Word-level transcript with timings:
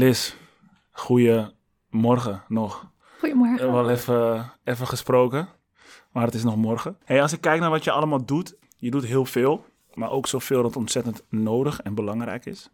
Liz, 0.00 0.34
goeiemorgen 0.90 2.42
nog. 2.48 2.90
Goedemorgen. 3.18 3.56
We 3.56 3.62
hebben 3.62 3.82
wel 3.82 3.90
even, 3.90 4.52
even 4.64 4.86
gesproken, 4.86 5.48
maar 6.12 6.24
het 6.24 6.34
is 6.34 6.44
nog 6.44 6.56
morgen. 6.56 6.96
Hey, 7.04 7.22
als 7.22 7.32
ik 7.32 7.40
kijk 7.40 7.60
naar 7.60 7.70
wat 7.70 7.84
je 7.84 7.90
allemaal 7.90 8.24
doet, 8.24 8.56
je 8.76 8.90
doet 8.90 9.04
heel 9.04 9.24
veel, 9.24 9.64
maar 9.94 10.10
ook 10.10 10.26
zoveel 10.26 10.62
dat 10.62 10.76
ontzettend 10.76 11.22
nodig 11.28 11.80
en 11.80 11.94
belangrijk 11.94 12.46
is. 12.46 12.70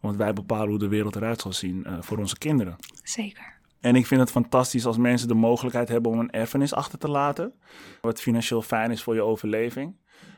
Want 0.00 0.16
wij 0.16 0.32
bepalen 0.32 0.68
hoe 0.68 0.78
de 0.78 0.88
wereld 0.88 1.16
eruit 1.16 1.40
zal 1.40 1.52
zien 1.52 1.84
uh, 1.86 1.96
voor 2.00 2.18
onze 2.18 2.38
kinderen. 2.38 2.76
Zeker. 3.02 3.60
En 3.80 3.96
ik 3.96 4.06
vind 4.06 4.20
het 4.20 4.30
fantastisch 4.30 4.86
als 4.86 4.96
mensen 4.96 5.28
de 5.28 5.34
mogelijkheid 5.34 5.88
hebben 5.88 6.12
om 6.12 6.18
een 6.18 6.30
erfenis 6.30 6.74
achter 6.74 6.98
te 6.98 7.08
laten. 7.08 7.52
Wat 8.00 8.20
financieel 8.20 8.62
fijn 8.62 8.90
is 8.90 9.02
voor 9.02 9.14
je 9.14 9.22
overleving. 9.22 9.96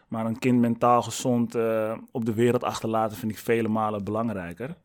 Maar 0.08 0.27
een 0.27 0.38
kind 0.38 0.60
mentaal 0.60 1.02
gezond 1.02 1.56
uh, 1.56 1.98
op 2.10 2.24
de 2.24 2.34
wereld 2.34 2.64
achterlaten 2.64 3.16
vind 3.16 3.32
ik 3.32 3.38
vele 3.38 3.68
malen 3.68 4.04
belangrijker. 4.04 4.77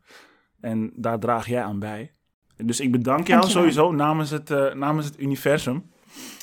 En 0.62 0.92
daar 0.96 1.20
draag 1.20 1.48
jij 1.48 1.64
aan 1.64 1.80
bij. 1.80 2.12
Dus 2.58 2.80
ik 2.80 2.92
bedank 2.92 3.28
jou 3.28 3.40
Dankjewel. 3.42 3.72
sowieso 3.72 3.92
namens 3.92 4.30
het, 4.30 4.50
uh, 4.50 4.74
namens 4.74 5.06
het 5.06 5.20
universum. 5.20 5.92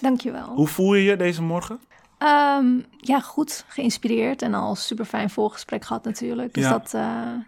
Dankjewel. 0.00 0.46
Hoe 0.54 0.68
voel 0.68 0.94
je 0.94 1.02
je 1.04 1.16
deze 1.16 1.42
morgen? 1.42 1.80
Um, 2.18 2.84
ja, 2.96 3.20
goed. 3.20 3.64
Geïnspireerd 3.68 4.42
en 4.42 4.54
al 4.54 4.74
super 4.74 5.04
fijn 5.04 5.30
voorgesprek 5.30 5.84
gehad 5.84 6.04
natuurlijk. 6.04 6.54
Dus 6.54 6.64
Ja. 6.64 6.70
dat, 6.70 6.92
uh, 6.94 7.00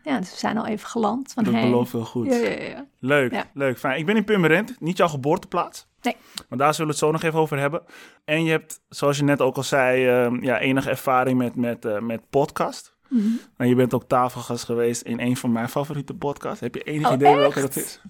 ja, 0.05 0.19
dus 0.19 0.31
we 0.31 0.37
zijn 0.39 0.59
al 0.59 0.67
even 0.67 0.89
geland. 0.89 1.33
Van, 1.33 1.45
Dat 1.45 1.53
hey. 1.53 1.63
belooft 1.63 1.93
wel 1.93 2.05
goed. 2.05 2.27
Ja, 2.27 2.37
ja, 2.37 2.63
ja. 2.63 2.85
Leuk, 2.99 3.45
leuk, 3.55 3.79
fijn. 3.79 3.99
Ik 3.99 4.07
ben 4.07 4.17
in 4.17 4.25
Purmerend, 4.25 4.81
niet 4.81 4.97
jouw 4.97 5.09
geboorteplaats. 5.09 5.87
Nee. 6.03 6.17
Maar 6.49 6.59
daar 6.59 6.75
zullen 6.75 6.87
we 6.87 6.93
het 6.93 7.03
zo 7.05 7.11
nog 7.11 7.23
even 7.23 7.39
over 7.39 7.59
hebben. 7.59 7.83
En 8.25 8.45
je 8.45 8.51
hebt, 8.51 8.81
zoals 8.89 9.17
je 9.17 9.25
net 9.25 9.41
ook 9.41 9.57
al 9.57 9.63
zei, 9.63 10.27
uh, 10.27 10.43
ja, 10.43 10.59
enige 10.59 10.91
ervaring 10.91 11.39
met, 11.39 11.55
met, 11.57 11.85
uh, 11.85 11.99
met 11.99 12.21
podcast. 12.31 12.97
Mhm. 13.09 13.27
En 13.57 13.69
je 13.69 13.75
bent 13.75 13.95
ook 13.95 14.05
tafelgast 14.09 14.65
geweest 14.65 15.03
in 15.03 15.21
een 15.21 15.37
van 15.37 15.53
mijn 15.53 15.69
favoriete 15.69 16.15
podcasts. 16.15 16.61
Heb 16.61 16.75
je 16.75 16.83
enig 16.83 17.07
Oh, 17.09 17.13
idee 17.13 17.37
welke 17.37 17.61
echt? 17.61 17.75
dat 17.75 17.85
is? 17.85 18.01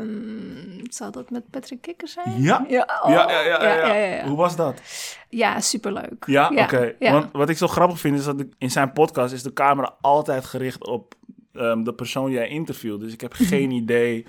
Um, 0.00 0.80
zal 0.90 1.10
dat 1.10 1.30
met 1.30 1.50
Patrick 1.50 1.80
Kikker 1.80 2.08
zijn? 2.08 2.42
Ja. 2.42 2.64
Ja, 2.68 3.00
oh, 3.02 3.10
ja, 3.10 3.30
ja, 3.42 3.94
ja. 3.94 4.26
Hoe 4.26 4.36
was 4.36 4.56
dat? 4.56 4.80
Ja, 5.28 5.60
superleuk. 5.60 6.24
Ja, 6.26 6.50
Ja, 6.54 6.64
oké. 6.64 6.94
Want 6.98 7.32
wat 7.32 7.48
ik 7.48 7.56
zo 7.56 7.66
grappig 7.66 7.98
vind 8.00 8.18
is 8.18 8.24
dat 8.24 8.44
in 8.58 8.70
zijn 8.70 8.92
podcast 8.92 9.32
is 9.32 9.42
de 9.42 9.52
camera 9.52 9.94
altijd 10.00 10.44
gericht 10.44 10.86
op 10.86 11.14
ehm, 11.52 11.82
de 11.82 11.94
persoon 11.94 12.28
die 12.28 12.38
hij 12.38 12.48
interviewt. 12.48 13.00
Dus 13.00 13.12
ik 13.12 13.20
heb 13.20 13.32
geen 13.32 13.70
idee 13.70 14.26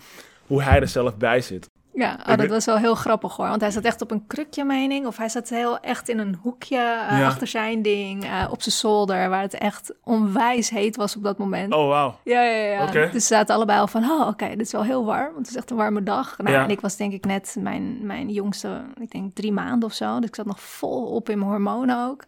hoe 0.47 0.63
hij 0.63 0.79
er 0.79 0.87
zelf 0.87 1.17
bij 1.17 1.41
zit. 1.41 1.69
Ja, 1.95 2.19
oh, 2.29 2.37
dat 2.37 2.47
was 2.47 2.65
wel 2.65 2.77
heel 2.77 2.95
grappig 2.95 3.35
hoor. 3.35 3.47
Want 3.47 3.61
hij 3.61 3.71
zat 3.71 3.83
echt 3.83 4.01
op 4.01 4.11
een 4.11 4.27
krukje, 4.27 4.63
mening. 4.63 5.05
Of 5.07 5.17
hij 5.17 5.29
zat 5.29 5.49
heel 5.49 5.79
echt 5.79 6.09
in 6.09 6.19
een 6.19 6.37
hoekje 6.41 6.77
eh, 6.77 7.19
Ja. 7.19 7.25
achter 7.25 7.47
zijn 7.47 7.81
ding. 7.81 8.23
eh, 8.23 8.47
op 8.51 8.61
zijn 8.61 8.75
zolder, 8.75 9.29
waar 9.29 9.41
het 9.41 9.53
echt 9.53 9.93
onwijs 10.03 10.69
heet 10.69 10.95
was 10.95 11.15
op 11.15 11.23
dat 11.23 11.37
moment. 11.37 11.73
Oh, 11.73 11.87
wauw. 11.87 12.19
Ja, 12.23 12.41
ja, 12.41 12.63
ja. 12.73 12.85
Dus 13.11 13.27
ze 13.27 13.33
zaten 13.33 13.55
allebei 13.55 13.79
al 13.79 13.87
van, 13.87 14.03
oh, 14.03 14.27
oké, 14.27 14.47
dit 14.49 14.61
is 14.61 14.71
wel 14.71 14.83
heel 14.83 15.05
warm. 15.05 15.25
Want 15.33 15.37
het 15.37 15.49
is 15.49 15.55
echt 15.55 15.69
een 15.71 15.77
warme 15.77 16.03
dag. 16.03 16.37
Nou, 16.37 16.51
Ja. 16.55 16.63
En 16.63 16.69
ik 16.69 16.81
was 16.81 16.95
denk 16.95 17.13
ik 17.13 17.25
net 17.25 17.55
mijn, 17.59 18.05
mijn 18.05 18.29
jongste, 18.29 18.81
ik 18.99 19.11
denk 19.11 19.35
drie 19.35 19.51
maanden 19.51 19.89
of 19.89 19.93
zo. 19.95 20.15
Dus 20.19 20.29
ik 20.29 20.35
zat 20.35 20.45
nog 20.45 20.61
vol 20.61 21.05
op 21.05 21.29
in 21.29 21.37
mijn 21.37 21.49
hormonen 21.49 22.07
ook. 22.09 22.23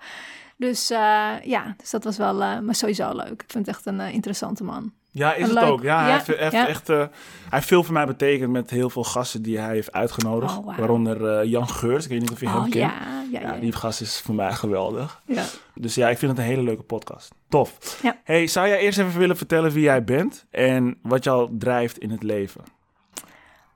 Dus 0.57 0.89
eh, 0.89 1.31
ja, 1.43 1.73
dus 1.77 1.89
dat 1.89 2.03
was 2.03 2.17
wel, 2.17 2.33
maar 2.61 2.75
sowieso 2.75 3.15
leuk. 3.15 3.41
Ik 3.41 3.51
vind 3.51 3.65
het 3.65 3.75
echt 3.75 3.85
een 3.85 3.99
interessante 3.99 4.63
man. 4.63 4.91
Ja, 5.17 5.33
is 5.33 5.41
En 5.49 5.49
het 5.49 5.59
leuk. 5.63 5.69
ook. 5.71 5.81
Ja, 5.83 5.99
hij, 5.99 6.07
Ja, 6.09 6.13
heeft, 6.13 6.27
heeft 6.39 6.51
ja. 6.51 6.67
echt, 6.67 6.89
eh, 6.89 6.97
hij 6.97 7.07
heeft 7.49 7.67
veel 7.67 7.83
voor 7.83 7.93
mij 7.93 8.05
betekend 8.05 8.51
met 8.51 8.69
heel 8.69 8.89
veel 8.89 9.03
gasten 9.03 9.41
die 9.41 9.59
hij 9.59 9.73
heeft 9.73 9.91
uitgenodigd. 9.91 10.57
Oh. 10.57 10.77
Waaronder 10.77 11.39
eh, 11.39 11.49
Jan 11.49 11.69
Geurt. 11.69 12.03
Ik 12.03 12.09
weet 12.09 12.19
niet 12.19 12.31
of 12.31 12.39
je 12.39 12.47
hem 12.49 12.55
Oh 12.55 12.69
kent. 12.69 12.91
ja, 13.31 13.51
die 13.59 13.71
gast 13.71 14.01
is 14.01 14.19
voor 14.21 14.35
mij 14.35 14.51
geweldig. 14.53 15.21
ja. 15.25 15.43
Dus 15.73 15.95
ja, 15.95 16.09
ik 16.09 16.17
vind 16.17 16.31
het 16.31 16.39
een 16.39 16.45
hele 16.47 16.61
leuke 16.63 16.81
podcast. 16.83 17.31
Tof. 17.49 17.99
Hey, 18.23 18.47
zou 18.47 18.67
jij 18.67 18.79
eerst 18.79 18.97
even 18.99 19.19
willen 19.19 19.37
vertellen 19.37 19.71
wie 19.71 19.83
jij 19.83 20.03
bent 20.03 20.45
en 20.51 20.97
wat 21.01 21.23
jou 21.23 21.49
drijft 21.57 21.97
in 21.97 22.09
het 22.11 22.23
leven? 22.23 22.61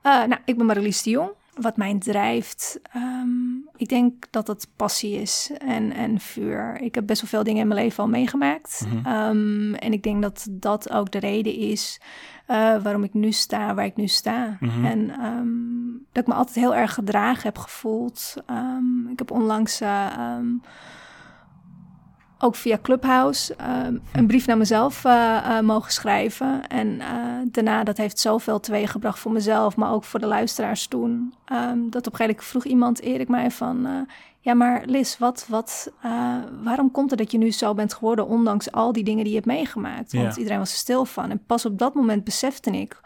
Eh, 0.02 0.12
nou, 0.12 0.36
ik 0.44 0.56
ben 0.56 0.66
Marlies 0.66 1.02
de 1.02 1.10
Jong. 1.10 1.30
Wat 1.60 1.76
mij 1.76 1.98
drijft, 1.98 2.80
ehm, 2.92 3.28
ik 3.76 3.88
denk 3.88 4.26
dat 4.30 4.46
het 4.46 4.68
passie 4.76 5.20
is 5.20 5.50
en, 5.58 5.92
en 5.92 6.20
vuur. 6.20 6.80
Ik 6.80 6.94
heb 6.94 7.06
best 7.06 7.20
wel 7.20 7.30
veel 7.30 7.44
dingen 7.44 7.60
in 7.60 7.68
mijn 7.68 7.80
leven 7.80 8.02
al 8.02 8.08
meegemaakt. 8.08 8.86
Mhm. 8.86 9.06
Ehm, 9.06 9.74
en 9.74 9.92
ik 9.92 10.02
denk 10.02 10.22
dat 10.22 10.46
dat 10.50 10.90
ook 10.92 11.10
de 11.10 11.18
reden 11.18 11.54
is 11.54 12.00
eh, 12.46 12.82
waarom 12.82 13.04
ik 13.04 13.14
nu 13.14 13.32
sta 13.32 13.74
waar 13.74 13.84
ik 13.84 13.96
nu 13.96 14.06
sta. 14.06 14.56
Mhm. 14.60 14.84
En 14.84 15.10
ehm, 15.10 15.48
dat 16.12 16.22
ik 16.22 16.26
me 16.26 16.34
altijd 16.34 16.56
heel 16.56 16.74
erg 16.74 16.94
gedragen 16.94 17.42
heb 17.42 17.58
gevoeld. 17.58 18.34
Ik 19.10 19.18
heb 19.18 19.30
onlangs 19.30 19.80
eh, 19.80 20.38
ook 22.42 22.54
via 22.54 22.78
Clubhouse 22.82 23.54
ehm, 23.54 23.96
een 24.12 24.26
brief 24.26 24.46
naar 24.46 24.56
mezelf 24.56 25.04
eh, 25.04 25.36
eh, 25.36 25.64
mogen 25.64 25.92
schrijven. 25.92 26.66
En 26.68 27.00
eh, 27.00 27.06
daarna, 27.44 27.84
dat 27.84 27.96
heeft 27.96 28.18
zoveel 28.18 28.60
teweeggebracht 28.60 29.18
voor 29.18 29.32
mezelf, 29.32 29.76
maar 29.76 29.92
ook 29.92 30.04
voor 30.04 30.20
de 30.20 30.26
luisteraars 30.26 30.86
toen. 30.86 31.34
ehm, 31.44 31.78
dat 31.90 32.06
op 32.06 32.12
een 32.12 32.18
gegeven 32.18 32.26
moment 32.26 32.44
vroeg 32.44 32.64
iemand, 32.64 33.00
Erik, 33.00 33.28
mij 33.28 33.50
van... 33.50 34.06
ja, 34.40 34.54
maar 34.54 34.82
Liz, 34.86 35.18
wat, 35.18 35.46
wat, 35.48 35.92
waarom 36.62 36.90
komt 36.90 37.10
het 37.10 37.18
dat 37.18 37.32
je 37.32 37.38
nu 37.38 37.50
zo 37.50 37.74
bent 37.74 37.94
geworden... 37.94 38.26
ondanks 38.26 38.72
al 38.72 38.92
die 38.92 39.04
dingen 39.04 39.24
die 39.24 39.32
je 39.32 39.40
hebt 39.40 39.50
meegemaakt? 39.50 40.12
Want 40.12 40.34
Ja. 40.34 40.36
iedereen 40.36 40.58
was 40.58 40.72
er 40.72 40.78
stil 40.78 41.04
van. 41.04 41.30
En 41.30 41.44
pas 41.46 41.64
op 41.64 41.78
dat 41.78 41.94
moment 41.94 42.24
besefte 42.24 42.70
ik 42.70 43.00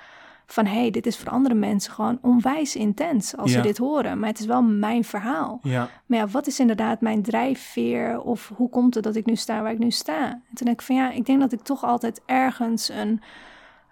van... 0.47 0.67
hé, 0.67 0.81
hey, 0.81 0.91
dit 0.91 1.07
is 1.07 1.19
voor 1.19 1.31
andere 1.33 1.55
mensen 1.55 1.93
gewoon 1.93 2.19
onwijs 2.23 2.77
intens 2.77 3.37
als 3.37 3.51
Ja. 3.51 3.57
ze 3.57 3.63
dit 3.63 3.79
horen. 3.79 4.19
Maar 4.19 4.29
het 4.29 4.39
is 4.39 4.47
wel 4.47 4.63
mijn 4.63 5.05
verhaal. 5.05 5.59
Ja, 5.63 5.89
Maar 6.07 6.19
ja, 6.19 6.27
wat 6.29 6.47
is 6.47 6.61
inderdaad 6.61 7.01
mijn 7.01 7.23
drijfveer? 7.23 8.21
Of 8.21 8.53
hoe 8.57 8.69
komt 8.71 8.95
het 8.95 9.05
dat 9.05 9.17
ik 9.17 9.27
nu 9.27 9.37
sta 9.37 9.63
waar 9.63 9.73
ik 9.73 9.79
nu 9.79 9.91
sta? 9.91 10.25
En 10.31 10.55
toen 10.55 10.67
denk 10.67 10.81
ik 10.81 10.87
van 10.87 10.97
ja, 10.97 11.11
ik 11.11 11.27
denk 11.27 11.41
dat 11.41 11.53
ik 11.53 11.61
toch 11.61 11.85
altijd 11.85 12.21
ergens 12.27 12.89
een 12.89 13.23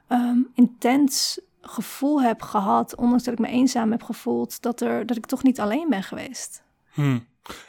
ehm, 0.06 0.38
intens 0.54 1.40
gevoel 1.60 2.22
heb 2.22 2.42
gehad, 2.42 2.96
ondanks 2.96 3.24
dat 3.24 3.32
ik 3.34 3.40
me 3.40 3.48
eenzaam 3.48 3.90
heb 3.90 4.02
gevoeld, 4.02 4.62
dat, 4.62 4.80
er, 4.80 5.06
dat 5.06 5.16
ik 5.16 5.26
toch 5.26 5.42
niet 5.42 5.60
alleen 5.60 5.86
ben 5.88 6.02
geweest. 6.02 6.62
Hm. 6.92 7.18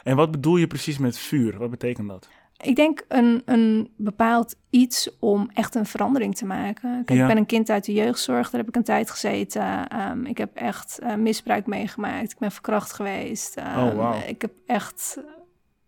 En 0.02 0.16
wat 0.16 0.30
bedoel 0.30 0.56
je 0.56 0.66
precies 0.66 0.98
met 0.98 1.18
vuur? 1.18 1.58
Wat 1.58 1.70
betekent 1.70 2.08
dat? 2.08 2.28
Ik 2.64 2.76
denk 2.76 3.04
een, 3.08 3.42
een 3.44 3.90
bepaald 3.96 4.56
iets 4.70 5.10
om 5.20 5.50
echt 5.54 5.74
een 5.74 5.86
verandering 5.86 6.36
te 6.36 6.44
maken. 6.46 6.90
Kijk, 7.04 7.18
Ja. 7.18 7.22
ik 7.22 7.28
ben 7.28 7.36
een 7.36 7.46
kind 7.46 7.70
uit 7.70 7.84
de 7.84 7.92
jeugdzorg, 7.92 8.50
daar 8.50 8.60
heb 8.60 8.68
ik 8.68 8.76
een 8.76 8.82
tijd 8.84 9.10
gezeten. 9.10 9.88
Ehm, 9.88 10.24
ik 10.24 10.38
heb 10.38 10.56
echt 10.56 10.98
eh, 10.98 11.14
misbruik 11.14 11.66
meegemaakt. 11.66 12.32
Ik 12.32 12.38
ben 12.38 12.50
verkracht 12.52 12.92
geweest. 12.92 13.56
Ehm, 13.56 13.78
Oh. 13.98 14.16
Ik 14.26 14.42
heb 14.42 14.52
echt 14.66 15.18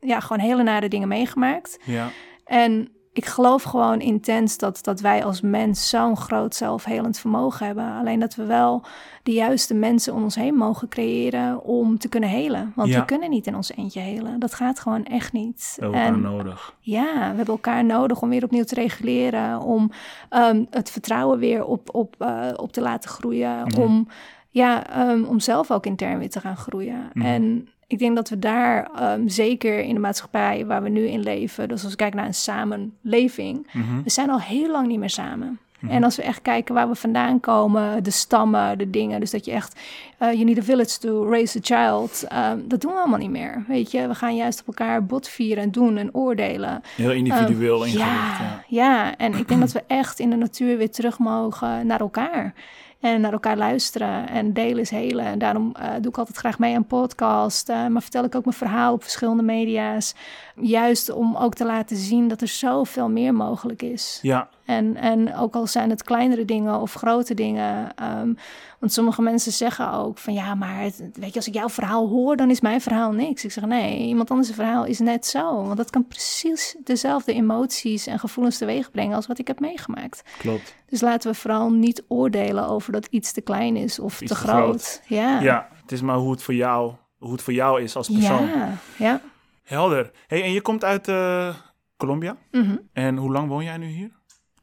ja, 0.01 0.21
gewoon 0.21 0.39
hele 0.43 0.63
nare 0.63 0.89
dingen 0.89 1.09
meegemaakt. 1.09 1.79
Ja, 1.85 2.09
En 2.45 2.89
ik 3.17 3.27
geloof 3.27 3.63
gewoon 3.63 4.01
intens 4.01 4.59
dat, 4.59 4.79
dat 4.83 5.01
wij 5.01 5.25
als 5.25 5.41
mens 5.41 5.89
zo'n 5.89 6.17
groot 6.17 6.55
zelfhelend 6.55 7.19
vermogen 7.19 7.67
hebben. 7.67 7.93
Alleen 7.93 8.21
dat 8.21 8.35
we 8.35 8.45
wel 8.45 8.83
de 9.23 9.33
juiste 9.33 9.75
mensen 9.75 10.15
om 10.15 10.23
ons 10.23 10.35
heen 10.35 10.55
mogen 10.55 10.89
creëren 10.89 11.63
om 11.65 11.99
te 11.99 12.09
kunnen 12.09 12.29
helen. 12.29 12.73
Want 12.75 12.89
Ja. 12.89 12.99
we 12.99 13.05
kunnen 13.05 13.31
niet 13.31 13.47
in 13.47 13.55
ons 13.57 13.73
eentje 13.77 14.01
helen. 14.01 14.39
Dat 14.39 14.55
gaat 14.55 14.81
gewoon 14.81 15.05
echt 15.05 15.33
niet. 15.33 15.77
we 15.79 15.83
hebben 15.85 16.01
elkaar 16.03 16.15
En 16.15 16.21
nodig. 16.21 16.75
ja, 16.81 17.13
we 17.31 17.37
hebben 17.37 17.47
elkaar 17.47 17.85
nodig 17.85 18.23
om 18.23 18.29
weer 18.29 18.45
opnieuw 18.45 18.65
te 18.65 18.75
reguleren. 18.75 19.61
Om 19.61 19.91
ehm, 20.29 20.65
het 20.71 20.91
vertrouwen 20.91 21.39
weer 21.39 21.65
op, 21.65 21.95
op, 21.95 22.15
eh, 22.19 22.49
op 22.57 22.73
te 22.73 22.81
laten 22.81 23.11
groeien. 23.11 23.77
Om, 23.79 24.09
ja, 24.57 24.87
ehm, 24.91 25.25
om 25.25 25.41
zelf 25.41 25.71
ook 25.71 25.87
intern 25.87 26.19
weer 26.19 26.31
te 26.31 26.41
gaan 26.41 26.57
groeien. 26.57 27.11
Mhm. 27.15 27.27
En 27.27 27.69
ik 27.87 27.99
denk 27.99 28.17
dat 28.17 28.29
we 28.29 28.39
daar 28.39 28.91
ehm, 28.97 29.29
zeker 29.29 29.79
in 29.81 29.95
de 29.95 30.01
maatschappij 30.01 30.67
waar 30.67 30.83
we 30.83 30.89
nu 30.89 31.07
in 31.07 31.21
leven... 31.21 31.69
dus 31.69 31.83
als 31.83 31.91
we 31.91 31.97
kijken 31.99 32.17
naar 32.17 32.27
een 32.27 32.35
samenleving... 32.35 33.67
Mhm. 33.73 34.03
we 34.03 34.11
zijn 34.11 34.31
al 34.31 34.41
heel 34.41 34.71
lang 34.71 34.87
niet 34.87 34.99
meer 34.99 35.11
samen. 35.11 35.59
Mhm. 35.79 35.93
En 35.93 36.05
als 36.05 36.17
we 36.17 36.23
echt 36.23 36.43
kijken 36.43 36.75
waar 36.75 36.89
we 36.89 36.95
vandaan 36.95 37.41
komen, 37.41 38.03
de 38.05 38.11
stammen, 38.11 38.79
de 38.79 38.91
dingen. 38.91 39.21
Dus 39.21 39.31
dat 39.31 39.45
je 39.45 39.51
echt, 39.53 39.81
eh 40.19 40.33
you 40.33 40.45
need 40.45 40.59
a 40.59 40.63
village 40.63 40.99
to 40.99 41.29
raise 41.31 41.59
a 41.59 41.61
child. 41.63 42.25
ehm, 42.29 42.59
dat 42.65 42.81
doen 42.81 42.93
we 42.93 42.99
allemaal 42.99 43.19
niet 43.19 43.31
meer. 43.31 43.65
Weet 43.69 43.91
je, 43.91 44.09
we 44.09 44.15
gaan 44.15 44.37
juist 44.37 44.61
op 44.61 44.67
elkaar 44.67 45.05
botvieren 45.07 45.63
en 45.63 45.71
doen 45.71 45.97
en 45.97 46.15
oordelen. 46.15 46.83
Heel 46.97 47.11
individueel 47.13 47.85
Ehm, 47.85 47.93
ingericht. 47.95 48.39
ja, 48.39 48.63
Ja. 48.69 48.85
ja, 49.05 49.17
en 49.17 49.35
ik 49.35 49.49
denk 49.49 49.61
dat 49.61 49.73
we 49.73 49.83
echt 49.87 50.19
in 50.19 50.31
de 50.31 50.37
natuur 50.37 50.77
weer 50.77 50.91
terug 50.91 51.19
mogen 51.19 51.87
naar 51.87 52.01
elkaar. 52.01 52.55
En 53.01 53.21
naar 53.21 53.33
elkaar 53.33 53.57
luisteren 53.57 54.29
en 54.29 54.53
delen 54.53 54.79
is 54.81 54.91
helen. 54.91 55.25
En 55.25 55.39
daarom 55.39 55.75
eh, 55.75 55.91
doe 56.01 56.11
ik 56.11 56.19
altijd 56.19 56.37
graag 56.37 56.59
mee 56.59 56.75
aan 56.75 56.87
podcast. 56.87 57.69
eh, 57.69 57.87
maar 57.87 58.03
vertel 58.03 58.25
ik 58.25 58.35
ook 58.35 58.45
mijn 58.45 58.57
verhaal 58.57 58.93
op 58.93 59.03
verschillende 59.03 59.43
media's. 59.43 60.15
Juist 60.61 61.11
om 61.11 61.37
ook 61.37 61.55
te 61.55 61.65
laten 61.65 61.97
zien 61.97 62.29
dat 62.29 62.41
er 62.41 62.49
zoveel 62.49 63.09
meer 63.09 63.35
mogelijk 63.35 63.83
is. 63.83 64.19
ja, 64.23 64.49
En, 64.67 64.97
en 64.97 65.35
ook 65.37 65.55
al 65.55 65.67
zijn 65.67 65.91
het 65.91 66.03
kleinere 66.03 66.45
dingen 66.45 66.81
of 66.81 66.95
grote 66.95 67.35
dingen. 67.35 67.95
ehm, 67.97 68.33
want 68.79 68.93
sommige 68.93 69.23
mensen 69.23 69.53
zeggen 69.53 69.93
ook 69.93 70.19
van 70.19 70.35
ja, 70.35 70.55
maar 70.55 70.81
het- 70.81 71.03
weet 71.13 71.29
je, 71.31 71.37
als 71.37 71.47
ik 71.49 71.55
jouw 71.55 71.69
verhaal 71.69 72.09
hoor, 72.09 72.37
dan 72.37 72.51
is 72.51 72.61
mijn 72.61 72.81
verhaal 72.81 73.13
niks. 73.13 73.45
Ik 73.45 73.53
zeg 73.53 73.65
nee, 73.65 73.99
iemand 74.07 74.31
anders 74.31 74.51
verhaal 74.51 74.85
is 74.85 74.99
net 74.99 75.27
zo. 75.27 75.63
Want 75.65 75.77
dat 75.77 75.91
kan 75.91 76.07
precies 76.07 76.77
dezelfde 76.85 77.33
emoties 77.33 78.07
en 78.07 78.19
gevoelens 78.19 78.59
teweeg 78.59 78.91
brengen 78.91 79.17
als 79.17 79.27
wat 79.27 79.39
ik 79.39 79.47
heb 79.47 79.61
meegemaakt. 79.61 80.23
klopt. 80.39 80.75
Dus 80.89 81.01
laten 81.01 81.31
we 81.31 81.37
vooral 81.37 81.71
niet 81.73 82.05
oordelen 82.09 82.69
over 82.69 82.93
dat 82.93 83.07
iets 83.11 83.33
te 83.33 83.41
klein 83.41 83.77
is 83.77 83.99
of 83.99 84.21
Iets 84.21 84.31
te 84.33 84.37
groot. 84.39 84.57
groot. 84.65 85.03
Ja. 85.07 85.41
Ja, 85.41 85.69
het 85.83 85.93
is 85.93 86.01
maar 86.03 86.17
hoe 86.17 86.31
het 86.31 86.43
voor 86.43 86.55
jou, 86.55 86.93
hoe 87.19 87.33
het 87.33 87.43
voor 87.43 87.53
jou 87.53 87.83
is 87.83 87.97
als 87.97 88.09
persoon. 88.11 88.47
ja, 88.47 88.69
ja. 88.99 89.21
Helder. 89.63 90.11
Hey, 90.27 90.43
en 90.43 90.53
je 90.53 90.61
komt 90.61 90.85
uit 90.85 91.09
eh, 91.09 91.55
Colombia. 91.97 92.37
Mhm. 92.51 92.77
En 92.93 93.17
hoe 93.17 93.33
lang 93.33 93.49
woon 93.49 93.65
jij 93.65 93.77
nu 93.77 93.87
hier? 93.87 94.11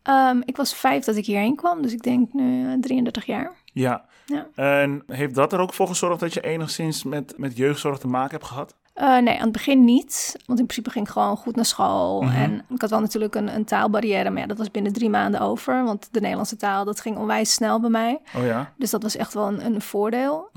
Ehm, 0.04 0.42
ik 0.46 0.58
was 0.58 0.76
vijf 0.76 1.04
dat 1.06 1.16
ik 1.16 1.26
hierheen 1.26 1.56
kwam, 1.56 1.82
dus 1.82 1.94
ik 1.94 2.04
denk 2.04 2.34
nu 2.34 2.72
eh, 2.72 2.80
33 2.80 3.26
jaar. 3.26 3.52
Ja. 3.66 4.06
Ja. 4.26 4.48
En 4.56 5.04
heeft 5.08 5.36
dat 5.36 5.54
er 5.54 5.60
ook 5.60 5.74
voor 5.74 5.88
gezorgd 5.88 6.20
dat 6.20 6.34
je 6.34 6.42
enigszins 6.42 7.04
met, 7.04 7.34
met 7.38 7.58
jeugdzorg 7.58 7.98
te 8.00 8.08
maken 8.08 8.32
hebt 8.32 8.46
gehad? 8.46 8.76
Eh, 8.94 9.18
nee, 9.18 9.36
aan 9.36 9.44
het 9.44 9.52
begin 9.52 9.84
niet. 9.84 10.36
Want 10.46 10.60
in 10.60 10.66
principe 10.66 10.90
ging 10.90 11.06
ik 11.06 11.12
gewoon 11.12 11.38
goed 11.38 11.56
naar 11.56 11.66
school. 11.66 12.22
Mhm. 12.22 12.36
En 12.36 12.66
ik 12.70 12.82
had 12.82 12.90
wel 12.90 13.00
natuurlijk 13.00 13.36
een, 13.36 13.56
een 13.56 13.66
taalbarrière. 13.66 14.30
Maar 14.30 14.42
ja, 14.42 14.48
dat 14.48 14.58
was 14.58 14.72
binnen 14.72 14.94
drie 14.94 15.10
maanden 15.10 15.42
over. 15.42 15.84
Want 15.84 16.08
de 16.12 16.20
Nederlandse 16.20 16.56
taal, 16.56 16.86
dat 16.86 17.02
ging 17.02 17.18
onwijs 17.18 17.54
snel 17.54 17.80
bij 17.80 17.90
mij. 17.90 18.20
Oh 18.38 18.46
ja? 18.46 18.74
Dus 18.78 18.90
dat 18.90 19.04
was 19.04 19.16
echt 19.16 19.34
wel 19.34 19.48
een, 19.48 19.66
een 19.66 19.82
voordeel. 19.82 20.50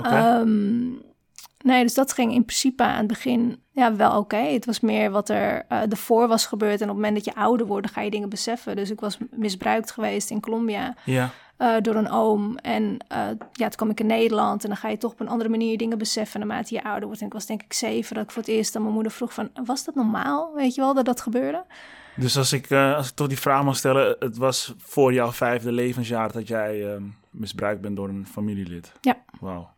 Nee, 1.66 1.82
dus 1.82 1.94
dat 1.94 2.12
ging 2.12 2.32
in 2.32 2.44
principe 2.44 2.82
aan 2.82 2.96
het 2.98 3.06
begin 3.06 3.62
ja, 3.70 3.96
wel 3.96 4.18
oké. 4.18 4.36
Het 4.36 4.64
was 4.66 4.80
meer 4.80 5.10
wat 5.10 5.28
er 5.28 5.64
eh 5.68 5.90
ervoor 5.90 6.28
was 6.28 6.46
gebeurd. 6.46 6.80
En 6.80 6.88
op 6.90 6.94
het 6.94 7.04
moment 7.04 7.14
dat 7.14 7.24
je 7.24 7.40
ouder 7.40 7.66
wordt, 7.66 7.90
ga 7.90 8.00
je 8.00 8.10
dingen 8.10 8.28
beseffen. 8.28 8.76
Dus 8.76 8.90
ik 8.90 9.00
was 9.00 9.18
misbruikt 9.30 9.90
geweest 9.90 10.30
in 10.30 10.40
Colombia 10.40 10.94
Ja. 11.04 11.30
eh, 11.56 11.74
door 11.82 11.94
een 11.94 12.10
oom. 12.10 12.56
En 12.56 12.96
eh, 13.08 13.18
ja, 13.52 13.68
toen 13.68 13.76
kwam 13.76 13.90
ik 13.90 14.00
in 14.00 14.06
Nederland. 14.06 14.62
En 14.62 14.68
dan 14.68 14.78
ga 14.78 14.88
je 14.88 14.96
toch 14.98 15.12
op 15.12 15.20
een 15.20 15.28
andere 15.28 15.50
manier 15.50 15.78
dingen 15.78 15.98
beseffen 15.98 16.40
naarmate 16.40 16.74
je 16.74 16.84
ouder 16.84 17.04
wordt. 17.06 17.20
En 17.20 17.26
ik 17.26 17.32
was 17.32 17.46
denk 17.46 17.62
ik 17.62 17.72
zeven 17.72 18.14
dat 18.14 18.24
ik 18.24 18.30
voor 18.30 18.42
het 18.42 18.50
eerst 18.50 18.76
aan 18.76 18.82
mijn 18.82 18.94
moeder 18.94 19.12
vroeg 19.12 19.32
van... 19.34 19.50
Was 19.64 19.84
dat 19.84 19.94
normaal? 19.94 20.52
Weet 20.54 20.74
je 20.74 20.80
wel, 20.80 20.94
dat 20.94 21.04
dat 21.04 21.20
gebeurde? 21.20 21.64
Dus 22.16 22.36
als 22.36 22.52
ik, 22.52 22.72
als 22.72 23.08
ik 23.08 23.14
toch 23.14 23.28
die 23.28 23.38
vraag 23.38 23.64
mag 23.64 23.76
stellen, 23.76 24.16
het 24.18 24.36
was 24.36 24.74
voor 24.78 25.12
jouw 25.12 25.32
vijfde 25.32 25.72
levensjaar 25.72 26.32
dat 26.32 26.48
jij 26.48 26.92
ehm, 26.92 27.02
misbruikt 27.30 27.80
bent 27.80 27.96
door 27.96 28.08
een 28.08 28.26
familielid. 28.26 28.92
Ja. 29.00 29.16
Wauw. 29.40 29.68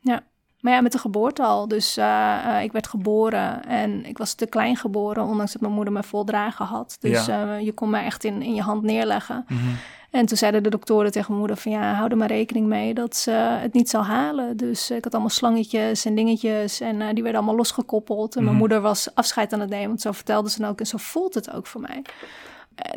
Maar 0.61 0.73
ja, 0.73 0.81
met 0.81 0.93
de 0.93 0.99
geboorte 0.99 1.43
al. 1.43 1.69
Dus 1.69 1.97
eh, 1.97 2.57
eh, 2.57 2.63
ik 2.63 2.73
werd 2.73 2.87
geboren 2.87 3.65
en 3.65 4.05
ik 4.07 4.19
was 4.19 4.35
te 4.35 4.47
klein 4.47 4.77
geboren, 4.77 5.23
ondanks 5.25 5.53
dat 5.53 5.61
mijn 5.61 5.73
moeder 5.73 5.93
me 5.93 6.03
vol 6.03 6.25
dragen 6.25 6.65
had. 6.67 6.97
Dus 7.01 7.27
Ja. 7.27 7.57
eh, 7.57 7.65
je 7.65 7.73
kon 7.73 7.91
me 7.91 7.99
echt 7.99 8.25
in, 8.25 8.43
in 8.43 8.55
je 8.55 8.63
hand 8.63 8.83
neerleggen. 8.83 9.45
Mhm. 9.49 9.61
En 10.11 10.27
toen 10.27 10.37
zeiden 10.37 10.63
de 10.63 10.71
doktoren 10.71 11.11
tegen 11.13 11.27
mijn 11.29 11.39
moeder 11.39 11.57
van 11.57 11.73
ja, 11.73 11.93
hou 11.95 12.11
er 12.11 12.17
maar 12.17 12.29
rekening 12.29 12.67
mee 12.67 12.95
dat 12.95 13.17
ze 13.17 13.31
het 13.31 13.73
niet 13.73 13.89
zal 13.91 14.05
halen. 14.05 14.57
Dus 14.57 14.91
ik 14.91 15.05
had 15.05 15.13
allemaal 15.13 15.31
slangetjes 15.31 16.05
en 16.05 16.15
dingetjes 16.15 16.81
en 16.81 16.99
die 16.99 17.23
werden 17.23 17.35
allemaal 17.41 17.57
losgekoppeld. 17.57 18.35
En 18.37 18.41
mijn 18.41 18.51
Mhm. 18.51 18.59
moeder 18.61 18.81
was 18.81 19.15
afscheid 19.15 19.53
aan 19.53 19.61
het 19.61 19.71
nemen, 19.71 19.89
want 19.89 20.01
zo 20.01 20.13
vertelde 20.13 20.51
ze 20.51 20.61
dan 20.61 20.71
ook 20.71 20.81
en 20.81 20.87
zo 20.87 20.97
voelt 21.01 21.35
het 21.35 21.53
ook 21.53 21.67
voor 21.67 21.81
mij. 21.81 22.03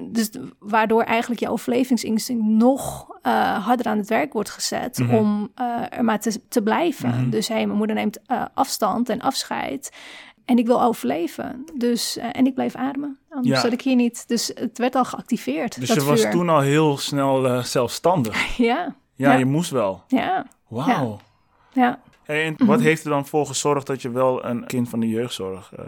Dus 0.02 0.30
waardoor 0.60 1.04
eigenlijk 1.04 1.42
je 1.42 1.50
overlevingsinstinct 1.50 2.44
nog 2.46 3.10
eh, 3.22 3.66
harder 3.66 3.86
aan 3.86 3.98
het 3.98 4.08
werk 4.10 4.34
wordt 4.34 4.50
gezet 4.50 4.98
Mhm. 4.98 5.16
om 5.16 5.52
eh, 5.56 5.82
er 5.90 6.04
maar 6.04 6.20
te, 6.20 6.48
te 6.48 6.62
blijven. 6.64 7.10
Mhm. 7.10 7.30
Dus 7.30 7.48
hey, 7.48 7.66
mijn 7.66 7.78
moeder 7.78 7.96
neemt 7.96 8.20
eh, 8.26 8.46
afstand 8.54 9.10
en 9.10 9.22
afscheid. 9.22 9.92
En 10.46 10.58
ik 10.58 10.66
wil 10.66 10.84
overleven. 10.84 11.66
Dus, 11.74 12.18
en 12.18 12.46
ik 12.46 12.54
bleef 12.54 12.76
ademen. 12.76 13.18
Anders 13.30 13.56
Ja. 13.56 13.62
zat 13.62 13.72
ik 13.72 13.82
hier 13.82 13.96
niet. 13.96 14.28
Dus 14.28 14.52
het 14.56 14.78
werd 14.78 14.96
al 14.96 15.06
geactiveerd. 15.06 15.80
Dus 15.80 15.88
dat 15.88 15.98
je 15.98 16.04
was 16.04 16.22
toen 16.32 16.50
al 16.50 16.60
heel 16.60 16.98
snel 16.98 17.64
zelfstandig. 17.64 18.58
Ja, 18.58 18.96
Ja, 19.16 19.32
Ja. 19.32 19.38
je 19.38 19.46
moest 19.46 19.70
wel. 19.72 20.04
ja, 20.08 20.46
Wauw. 20.68 21.20
ja. 21.74 22.00
En 22.26 22.54
Mhm. 22.58 22.66
wat 22.66 22.80
heeft 22.80 23.04
er 23.04 23.10
dan 23.10 23.26
voor 23.28 23.46
gezorgd 23.46 23.88
dat 23.88 24.02
je 24.02 24.10
wel 24.12 24.46
een 24.46 24.66
kind 24.66 24.90
van 24.90 25.00
de 25.00 25.08
jeugdzorg 25.10 25.72
ehm, 25.78 25.86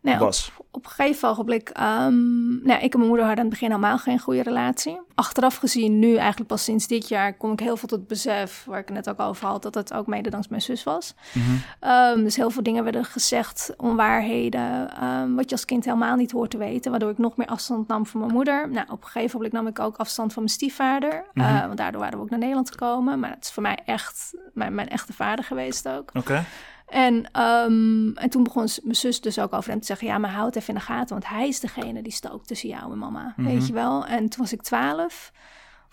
Nou, 0.00 0.18
was? 0.18 0.52
op 0.56 0.63
een 0.84 0.90
gegeven 0.90 1.28
ogenblik... 1.28 1.68
ehm, 1.68 2.64
nou, 2.66 2.80
ik 2.82 2.92
en 2.92 2.98
mijn 2.98 3.08
moeder 3.08 3.26
hadden 3.26 3.44
aan 3.44 3.50
het 3.50 3.60
begin 3.60 3.68
helemaal 3.68 3.98
geen 3.98 4.18
goede 4.18 4.42
relatie. 4.42 5.00
Achteraf 5.14 5.56
gezien, 5.56 5.98
nu 5.98 6.16
eigenlijk 6.16 6.48
pas 6.48 6.64
sinds 6.64 6.86
dit 6.86 7.08
jaar... 7.08 7.34
kom 7.36 7.52
ik 7.52 7.60
heel 7.60 7.76
veel 7.76 7.88
tot 7.88 7.98
het 7.98 8.08
besef, 8.08 8.64
waar 8.66 8.78
ik 8.78 8.88
het 8.88 8.94
net 8.96 9.08
ook 9.10 9.20
over 9.20 9.46
had... 9.46 9.62
dat 9.62 9.74
het 9.74 9.92
ook 9.92 10.06
mede 10.06 10.30
dankzij 10.30 10.50
mijn 10.50 10.62
zus 10.62 10.84
was. 10.84 11.14
Mhm. 11.32 11.44
Ehm, 11.80 12.22
dus 12.22 12.36
heel 12.36 12.50
veel 12.50 12.62
dingen 12.62 12.84
werden 12.84 13.04
gezegd, 13.04 13.74
onwaarheden, 13.76 14.90
ehm, 15.00 15.34
wat 15.34 15.44
je 15.44 15.50
als 15.56 15.64
kind 15.64 15.84
helemaal 15.84 16.16
niet 16.16 16.32
hoort 16.32 16.50
te 16.50 16.58
weten, 16.58 16.90
waardoor 16.90 17.10
ik 17.10 17.18
nog 17.18 17.36
meer 17.36 17.46
afstand 17.46 17.88
nam 17.88 18.06
van 18.06 18.20
mijn 18.20 18.32
moeder. 18.32 18.70
Nou, 18.70 18.86
op 18.90 19.02
een 19.02 19.08
gegeven 19.08 19.36
moment 19.36 19.52
nam 19.54 19.66
ik 19.66 19.78
ook 19.78 19.96
afstand 19.96 20.32
van 20.32 20.42
mijn 20.42 20.54
stiefvader, 20.54 21.24
Mhm. 21.32 21.46
eh, 21.48 21.66
want 21.66 21.76
daardoor 21.78 22.00
waren 22.00 22.16
we 22.18 22.24
ook 22.24 22.30
naar 22.30 22.38
Nederland 22.38 22.70
gekomen. 22.70 23.20
Maar 23.20 23.30
het 23.30 23.44
is 23.44 23.50
voor 23.50 23.62
mij 23.62 23.78
echt 23.84 24.34
mijn, 24.52 24.74
mijn 24.74 24.88
echte 24.88 25.12
vader 25.12 25.44
geweest 25.44 25.88
ook. 25.88 26.10
Oké. 26.14 26.44
En, 26.86 27.30
ehm, 27.32 28.08
en 28.16 28.30
toen 28.30 28.42
begon 28.42 28.68
mijn 28.82 28.96
zus 28.96 29.20
dus 29.20 29.38
ook 29.38 29.52
over 29.52 29.70
hem 29.70 29.80
te 29.80 29.86
zeggen, 29.86 30.06
ja, 30.06 30.18
maar 30.18 30.30
houd 30.30 30.46
het 30.46 30.56
even 30.56 30.68
in 30.68 30.80
de 30.80 30.86
gaten, 30.86 31.08
want 31.08 31.28
hij 31.28 31.48
is 31.48 31.60
degene 31.60 32.02
die 32.02 32.12
stookt 32.12 32.46
tussen 32.46 32.68
jou 32.68 32.92
en 32.92 32.98
mama, 32.98 33.34
Mhm. 33.36 33.48
weet 33.48 33.66
je 33.66 33.72
wel. 33.72 34.06
En 34.06 34.28
toen 34.28 34.40
was 34.42 34.52
ik 34.52 34.62
twaalf. 34.62 35.32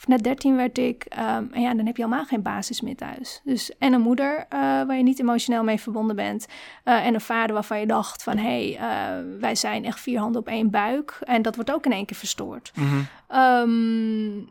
Of 0.02 0.08
net 0.08 0.24
13 0.24 0.56
werd 0.56 0.78
ik. 0.78 1.04
ehm, 1.08 1.44
en 1.52 1.62
ja, 1.62 1.74
dan 1.74 1.86
heb 1.86 1.98
je 1.98 2.04
helemaal 2.04 2.26
geen 2.26 2.42
basis 2.42 2.82
meer 2.82 2.96
thuis. 2.96 3.42
Dus 3.44 3.78
en 3.78 3.94
een 3.94 4.02
moeder 4.02 4.46
eh, 4.50 4.60
waar 4.60 4.98
je 4.98 5.04
niet 5.04 5.20
emotioneel 5.20 5.64
mee 5.64 5.80
verbonden 5.80 6.16
bent. 6.16 6.48
eh, 6.84 7.06
en 7.06 7.14
een 7.14 7.22
vader 7.22 7.54
waarvan 7.54 7.80
je 7.80 7.86
dacht 7.86 8.24
van... 8.24 8.38
hé, 8.38 8.74
hey, 8.74 8.78
eh, 8.78 9.26
wij 9.40 9.56
zijn 9.56 9.86
echt 9.86 10.00
vier 10.00 10.20
handen 10.20 10.42
op 10.42 10.48
één 10.48 10.70
buik. 10.70 11.18
En 11.24 11.42
dat 11.42 11.56
wordt 11.56 11.72
ook 11.74 11.86
in 11.86 11.92
één 11.92 12.06
keer 12.06 12.18
verstoord. 12.18 12.72
Mhm. 12.76 13.00
Ehm, 13.28 13.70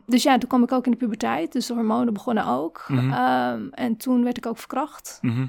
dus 0.05 0.23
ja, 0.23 0.37
toen 0.37 0.49
kwam 0.49 0.63
ik 0.63 0.71
ook 0.71 0.85
in 0.85 0.91
de 0.91 0.97
puberteit. 0.97 1.51
Dus 1.51 1.65
de 1.65 1.73
hormonen 1.73 2.13
begonnen 2.13 2.45
ook. 2.45 2.85
Mhm. 2.87 3.11
Ehm, 3.13 3.61
en 3.71 3.97
toen 3.97 4.23
werd 4.23 4.37
ik 4.37 4.45
ook 4.45 4.57
verkracht. 4.57 5.19
Mhm. 5.21 5.45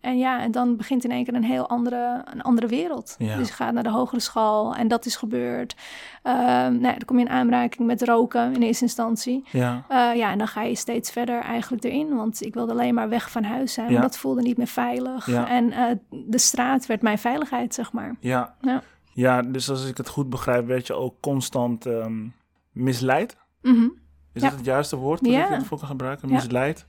En 0.00 0.18
ja, 0.18 0.40
en 0.40 0.50
dan 0.50 0.76
begint 0.76 1.04
in 1.04 1.10
één 1.10 1.24
keer 1.24 1.34
een 1.34 1.44
heel 1.44 1.68
andere, 1.68 2.22
een 2.32 2.42
andere 2.42 2.66
wereld. 2.66 3.14
Ja. 3.18 3.36
Dus 3.36 3.48
je 3.48 3.54
gaat 3.54 3.72
naar 3.72 3.82
de 3.82 3.90
hogere 3.90 4.20
school 4.20 4.74
en 4.74 4.88
dat 4.88 5.06
is 5.06 5.16
gebeurd. 5.16 5.74
Nou 6.22 6.82
ja, 6.82 6.90
dan 6.92 7.04
kom 7.04 7.18
je 7.18 7.24
in 7.24 7.30
aanraking 7.30 7.86
met 7.86 8.02
roken 8.02 8.54
in 8.54 8.62
eerste 8.82 8.84
instantie. 8.84 9.44
Ja. 9.50 9.84
Eh, 9.88 10.16
ja, 10.16 10.30
en 10.30 10.38
dan 10.38 10.48
ga 10.48 10.62
je 10.62 10.74
steeds 10.74 11.10
verder 11.10 11.40
eigenlijk 11.40 11.84
erin. 11.84 12.14
Want 12.16 12.42
ik 12.42 12.54
wilde 12.54 12.72
alleen 12.72 12.94
maar 12.94 13.08
weg 13.08 13.30
van 13.30 13.44
huis 13.44 13.72
zijn. 13.72 13.86
Ja. 13.86 13.92
want 13.92 14.04
dat 14.04 14.16
voelde 14.18 14.42
niet 14.42 14.56
meer 14.56 14.66
veilig. 14.66 15.26
Ja. 15.26 15.48
En 15.48 15.72
eh, 15.72 15.96
de 16.10 16.38
straat 16.38 16.86
werd 16.86 17.02
mijn 17.02 17.18
veiligheid, 17.18 17.74
zeg 17.74 17.92
maar. 17.92 18.16
Ja. 18.20 18.54
Ja. 18.60 18.82
Ja, 19.12 19.42
dus 19.42 19.70
als 19.70 19.86
ik 19.86 19.96
het 19.96 20.08
goed 20.08 20.30
begrijp, 20.30 20.66
werd 20.66 20.86
je 20.86 20.94
ook 20.94 21.14
constant 21.20 21.86
ehm, 21.86 22.26
misleid. 22.72 23.36
Mhm. 23.62 23.88
Is 24.32 24.42
dat 24.42 24.52
het 24.52 24.64
juiste 24.64 24.96
woord 24.96 25.24
dat 25.24 25.32
Ja. 25.32 25.44
ik 25.44 25.50
ervoor 25.50 25.78
kan 25.78 25.88
gebruiken? 25.88 26.28
Misleid. 26.32 26.86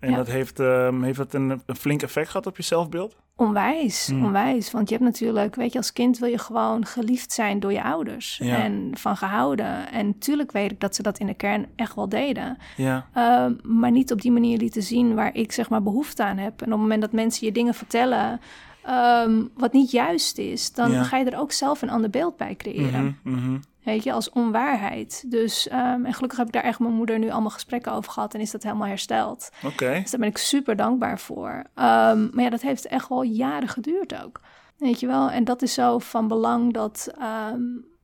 En 0.00 0.10
Ja. 0.10 0.16
dat 0.16 0.26
heeft, 0.26 0.60
ehm, 0.60 1.02
heeft 1.02 1.16
dat 1.18 1.34
een, 1.34 1.62
een 1.66 1.76
flink 1.76 2.02
effect 2.02 2.28
gehad 2.28 2.46
op 2.46 2.56
je 2.56 2.62
zelfbeeld? 2.62 3.16
Onwijs, 3.36 4.06
Hmm. 4.06 4.24
onwijs. 4.24 4.70
Want 4.70 4.88
je 4.88 4.94
hebt 4.94 5.06
natuurlijk, 5.06 5.54
weet 5.54 5.72
je, 5.72 5.78
als 5.78 5.92
kind 5.92 6.18
wil 6.18 6.28
je 6.28 6.38
gewoon 6.38 6.84
geliefd 6.86 7.32
zijn 7.32 7.60
door 7.60 7.72
je 7.72 7.82
ouders. 7.82 8.40
Ja. 8.42 8.56
En 8.62 8.90
van 8.94 9.16
gehouden. 9.16 9.92
En 9.92 10.06
natuurlijk 10.06 10.52
weet 10.52 10.70
ik 10.70 10.80
dat 10.80 10.94
ze 10.94 11.02
dat 11.02 11.18
in 11.18 11.26
de 11.26 11.34
kern 11.34 11.66
echt 11.76 11.94
wel 11.94 12.08
deden. 12.08 12.58
Ja. 12.76 13.06
Ehm, 13.12 13.52
maar 13.62 13.90
niet 13.90 14.12
op 14.12 14.20
die 14.20 14.32
manier 14.32 14.58
lieten 14.58 14.82
zien 14.82 15.14
waar 15.14 15.34
ik 15.34 15.52
zeg 15.52 15.68
maar 15.68 15.82
behoefte 15.82 16.24
aan 16.24 16.38
heb. 16.38 16.60
En 16.60 16.66
op 16.66 16.72
het 16.72 16.80
moment 16.80 17.00
dat 17.00 17.12
mensen 17.12 17.46
je 17.46 17.52
dingen 17.52 17.74
vertellen 17.74 18.40
ehm, 18.86 19.44
wat 19.54 19.72
niet 19.72 19.90
juist 19.90 20.38
is, 20.38 20.72
dan 20.72 20.90
Ja. 20.90 21.02
ga 21.02 21.16
je 21.16 21.24
er 21.24 21.38
ook 21.38 21.52
zelf 21.52 21.82
een 21.82 21.90
ander 21.90 22.10
beeld 22.10 22.36
bij 22.36 22.54
creëren. 22.56 23.18
Mhm, 23.22 23.36
mhm. 23.38 23.58
Weet 23.82 24.02
je, 24.04 24.12
als 24.12 24.30
onwaarheid. 24.30 25.24
Dus, 25.30 25.68
ehm, 25.68 26.04
en 26.04 26.12
gelukkig 26.14 26.38
heb 26.38 26.46
ik 26.46 26.52
daar 26.52 26.62
echt 26.62 26.78
mijn 26.78 26.92
moeder 26.94 27.18
nu 27.18 27.30
allemaal 27.30 27.50
gesprekken 27.50 27.92
over 27.92 28.12
gehad 28.12 28.34
en 28.34 28.40
is 28.40 28.50
dat 28.50 28.62
helemaal 28.62 28.86
hersteld. 28.88 29.50
Oké. 29.64 29.98
Dus 30.00 30.10
daar 30.10 30.20
ben 30.20 30.28
ik 30.28 30.38
super 30.38 30.76
dankbaar 30.76 31.18
voor. 31.18 31.64
Ehm, 31.74 32.28
maar 32.32 32.44
ja, 32.44 32.50
dat 32.50 32.62
heeft 32.62 32.86
echt 32.86 33.08
wel 33.08 33.22
jaren 33.22 33.68
geduurd 33.68 34.22
ook. 34.24 34.40
Weet 34.76 35.00
je 35.00 35.06
wel? 35.06 35.30
En 35.30 35.44
dat 35.44 35.62
is 35.62 35.74
zo 35.74 35.98
van 35.98 36.28
belang 36.28 36.72
dat, 36.72 37.10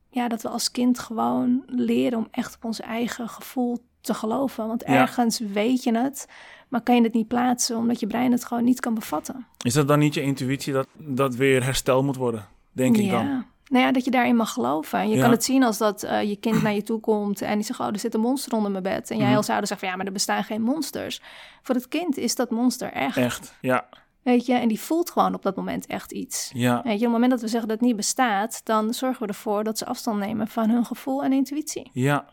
ja, 0.09 0.27
dat 0.27 0.41
we 0.41 0.49
als 0.49 0.71
kind 0.71 0.99
gewoon 0.99 1.63
leren 1.65 2.17
om 2.17 2.27
echt 2.31 2.55
op 2.55 2.65
ons 2.65 2.79
eigen 2.81 3.29
gevoel 3.29 3.77
te 4.01 4.13
geloven. 4.13 4.67
Want 4.67 4.83
Ja. 4.87 4.93
ergens 4.93 5.39
weet 5.39 5.83
je 5.83 5.97
het, 5.97 6.27
maar 6.73 6.81
kan 6.81 6.95
je 6.95 7.01
het 7.01 7.13
niet 7.13 7.27
plaatsen 7.27 7.77
omdat 7.77 7.99
je 7.99 8.07
brein 8.07 8.31
het 8.31 8.45
gewoon 8.45 8.63
niet 8.63 8.79
kan 8.79 8.93
bevatten. 8.93 9.45
Is 9.63 9.73
dat 9.73 9.87
dan 9.87 9.99
niet 9.99 10.13
je 10.13 10.21
intuïtie 10.21 10.73
dat 10.73 10.87
dat 10.97 11.35
weer 11.35 11.63
hersteld 11.63 12.03
moet 12.03 12.15
worden? 12.15 12.45
Denk 12.71 12.97
ik 12.97 13.03
ja. 13.05 13.11
dan. 13.11 13.45
Nou 13.67 13.85
ja, 13.85 13.91
dat 13.91 14.05
je 14.05 14.11
daarin 14.11 14.35
mag 14.35 14.53
geloven. 14.53 14.99
En 14.99 15.09
je 15.09 15.15
Ja. 15.15 15.21
kan 15.21 15.31
het 15.31 15.43
zien 15.43 15.63
als 15.63 15.77
dat 15.77 16.03
eh, 16.03 16.23
je 16.23 16.35
kind 16.35 16.61
naar 16.61 16.73
je 16.73 16.83
toe 16.83 16.99
komt 16.99 17.41
en 17.41 17.55
die 17.55 17.65
zegt, 17.65 17.79
oh, 17.79 17.87
er 17.87 17.99
zit 17.99 18.13
een 18.13 18.19
monster 18.21 18.53
onder 18.53 18.71
mijn 18.71 18.83
bed. 18.83 19.11
En 19.11 19.17
jij 19.17 19.27
Mhm. 19.27 19.35
als 19.35 19.49
ouder 19.49 19.67
zegt 19.67 19.79
van, 19.79 19.89
ja, 19.89 19.95
maar 19.95 20.05
er 20.05 20.11
bestaan 20.11 20.43
geen 20.43 20.61
monsters. 20.61 21.21
Voor 21.61 21.75
het 21.75 21.87
kind 21.87 22.17
is 22.17 22.35
dat 22.35 22.49
monster 22.51 22.91
echt. 22.91 23.17
Echt. 23.17 23.55
Ja. 23.61 23.85
Weet 24.21 24.45
je, 24.45 24.53
en 24.53 24.67
die 24.67 24.79
voelt 24.79 25.11
gewoon 25.11 25.33
op 25.33 25.41
dat 25.43 25.55
moment 25.55 25.85
echt 25.85 26.11
iets. 26.11 26.51
Ja. 26.53 26.73
Weet 26.83 26.83
je, 26.83 26.91
op 26.97 27.01
het 27.01 27.11
moment 27.11 27.31
dat 27.31 27.41
we 27.41 27.47
zeggen 27.47 27.67
dat 27.69 27.77
het 27.77 27.87
niet 27.87 27.95
bestaat, 27.95 28.61
dan 28.63 28.93
zorgen 28.93 29.21
we 29.21 29.27
ervoor 29.27 29.63
dat 29.63 29.77
ze 29.77 29.85
afstand 29.85 30.19
nemen 30.19 30.47
van 30.47 30.69
hun 30.69 30.85
gevoel 30.85 31.23
en 31.23 31.33
intuïtie. 31.33 31.89
Ja. 31.93 32.25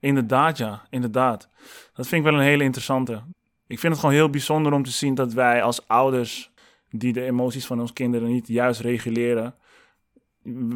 Inderdaad, 0.00 0.58
ja. 0.58 0.82
Inderdaad. 0.90 1.48
Dat 1.94 2.06
vind 2.06 2.24
ik 2.24 2.30
wel 2.30 2.40
een 2.40 2.46
hele 2.46 2.64
interessante. 2.64 3.22
Ik 3.66 3.78
vind 3.78 3.92
het 3.92 4.00
gewoon 4.00 4.14
heel 4.14 4.30
bijzonder 4.30 4.72
om 4.72 4.82
te 4.82 4.90
zien 4.90 5.14
dat 5.14 5.32
wij 5.32 5.62
als 5.62 5.88
ouders 5.88 6.50
die 6.90 7.12
de 7.12 7.22
emoties 7.24 7.66
van 7.66 7.80
onze 7.80 7.92
kinderen 7.92 8.28
niet 8.28 8.48
juist 8.48 8.80
reguleren, 8.80 9.54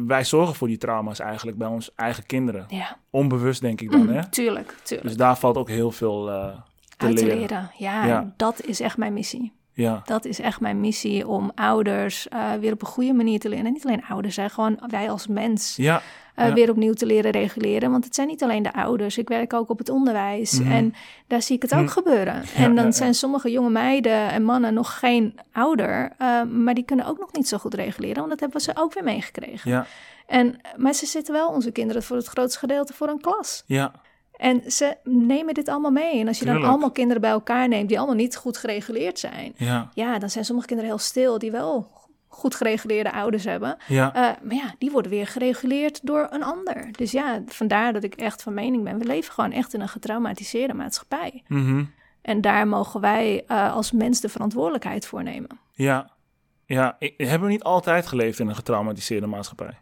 wij 0.05 0.23
zorgen 0.23 0.55
voor 0.55 0.67
die 0.67 0.77
trauma's 0.77 1.19
eigenlijk 1.19 1.57
bij 1.57 1.67
onze 1.67 1.91
eigen 1.95 2.25
kinderen. 2.25 2.65
Ja, 2.69 2.97
Onbewust 3.09 3.61
denk 3.61 3.81
ik 3.81 3.91
dan, 3.91 4.03
Mhm, 4.05 4.13
hè? 4.13 4.29
tuurlijk, 4.29 4.75
tuurlijk. 4.83 5.07
Dus 5.09 5.17
daar 5.17 5.37
valt 5.37 5.57
ook 5.57 5.69
heel 5.69 5.91
veel 5.91 6.29
eh, 6.29 6.57
te 6.97 7.05
Uit 7.05 7.13
leren. 7.21 7.37
leren. 7.37 7.71
Ja, 7.77 8.05
Ja. 8.05 8.33
dat 8.37 8.61
is 8.65 8.79
echt 8.79 8.97
mijn 8.97 9.13
missie. 9.13 9.53
Ja. 9.73 10.01
Dat 10.05 10.25
is 10.25 10.39
echt 10.39 10.59
mijn 10.59 10.79
missie 10.79 11.27
om 11.27 11.51
ouders 11.55 12.27
uh, 12.33 12.53
weer 12.53 12.71
op 12.73 12.81
een 12.81 12.87
goede 12.87 13.13
manier 13.13 13.39
te 13.39 13.49
leren. 13.49 13.65
En 13.65 13.73
niet 13.73 13.85
alleen 13.85 14.05
ouders, 14.05 14.35
hè, 14.35 14.49
gewoon 14.49 14.79
wij 14.87 15.09
als 15.09 15.27
mens 15.27 15.75
Ja. 15.75 16.01
Uh, 16.35 16.47
Ja. 16.47 16.53
weer 16.53 16.69
opnieuw 16.69 16.93
te 16.93 17.05
leren 17.05 17.31
reguleren. 17.31 17.91
Want 17.91 18.05
het 18.05 18.15
zijn 18.15 18.27
niet 18.27 18.43
alleen 18.43 18.63
de 18.63 18.73
ouders. 18.73 19.17
Ik 19.17 19.27
werk 19.27 19.53
ook 19.53 19.69
op 19.69 19.77
het 19.77 19.89
onderwijs. 19.89 20.59
Mhm. 20.59 20.71
En 20.71 20.93
daar 21.27 21.41
zie 21.41 21.55
ik 21.55 21.61
het 21.61 21.73
ook 21.73 21.79
Mhm. 21.83 21.89
gebeuren. 21.91 22.33
Ja, 22.55 22.63
en 22.63 22.75
dan 22.75 22.85
ja, 22.85 22.91
zijn 22.91 23.13
sommige 23.13 23.51
jonge 23.51 23.69
meiden 23.69 24.29
en 24.29 24.43
mannen 24.43 24.73
nog 24.73 24.99
geen 24.99 25.39
ouder. 25.51 26.11
uh, 26.21 26.43
maar 26.43 26.73
die 26.73 26.83
kunnen 26.85 27.05
ook 27.05 27.19
nog 27.19 27.33
niet 27.33 27.47
zo 27.47 27.57
goed 27.57 27.73
reguleren. 27.73 28.15
Want 28.17 28.29
dat 28.29 28.39
hebben 28.39 28.61
ze 28.61 28.71
ook 28.75 28.93
weer 28.93 29.03
meegekregen. 29.03 29.71
Ja. 29.71 29.85
En, 30.27 30.55
maar 30.77 30.93
ze 30.93 31.05
zitten 31.05 31.33
wel, 31.33 31.49
onze 31.49 31.71
kinderen, 31.71 32.03
voor 32.03 32.15
het 32.15 32.27
grootste 32.27 32.59
gedeelte 32.59 32.93
voor 32.93 33.07
een 33.07 33.21
klas. 33.21 33.63
Ja. 33.65 33.91
En 34.37 34.71
ze 34.71 34.95
nemen 35.03 35.53
dit 35.53 35.69
allemaal 35.69 35.91
mee. 35.91 36.19
En 36.19 36.27
als 36.27 36.37
je 36.37 36.43
Tuurlijk. 36.43 36.61
dan 36.63 36.69
allemaal 36.73 36.91
kinderen 36.91 37.21
bij 37.21 37.31
elkaar 37.31 37.67
neemt 37.67 37.87
die 37.89 37.97
allemaal 37.97 38.15
niet 38.15 38.35
goed 38.35 38.57
gereguleerd 38.57 39.19
zijn. 39.19 39.53
Ja. 39.55 39.89
Ja, 39.93 40.19
dan 40.19 40.29
zijn 40.29 40.45
sommige 40.45 40.67
kinderen 40.67 40.91
heel 40.91 40.99
stil 41.01 41.37
die 41.39 41.51
wel 41.51 41.87
goed 42.33 42.55
gereguleerde 42.55 43.11
ouders 43.11 43.43
hebben. 43.43 43.77
Ja. 43.87 44.07
Uh, 44.07 44.21
maar 44.43 44.55
ja, 44.55 44.73
die 44.77 44.91
worden 44.91 45.11
weer 45.11 45.27
gereguleerd 45.27 45.99
door 46.03 46.27
een 46.29 46.43
ander. 46.43 46.87
Dus 46.91 47.11
ja, 47.11 47.41
vandaar 47.45 47.93
dat 47.93 48.03
ik 48.03 48.15
echt 48.15 48.43
van 48.43 48.53
mening 48.53 48.83
ben. 48.83 48.99
We 48.99 49.05
leven 49.05 49.33
gewoon 49.33 49.51
echt 49.51 49.73
in 49.73 49.81
een 49.81 49.89
getraumatiseerde 49.89 50.73
maatschappij. 50.73 51.43
Mhm. 51.47 51.83
En 52.21 52.41
daar 52.41 52.67
mogen 52.67 53.01
wij 53.01 53.43
uh, 53.47 53.73
als 53.73 53.91
mens 53.91 54.21
de 54.21 54.29
verantwoordelijkheid 54.29 55.05
voor 55.05 55.23
nemen. 55.23 55.59
Ja. 55.71 56.09
Ja. 56.65 56.95
Ik, 56.99 57.13
hebben 57.17 57.47
we 57.47 57.53
niet 57.53 57.63
altijd 57.63 58.07
geleefd 58.07 58.39
in 58.39 58.47
een 58.47 58.55
getraumatiseerde 58.55 59.27
maatschappij? 59.27 59.77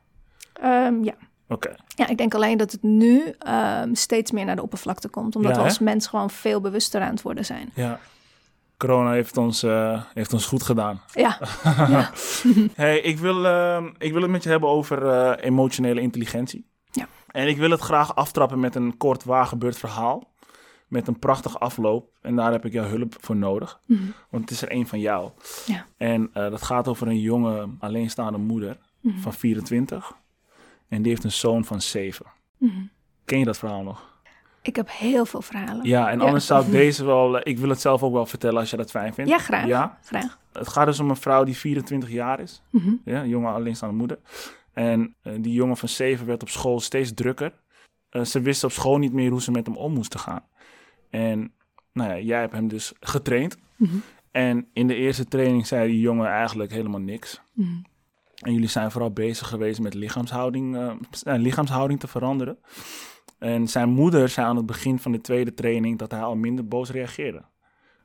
Um, 0.63 1.03
ja. 1.03 1.13
Oké. 1.47 1.75
Ja, 1.87 2.07
ik 2.07 2.17
denk 2.17 2.33
alleen 2.33 2.57
dat 2.57 2.71
het 2.71 2.83
nu 2.83 3.35
um, 3.81 3.95
steeds 3.95 4.31
meer 4.31 4.45
naar 4.45 4.55
de 4.55 4.61
oppervlakte 4.61 5.09
komt. 5.09 5.35
Omdat 5.35 5.51
Ja, 5.51 5.57
we 5.57 5.63
als 5.63 5.79
mens 5.79 6.07
gewoon 6.07 6.29
veel 6.29 6.61
bewuster 6.61 7.01
aan 7.01 7.11
het 7.11 7.21
worden 7.21 7.45
zijn. 7.45 7.69
Ja. 7.73 7.99
Corona 8.79 9.11
heeft 9.11 9.37
ons, 9.37 9.63
uh, 9.63 10.01
heeft 10.13 10.33
ons 10.33 10.45
goed 10.45 10.63
gedaan. 10.63 11.01
Ja. 11.13 11.39
ja. 11.95 12.11
hey, 12.73 12.99
ik 12.99 13.17
wil, 13.17 13.45
uh, 13.45 13.85
ik 13.97 14.13
wil 14.13 14.21
het 14.21 14.31
met 14.31 14.43
je 14.43 14.49
hebben 14.49 14.69
over 14.69 15.03
uh, 15.03 15.45
emotionele 15.45 16.01
intelligentie. 16.01 16.65
Ja. 16.91 17.07
En 17.27 17.47
ik 17.47 17.57
wil 17.57 17.69
het 17.69 17.79
graag 17.79 18.15
aftrappen 18.15 18.59
met 18.59 18.75
een 18.75 18.97
kort 18.97 19.23
waar 19.23 19.45
gebeurd 19.45 19.77
verhaal. 19.77 20.33
Met 20.87 21.07
een 21.07 21.19
prachtig 21.19 21.59
afloop. 21.59 22.09
En 22.21 22.35
daar 22.35 22.51
heb 22.51 22.65
ik 22.65 22.73
jouw 22.73 22.87
hulp 22.87 23.15
voor 23.19 23.35
nodig. 23.35 23.79
Mm 23.85 23.97
-hmm. 23.97 24.13
Want 24.29 24.43
het 24.43 24.51
is 24.51 24.61
er 24.61 24.71
een 24.71 24.87
van 24.87 24.99
jou. 24.99 25.31
Ja. 25.65 25.85
En 25.97 26.21
uh, 26.21 26.49
dat 26.49 26.61
gaat 26.61 26.87
over 26.87 27.07
een 27.07 27.19
jonge, 27.19 27.69
alleenstaande 27.79 28.37
moeder 28.37 28.77
mm 29.01 29.11
-hmm. 29.11 29.21
van 29.21 29.33
24. 29.33 30.11
En 30.87 31.01
die 31.01 31.11
heeft 31.11 31.23
een 31.23 31.31
zoon 31.31 31.65
van 31.65 31.81
7. 31.81 32.25
Mm 32.57 32.69
-hmm. 32.69 32.89
Ken 33.25 33.39
je 33.39 33.45
dat 33.45 33.57
verhaal 33.57 33.83
nog? 33.83 34.18
Ik 34.61 34.75
heb 34.75 34.89
heel 34.91 35.25
veel 35.25 35.41
verhalen. 35.41 35.85
Ja, 35.85 36.09
en 36.09 36.21
anders 36.21 36.45
zou 36.45 36.65
ik 36.65 36.71
deze 36.71 37.05
wel... 37.05 37.47
Ik 37.47 37.57
wil 37.57 37.69
het 37.69 37.81
zelf 37.81 38.03
ook 38.03 38.13
wel 38.13 38.25
vertellen 38.25 38.59
als 38.59 38.69
je 38.69 38.77
dat 38.77 38.91
fijn 38.91 39.13
vindt. 39.13 39.31
Ja, 39.31 39.37
graag. 39.37 39.67
Ja? 39.67 39.97
graag. 40.03 40.39
Het 40.53 40.67
gaat 40.67 40.85
dus 40.85 40.99
om 40.99 41.09
een 41.09 41.15
vrouw 41.15 41.43
die 41.43 41.57
24 41.57 42.09
jaar 42.09 42.39
is. 42.39 42.61
Mm 42.69 43.01
Ja, 43.05 43.21
een 43.21 43.29
jonge 43.29 43.49
alleenstaande 43.49 43.95
moeder. 43.95 44.19
En 44.73 45.15
uh, 45.23 45.33
die 45.39 45.53
jongen 45.53 45.77
van 45.77 45.89
7 45.89 46.25
werd 46.25 46.41
op 46.41 46.49
school 46.49 46.79
steeds 46.79 47.13
drukker. 47.13 47.53
Uh, 48.11 48.23
ze 48.23 48.41
wist 48.41 48.63
op 48.63 48.71
school 48.71 48.97
niet 48.97 49.13
meer 49.13 49.31
hoe 49.31 49.41
ze 49.41 49.51
met 49.51 49.65
hem 49.65 49.77
om 49.77 49.93
moesten 49.93 50.19
gaan. 50.19 50.43
En 51.09 51.53
nou 51.93 52.09
ja, 52.09 52.19
jij 52.19 52.39
hebt 52.39 52.53
hem 52.53 52.67
dus 52.67 52.93
getraind. 52.99 53.57
-hmm. 53.75 54.01
En 54.31 54.67
in 54.73 54.87
de 54.87 54.95
eerste 54.95 55.25
training 55.25 55.67
zei 55.67 55.91
die 55.91 55.99
jongen 55.99 56.27
eigenlijk 56.27 56.71
helemaal 56.71 56.99
niks. 56.99 57.41
-hmm. 57.53 57.85
En 58.39 58.53
jullie 58.53 58.67
zijn 58.67 58.91
vooral 58.91 59.11
bezig 59.11 59.47
geweest 59.47 59.79
met 59.79 59.93
lichaamshouding, 59.93 60.75
uh, 60.75 60.91
lichaamshouding 61.23 61.99
te 61.99 62.07
veranderen. 62.07 62.57
En 63.39 63.67
zijn 63.67 63.89
moeder 63.89 64.29
zei 64.29 64.47
aan 64.47 64.55
het 64.55 64.65
begin 64.65 64.99
van 64.99 65.11
de 65.11 65.21
tweede 65.21 65.53
training 65.53 65.97
dat 65.97 66.11
hij 66.11 66.21
al 66.21 66.35
minder 66.35 66.67
boos 66.67 66.91
reageerde. 66.91 67.41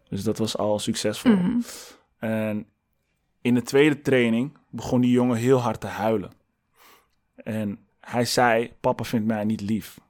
Dus 0.09 0.23
dat 0.23 0.39
was 0.39 0.57
al 0.57 0.79
succesvol. 0.79 1.33
Mm 1.33 1.39
-hmm. 1.39 1.63
En 2.19 2.67
in 3.43 3.55
de 3.55 3.63
tweede 3.63 4.01
training 4.01 4.57
begon 4.71 5.01
die 5.01 5.11
jongen 5.11 5.37
heel 5.37 5.59
hard 5.59 5.81
te 5.81 5.87
huilen. 5.87 6.31
En 7.35 7.79
hij 8.01 8.25
zei, 8.25 8.73
papa 8.81 9.05
vindt 9.05 9.27
mij 9.27 9.45
niet 9.45 9.61
lief. 9.61 10.01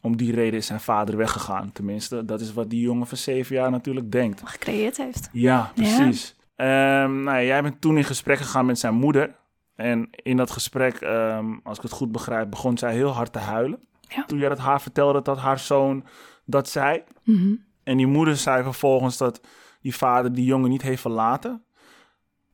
Om 0.00 0.16
die 0.16 0.34
reden 0.34 0.58
is 0.58 0.66
zijn 0.66 0.80
vader 0.80 1.16
weggegaan. 1.16 1.72
Tenminste, 1.72 2.24
dat 2.24 2.40
is 2.40 2.52
wat 2.52 2.70
die 2.70 2.80
jongen 2.80 3.06
van 3.06 3.16
zeven 3.16 3.56
jaar 3.56 3.70
natuurlijk 3.70 4.12
denkt. 4.12 4.42
Gecreëerd 4.44 4.96
heeft. 4.96 5.28
Ja, 5.32 5.72
precies. 5.74 6.36
Ja. 6.56 7.02
Um, 7.02 7.22
nou, 7.22 7.44
jij 7.44 7.62
bent 7.62 7.80
toen 7.80 7.96
in 7.96 8.04
gesprek 8.04 8.38
gegaan 8.38 8.66
met 8.66 8.78
zijn 8.78 8.94
moeder. 8.94 9.34
En 9.74 10.08
in 10.10 10.36
dat 10.36 10.50
gesprek, 10.50 11.00
um, 11.00 11.60
als 11.62 11.76
ik 11.76 11.82
het 11.82 11.92
goed 11.92 12.12
begrijp, 12.12 12.50
begon 12.50 12.78
zij 12.78 12.92
heel 12.92 13.10
hard 13.10 13.32
te 13.32 13.38
huilen. 13.38 13.78
Ja. 14.14 14.24
Toen 14.24 14.38
jij 14.38 14.48
dat 14.48 14.58
haar 14.58 14.80
vertelde 14.80 15.22
dat 15.22 15.38
haar 15.38 15.58
zoon 15.58 16.04
dat 16.44 16.68
zei. 16.68 17.02
Mm 17.24 17.36
-hmm. 17.36 17.64
En 17.82 17.96
die 17.96 18.06
moeder 18.06 18.36
zei 18.36 18.62
vervolgens 18.62 19.16
dat 19.16 19.40
die 19.80 19.94
vader 19.96 20.32
die 20.32 20.44
jongen 20.44 20.70
niet 20.70 20.82
heeft 20.82 21.00
verlaten. 21.00 21.62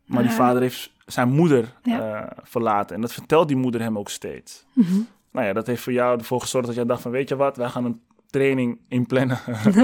Maar 0.06 0.22
die 0.22 0.30
Ah. 0.30 0.36
vader 0.36 0.62
heeft 0.62 0.92
zijn 1.06 1.28
moeder 1.32 1.74
Ja. 1.82 2.22
uh, 2.22 2.30
verlaten. 2.42 2.94
En 2.96 3.00
dat 3.02 3.12
vertelt 3.12 3.48
die 3.48 3.56
moeder 3.56 3.80
hem 3.80 3.98
ook 3.98 4.08
steeds. 4.08 4.66
Mm 4.72 4.84
-hmm. 4.84 5.06
Nou 5.32 5.46
ja, 5.46 5.52
dat 5.52 5.66
heeft 5.66 5.82
voor 5.82 5.92
jou 5.92 6.18
ervoor 6.18 6.40
gezorgd 6.40 6.66
dat 6.66 6.76
jij 6.76 6.84
dacht 6.84 7.02
van... 7.02 7.10
weet 7.10 7.28
je 7.28 7.36
wat, 7.36 7.56
wij 7.56 7.68
gaan 7.68 7.84
een 7.84 8.00
training 8.26 8.80
inplannen 8.88 9.38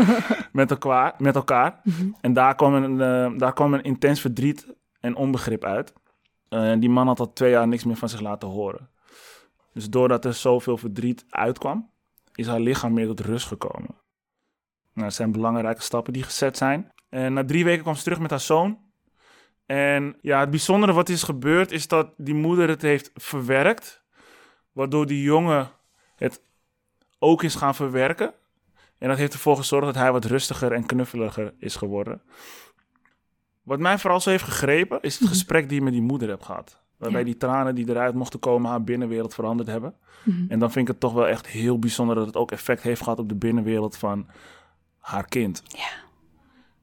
met, 0.52 0.70
elkaar, 0.70 1.14
met 1.18 1.34
elkaar. 1.34 1.80
Mm 1.82 1.92
-hmm. 1.92 2.16
En 2.20 2.32
daar 2.32 2.54
kwam, 2.54 2.74
een, 2.74 2.92
uh, 3.32 3.38
daar 3.38 3.52
kwam 3.52 3.74
een 3.74 3.82
intens 3.82 4.20
verdriet 4.20 4.66
en 5.00 5.16
onbegrip 5.16 5.64
uit. 5.64 5.92
Uh, 6.50 6.72
die 6.78 6.90
man 6.90 7.06
had 7.06 7.20
al 7.20 7.32
twee 7.32 7.50
jaar 7.50 7.68
niks 7.68 7.84
meer 7.84 7.96
van 7.96 8.08
zich 8.08 8.20
laten 8.20 8.48
horen. 8.48 8.88
Dus 9.76 9.90
doordat 9.90 10.24
er 10.24 10.34
zoveel 10.34 10.76
verdriet 10.76 11.24
uitkwam... 11.28 11.90
is 12.34 12.46
haar 12.46 12.60
lichaam 12.60 12.92
meer 12.92 13.06
tot 13.06 13.20
rust 13.20 13.46
gekomen. 13.46 13.94
Nou, 14.92 15.06
dat 15.06 15.14
zijn 15.14 15.32
belangrijke 15.32 15.82
stappen 15.82 16.12
die 16.12 16.22
gezet 16.22 16.56
zijn. 16.56 16.92
En 17.08 17.32
na 17.32 17.44
drie 17.44 17.64
weken 17.64 17.82
kwam 17.82 17.94
ze 17.94 18.02
terug 18.02 18.18
met 18.18 18.30
haar 18.30 18.40
zoon. 18.40 18.78
En 19.66 20.16
ja, 20.20 20.40
het 20.40 20.50
bijzondere 20.50 20.92
wat 20.92 21.08
is 21.08 21.22
gebeurd 21.22 21.72
is 21.72 21.88
dat 21.88 22.12
die 22.16 22.34
moeder 22.34 22.68
het 22.68 22.82
heeft 22.82 23.10
verwerkt. 23.14 24.02
Waardoor 24.72 25.06
die 25.06 25.22
jongen 25.22 25.70
het 26.16 26.42
ook 27.18 27.42
is 27.42 27.54
gaan 27.54 27.74
verwerken. 27.74 28.34
En 28.98 29.08
dat 29.08 29.18
heeft 29.18 29.32
ervoor 29.32 29.56
gezorgd 29.56 29.86
dat 29.86 29.94
hij 29.94 30.12
wat 30.12 30.24
rustiger 30.24 30.72
en 30.72 30.86
knuffeliger 30.86 31.54
is 31.58 31.76
geworden. 31.76 32.22
Wat 33.62 33.78
mij 33.78 33.98
vooral 33.98 34.20
zo 34.20 34.30
heeft 34.30 34.44
gegrepen 34.44 35.00
is 35.02 35.18
het 35.18 35.28
gesprek 35.28 35.68
die 35.68 35.78
je 35.78 35.84
met 35.84 35.92
die 35.92 36.02
moeder 36.02 36.28
hebt 36.28 36.44
gehad. 36.44 36.84
Waarbij 36.96 37.20
Ja. 37.20 37.26
die 37.26 37.36
tranen 37.36 37.74
die 37.74 37.88
eruit 37.88 38.14
mochten 38.14 38.38
komen 38.40 38.70
haar 38.70 38.82
binnenwereld 38.84 39.34
veranderd 39.34 39.68
hebben. 39.68 39.94
Mhm. 40.22 40.44
En 40.48 40.58
dan 40.58 40.70
vind 40.72 40.86
ik 40.88 40.92
het 40.92 41.00
toch 41.00 41.12
wel 41.12 41.26
echt 41.28 41.46
heel 41.46 41.78
bijzonder 41.78 42.14
dat 42.16 42.26
het 42.26 42.36
ook 42.36 42.50
effect 42.52 42.82
heeft 42.82 43.02
gehad 43.02 43.18
op 43.18 43.28
de 43.28 43.34
binnenwereld 43.34 43.96
van 43.96 44.26
haar 44.98 45.26
kind. 45.28 45.62
Ja. 45.66 45.88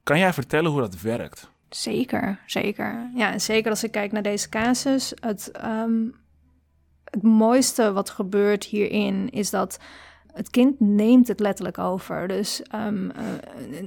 Kan 0.02 0.18
jij 0.18 0.32
vertellen 0.32 0.70
hoe 0.70 0.80
dat 0.80 1.00
werkt? 1.00 1.50
Zeker, 1.68 2.40
zeker. 2.46 3.10
Ja, 3.14 3.32
en 3.32 3.40
zeker 3.40 3.70
als 3.70 3.84
ik 3.84 3.90
kijk 3.90 4.12
naar 4.12 4.22
deze 4.22 4.48
casus. 4.48 5.12
Het, 5.20 5.52
um, 5.64 6.14
het 7.04 7.22
mooiste 7.22 7.92
wat 7.92 8.10
gebeurt 8.10 8.64
hierin 8.64 9.30
is 9.30 9.50
dat 9.50 9.78
het 10.34 10.50
kind 10.50 10.80
neemt 10.80 11.28
het 11.28 11.40
letterlijk 11.40 11.78
over. 11.78 12.28
Dus 12.28 12.62
um, 12.74 13.04
uh, 13.04 13.12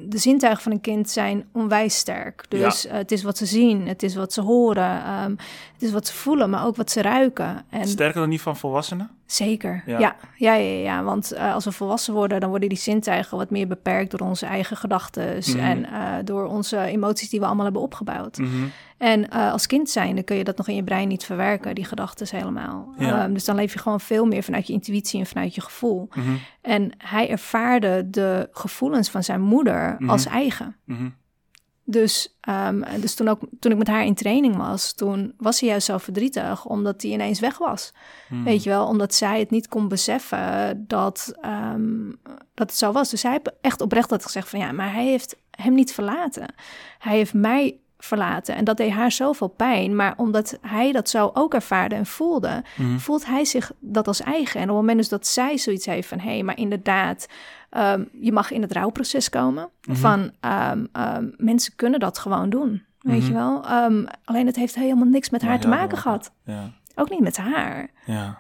de 0.08 0.18
zintuigen 0.18 0.64
van 0.64 0.72
een 0.72 0.82
kind 0.82 1.10
zijn 1.10 1.46
onwijs 1.52 1.98
sterk. 1.98 2.46
Dus 2.50 2.82
ja. 2.82 2.90
uh, 2.90 2.96
het 2.96 3.12
is 3.12 3.24
wat 3.24 3.38
ze 3.38 3.46
zien, 3.46 3.88
het 3.88 4.04
is 4.04 4.16
wat 4.16 4.34
ze 4.34 4.42
horen, 4.42 5.24
um, 5.24 5.38
het 5.74 5.82
is 5.82 5.92
wat 5.92 6.08
ze 6.08 6.14
voelen, 6.14 6.50
maar 6.50 6.66
ook 6.66 6.76
wat 6.76 6.92
ze 6.92 7.02
ruiken. 7.02 7.66
En 7.70 7.88
Sterker 7.88 8.20
dan 8.20 8.30
die 8.30 8.42
van 8.42 8.58
volwassenen? 8.58 9.10
Zeker, 9.28 9.84
ja. 9.86 10.00
Ja, 10.00 10.16
ja, 10.36 10.54
ja, 10.54 10.80
ja. 10.80 11.04
want 11.04 11.34
uh, 11.34 11.54
als 11.54 11.66
we 11.66 11.72
volwassen 11.72 12.14
worden, 12.14 12.40
dan 12.40 12.50
worden 12.50 12.70
die 12.70 12.78
zintuigen 12.78 13.38
wat 13.38 13.50
meer 13.50 13.68
beperkt 13.68 14.12
door 14.12 14.20
onze 14.20 14.46
eigen 14.46 14.78
gedachten 14.78 15.36
mm 15.36 15.42
-hmm. 15.42 15.60
en 15.60 15.80
uh, 15.80 16.14
door 16.24 16.46
onze 16.46 16.80
emoties 16.80 17.30
die 17.30 17.40
we 17.40 17.46
allemaal 17.46 17.64
hebben 17.64 17.82
opgebouwd. 17.82 18.38
Mm 18.38 18.46
-hmm. 18.46 18.72
En 18.98 19.20
uh, 19.34 19.52
als 19.52 19.68
kind 19.68 19.90
zijn, 19.90 20.16
dan 20.16 20.24
kun 20.24 20.36
je 20.36 20.44
dat 20.44 20.58
nog 20.58 20.68
in 20.68 20.76
je 20.76 20.84
brein 20.84 21.08
niet 21.08 21.24
verwerken, 21.24 21.76
die 21.76 21.86
gedachten 21.86 22.38
helemaal. 22.38 22.94
Ja. 22.98 23.26
Um, 23.26 23.34
dus 23.34 23.46
dan 23.46 23.56
leef 23.56 23.74
je 23.74 23.80
gewoon 23.80 24.00
veel 24.00 24.26
meer 24.26 24.44
vanuit 24.44 24.68
je 24.68 24.74
intuïtie 24.74 25.20
en 25.20 25.26
vanuit 25.26 25.56
je 25.56 25.62
gevoel. 25.62 26.10
Mm 26.14 26.24
-hmm. 26.24 26.40
En 26.62 26.92
hij 26.98 27.30
ervaarde 27.30 28.10
de 28.10 28.50
gevoelens 28.52 29.10
van 29.10 29.24
zijn 29.24 29.42
moeder 29.42 29.96
Mhm. 30.00 30.10
als 30.10 30.26
eigen. 30.26 30.76
Dus, 31.90 32.38
um, 32.68 32.84
dus 33.00 33.16
toen, 33.16 33.28
ook, 33.28 33.40
toen 33.60 33.72
ik 33.72 33.78
met 33.78 33.88
haar 33.88 34.06
in 34.06 34.14
training 34.16 34.56
was, 34.58 34.94
toen 34.94 35.34
was 35.38 35.60
hij 35.60 35.70
juist 35.70 35.86
zo 35.86 35.98
verdrietig, 35.98 36.66
omdat 36.66 37.02
hij 37.02 37.12
ineens 37.12 37.40
weg 37.40 37.58
was. 37.58 37.94
Mhm. 38.30 38.44
Weet 38.44 38.64
je 38.64 38.70
wel, 38.70 38.86
omdat 38.88 39.14
zij 39.14 39.40
het 39.40 39.50
niet 39.50 39.68
kon 39.68 39.88
beseffen 39.88 40.86
dat, 40.88 41.34
um, 41.46 42.20
dat 42.54 42.70
het 42.70 42.78
zo 42.78 42.92
was. 42.92 43.10
Dus 43.10 43.24
hij 43.24 43.32
heeft 43.32 43.52
echt 43.62 43.82
oprecht 43.82 44.10
dat 44.10 44.24
gezegd 44.26 44.50
van 44.50 44.60
ja, 44.60 44.72
maar 44.72 44.94
hij 44.94 45.06
heeft 45.06 45.36
hem 45.52 45.74
niet 45.74 45.94
verlaten. 45.94 46.54
Hij 47.00 47.16
heeft 47.16 47.34
mij 47.34 47.78
verlaten 48.00 48.56
en 48.56 48.64
dat 48.64 48.78
deed 48.78 48.92
haar 48.92 49.12
zoveel 49.12 49.48
pijn. 49.48 49.96
Maar 49.96 50.14
omdat 50.18 50.58
hij 50.62 50.92
dat 50.92 51.10
zo 51.10 51.32
ook 51.34 51.54
ervaarde 51.54 51.96
en 51.96 52.06
voelde, 52.06 52.64
Mhm. 52.78 52.98
voelt 52.98 53.26
hij 53.26 53.46
zich 53.46 53.72
dat 53.80 54.08
als 54.08 54.22
eigen. 54.22 54.56
En 54.62 54.70
op 54.70 54.76
het 54.76 54.78
moment 54.78 54.98
dus 54.98 55.10
dat 55.10 55.28
zij 55.28 55.58
zoiets 55.58 55.86
heeft 55.86 56.08
van 56.08 56.20
hé, 56.20 56.30
hey, 56.32 56.44
maar 56.44 56.58
inderdaad, 56.58 57.28
um, 57.72 58.10
je 58.22 58.32
mag 58.32 58.52
in 58.52 58.62
het 58.62 58.72
rouwproces 58.72 59.30
komen. 59.30 59.70
Mhm. 59.84 59.98
Van 59.98 60.32
um, 60.72 60.88
um, 60.94 61.34
mensen 61.38 61.74
kunnen 61.76 62.00
dat 62.00 62.18
gewoon 62.20 62.50
doen. 62.50 62.86
Weet 63.00 63.18
Mhm. 63.22 63.28
je 63.28 63.34
wel? 63.34 63.66
alleen 64.24 64.46
het 64.46 64.56
heeft 64.56 64.76
helemaal 64.76 65.08
niks 65.08 65.30
met 65.30 65.42
haar 65.42 65.60
te 65.60 65.68
maken 65.68 65.90
wel. 65.92 65.98
gehad. 66.02 66.32
Ja, 66.44 66.72
Ook 66.96 67.10
niet 67.10 67.20
met 67.20 67.38
haar. 67.38 67.90
ja. 68.06 68.38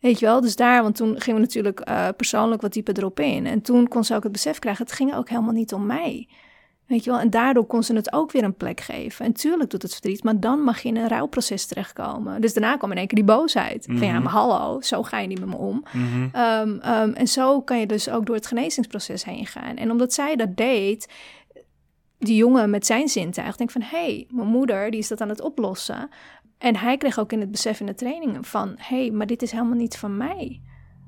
Weet 0.00 0.18
je 0.18 0.26
wel, 0.26 0.40
dus 0.40 0.56
daar, 0.56 0.82
want 0.82 0.96
toen 0.96 1.20
gingen 1.20 1.40
we 1.40 1.46
natuurlijk 1.46 1.88
uh, 1.88 2.08
persoonlijk 2.16 2.62
wat 2.62 2.72
dieper 2.72 2.98
erop 2.98 3.20
in. 3.20 3.46
En 3.46 3.60
toen 3.60 3.88
kon 3.88 4.04
ze 4.04 4.14
ook 4.14 4.22
het 4.22 4.32
besef 4.32 4.58
krijgen, 4.58 4.84
het 4.84 4.94
ging 4.94 5.14
ook 5.14 5.28
helemaal 5.28 5.52
niet 5.52 5.72
om 5.74 5.86
mij. 5.86 6.28
Weet 6.86 7.04
je 7.04 7.10
wel? 7.10 7.20
En 7.20 7.30
daardoor 7.30 7.66
kon 7.66 7.82
ze 7.82 7.94
het 7.94 8.12
ook 8.12 8.32
weer 8.32 8.44
een 8.44 8.54
plek 8.56 8.80
geven. 8.80 9.24
En 9.24 9.32
tuurlijk 9.32 9.70
doet 9.70 9.82
het 9.82 9.92
verdriet, 9.92 10.22
maar 10.24 10.40
dan 10.40 10.60
mag 10.60 10.80
je 10.82 10.88
in 10.88 10.96
een 10.96 11.08
rouwproces 11.08 11.66
terechtkomen. 11.66 12.40
Dus 12.40 12.54
daarna 12.54 12.76
kwam 12.76 12.90
in 12.90 12.96
één 12.96 13.06
keer 13.06 13.16
die 13.24 13.34
boosheid. 13.36 13.84
Van 13.84 14.06
ja, 14.06 14.12
Mhm. 14.12 14.22
maar 14.22 14.32
hallo, 14.32 14.80
zo 14.80 15.02
ga 15.02 15.18
je 15.18 15.26
niet 15.26 15.40
met 15.40 15.48
me 15.48 15.56
om. 15.56 15.84
Mhm. 15.92 16.28
Ehm, 16.32 16.78
ehm, 16.78 17.10
en 17.12 17.28
zo 17.28 17.60
kan 17.62 17.78
je 17.80 17.86
dus 17.86 18.08
ook 18.08 18.26
door 18.26 18.34
het 18.34 18.46
genezingsproces 18.46 19.24
heen 19.24 19.46
gaan. 19.46 19.76
En 19.76 19.90
omdat 19.90 20.12
zij 20.12 20.36
dat 20.36 20.56
deed, 20.56 21.12
die 22.18 22.36
jongen 22.36 22.70
met 22.70 22.86
zijn 22.86 23.08
zintuig 23.08 23.56
denkt 23.56 23.72
van... 23.72 23.82
hé, 23.82 23.88
hey, 24.04 24.26
mijn 24.30 24.48
moeder 24.48 24.90
die 24.90 25.00
is 25.00 25.08
dat 25.08 25.20
aan 25.20 25.28
het 25.28 25.40
oplossen. 25.40 26.08
En 26.58 26.76
hij 26.76 26.96
kreeg 26.96 27.18
ook 27.18 27.32
in 27.32 27.40
het 27.40 27.50
besef 27.50 27.80
in 27.80 27.86
de 27.86 27.94
trainingen 27.94 28.44
van... 28.44 28.74
hé, 28.76 28.96
hey, 29.00 29.10
maar 29.10 29.26
dit 29.26 29.42
is 29.42 29.50
helemaal 29.50 29.76
niet 29.76 29.96
van 29.96 30.16
mij, 30.16 30.60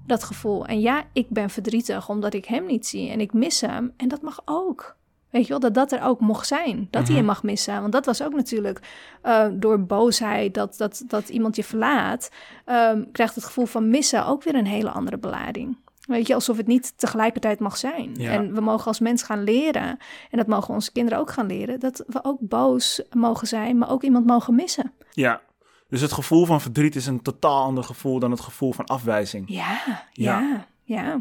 dat 0.07 0.25
gevoel. 0.25 0.67
En 0.67 0.81
ja, 0.81 1.05
ik 1.13 1.29
ben 1.29 1.51
verdrietig 1.51 2.09
omdat 2.09 2.35
ik 2.35 2.45
hem 2.45 2.67
niet 2.67 2.87
zie 2.87 3.11
en 3.11 3.21
ik 3.21 3.33
mis 3.33 3.61
hem. 3.61 3.93
En 3.97 4.09
dat 4.09 4.23
mag 4.23 4.43
ook. 4.45 4.97
Weet 5.31 5.43
je 5.43 5.49
wel, 5.49 5.61
dat 5.61 5.75
dat 5.75 5.93
er 5.93 6.03
ook 6.03 6.21
mocht 6.21 6.47
zijn. 6.47 6.89
Dat 6.91 7.03
hij 7.03 7.11
Mhm. 7.11 7.21
je 7.21 7.23
mag 7.23 7.43
missen. 7.43 7.81
Want 7.81 7.93
dat 7.93 8.07
was 8.07 8.23
ook 8.23 8.35
natuurlijk 8.35 8.81
eh, 9.23 9.47
door 9.53 9.81
boosheid, 9.87 10.55
dat, 10.55 10.75
dat, 10.77 11.05
dat 11.07 11.29
iemand 11.29 11.57
je 11.57 11.65
verlaat... 11.65 12.31
ehm, 12.65 13.03
krijgt 13.13 13.35
het 13.35 13.45
gevoel 13.45 13.67
van 13.67 13.89
missen 13.91 14.27
ook 14.27 14.43
weer 14.43 14.55
een 14.55 14.67
hele 14.67 14.91
andere 14.91 15.19
belading. 15.19 15.77
Weet 16.07 16.27
je, 16.27 16.35
alsof 16.35 16.57
het 16.57 16.67
niet 16.67 16.93
tegelijkertijd 16.99 17.59
mag 17.61 17.77
zijn. 17.77 18.15
Ja. 18.15 18.31
En 18.33 18.55
we 18.55 18.61
mogen 18.61 18.87
als 18.87 19.01
mens 19.01 19.23
gaan 19.23 19.43
leren, 19.45 19.99
en 20.31 20.39
dat 20.39 20.47
mogen 20.47 20.75
onze 20.75 20.93
kinderen 20.93 21.19
ook 21.19 21.31
gaan 21.31 21.47
leren, 21.47 21.81
dat 21.81 22.05
we 22.07 22.19
ook 22.25 22.39
boos 22.41 23.03
mogen 23.13 23.47
zijn, 23.47 23.79
maar 23.79 23.91
ook 23.91 24.03
iemand 24.03 24.27
mogen 24.27 24.55
missen. 24.55 24.93
Ja, 25.11 25.41
dus 25.89 26.01
het 26.01 26.13
gevoel 26.13 26.45
van 26.47 26.61
verdriet 26.61 26.97
is 26.97 27.07
een 27.07 27.23
totaal 27.23 27.63
ander 27.63 27.85
gevoel 27.85 28.19
dan 28.19 28.31
het 28.31 28.41
gevoel 28.41 28.73
van 28.73 28.85
afwijzing. 28.85 29.45
Ja, 29.49 29.79
Ja. 30.13 30.41
ja, 30.41 30.67
ja. 30.83 31.21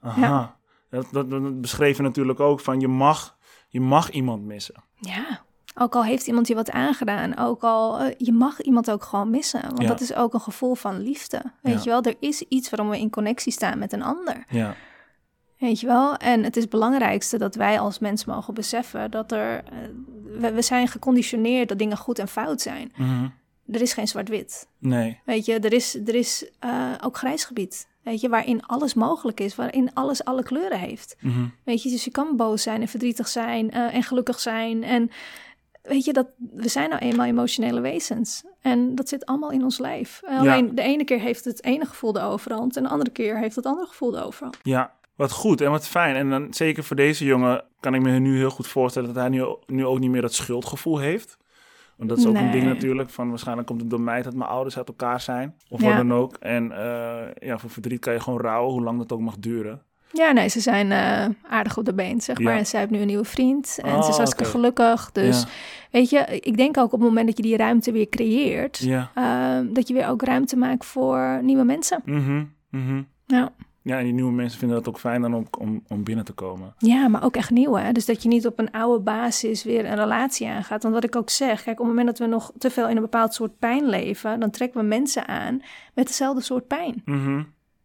Aha. 0.00 0.58
Dat, 0.90 1.06
dat, 1.12 1.30
dat 1.30 1.60
beschreef 1.60 1.96
je 1.96 2.02
natuurlijk 2.02 2.40
ook 2.40 2.60
van 2.60 2.80
je 2.80 2.88
mag, 2.88 3.36
je 3.70 3.80
mag 3.80 4.10
iemand 4.10 4.44
missen. 4.44 4.74
Ja. 5.00 5.40
Ook 5.74 5.94
al 5.94 6.04
heeft 6.04 6.26
iemand 6.26 6.48
je 6.48 6.54
wat 6.54 6.70
aangedaan, 6.70 7.36
ook 7.36 7.62
al 7.62 7.98
eh, 8.00 8.14
je 8.18 8.32
mag 8.32 8.60
iemand 8.60 8.90
ook 8.90 9.02
gewoon 9.04 9.30
missen. 9.30 9.62
Want 9.62 9.82
Ja. 9.82 9.88
dat 9.88 10.00
is 10.00 10.14
ook 10.14 10.34
een 10.34 10.40
gevoel 10.40 10.74
van 10.74 11.00
liefde. 11.00 11.42
Weet 11.62 11.74
Ja. 11.74 11.80
je 11.82 11.88
wel, 11.90 12.02
er 12.02 12.16
is 12.20 12.42
iets 12.42 12.70
waarom 12.70 12.88
we 12.88 12.98
in 12.98 13.10
connectie 13.10 13.52
staan 13.52 13.78
met 13.78 13.92
een 13.92 14.02
ander. 14.02 14.44
Ja, 14.48 14.74
Weet 15.58 15.80
je 15.80 15.86
wel? 15.86 16.16
En 16.16 16.44
het 16.44 16.56
is 16.56 16.62
het 16.62 16.70
belangrijkste 16.70 17.38
dat 17.38 17.54
wij 17.54 17.80
als 17.80 17.98
mens 17.98 18.24
mogen 18.24 18.54
beseffen 18.54 19.10
dat 19.10 19.32
er. 19.32 19.64
eh, 19.64 19.78
we, 20.40 20.52
we 20.52 20.62
zijn 20.62 20.88
geconditioneerd 20.88 21.68
dat 21.68 21.78
dingen 21.78 21.96
goed 21.96 22.18
en 22.18 22.28
fout 22.28 22.60
zijn. 22.60 22.92
Mhm. 22.96 23.28
Er 23.70 23.80
is 23.80 23.92
geen 23.92 24.08
zwart-wit. 24.08 24.68
nee. 24.78 25.20
Weet 25.24 25.44
je, 25.44 25.58
er 25.58 25.72
is, 25.72 25.94
er 25.94 26.14
is 26.14 26.50
eh, 26.58 26.92
ook 27.04 27.16
grijs 27.16 27.44
gebied. 27.44 27.88
Weet 28.02 28.20
je, 28.20 28.28
waarin 28.28 28.66
alles 28.66 28.94
mogelijk 28.94 29.40
is, 29.40 29.54
waarin 29.54 29.94
alles 29.94 30.24
alle 30.24 30.42
kleuren 30.42 30.78
heeft. 30.78 31.16
Mhm. 31.20 31.44
Weet 31.64 31.82
je, 31.82 31.90
dus 31.90 32.04
je 32.04 32.10
kan 32.10 32.36
boos 32.36 32.62
zijn 32.62 32.80
en 32.80 32.88
verdrietig 32.88 33.28
zijn 33.28 33.70
eh, 33.70 33.94
en 33.94 34.02
gelukkig 34.02 34.40
zijn. 34.40 34.82
En 34.82 35.10
weet 35.82 36.04
je, 36.04 36.12
dat, 36.12 36.26
we 36.52 36.68
zijn 36.68 36.88
nou 36.88 37.02
eenmaal 37.02 37.26
emotionele 37.26 37.80
wezens. 37.80 38.44
En 38.60 38.94
dat 38.94 39.08
zit 39.08 39.26
allemaal 39.26 39.50
in 39.50 39.64
ons 39.64 39.78
lijf. 39.78 40.20
En 40.24 40.38
Alleen 40.38 40.74
de 40.74 40.82
ene 40.82 41.04
keer 41.04 41.20
heeft 41.20 41.44
het 41.44 41.64
ene 41.64 41.84
gevoel 41.84 42.12
de 42.12 42.20
overhand 42.20 42.76
en 42.76 42.82
de 42.82 42.88
andere 42.88 43.10
keer 43.10 43.38
heeft 43.38 43.56
het 43.56 43.66
andere 43.66 43.86
gevoel 43.86 44.10
de 44.10 44.24
overhand. 44.24 44.58
Ja, 44.62 44.92
wat 45.14 45.32
goed 45.32 45.60
en 45.60 45.70
wat 45.70 45.86
fijn. 45.86 46.16
En 46.16 46.30
dan 46.30 46.54
zeker 46.54 46.84
voor 46.84 46.96
deze 46.96 47.24
jongen 47.24 47.64
kan 47.80 47.94
ik 47.94 48.02
me 48.02 48.18
nu 48.18 48.36
heel 48.36 48.50
goed 48.50 48.66
voorstellen 48.66 49.08
dat 49.14 49.22
hij 49.22 49.28
nu, 49.28 49.56
nu 49.66 49.86
ook 49.86 49.98
niet 49.98 50.10
meer 50.10 50.22
dat 50.22 50.34
schuldgevoel 50.34 50.98
heeft. 50.98 51.36
Want 52.00 52.12
dat 52.12 52.18
is 52.18 52.26
ook 52.26 52.36
een 52.36 52.50
ding 52.50 52.64
natuurlijk 52.64 53.10
van 53.10 53.28
waarschijnlijk 53.28 53.66
komt 53.66 53.80
het 53.80 53.90
door 53.90 54.00
mij 54.00 54.22
dat 54.22 54.34
mijn 54.34 54.50
ouders 54.50 54.76
uit 54.76 54.88
elkaar 54.88 55.20
zijn. 55.20 55.54
Of 55.68 55.80
Ja. 55.80 55.86
wat 55.88 55.96
dan 55.96 56.12
ook. 56.12 56.36
En 56.36 56.72
eh, 56.72 57.48
ja, 57.48 57.58
voor 57.58 57.70
verdriet 57.70 58.00
kan 58.00 58.12
je 58.12 58.20
gewoon 58.20 58.40
rouwen, 58.40 58.72
hoe 58.72 58.82
lang 58.82 58.98
dat 58.98 59.12
ook 59.12 59.20
mag 59.20 59.38
duren. 59.38 59.82
Ja, 60.12 60.32
nee, 60.32 60.48
ze 60.48 60.60
zijn 60.60 60.92
eh, 60.92 61.26
aardig 61.50 61.76
op 61.78 61.84
de 61.84 61.94
been, 61.94 62.20
zeg 62.20 62.38
maar. 62.38 62.52
Ja. 62.52 62.58
En 62.58 62.66
zij 62.66 62.80
heeft 62.80 62.92
nu 62.92 62.98
een 63.00 63.06
nieuwe 63.06 63.24
vriend 63.24 63.78
en 63.82 63.94
Oh, 63.94 64.02
ze 64.02 64.10
is 64.10 64.16
hartstikke 64.16 64.44
oké. 64.44 64.52
gelukkig. 64.52 65.12
Dus 65.12 65.40
Ja. 65.42 65.48
weet 65.90 66.10
je, 66.10 66.18
ik 66.40 66.56
denk 66.56 66.76
ook 66.78 66.84
op 66.92 67.00
het 67.00 67.08
moment 67.08 67.26
dat 67.26 67.36
je 67.36 67.42
die 67.42 67.56
ruimte 67.56 67.92
weer 67.92 68.08
creëert, 68.08 68.78
Ja. 68.78 69.10
eh, 69.14 69.66
dat 69.74 69.88
je 69.88 69.94
weer 69.94 70.08
ook 70.08 70.22
ruimte 70.22 70.56
maakt 70.56 70.84
voor 70.84 71.38
nieuwe 71.42 71.64
mensen. 71.64 72.02
Mhm. 72.04 73.02
Ja. 73.26 73.52
Ja, 73.82 73.98
en 73.98 74.04
die 74.04 74.12
nieuwe 74.12 74.32
mensen 74.32 74.58
vinden 74.58 74.76
dat 74.76 74.88
ook 74.88 74.98
fijn 74.98 75.20
dan 75.20 75.36
ook 75.36 75.58
om, 75.58 75.82
om 75.88 76.04
binnen 76.04 76.24
te 76.24 76.32
komen. 76.32 76.74
Ja, 76.78 77.08
maar 77.08 77.24
ook 77.24 77.36
echt 77.36 77.50
nieuw, 77.50 77.74
hè? 77.74 77.92
Dus 77.92 78.06
dat 78.06 78.22
je 78.22 78.28
niet 78.28 78.46
op 78.46 78.58
een 78.58 78.70
oude 78.70 79.02
basis 79.02 79.64
weer 79.64 79.84
een 79.84 79.96
relatie 79.96 80.48
aangaat. 80.48 80.82
Want 80.82 80.94
wat 80.94 81.04
ik 81.04 81.16
ook 81.16 81.30
zeg, 81.30 81.62
kijk, 81.62 81.80
op 81.80 81.86
het 81.86 81.96
moment 81.96 82.06
dat 82.06 82.18
we 82.18 82.34
nog 82.34 82.52
te 82.58 82.70
veel 82.70 82.88
in 82.88 82.96
een 82.96 83.02
bepaald 83.02 83.34
soort 83.34 83.58
pijn 83.58 83.88
leven, 83.88 84.40
dan 84.40 84.50
trekken 84.50 84.80
we 84.80 84.86
mensen 84.86 85.28
aan 85.28 85.62
met 85.94 86.06
dezelfde 86.06 86.42
soort 86.42 86.66
pijn. 86.66 87.02
Mhm. 87.04 87.42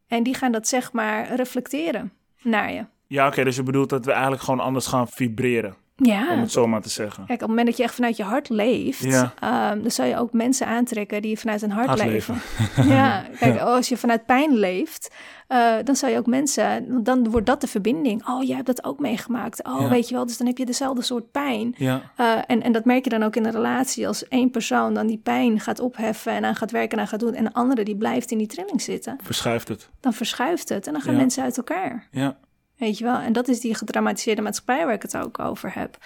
En 0.07 0.23
die 0.23 0.33
gaan 0.33 0.51
dat 0.51 0.67
zeg 0.67 0.91
maar 0.91 1.35
reflecteren 1.35 2.11
naar 2.41 2.73
je. 2.73 2.85
Ja, 3.07 3.27
oké, 3.27 3.43
dus 3.43 3.55
je 3.55 3.63
bedoelt 3.63 3.89
dat 3.89 4.05
we 4.05 4.11
eigenlijk 4.11 4.41
gewoon 4.41 4.59
anders 4.59 4.87
gaan 4.87 5.07
vibreren, 5.07 5.75
Ja. 5.97 6.33
om 6.33 6.39
het 6.39 6.51
zo 6.51 6.67
maar 6.67 6.81
te 6.81 6.89
zeggen. 6.89 7.15
Kijk, 7.25 7.29
op 7.31 7.39
het 7.39 7.47
moment 7.49 7.67
dat 7.67 7.77
je 7.77 7.83
echt 7.83 7.93
vanuit 7.95 8.17
je 8.17 8.23
hart 8.23 8.49
leeft, 8.49 9.03
Ja. 9.03 9.33
ehm, 9.39 9.81
dan 9.81 9.91
zal 9.91 10.05
je 10.05 10.17
ook 10.17 10.33
mensen 10.33 10.67
aantrekken 10.67 11.21
die 11.21 11.39
vanuit 11.39 11.61
hun 11.61 11.71
hart, 11.71 11.87
Hart 11.87 12.03
leven. 12.05 12.41
ja, 12.95 13.23
kijk, 13.39 13.59
als 13.59 13.89
je 13.89 13.97
vanuit 13.97 14.25
pijn 14.25 14.53
leeft, 14.57 15.13
eh, 15.47 15.73
dan 15.83 15.95
zal 15.95 16.09
je 16.09 16.17
ook 16.17 16.25
mensen, 16.25 17.03
dan 17.03 17.29
wordt 17.29 17.45
dat 17.45 17.61
de 17.61 17.67
verbinding. 17.67 18.27
Oh, 18.27 18.43
jij 18.43 18.55
hebt 18.55 18.67
dat 18.67 18.83
ook 18.83 18.99
meegemaakt. 18.99 19.63
Oh, 19.63 19.81
Ja. 19.81 19.89
weet 19.89 20.09
je 20.09 20.15
wel, 20.15 20.25
dus 20.25 20.37
dan 20.37 20.47
heb 20.47 20.57
je 20.57 20.65
dezelfde 20.65 21.01
soort 21.01 21.31
pijn. 21.31 21.73
Ja, 21.77 22.01
Eh, 22.15 22.37
en, 22.47 22.61
en 22.61 22.71
dat 22.71 22.85
merk 22.85 23.03
je 23.03 23.09
dan 23.09 23.23
ook 23.23 23.35
in 23.35 23.45
een 23.45 23.51
relatie. 23.51 24.07
Als 24.07 24.27
één 24.27 24.51
persoon 24.51 24.93
dan 24.93 25.07
die 25.07 25.19
pijn 25.23 25.59
gaat 25.59 25.79
opheffen 25.79 26.31
en 26.31 26.45
aan 26.45 26.55
gaat 26.55 26.71
werken 26.71 26.97
en 26.97 27.03
aan 27.03 27.09
gaat 27.09 27.19
doen, 27.19 27.33
en 27.33 27.43
de 27.43 27.53
andere 27.53 27.83
die 27.83 27.97
blijft 27.97 28.31
in 28.31 28.37
die 28.37 28.47
trilling 28.47 28.81
zitten, 28.81 29.17
verschuift 29.23 29.67
het. 29.67 29.89
dan 29.99 30.13
verschuift 30.13 30.69
het 30.69 30.87
en 30.87 30.93
dan 30.93 31.01
gaan 31.01 31.15
mensen 31.15 31.43
uit 31.43 31.57
elkaar. 31.57 32.07
Ja, 32.11 32.37
Weet 32.77 32.97
je 32.97 33.03
wel? 33.03 33.17
En 33.17 33.33
dat 33.33 33.47
is 33.47 33.59
die 33.59 33.75
gedramatiseerde 33.75 34.41
maatschappij 34.41 34.85
waar 34.85 34.93
ik 34.93 35.01
het 35.01 35.17
ook 35.17 35.39
over 35.39 35.73
heb. 35.73 35.97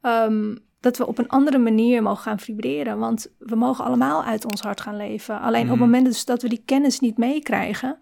Ehm, 0.00 0.56
dat 0.80 0.96
we 0.96 1.06
op 1.06 1.18
een 1.18 1.28
andere 1.28 1.58
manier 1.58 2.02
mogen 2.02 2.22
gaan 2.22 2.38
vibreren. 2.38 2.98
Want 2.98 3.32
we 3.38 3.54
mogen 3.56 3.84
allemaal 3.84 4.24
uit 4.24 4.44
ons 4.44 4.60
hart 4.60 4.80
gaan 4.80 4.96
leven. 4.96 5.40
Alleen 5.40 5.64
op 5.64 5.70
het 5.70 5.78
moment 5.78 6.04
dus 6.04 6.24
dat 6.24 6.42
we 6.42 6.48
die 6.48 6.62
kennis 6.64 7.00
niet 7.00 7.18
meekrijgen, 7.18 7.98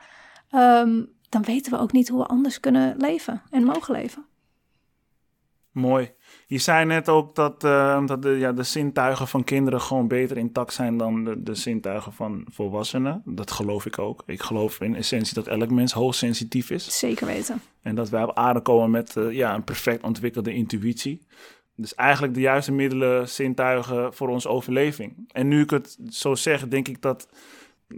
ehm, 0.50 1.02
dan 1.28 1.42
weten 1.42 1.72
we 1.72 1.78
ook 1.78 1.92
niet 1.92 2.08
hoe 2.08 2.18
we 2.18 2.26
anders 2.26 2.60
kunnen 2.60 2.96
leven 2.98 3.42
en 3.50 3.64
mogen 3.64 3.94
leven. 3.94 4.24
mooi. 5.70 6.14
Je 6.52 6.58
zei 6.58 6.84
net 6.84 7.08
ook 7.08 7.34
dat, 7.34 7.64
eh, 7.64 8.06
dat 8.06 8.22
de, 8.22 8.30
ja, 8.30 8.52
de 8.52 8.62
zintuigen 8.62 9.28
van 9.28 9.44
kinderen 9.44 9.80
gewoon 9.80 10.08
beter 10.08 10.36
intact 10.36 10.72
zijn 10.72 10.96
dan 10.96 11.24
de, 11.24 11.42
de 11.42 11.54
zintuigen 11.54 12.12
van 12.12 12.46
volwassenen. 12.50 13.22
Dat 13.24 13.50
geloof 13.50 13.86
ik 13.86 13.98
ook. 13.98 14.22
Ik 14.26 14.42
geloof 14.42 14.80
in 14.80 14.96
essentie 14.96 15.34
dat 15.34 15.46
elk 15.46 15.70
mens 15.70 15.92
hoogsensitief 15.92 16.70
is. 16.70 16.98
Zeker 16.98 17.26
weten. 17.26 17.60
En 17.82 17.94
dat 17.94 18.08
wij 18.08 18.22
op 18.22 18.36
aarde 18.36 18.60
komen 18.60 18.90
met 18.90 19.16
eh, 19.16 19.30
ja, 19.30 19.54
een 19.54 19.64
perfect 19.64 20.02
ontwikkelde 20.02 20.54
intuïtie. 20.54 21.26
Dus 21.76 21.94
eigenlijk 21.94 22.34
de 22.34 22.40
juiste 22.40 22.72
middelen, 22.72 23.28
zintuigen 23.28 24.14
voor 24.14 24.28
onze 24.28 24.48
overleving. 24.48 25.24
En 25.32 25.48
nu 25.48 25.62
ik 25.62 25.70
het 25.70 25.98
zo 26.08 26.34
zeg, 26.34 26.68
denk 26.68 26.88
ik 26.88 27.02
dat, 27.02 27.28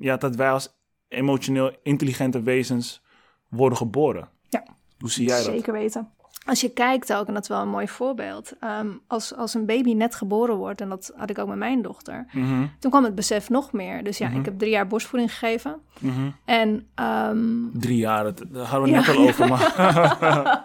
ja, 0.00 0.16
dat 0.16 0.36
wij 0.36 0.50
als 0.50 0.74
emotioneel 1.08 1.76
intelligente 1.82 2.42
wezens 2.42 3.02
worden 3.48 3.78
geboren. 3.78 4.28
Ja. 4.48 4.64
Hoe 4.98 5.10
zie 5.10 5.26
jij 5.26 5.36
dat? 5.36 5.44
Zeker 5.44 5.72
weten. 5.72 6.08
Als 6.46 6.60
je 6.60 6.68
kijkt 6.68 7.12
ook, 7.14 7.26
en 7.26 7.34
dat 7.34 7.42
is 7.42 7.48
wel 7.48 7.60
een 7.60 7.68
mooi 7.68 7.88
voorbeeld. 7.88 8.52
ehm, 8.60 8.86
als, 9.06 9.34
als 9.36 9.54
een 9.54 9.66
baby 9.66 9.92
net 9.94 10.14
geboren 10.14 10.56
wordt, 10.56 10.80
en 10.80 10.88
dat 10.88 11.12
had 11.16 11.30
ik 11.30 11.38
ook 11.38 11.48
met 11.48 11.56
mijn 11.58 11.82
dochter. 11.82 12.26
Mhm, 12.32 12.66
Toen 12.78 12.90
kwam 12.90 13.04
het 13.04 13.14
besef 13.14 13.48
nog 13.50 13.72
meer. 13.72 14.04
Dus 14.04 14.18
ja, 14.18 14.28
Mhm. 14.28 14.38
ik 14.38 14.44
heb 14.44 14.58
drie 14.58 14.70
jaar 14.70 14.86
borstvoeding 14.86 15.32
gegeven. 15.32 15.76
mhm. 16.00 16.28
En 16.44 16.86
ehm, 16.94 17.46
Drie 17.72 17.96
jaar, 17.96 18.24
dat, 18.24 18.42
daar 18.48 18.66
hadden 18.66 18.88
we 18.90 18.94
Ja. 18.94 19.00
net 19.06 19.16
al 19.16 19.22
over. 19.28 19.48
Maar 19.48 19.72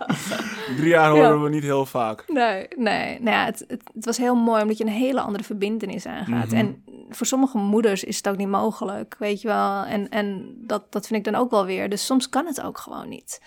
drie 0.77 0.87
jaar 0.89 1.09
horen 1.09 1.29
Ja. 1.37 1.39
we 1.39 1.49
niet 1.49 1.63
heel 1.63 1.85
vaak. 1.85 2.23
Nee, 2.27 2.67
nee. 2.75 3.19
Nou 3.21 3.35
ja, 3.37 3.45
het, 3.45 3.59
het, 3.67 3.81
het 3.93 4.05
was 4.05 4.17
heel 4.17 4.35
mooi 4.35 4.61
omdat 4.61 4.77
je 4.77 4.83
een 4.85 4.89
hele 4.91 5.21
andere 5.21 5.43
verbindenis 5.43 6.05
aangaat. 6.05 6.47
Mhm. 6.47 6.55
En 6.55 6.83
voor 7.09 7.25
sommige 7.25 7.57
moeders 7.57 8.03
is 8.03 8.17
het 8.17 8.27
ook 8.29 8.37
niet 8.37 8.47
mogelijk, 8.47 9.15
weet 9.19 9.41
je 9.41 9.47
wel. 9.47 9.83
En, 9.83 10.09
en 10.09 10.55
dat, 10.57 10.91
dat 10.91 11.07
vind 11.07 11.25
ik 11.27 11.33
dan 11.33 11.41
ook 11.41 11.51
wel 11.51 11.65
weer. 11.65 11.89
Dus 11.89 12.05
soms 12.05 12.29
kan 12.29 12.45
het 12.45 12.61
ook 12.61 12.77
gewoon 12.77 13.09
niet. 13.09 13.41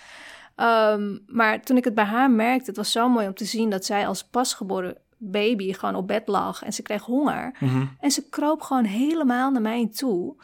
Ehm, 0.62 1.18
maar 1.26 1.60
toen 1.62 1.76
ik 1.76 1.84
het 1.84 1.94
bij 1.94 2.04
haar 2.04 2.30
merkte, 2.30 2.66
het 2.66 2.76
was 2.76 2.92
zo 2.92 3.08
mooi 3.08 3.26
om 3.26 3.34
te 3.34 3.44
zien 3.44 3.70
dat 3.70 3.84
zij 3.84 4.06
als 4.06 4.24
pasgeboren 4.24 4.96
baby 5.18 5.72
gewoon 5.72 5.94
op 5.94 6.06
bed 6.06 6.28
lag 6.28 6.62
en 6.62 6.72
ze 6.72 6.82
kreeg 6.82 7.02
honger. 7.04 7.56
Mhm. 7.60 7.84
En 8.00 8.10
ze 8.10 8.28
kroop 8.28 8.62
gewoon 8.62 8.84
helemaal 8.84 9.50
naar 9.50 9.62
mij 9.62 9.88
toe 9.94 10.34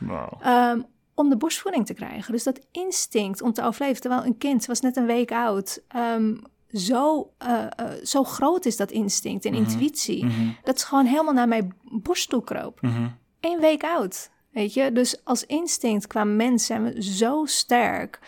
ehm, 0.40 0.80
om 1.14 1.28
de 1.28 1.36
borstvoeding 1.36 1.86
te 1.86 1.94
krijgen. 1.94 2.32
Dus 2.32 2.42
dat 2.42 2.60
instinct 2.72 3.42
om 3.42 3.52
te 3.52 3.62
overleven, 3.62 4.00
terwijl 4.00 4.24
een 4.24 4.38
kind, 4.38 4.66
was 4.66 4.80
net 4.80 4.96
een 4.96 5.06
week 5.06 5.32
oud, 5.32 5.82
ehm, 5.88 6.34
zo, 6.72 7.30
eh, 7.38 7.64
eh, 7.76 7.90
zo 8.04 8.24
groot 8.24 8.64
is 8.64 8.76
dat 8.76 8.90
instinct 8.90 9.44
en 9.44 9.52
Mhm. 9.52 9.62
intuïtie, 9.62 10.24
Mhm, 10.24 10.48
dat 10.62 10.80
ze 10.80 10.86
gewoon 10.86 11.06
helemaal 11.06 11.34
naar 11.34 11.48
mijn 11.48 11.74
borst 11.82 12.28
toe 12.28 12.44
kroop. 12.44 12.80
mhm. 12.82 13.06
Eén 13.40 13.60
week 13.60 13.82
oud, 13.84 14.30
weet 14.50 14.74
je. 14.74 14.92
Dus 14.92 15.24
als 15.24 15.46
instinct 15.46 16.06
qua 16.06 16.24
mens 16.24 16.66
zijn 16.66 16.82
we 16.84 17.02
zo 17.02 17.44
sterk. 17.44 18.18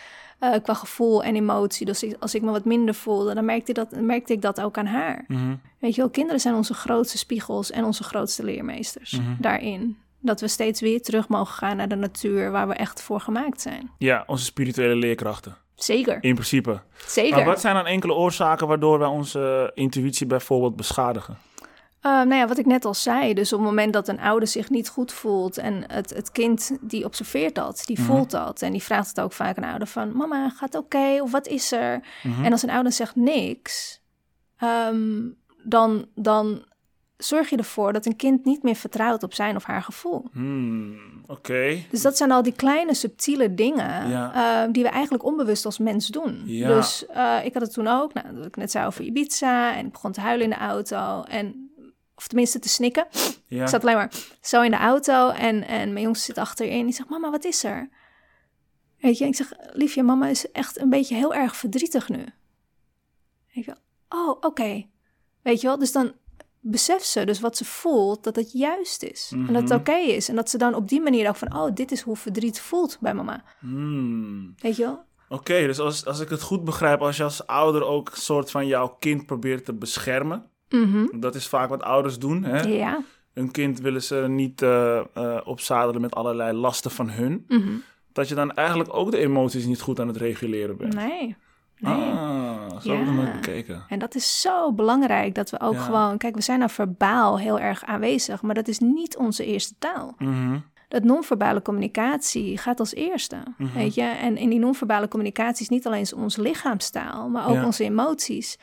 Eh, 0.41 0.53
qua 0.63 0.73
gevoel 0.73 1.23
en 1.23 1.35
emotie. 1.35 1.85
Dus 1.85 2.03
ik- 2.03 2.15
als 2.19 2.35
ik 2.35 2.41
me 2.41 2.51
wat 2.51 2.65
minder 2.65 2.93
voelde, 2.95 3.33
dan 3.33 3.45
merkte 3.45 3.69
ik 3.71 3.75
dat, 3.75 3.91
merkte 3.91 4.33
ik 4.33 4.41
dat 4.41 4.61
ook 4.61 4.77
aan 4.77 4.85
haar. 4.85 5.25
Mhm. 5.27 5.55
Weet 5.79 5.95
je 5.95 6.01
wel, 6.01 6.09
kinderen 6.09 6.39
zijn 6.39 6.55
onze 6.55 6.73
grootste 6.73 7.17
spiegels 7.17 7.71
en 7.71 7.83
onze 7.83 8.03
grootste 8.03 8.43
leermeesters 8.43 9.11
Mhm. 9.11 9.31
daarin. 9.39 9.97
Dat 10.19 10.41
we 10.41 10.47
steeds 10.47 10.81
weer 10.81 11.01
terug 11.01 11.27
mogen 11.27 11.53
gaan 11.53 11.77
naar 11.77 11.87
de 11.89 11.95
natuur 11.95 12.51
waar 12.51 12.67
we 12.67 12.73
echt 12.73 13.01
voor 13.01 13.19
gemaakt 13.19 13.61
zijn. 13.61 13.89
Ja, 13.97 14.23
onze 14.27 14.45
spirituele 14.45 14.95
leerkrachten. 14.95 15.55
Zeker, 15.75 16.17
in 16.23 16.33
principe. 16.33 16.81
zeker. 17.07 17.35
Maar 17.35 17.45
wat 17.45 17.61
zijn 17.61 17.75
dan 17.75 17.85
enkele 17.85 18.13
oorzaken 18.13 18.67
waardoor 18.67 18.99
wij 18.99 19.07
onze 19.07 19.71
intuïtie 19.73 20.25
bijvoorbeeld 20.27 20.75
beschadigen? 20.75 21.37
Uh, 22.05 22.11
nou 22.11 22.33
ja, 22.35 22.47
wat 22.47 22.57
ik 22.57 22.65
net 22.65 22.85
al 22.85 22.93
zei. 22.93 23.33
Dus 23.33 23.53
op 23.53 23.59
het 23.59 23.67
moment 23.67 23.93
dat 23.93 24.07
een 24.07 24.19
ouder 24.19 24.47
zich 24.47 24.69
niet 24.69 24.89
goed 24.89 25.11
voelt 25.11 25.57
en 25.57 25.83
het, 25.87 26.09
het 26.09 26.31
kind 26.31 26.77
die 26.81 27.05
observeert 27.05 27.55
dat, 27.55 27.81
die 27.85 27.99
Mhm. 27.99 28.07
voelt 28.07 28.31
dat. 28.31 28.61
En 28.61 28.71
die 28.71 28.83
vraagt 28.83 29.07
het 29.07 29.19
ook 29.19 29.33
vaak 29.33 29.55
aan 29.57 29.63
de 29.63 29.69
ouder 29.69 29.87
van, 29.87 30.17
mama, 30.17 30.49
gaat 30.49 30.73
het 30.73 30.83
oké? 30.83 31.21
Of 31.21 31.31
wat 31.31 31.47
is 31.47 31.71
er? 31.71 32.01
Mhm. 32.23 32.43
En 32.43 32.51
als 32.51 32.61
een 32.63 32.69
ouder 32.69 32.91
zegt 32.91 33.15
niks, 33.15 34.01
ehm, 34.57 35.21
dan, 35.63 36.05
dan 36.15 36.65
zorg 37.17 37.49
je 37.49 37.57
ervoor 37.57 37.93
dat 37.93 38.05
een 38.05 38.15
kind 38.15 38.45
niet 38.45 38.63
meer 38.63 38.75
vertrouwt 38.75 39.23
op 39.23 39.33
zijn 39.33 39.55
of 39.55 39.63
haar 39.63 39.81
gevoel. 39.83 40.25
Hmm, 40.31 40.95
Oké. 41.27 41.77
Dus 41.91 42.01
dat 42.01 42.17
zijn 42.17 42.31
al 42.31 42.41
die 42.43 42.53
kleine 42.55 42.93
subtiele 42.93 43.53
dingen 43.53 44.09
Ja. 44.09 44.33
eh, 44.65 44.71
die 44.73 44.83
we 44.83 44.89
eigenlijk 44.89 45.23
onbewust 45.23 45.65
als 45.65 45.77
mens 45.77 46.07
doen. 46.07 46.41
Ja. 46.45 46.67
Dus 46.67 47.05
eh, 47.07 47.35
ik 47.43 47.53
had 47.53 47.61
het 47.61 47.73
toen 47.73 47.87
ook, 47.87 48.13
nou, 48.13 48.35
dat 48.35 48.45
ik 48.45 48.55
net 48.55 48.71
zei 48.71 48.85
over 48.85 49.03
Ibiza 49.03 49.75
en 49.75 49.85
ik 49.85 49.91
begon 49.91 50.11
te 50.11 50.21
huilen 50.21 50.43
in 50.43 50.49
de 50.49 50.57
auto 50.65 51.23
en 51.23 51.70
of 52.21 52.27
tenminste 52.27 52.59
te 52.59 52.69
snikken. 52.69 53.07
Ja. 53.47 53.61
Ik 53.63 53.69
zat 53.69 53.81
alleen 53.81 53.95
maar 53.95 54.11
zo 54.41 54.61
in 54.61 54.71
de 54.71 54.77
auto 54.77 55.29
en, 55.29 55.67
en 55.67 55.93
mijn 55.93 56.05
jongste 56.05 56.25
zit 56.25 56.37
achterin. 56.37 56.85
Die 56.85 56.93
zegt, 56.93 57.09
mama, 57.09 57.29
wat 57.31 57.43
is 57.43 57.63
er? 57.63 57.89
Weet 58.99 59.17
je, 59.17 59.25
ik 59.25 59.35
zeg, 59.35 59.51
liefje, 59.73 60.03
mama 60.03 60.27
is 60.27 60.51
echt 60.51 60.79
een 60.81 60.89
beetje 60.89 61.15
heel 61.15 61.33
erg 61.33 61.55
verdrietig 61.55 62.09
nu. 62.09 62.25
Ik 63.51 63.65
dacht, 63.65 63.81
oh, 64.09 64.29
oké. 64.41 64.85
Weet 65.41 65.61
je 65.61 65.67
wel, 65.67 65.77
dus 65.77 65.91
dan 65.91 66.13
beseft 66.59 67.05
ze 67.05 67.23
dus 67.25 67.39
wat 67.39 67.57
ze 67.57 67.65
voelt, 67.65 68.23
dat 68.23 68.35
het 68.35 68.51
juist 68.51 69.03
is. 69.03 69.29
En 69.33 69.45
dat 69.45 69.55
het 69.55 69.69
Mhm. 69.69 69.79
oké 69.79 69.95
is. 69.95 70.29
En 70.29 70.35
dat 70.35 70.49
ze 70.49 70.57
dan 70.57 70.73
op 70.75 70.87
die 70.89 71.01
manier 71.01 71.29
ook 71.29 71.35
van, 71.35 71.55
oh, 71.55 71.73
dit 71.73 71.91
is 71.91 72.01
hoe 72.01 72.15
verdriet 72.15 72.59
voelt 72.61 72.97
bij 72.99 73.13
mama. 73.13 73.43
Hmm. 73.59 74.53
Weet 74.57 74.75
je 74.75 74.83
wel? 74.83 75.03
Oké, 75.29 75.65
dus 75.67 75.79
als, 75.79 76.05
als 76.05 76.19
ik 76.19 76.29
het 76.29 76.41
goed 76.41 76.63
begrijp, 76.63 77.01
als 77.01 77.17
je 77.17 77.23
als 77.23 77.47
ouder 77.47 77.83
ook 77.83 78.09
een 78.09 78.17
soort 78.21 78.51
van 78.51 78.67
jouw 78.67 78.95
kind 78.99 79.25
probeert 79.25 79.65
te 79.65 79.73
beschermen. 79.73 80.49
Mhm. 80.71 81.19
Dat 81.19 81.35
is 81.35 81.47
vaak 81.47 81.69
wat 81.69 81.83
ouders 81.83 82.19
doen. 82.19 82.43
Hè? 82.43 82.59
Ja. 82.61 83.01
Hun 83.33 83.51
kind 83.51 83.79
willen 83.79 84.03
ze 84.03 84.15
niet 84.29 84.61
eh, 84.61 84.97
eh, 85.13 85.37
opzadelen 85.43 86.01
met 86.01 86.15
allerlei 86.15 86.53
lasten 86.57 86.91
van 86.91 87.09
hun. 87.09 87.45
Mhm. 87.47 87.69
Dat 88.13 88.27
je 88.27 88.35
dan 88.35 88.51
eigenlijk 88.51 88.93
ook 88.93 89.11
de 89.11 89.17
emoties 89.17 89.65
niet 89.65 89.81
goed 89.81 89.99
aan 89.99 90.07
het 90.07 90.17
reguleren 90.17 90.77
bent. 90.77 90.93
Nee. 90.95 91.35
Nee. 91.77 91.93
Ah, 92.11 92.79
zo 92.81 92.91
heb 92.91 92.99
ik 92.99 93.05
nog 93.05 93.15
Ja. 93.15 93.21
nooit 93.21 93.31
bekeken. 93.33 93.83
En 93.87 93.99
dat 93.99 94.15
is 94.15 94.41
zo 94.41 94.73
belangrijk 94.73 95.35
dat 95.35 95.49
we 95.49 95.59
ook 95.59 95.73
Ja. 95.73 95.79
gewoon... 95.79 96.17
Kijk, 96.17 96.35
we 96.35 96.41
zijn 96.41 96.59
nou 96.59 96.71
verbaal 96.71 97.39
heel 97.39 97.59
erg 97.59 97.83
aanwezig, 97.85 98.41
maar 98.41 98.55
dat 98.55 98.67
is 98.67 98.79
niet 98.79 99.17
onze 99.17 99.45
eerste 99.45 99.73
taal. 99.79 100.15
Mhm. 100.17 100.57
Dat 100.87 101.03
non-verbale 101.03 101.61
communicatie 101.61 102.57
gaat 102.57 102.79
als 102.79 102.93
eerste, 102.93 103.37
weet 103.75 103.93
je. 103.93 104.01
En 104.01 104.37
in 104.37 104.49
die 104.49 104.59
non-verbale 104.59 105.07
communicatie 105.07 105.61
is 105.61 105.69
niet 105.69 105.85
alleen 105.87 106.05
onze 106.15 106.41
lichaamstaal, 106.41 107.29
maar 107.29 107.47
ook 107.47 107.55
Ja. 107.55 107.65
onze 107.65 107.83
emoties. 107.83 108.57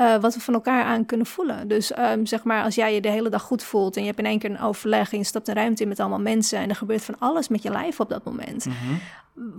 Eh, 0.00 0.16
wat 0.20 0.34
we 0.34 0.40
van 0.40 0.54
elkaar 0.54 0.84
aan 0.84 1.06
kunnen 1.06 1.26
voelen. 1.26 1.68
Dus 1.68 1.92
ehm, 1.92 2.24
zeg 2.24 2.42
maar, 2.44 2.62
als 2.64 2.74
jij 2.74 2.94
je 2.94 3.00
de 3.00 3.08
hele 3.10 3.28
dag 3.28 3.42
goed 3.42 3.62
voelt 3.62 3.94
en 3.96 4.00
je 4.02 4.06
hebt 4.08 4.18
in 4.18 4.26
één 4.26 4.38
keer 4.38 4.50
een 4.50 4.60
overleg 4.60 5.12
en 5.12 5.18
je 5.18 5.24
stapt 5.24 5.48
een 5.48 5.54
ruimte 5.54 5.82
in 5.82 5.88
met 5.88 6.00
allemaal 6.00 6.20
mensen 6.20 6.58
en 6.58 6.68
er 6.68 6.76
gebeurt 6.76 7.04
van 7.04 7.14
alles 7.18 7.48
met 7.48 7.62
je 7.62 7.70
lijf 7.70 8.00
op 8.00 8.08
dat 8.08 8.24
moment. 8.24 8.64
Mhm. 8.66 8.76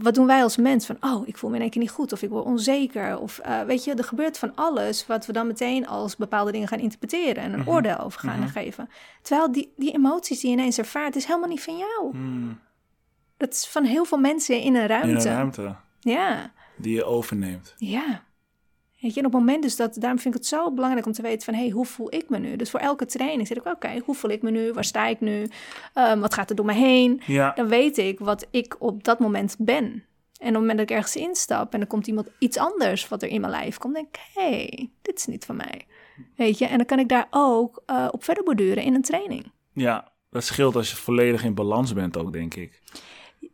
Wat 0.04 0.14
doen 0.16 0.26
wij 0.26 0.44
als 0.44 0.58
mens? 0.58 0.86
Van, 0.86 0.98
oh, 1.00 1.28
ik 1.28 1.38
voel 1.38 1.50
me 1.50 1.56
in 1.56 1.62
één 1.62 1.72
keer 1.72 1.82
niet 1.82 1.92
goed 1.92 2.12
of 2.14 2.22
ik 2.22 2.30
word 2.30 2.46
onzeker. 2.46 3.18
Of 3.20 3.40
eh, 3.40 3.62
weet 3.62 3.84
je, 3.84 3.94
er 3.94 4.04
gebeurt 4.04 4.38
van 4.38 4.52
alles 4.56 5.08
wat 5.08 5.26
we 5.26 5.34
dan 5.34 5.48
meteen 5.48 5.88
als 5.88 6.16
bepaalde 6.16 6.52
dingen 6.52 6.68
gaan 6.68 6.80
interpreteren 6.80 7.44
en 7.44 7.54
een 7.54 7.60
Mhm. 7.60 7.70
oordeel 7.70 7.98
over 7.98 8.20
gaan 8.20 8.40
Mhm. 8.40 8.48
geven. 8.50 8.90
Terwijl 9.22 9.52
die, 9.52 9.74
die 9.78 9.94
emoties 9.94 10.40
die 10.40 10.50
je 10.52 10.58
ineens 10.58 10.78
ervaart, 10.78 11.16
is 11.16 11.26
helemaal 11.26 11.50
niet 11.50 11.64
van 11.64 11.78
jou. 11.78 12.12
Hmm. 12.12 12.60
Dat 13.38 13.54
is 13.54 13.68
van 13.68 13.84
heel 13.84 14.06
veel 14.06 14.18
mensen 14.20 14.60
in 14.62 14.76
een 14.76 14.88
ruimte. 14.88 15.10
In 15.10 15.16
een 15.16 15.22
ruimte 15.24 15.76
Ja, 16.00 16.52
die 16.78 16.96
je 16.96 17.04
overneemt. 17.06 17.74
ja. 17.78 18.24
Weet 19.02 19.14
je, 19.14 19.20
en 19.20 19.26
op 19.26 19.32
het 19.32 19.42
moment 19.42 19.62
dus 19.64 19.76
dat, 19.76 19.96
daarom 20.00 20.20
vind 20.20 20.36
ik 20.36 20.40
het 20.40 20.50
zo 20.50 20.72
belangrijk 20.72 21.06
om 21.06 21.12
te 21.12 21.22
weten 21.22 21.42
van, 21.46 21.54
hé, 21.54 21.60
hey, 21.60 21.70
hoe 21.70 21.86
voel 21.86 22.14
ik 22.14 22.30
me 22.30 22.38
nu? 22.38 22.56
Dus 22.56 22.70
voor 22.70 22.80
elke 22.80 23.06
training 23.06 23.48
zit 23.48 23.58
ik, 23.58 23.66
oké, 23.66 24.02
hoe 24.06 24.16
voel 24.16 24.32
ik 24.32 24.42
me 24.42 24.52
nu? 24.52 24.74
Waar 24.74 24.84
sta 24.84 25.08
ik 25.08 25.20
nu? 25.20 25.48
Ehm, 25.94 26.20
wat 26.20 26.34
gaat 26.34 26.50
er 26.50 26.56
door 26.56 26.66
me 26.66 26.74
heen? 26.74 27.22
Ja, 27.26 27.52
Dan 27.56 27.68
weet 27.68 27.98
ik 27.98 28.20
wat 28.20 28.48
ik 28.52 28.76
op 28.80 29.04
dat 29.04 29.20
moment 29.20 29.56
ben. 29.60 29.84
En 30.40 30.48
op 30.48 30.54
het 30.54 30.54
moment 30.54 30.78
dat 30.78 30.90
ik 30.90 30.96
ergens 30.96 31.16
instap 31.16 31.74
en 31.74 31.82
er 31.82 31.88
komt 31.88 32.08
iemand 32.08 32.28
iets 32.40 32.58
anders 32.58 33.08
wat 33.08 33.22
er 33.22 33.30
in 33.30 33.42
mijn 33.42 33.54
lijf 33.54 33.78
komt, 33.78 33.94
denk 33.94 34.08
ik, 34.08 34.20
hé, 34.34 34.50
hey, 34.50 34.90
dit 35.02 35.18
is 35.18 35.26
niet 35.26 35.46
van 35.46 35.56
mij. 35.56 35.86
Weet 36.36 36.58
je, 36.58 36.66
en 36.66 36.78
dan 36.78 36.86
kan 36.86 37.00
ik 37.00 37.10
daar 37.10 37.28
ook 37.30 37.84
eh, 37.86 38.08
op 38.12 38.24
verder 38.24 38.44
borduren 38.44 38.84
in 38.84 38.94
een 38.96 39.02
training. 39.02 39.52
ja, 39.74 40.12
dat 40.30 40.44
scheelt 40.44 40.76
als 40.76 40.90
je 40.90 40.96
volledig 40.96 41.44
in 41.44 41.54
balans 41.54 41.94
bent 41.94 42.18
ook, 42.18 42.34
denk 42.34 42.56
ik. 42.56 42.82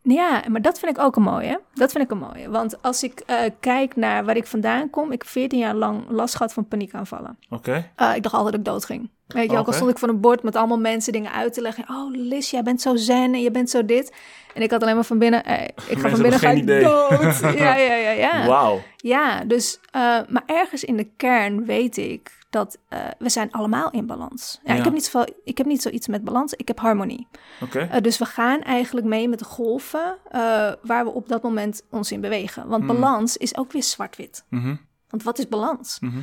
Ja, 0.03 0.43
maar 0.47 0.61
dat 0.61 0.79
vind 0.79 0.97
ik 0.97 1.03
ook 1.03 1.15
een 1.15 1.23
mooie. 1.23 1.59
Dat 1.73 1.91
vind 1.91 2.03
ik 2.03 2.11
een 2.11 2.17
mooie. 2.17 2.49
Want 2.49 2.81
als 2.81 3.03
ik 3.03 3.19
eh, 3.25 3.37
kijk 3.59 3.95
naar 3.95 4.25
waar 4.25 4.35
ik 4.35 4.47
vandaan 4.47 4.89
kom, 4.89 5.11
ik 5.11 5.21
heb 5.21 5.27
14 5.31 5.59
jaar 5.59 5.75
lang 5.75 6.09
last 6.09 6.35
gehad 6.35 6.53
van 6.53 6.67
paniekaanvallen. 6.67 7.37
Oké? 7.49 7.91
Eh, 7.95 8.15
ik 8.15 8.23
dacht 8.23 8.35
altijd 8.35 8.51
dat 8.51 8.53
ik 8.53 8.65
dood 8.65 8.85
ging. 8.85 9.09
Weet 9.27 9.43
je, 9.43 9.51
ook 9.51 9.59
Oké. 9.59 9.67
al 9.67 9.73
stond 9.73 9.91
ik 9.91 9.97
voor 9.97 10.09
een 10.09 10.19
bord 10.19 10.43
met 10.43 10.55
allemaal 10.55 10.79
mensen 10.79 11.13
dingen 11.13 11.31
uit 11.31 11.53
te 11.53 11.61
leggen. 11.61 11.85
Oh, 11.89 12.11
Liz, 12.11 12.51
jij 12.51 12.63
bent 12.63 12.81
zo 12.81 12.95
zen 12.95 13.33
en 13.33 13.41
je 13.41 13.51
bent 13.51 13.69
zo 13.69 13.85
dit. 13.85 14.13
En 14.53 14.61
ik 14.61 14.71
had 14.71 14.81
alleen 14.81 14.95
maar 14.95 15.03
van 15.03 15.19
binnen, 15.19 15.43
eh, 15.43 15.63
ik 15.63 15.99
ga 15.99 16.09
van 16.09 16.21
binnen 16.21 16.39
ga 16.39 16.53
hebben 16.53 16.77
ik 16.77 16.83
dood. 16.83 17.39
ja, 17.57 17.75
ja, 17.75 17.95
ja, 17.95 18.11
ja. 18.11 18.47
Wauw. 18.47 18.81
Ja, 18.95 19.43
dus, 19.43 19.79
maar 20.27 20.43
ergens 20.45 20.83
in 20.83 20.97
de 20.97 21.07
kern 21.17 21.65
weet 21.65 21.97
ik 21.97 22.36
dat 22.49 22.77
eh, 22.89 22.99
we 23.19 23.29
zijn 23.29 23.51
allemaal 23.51 23.91
in 23.91 24.05
balans. 24.05 24.59
Ja, 24.63 24.71
Ja. 24.73 24.77
Ik, 24.79 24.83
heb 24.83 24.93
niet 24.93 25.05
zoveel, 25.05 25.35
ik 25.43 25.57
heb 25.57 25.67
niet 25.67 25.81
zoiets 25.81 26.07
met 26.07 26.23
balans, 26.23 26.53
ik 26.53 26.67
heb 26.67 26.79
harmonie. 26.79 27.27
Oké. 27.61 27.79
Eh, 27.79 28.01
dus 28.01 28.17
we 28.17 28.25
gaan 28.25 28.61
eigenlijk 28.61 29.05
mee 29.05 29.29
met 29.29 29.39
de 29.39 29.45
golven 29.45 30.17
eh, 30.31 30.39
waar 30.81 31.03
we 31.05 31.11
op 31.11 31.27
dat 31.27 31.43
moment 31.43 31.83
ons 31.91 32.11
in 32.11 32.21
bewegen. 32.21 32.67
Want 32.67 32.83
Hmm. 32.83 32.93
balans 32.99 33.37
is 33.37 33.57
ook 33.57 33.71
weer 33.71 33.83
zwart-wit. 33.83 34.45
Mhm, 34.49 34.75
Want 35.09 35.23
wat 35.23 35.39
is 35.39 35.47
balans? 35.47 35.97
mhm. 35.99 36.19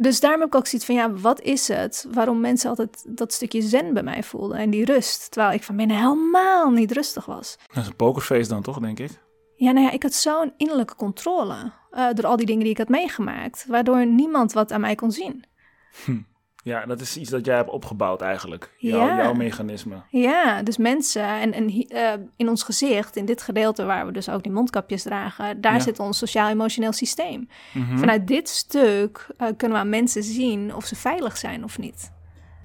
Dus 0.00 0.20
daarom 0.20 0.40
heb 0.40 0.48
ik 0.48 0.54
ook 0.54 0.66
zoiets 0.66 0.86
van, 0.86 0.94
ja, 0.96 1.12
wat 1.12 1.40
is 1.40 1.68
het? 1.68 2.06
Waarom 2.12 2.40
mensen 2.40 2.68
altijd 2.70 3.04
dat 3.08 3.32
stukje 3.32 3.62
zen 3.62 3.94
bij 3.94 4.02
mij 4.02 4.22
voelden 4.22 4.58
en 4.58 4.70
die 4.70 4.84
rust. 4.84 5.30
Terwijl 5.30 5.54
ik 5.54 5.62
van 5.62 5.76
binnen 5.76 5.96
helemaal 5.96 6.70
niet 6.70 6.92
rustig 6.92 7.24
was. 7.26 7.56
Dat 7.66 7.82
is 7.82 7.88
een 7.88 7.96
pokerface 7.96 8.48
dan 8.48 8.62
toch, 8.62 8.78
denk 8.78 8.98
ik? 8.98 9.10
Ja, 9.56 9.70
nou 9.70 9.86
ja, 9.86 9.92
ik 9.92 10.02
had 10.02 10.12
zo'n 10.14 10.52
innerlijke 10.56 10.94
controle 10.94 11.72
eh, 11.90 12.06
door 12.14 12.26
al 12.26 12.36
die 12.36 12.46
dingen 12.46 12.62
die 12.62 12.70
ik 12.72 12.78
had 12.78 12.88
meegemaakt. 12.88 13.64
Waardoor 13.68 14.06
niemand 14.06 14.52
wat 14.52 14.72
aan 14.72 14.80
mij 14.80 14.94
kon 14.94 15.12
zien. 15.12 15.44
Ja, 16.62 16.86
dat 16.86 17.00
is 17.00 17.16
iets 17.16 17.30
dat 17.30 17.44
jij 17.46 17.56
hebt 17.56 17.70
opgebouwd 17.70 18.20
eigenlijk. 18.22 18.74
Jouw, 18.78 19.06
Ja. 19.06 19.16
jouw 19.16 19.32
mechanisme. 19.34 20.02
Ja, 20.10 20.62
dus 20.62 20.76
mensen 20.76 21.22
en, 21.52 21.52
eh, 21.88 22.12
in 22.36 22.48
ons 22.48 22.62
gezicht, 22.62 23.16
in 23.16 23.24
dit 23.24 23.42
gedeelte 23.42 23.84
waar 23.84 24.06
we 24.06 24.12
dus 24.12 24.28
ook 24.28 24.42
die 24.42 24.52
mondkapjes 24.52 25.02
dragen, 25.02 25.60
daar 25.60 25.72
Ja. 25.72 25.78
zit 25.80 25.98
ons 25.98 26.18
sociaal-emotioneel 26.18 26.92
systeem. 26.92 27.48
Mhm. 27.74 27.98
Vanuit 27.98 28.26
dit 28.26 28.48
stuk 28.48 29.26
eh, 29.36 29.48
kunnen 29.56 29.76
we 29.76 29.82
aan 29.82 29.88
mensen 29.88 30.22
zien 30.22 30.74
of 30.74 30.84
ze 30.84 30.94
veilig 30.96 31.36
zijn 31.36 31.64
of 31.64 31.78
niet. 31.78 32.10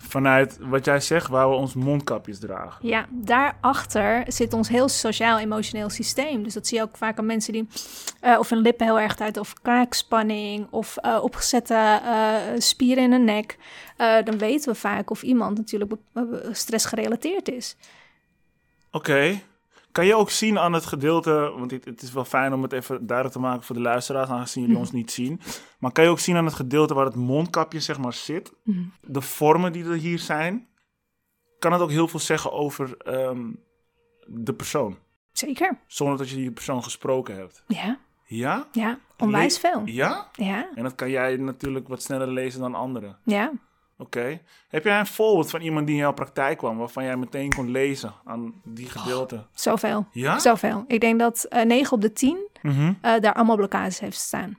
Vanuit 0.08 0.58
wat 0.62 0.86
jij 0.86 1.00
zegt, 1.00 1.28
waar 1.28 1.50
we 1.50 1.56
ons 1.56 1.74
mondkapjes 1.74 2.40
dragen. 2.40 2.88
Ja, 2.88 3.06
daarachter 3.10 4.24
zit 4.28 4.54
ons 4.54 4.70
heel 4.70 4.90
sociaal-emotioneel 4.90 5.90
systeem. 5.90 6.44
Dus 6.44 6.54
dat 6.54 6.68
zie 6.68 6.78
je 6.78 6.84
ook 6.84 6.98
vaak 6.98 7.18
aan 7.18 7.26
mensen 7.26 7.54
die 7.54 7.68
eh, 8.20 8.40
of 8.40 8.50
hun 8.50 8.60
lippen 8.60 8.86
heel 8.86 9.00
erg 9.00 9.20
uit, 9.20 9.38
of 9.38 9.54
kaakspanning, 9.62 10.68
of 10.70 10.98
eh, 10.98 11.20
opgezette 11.24 12.02
eh, 12.04 12.36
spieren 12.58 13.04
in 13.04 13.10
de 13.10 13.18
nek. 13.18 13.58
Dan 14.24 14.38
weten 14.38 14.72
we 14.72 14.80
vaak 14.80 15.10
of 15.10 15.24
iemand 15.24 15.58
natuurlijk 15.58 15.92
stressgerelateerd 16.52 17.50
is. 17.50 17.76
Oké. 18.92 19.42
Kan 19.94 20.06
je 20.06 20.16
ook 20.16 20.30
zien 20.30 20.60
aan 20.60 20.74
het 20.74 20.86
gedeelte, 20.86 21.32
want 21.58 21.72
het, 21.72 21.86
het 21.86 22.02
is 22.02 22.14
wel 22.14 22.26
fijn 22.26 22.54
om 22.54 22.62
het 22.64 22.72
even 22.72 23.06
duidelijk 23.06 23.38
te 23.38 23.42
maken 23.44 23.64
voor 23.64 23.76
de 23.76 23.82
luisteraars, 23.82 24.30
aangezien 24.30 24.62
jullie 24.62 24.78
Mhm. 24.78 24.86
ons 24.86 24.96
niet 24.96 25.12
zien. 25.12 25.40
Maar 25.80 25.92
kan 25.92 26.04
je 26.04 26.10
ook 26.10 26.20
zien 26.20 26.36
aan 26.36 26.46
het 26.46 26.54
gedeelte 26.54 26.94
waar 26.94 27.06
het 27.06 27.16
mondkapje 27.16 27.80
zeg 27.80 27.98
maar 28.00 28.14
zit, 28.14 28.54
Mhm. 28.64 28.80
de 29.02 29.22
vormen 29.22 29.72
die 29.72 29.84
er 29.86 29.94
hier 29.94 30.20
zijn, 30.20 30.68
kan 31.60 31.72
het 31.74 31.82
ook 31.82 31.90
heel 31.90 32.08
veel 32.08 32.20
zeggen 32.20 32.52
over 32.52 32.98
ehm, 32.98 33.52
de 34.26 34.54
persoon, 34.54 34.98
Zeker, 35.32 35.78
zonder 35.88 36.18
dat 36.18 36.30
je 36.30 36.36
die 36.36 36.52
persoon 36.52 36.84
gesproken 36.84 37.36
hebt. 37.36 37.64
ja, 37.68 38.00
Ja? 38.26 38.68
ja, 38.72 39.00
onwijs 39.18 39.60
veel. 39.60 39.82
Ja? 39.86 40.28
Ja, 40.34 40.70
En 40.76 40.84
dat 40.84 40.96
kan 40.96 41.10
jij 41.10 41.36
natuurlijk 41.38 41.88
wat 41.88 42.02
sneller 42.02 42.28
lezen 42.28 42.60
dan 42.60 42.76
anderen. 42.76 43.18
ja. 43.24 43.52
Oké. 44.06 44.42
Heb 44.70 44.84
jij 44.84 45.00
een 45.00 45.06
voorbeeld 45.08 45.50
van 45.50 45.62
iemand 45.62 45.86
die 45.88 45.96
in 45.96 46.02
jouw 46.02 46.14
praktijk 46.14 46.58
kwam, 46.58 46.78
waarvan 46.78 47.04
jij 47.04 47.18
meteen 47.18 47.54
kon 47.54 47.70
lezen 47.72 48.14
aan 48.26 48.54
die 48.64 48.90
gedeelte? 48.90 49.46
Zoveel, 49.54 50.06
Ja? 50.12 50.40
zoveel. 50.40 50.84
Ik 50.88 51.00
denk 51.02 51.20
dat 51.20 51.44
eh 51.44 51.66
9 51.66 51.92
op 51.94 52.02
de 52.02 52.14
10 52.14 52.38
Mhm. 52.62 52.94
eh, 53.02 53.20
daar 53.20 53.34
allemaal 53.34 53.56
blokkades 53.56 54.00
heeft 54.00 54.18
staan. 54.18 54.58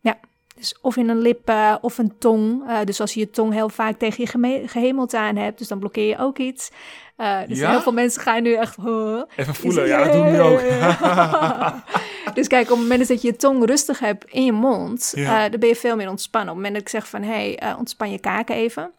Ja, 0.00 0.18
dus 0.62 0.78
of 0.80 0.96
in 0.96 1.08
een 1.08 1.18
lip 1.20 1.48
eh, 1.48 1.74
of 1.80 1.98
een 1.98 2.12
tong. 2.18 2.68
Eh, 2.68 2.78
dus 2.84 3.00
als 3.00 3.14
je 3.14 3.20
je 3.20 3.30
tong 3.30 3.52
heel 3.52 3.68
vaak 3.68 3.98
tegen 3.98 4.24
je 4.24 4.62
gehemelte 4.68 5.18
aan 5.18 5.36
hebt, 5.36 5.58
dus 5.58 5.68
dan 5.68 5.78
blokkeer 5.78 6.08
je 6.08 6.18
ook 6.18 6.38
iets. 6.38 6.70
Eh, 7.16 7.38
dus 7.48 7.58
Ja? 7.58 7.70
heel 7.70 7.80
veel 7.80 7.92
mensen 7.92 8.22
gaan 8.22 8.42
nu 8.42 8.54
echt... 8.54 8.76
huh. 8.76 9.22
Even 9.36 9.52
Dus- 9.52 9.58
voelen, 9.58 9.86
ja, 9.86 10.04
dat 10.04 10.12
doe 10.12 10.24
ik 10.26 10.32
nu 10.32 10.40
ook. 10.40 10.60
dus 12.34 12.46
kijk, 12.46 12.62
op 12.70 12.76
het 12.78 12.78
moment 12.88 13.08
dat 13.08 13.22
je 13.22 13.28
je 13.28 13.36
tong 13.36 13.66
rustig 13.66 13.98
hebt 13.98 14.24
in 14.30 14.44
je 14.44 14.52
mond, 14.52 15.12
Ja. 15.16 15.48
dan 15.48 15.60
ben 15.60 15.68
je 15.68 15.76
veel 15.76 15.96
meer 15.96 16.08
ontspannen. 16.08 16.50
Op 16.50 16.56
het 16.56 16.64
moment 16.66 16.74
dat 16.84 16.94
ik 16.94 17.00
zeg 17.00 17.10
van, 17.10 17.22
hé, 17.22 17.54
hey, 17.58 17.74
ontspan 17.78 18.10
je 18.10 18.18
kaken 18.18 18.54
even. 18.54 18.90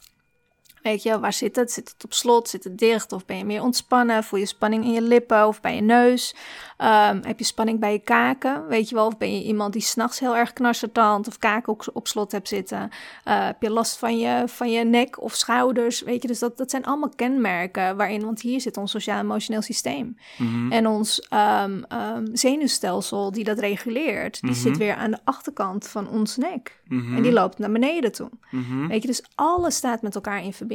Weet 0.84 1.04
je, 1.04 1.20
waar 1.20 1.34
zit 1.34 1.56
het? 1.56 1.72
Zit 1.72 1.90
het 1.94 2.04
op 2.04 2.14
slot? 2.14 2.50
Zit 2.50 2.64
het 2.64 2.78
dicht? 2.78 3.12
Of 3.12 3.26
ben 3.26 3.38
je 3.38 3.46
meer 3.46 3.62
ontspannen? 3.62 4.24
Voel 4.24 4.40
je 4.40 4.46
spanning 4.46 4.84
in 4.84 4.92
je 4.92 5.02
lippen 5.02 5.48
of 5.48 5.62
bij 5.62 5.76
je 5.76 5.82
neus? 5.82 6.36
Ehm, 6.78 7.22
heb 7.24 7.40
je 7.40 7.46
spanning 7.46 7.80
bij 7.80 7.92
je 7.92 8.00
kaken? 8.00 8.68
Weet 8.68 8.90
je 8.90 8.96
wel, 8.96 9.06
of 9.06 9.18
ben 9.18 9.34
je 9.34 9.44
iemand 9.44 9.74
die 9.74 9.82
s'nachts 9.82 10.20
heel 10.20 10.36
erg 10.36 10.54
knarsertand 10.54 11.28
of 11.28 11.38
kaken 11.38 11.74
op, 11.74 11.90
op 11.94 12.08
slot 12.08 12.32
hebt 12.32 12.48
zitten? 12.48 12.90
Uh, 13.28 13.46
heb 13.46 13.62
je 13.62 13.70
last 13.70 13.98
van 13.98 14.18
je, 14.18 14.44
van 14.46 14.72
je 14.72 14.84
nek 14.84 15.22
of 15.22 15.34
schouders? 15.34 16.02
Weet 16.02 16.22
je, 16.22 16.28
dus 16.28 16.40
dat, 16.40 16.58
dat 16.58 16.70
zijn 16.70 16.86
allemaal 16.86 17.12
kenmerken 17.16 17.98
waarin, 17.98 18.24
want 18.24 18.42
hier 18.42 18.62
zit 18.62 18.78
ons 18.78 18.92
sociaal-emotioneel 18.92 19.62
systeem. 19.62 20.18
Mhm. 20.38 20.72
En 20.72 20.88
ons 20.88 21.28
um, 21.64 21.86
um, 22.16 22.26
zenuwstelsel 22.34 23.32
die 23.32 23.44
dat 23.44 23.60
reguleert, 23.60 24.42
die 24.42 24.50
Mhm. 24.52 24.60
zit 24.60 24.78
weer 24.78 24.96
aan 24.96 25.12
de 25.12 25.20
achterkant 25.24 25.88
van 25.88 26.10
ons 26.10 26.38
nek. 26.38 26.82
Mhm. 26.88 27.16
En 27.16 27.22
die 27.22 27.32
loopt 27.32 27.58
naar 27.58 27.72
beneden 27.72 28.12
toe. 28.12 28.30
Mhm. 28.52 28.88
Weet 28.88 29.02
je, 29.02 29.08
dus 29.08 29.24
alles 29.36 29.76
staat 29.76 30.02
met 30.02 30.16
elkaar 30.16 30.44
in 30.44 30.44
verbinding. 30.44 30.72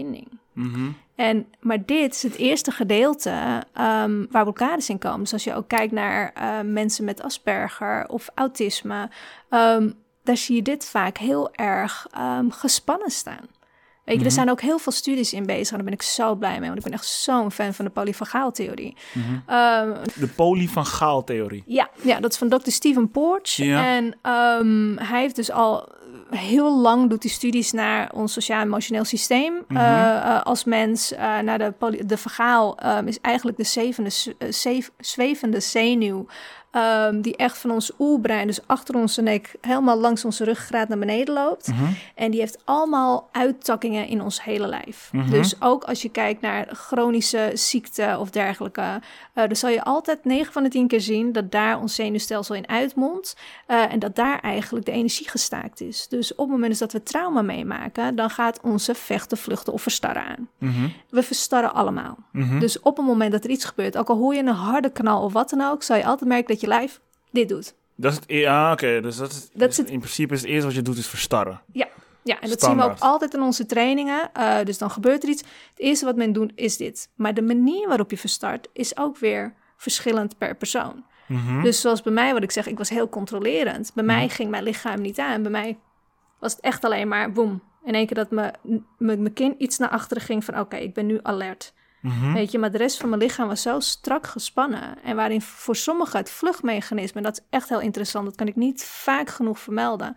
Mhm. 0.53 0.91
En, 1.15 1.47
maar 1.61 1.85
dit 1.85 2.15
is 2.15 2.23
het 2.23 2.37
eerste 2.37 2.71
gedeelte 2.71 3.65
ehm, 3.73 4.25
waar 4.31 4.43
blokkades 4.43 4.89
in 4.89 4.99
komen. 4.99 5.21
Dus 5.21 5.33
als 5.33 5.45
je 5.45 5.55
ook 5.55 5.69
kijkt 5.69 5.93
naar 5.93 6.33
eh, 6.35 6.61
mensen 6.65 7.05
met 7.05 7.23
Asperger 7.23 8.09
of 8.09 8.29
autisme, 8.35 9.11
ehm, 9.49 9.91
daar 10.23 10.37
zie 10.37 10.57
je 10.57 10.63
dit 10.63 10.85
vaak 10.85 11.19
heel 11.19 11.55
erg 11.55 12.07
ehm, 12.11 12.51
gespannen 12.51 13.11
staan. 13.11 13.47
Weet 14.09 14.17
je, 14.17 14.23
er 14.25 14.31
Mhm. 14.31 14.35
zijn 14.41 14.51
ook 14.51 14.61
heel 14.61 14.79
veel 14.79 14.93
studies 14.93 15.33
in 15.33 15.47
bezig 15.47 15.69
en 15.71 15.75
daar 15.77 15.85
ben 15.85 15.93
ik 15.93 16.03
zo 16.03 16.35
blij 16.35 16.59
mee, 16.59 16.67
want 16.69 16.77
ik 16.79 16.85
ben 16.85 16.93
echt 16.93 17.07
zo'n 17.07 17.51
fan 17.53 17.75
van 17.75 17.85
de 17.85 17.91
polyvagaaltheorie. 17.91 18.97
Mhm. 19.13 19.25
Ehm, 19.47 19.93
De 20.15 20.27
polyvagaal-theorie. 20.37 21.63
ja, 21.67 21.89
ja, 22.03 22.21
dat 22.21 22.33
is 22.33 22.39
van 22.39 22.49
Dr. 22.49 22.71
Steven 22.71 23.11
Porch. 23.11 23.51
Ja. 23.57 23.85
En 23.97 24.17
ehm, 24.23 24.97
hij 24.97 25.21
heeft 25.21 25.37
dus 25.37 25.51
al 25.51 25.89
heel 26.31 26.79
lang 26.81 27.11
doet 27.11 27.23
hij 27.23 27.33
studies 27.33 27.73
naar 27.73 28.13
ons 28.15 28.33
sociaal-emotioneel 28.33 29.05
systeem 29.05 29.53
Mhm. 29.69 29.77
eh, 29.81 30.17
eh, 30.17 30.43
als 30.43 30.65
mens. 30.65 31.13
eh, 31.13 31.39
naar 31.39 31.59
de, 31.59 31.73
poly- 31.79 32.07
de 32.07 32.17
vagaal 32.19 32.79
ehm, 32.79 33.07
is 33.07 33.21
eigenlijk 33.21 33.57
de 33.57 33.65
zevende, 33.65 34.11
zwevende 35.01 35.61
zenuw. 35.61 36.27
Ehm, 36.71 37.21
die 37.21 37.37
echt 37.37 37.59
van 37.59 37.71
ons 37.71 37.91
oerbrein, 37.99 38.47
dus 38.47 38.67
achter 38.67 38.95
onze 38.95 39.23
nek, 39.23 39.55
helemaal 39.61 39.99
langs 39.99 40.25
onze 40.25 40.45
ruggraat 40.45 40.89
naar 40.89 40.99
beneden 40.99 41.35
loopt. 41.35 41.67
Mhm. 41.69 41.85
En 42.15 42.31
die 42.31 42.41
heeft 42.41 42.59
allemaal 42.65 43.29
uittakkingen 43.33 44.07
in 44.07 44.23
ons 44.23 44.43
hele 44.45 44.67
lijf. 44.67 45.09
Mhm. 45.13 45.31
Dus 45.31 45.61
ook 45.61 45.85
als 45.85 46.03
je 46.03 46.09
kijkt 46.09 46.41
naar 46.41 46.69
chronische 46.73 47.51
ziekte 47.55 48.17
of 48.21 48.31
dergelijke, 48.31 48.81
eh, 48.81 49.45
dan 49.47 49.57
zal 49.57 49.71
je 49.71 49.85
altijd 49.85 50.25
9 50.25 50.53
van 50.53 50.63
de 50.63 50.69
10 50.69 50.87
keer 50.89 51.01
zien 51.01 51.33
dat 51.33 51.51
daar 51.53 51.81
ons 51.81 51.95
zenuwstelsel 51.95 52.55
in 52.55 52.69
uitmondt. 52.69 53.37
eh, 53.67 53.93
en 53.93 53.99
dat 53.99 54.17
daar 54.17 54.41
eigenlijk 54.41 54.87
de 54.87 54.93
energie 54.93 55.29
gestaakt 55.29 55.81
is. 55.81 56.07
Dus 56.09 56.33
op 56.33 56.39
het 56.39 56.49
moment 56.49 56.79
dat 56.79 56.93
we 56.93 57.03
trauma 57.03 57.43
meemaken, 57.43 58.17
dan 58.17 58.31
gaat 58.31 58.61
onze 58.63 58.95
vechten, 58.95 59.37
vluchten 59.39 59.73
of 59.73 59.83
verstarren 59.83 60.25
aan. 60.25 60.49
Mhm. 60.59 60.89
We 61.11 61.23
verstarren 61.23 61.75
allemaal. 61.75 62.17
Dus 62.59 62.81
op 62.81 62.97
het 62.97 63.07
moment 63.07 63.33
dat 63.33 63.45
er 63.45 63.51
iets 63.51 63.65
gebeurt, 63.65 63.97
ook 63.97 64.09
al 64.09 64.17
hoor 64.17 64.35
je 64.35 64.41
een 64.41 64.47
harde 64.49 64.91
knal 64.91 65.23
of 65.23 65.33
wat 65.33 65.51
dan 65.51 65.61
ook, 65.61 65.83
zal 65.83 65.97
je 65.97 66.05
altijd 66.05 66.29
merken 66.29 66.47
dat 66.49 66.58
je 66.61 66.67
lijf 66.67 67.01
dit 67.31 67.49
doet. 67.49 67.75
Dat 67.95 68.13
is 68.13 68.19
het, 68.19 68.31
e- 68.31 68.39
ja, 68.41 68.73
oké. 68.73 69.01
Dus 69.01 69.17
dat 69.17 69.31
is, 69.31 69.41
Dat 69.41 69.51
dus 69.59 69.69
is 69.69 69.77
het- 69.77 69.91
in 69.91 69.99
principe 69.99 70.35
is 70.35 70.41
het 70.41 70.51
eerste 70.51 70.67
wat 70.67 70.75
je 70.75 70.83
doet 70.83 70.97
is 70.97 71.07
verstarren. 71.07 71.61
Ja, 72.23 72.41
en 72.41 72.49
dat 72.49 72.61
zien 72.61 72.77
we 72.77 72.83
ook 72.83 72.99
altijd 72.99 73.35
in 73.35 73.43
onze 73.43 73.67
trainingen. 73.67 74.31
Eh, 74.33 74.65
dus 74.65 74.79
dan 74.79 74.91
gebeurt 74.91 75.23
er 75.23 75.29
iets. 75.29 75.41
Het 75.41 75.79
eerste 75.79 76.05
wat 76.05 76.17
men 76.17 76.33
doet 76.33 76.53
is 76.55 76.77
dit. 76.77 77.11
Maar 77.15 77.35
de 77.35 77.43
manier 77.43 77.89
waarop 77.89 78.11
je 78.11 78.19
verstart 78.19 78.69
is 78.73 78.97
ook 78.97 79.19
weer 79.19 79.55
verschillend 79.77 80.39
per 80.39 80.57
persoon. 80.57 81.05
Mhm. 81.29 81.63
Dus 81.63 81.81
zoals 81.81 82.03
bij 82.03 82.13
mij, 82.13 82.33
wat 82.33 82.43
ik 82.43 82.51
zeg, 82.51 82.67
ik 82.67 82.79
was 82.79 82.89
heel 82.89 83.09
controlerend. 83.09 83.91
Bij 83.95 84.05
mij 84.05 84.29
ging 84.29 84.51
mijn 84.51 84.63
lichaam 84.63 85.01
niet 85.01 85.19
aan. 85.19 85.43
Bij 85.43 85.51
mij 85.51 85.79
was 86.39 86.53
het 86.53 86.61
echt 86.61 86.85
alleen 86.85 87.09
maar 87.09 87.33
boem. 87.33 87.63
In 87.85 87.95
één 87.95 88.07
keer 88.07 88.27
dat 88.27 88.53
mijn 88.99 89.33
kin 89.33 89.55
iets 89.59 89.79
naar 89.79 89.89
achteren 89.89 90.23
ging 90.23 90.45
van 90.45 90.59
oké, 90.61 90.77
ik 90.77 90.95
ben 90.95 91.07
nu 91.07 91.19
alert. 91.23 91.73
Mhm. 92.01 92.33
Weet 92.33 92.51
je, 92.53 92.59
maar 92.59 92.71
de 92.71 92.79
rest 92.79 92.99
van 92.99 93.09
mijn 93.09 93.23
lichaam 93.23 93.49
was 93.49 93.63
zo 93.63 93.81
strak 93.81 94.27
gespannen. 94.27 95.03
En 95.03 95.17
waarin 95.17 95.43
voor 95.43 95.77
sommigen 95.77 96.19
het 96.19 96.31
vluchtmechanisme, 96.31 97.21
dat 97.21 97.39
is 97.39 97.47
echt 97.51 97.69
heel 97.69 97.81
interessant, 97.81 98.25
dat 98.25 98.37
kan 98.37 98.47
ik 98.47 98.57
niet 98.57 98.85
vaak 98.85 99.29
genoeg 99.29 99.59
vermelden. 99.59 100.15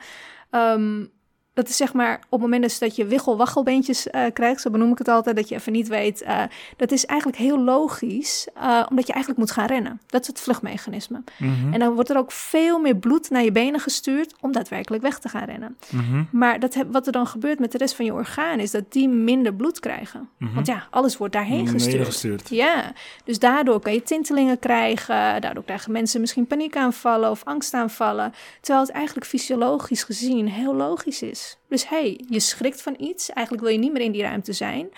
Ehm, 0.50 1.06
dat 1.54 1.70
is 1.70 1.78
zeg 1.78 1.94
maar 1.94 2.16
op 2.16 2.32
het 2.32 2.42
moment 2.42 2.62
dus 2.62 2.80
dat 2.80 2.96
je 2.96 3.06
wiggelwaggelbeentjes 3.06 4.10
eh 4.10 4.24
krijgt, 4.34 4.62
zo 4.62 4.70
benoem 4.70 4.92
ik 4.92 4.98
het 4.98 5.08
altijd, 5.08 5.36
dat 5.36 5.50
je 5.50 5.56
even 5.56 5.72
niet 5.72 5.88
weet. 5.88 6.22
eh, 6.22 6.44
dat 6.78 6.92
is 6.92 7.06
eigenlijk 7.06 7.40
heel 7.40 7.60
logisch, 7.60 8.48
eh, 8.54 8.86
omdat 8.90 9.08
je 9.08 9.14
eigenlijk 9.14 9.38
moet 9.38 9.52
gaan 9.52 9.66
rennen. 9.66 10.02
Dat 10.08 10.22
is 10.22 10.28
het 10.28 10.40
vluchtmechanisme. 10.40 11.24
Mhm. 11.38 11.74
En 11.74 11.80
dan 11.80 11.94
wordt 11.94 12.10
er 12.10 12.18
ook 12.18 12.32
veel 12.32 12.80
meer 12.80 12.96
bloed 12.96 13.30
naar 13.30 13.44
je 13.44 13.52
benen 13.52 13.80
gestuurd 13.80 14.34
om 14.40 14.52
daadwerkelijk 14.52 15.04
weg 15.04 15.20
te 15.20 15.30
gaan 15.30 15.44
rennen. 15.44 15.78
Mhm. 15.90 16.24
Maar 16.32 16.60
dat 16.60 16.76
wat 16.92 17.06
er 17.06 17.12
dan 17.12 17.28
gebeurt 17.28 17.60
met 17.60 17.72
de 17.72 17.78
rest 17.78 17.96
van 17.96 18.06
je 18.06 18.14
orgaan 18.14 18.60
is 18.60 18.72
dat 18.72 18.92
die 18.92 19.10
minder 19.10 19.54
bloed 19.54 19.80
krijgen. 19.80 20.30
Mhm. 20.38 20.54
Want 20.54 20.68
ja, 20.68 20.88
alles 20.90 21.18
wordt 21.18 21.34
daarheen 21.34 21.68
gestuurd. 21.68 22.06
gestuurd. 22.06 22.50
Ja, 22.50 22.92
dus 23.24 23.40
daardoor 23.40 23.80
kan 23.80 23.94
je 23.94 24.04
tintelingen 24.04 24.60
krijgen. 24.60 25.42
Daardoor 25.42 25.64
krijgen 25.64 25.92
mensen 25.92 26.22
misschien 26.22 26.48
paniekaanvallen 26.48 27.30
of 27.32 27.44
angstaanvallen. 27.44 28.34
Terwijl 28.62 28.86
het 28.86 28.96
eigenlijk 28.96 29.26
fysiologisch 29.26 30.04
gezien 30.04 30.48
heel 30.48 30.76
logisch 30.76 31.22
is. 31.22 31.41
Dus 31.68 31.90
hey, 31.90 32.22
je 32.30 32.40
schrikt 32.40 32.82
van 32.82 32.96
iets. 33.00 33.30
Eigenlijk 33.30 33.66
wil 33.66 33.76
je 33.76 33.82
niet 33.82 33.92
meer 33.92 34.02
in 34.02 34.12
die 34.12 34.22
ruimte 34.22 34.54
zijn. 34.54 34.90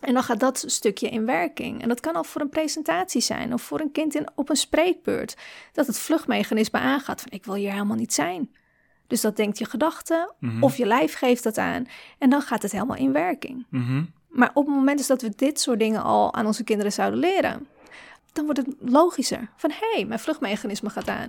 En 0.00 0.14
dan 0.14 0.22
gaat 0.22 0.40
dat 0.40 0.64
stukje 0.66 1.08
in 1.08 1.26
werking. 1.26 1.82
En 1.82 1.88
dat 1.88 2.00
kan 2.00 2.14
al 2.14 2.24
voor 2.24 2.40
een 2.40 2.48
presentatie 2.48 3.20
zijn 3.20 3.52
of 3.52 3.62
voor 3.62 3.80
een 3.80 3.92
kind 3.92 4.14
in, 4.14 4.28
op 4.34 4.48
een 4.48 4.56
spreekbeurt. 4.56 5.36
Dat 5.72 5.86
het 5.86 5.98
vluchtmechanisme 5.98 6.78
aangaat 6.78 7.20
van 7.20 7.30
ik 7.32 7.44
wil 7.44 7.54
hier 7.54 7.72
helemaal 7.72 7.96
niet 7.96 8.14
zijn. 8.14 8.54
Dus 9.06 9.20
dat 9.20 9.36
denkt 9.36 9.58
je 9.58 9.64
gedachte 9.64 10.32
Mhm. 10.38 10.62
of 10.62 10.76
je 10.76 10.86
lijf 10.86 11.14
geeft 11.14 11.42
dat 11.42 11.58
aan. 11.58 11.86
En 12.18 12.30
dan 12.30 12.42
gaat 12.42 12.62
het 12.62 12.72
helemaal 12.72 12.96
in 12.96 13.12
werking. 13.12 13.66
Mhm. 13.68 14.04
Maar 14.28 14.50
op 14.54 14.66
het 14.66 14.74
moment 14.74 14.98
dus 14.98 15.06
dat 15.06 15.22
we 15.22 15.32
dit 15.36 15.60
soort 15.60 15.78
dingen 15.78 16.02
al 16.02 16.34
aan 16.34 16.46
onze 16.46 16.64
kinderen 16.64 16.92
zouden 16.92 17.18
leren, 17.20 17.66
dan 18.32 18.44
wordt 18.44 18.60
het 18.60 18.74
logischer. 18.80 19.48
Van 19.56 19.70
hé, 19.70 19.90
hey, 19.94 20.04
mijn 20.04 20.20
vluchtmechanisme 20.20 20.90
gaat 20.90 21.08
aan. 21.08 21.28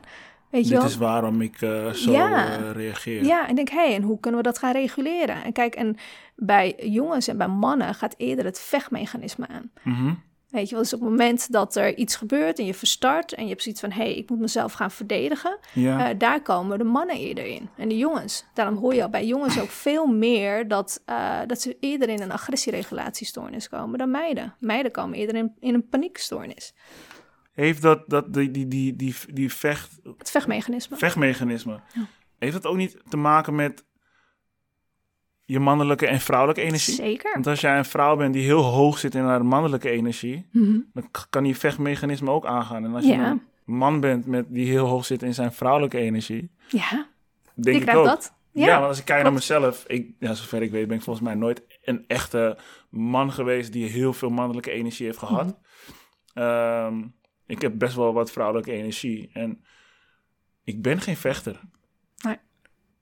Weet 0.51 0.67
Dit 0.69 0.83
is 0.83 0.97
waarom 0.97 1.41
ik 1.41 1.61
eh, 1.61 1.89
zo 1.89 2.11
Ja. 2.11 2.57
eh, 2.57 2.71
reageer. 2.71 3.23
Ja, 3.23 3.47
en 3.47 3.55
denk 3.55 3.69
hé, 3.69 3.85
hey, 3.85 3.95
en 3.95 4.01
hoe 4.01 4.19
kunnen 4.19 4.39
we 4.41 4.47
dat 4.47 4.57
gaan 4.57 4.71
reguleren? 4.71 5.43
En 5.43 5.51
kijk, 5.53 5.75
en 5.75 5.95
bij 6.35 6.75
jongens 6.77 7.27
en 7.27 7.37
bij 7.37 7.47
mannen 7.47 7.95
gaat 7.95 8.13
eerder 8.17 8.45
het 8.45 8.59
vechtmechanisme 8.59 9.47
aan. 9.47 9.71
Mhm. 9.83 10.13
Weet 10.49 10.69
je 10.69 10.73
wel, 10.75 10.83
dus 10.83 10.93
op 10.93 10.99
het 10.99 11.09
moment 11.09 11.51
dat 11.51 11.75
er 11.75 11.95
iets 11.97 12.15
gebeurt 12.15 12.59
en 12.59 12.65
je 12.65 12.73
verstart 12.73 13.33
en 13.33 13.43
je 13.43 13.49
hebt 13.49 13.61
zoiets 13.63 13.81
van 13.81 13.91
hé, 13.91 14.03
hey, 14.03 14.15
ik 14.15 14.29
moet 14.29 14.39
mezelf 14.39 14.73
gaan 14.73 14.91
verdedigen, 14.91 15.57
ja. 15.73 16.09
eh, 16.09 16.17
daar 16.19 16.41
komen 16.41 16.77
de 16.77 16.83
mannen 16.83 17.15
eerder 17.15 17.45
in. 17.45 17.69
En 17.77 17.89
de 17.89 17.97
jongens. 17.97 18.45
Daarom 18.53 18.75
hoor 18.75 18.93
je 18.93 19.03
al 19.03 19.09
bij 19.09 19.25
jongens 19.25 19.59
ook 19.59 19.69
veel 19.69 20.05
meer 20.07 20.67
dat, 20.67 21.03
dat 21.47 21.61
ze 21.61 21.77
eerder 21.79 22.09
in 22.09 22.21
een 22.21 22.31
agressieregulatiestoornis 22.31 23.69
komen 23.69 23.97
dan 23.99 24.11
meiden. 24.11 24.55
Meiden 24.59 24.91
komen 24.91 25.17
eerder 25.17 25.35
in, 25.35 25.55
in 25.59 25.73
een 25.73 25.87
paniekstoornis. 25.87 26.73
Heeft 27.51 27.81
dat, 27.81 28.03
dat 28.09 28.33
die, 28.33 28.51
die, 28.51 28.67
die, 28.67 28.95
die, 28.95 29.15
die 29.33 29.53
vecht, 29.53 29.99
Het 30.17 30.31
vechtmechanisme. 30.31 30.97
vechtmechanisme, 30.97 31.79
Ja. 31.93 32.05
heeft 32.39 32.53
dat 32.53 32.65
ook 32.65 32.75
niet 32.77 32.97
te 33.09 33.17
maken 33.17 33.55
met 33.55 33.85
je 35.45 35.59
mannelijke 35.59 36.07
en 36.07 36.19
vrouwelijke 36.19 36.61
energie? 36.61 36.93
Zeker. 36.93 37.31
Want 37.33 37.47
als 37.47 37.61
jij 37.61 37.77
een 37.77 37.85
vrouw 37.85 38.15
bent 38.15 38.33
die 38.33 38.43
heel 38.43 38.61
hoog 38.63 38.97
zit 38.97 39.15
in 39.15 39.23
haar 39.23 39.45
mannelijke 39.45 39.89
energie, 39.89 40.47
Mhm. 40.51 40.79
dan 40.93 41.09
kan 41.29 41.43
die 41.43 41.57
vechtmechanisme 41.57 42.29
ook 42.31 42.45
aangaan. 42.45 42.85
En 42.85 42.95
als 42.95 43.05
je 43.05 43.13
een 43.13 43.41
man 43.65 43.99
bent 43.99 44.25
met 44.25 44.45
die 44.49 44.65
heel 44.67 44.85
hoog 44.87 45.05
zit 45.05 45.23
in 45.23 45.33
zijn 45.33 45.53
vrouwelijke 45.53 45.97
energie, 45.97 46.51
Ja, 46.67 47.07
denk 47.53 47.75
ik 47.77 47.81
krijgt 47.81 47.99
ook. 47.99 48.05
dat. 48.05 48.33
Ja, 48.53 48.65
Ja, 48.65 48.75
want 48.75 48.87
als 48.87 48.99
ik 48.99 49.05
kijk 49.05 49.23
naar 49.23 49.33
mezelf, 49.33 49.83
ik, 49.87 50.11
ja, 50.19 50.33
zover 50.33 50.61
ik 50.61 50.71
weet 50.71 50.87
ben 50.87 50.97
ik 50.97 51.03
volgens 51.03 51.25
mij 51.25 51.35
nooit 51.35 51.63
een 51.83 52.03
echte 52.07 52.57
man 52.89 53.31
geweest 53.31 53.71
die 53.73 53.85
heel 53.89 54.13
veel 54.13 54.29
mannelijke 54.29 54.71
energie 54.71 55.05
heeft 55.05 55.17
gehad. 55.17 55.45
Mhm. 55.45 56.43
Ehm, 56.45 57.03
ik 57.51 57.61
heb 57.61 57.77
best 57.77 57.95
wel 57.95 58.13
wat 58.13 58.31
vrouwelijke 58.31 58.71
energie 58.71 59.29
en 59.33 59.63
ik 60.63 60.81
ben 60.81 61.01
geen 61.01 61.17
vechter. 61.17 61.59
Nee. 62.23 62.37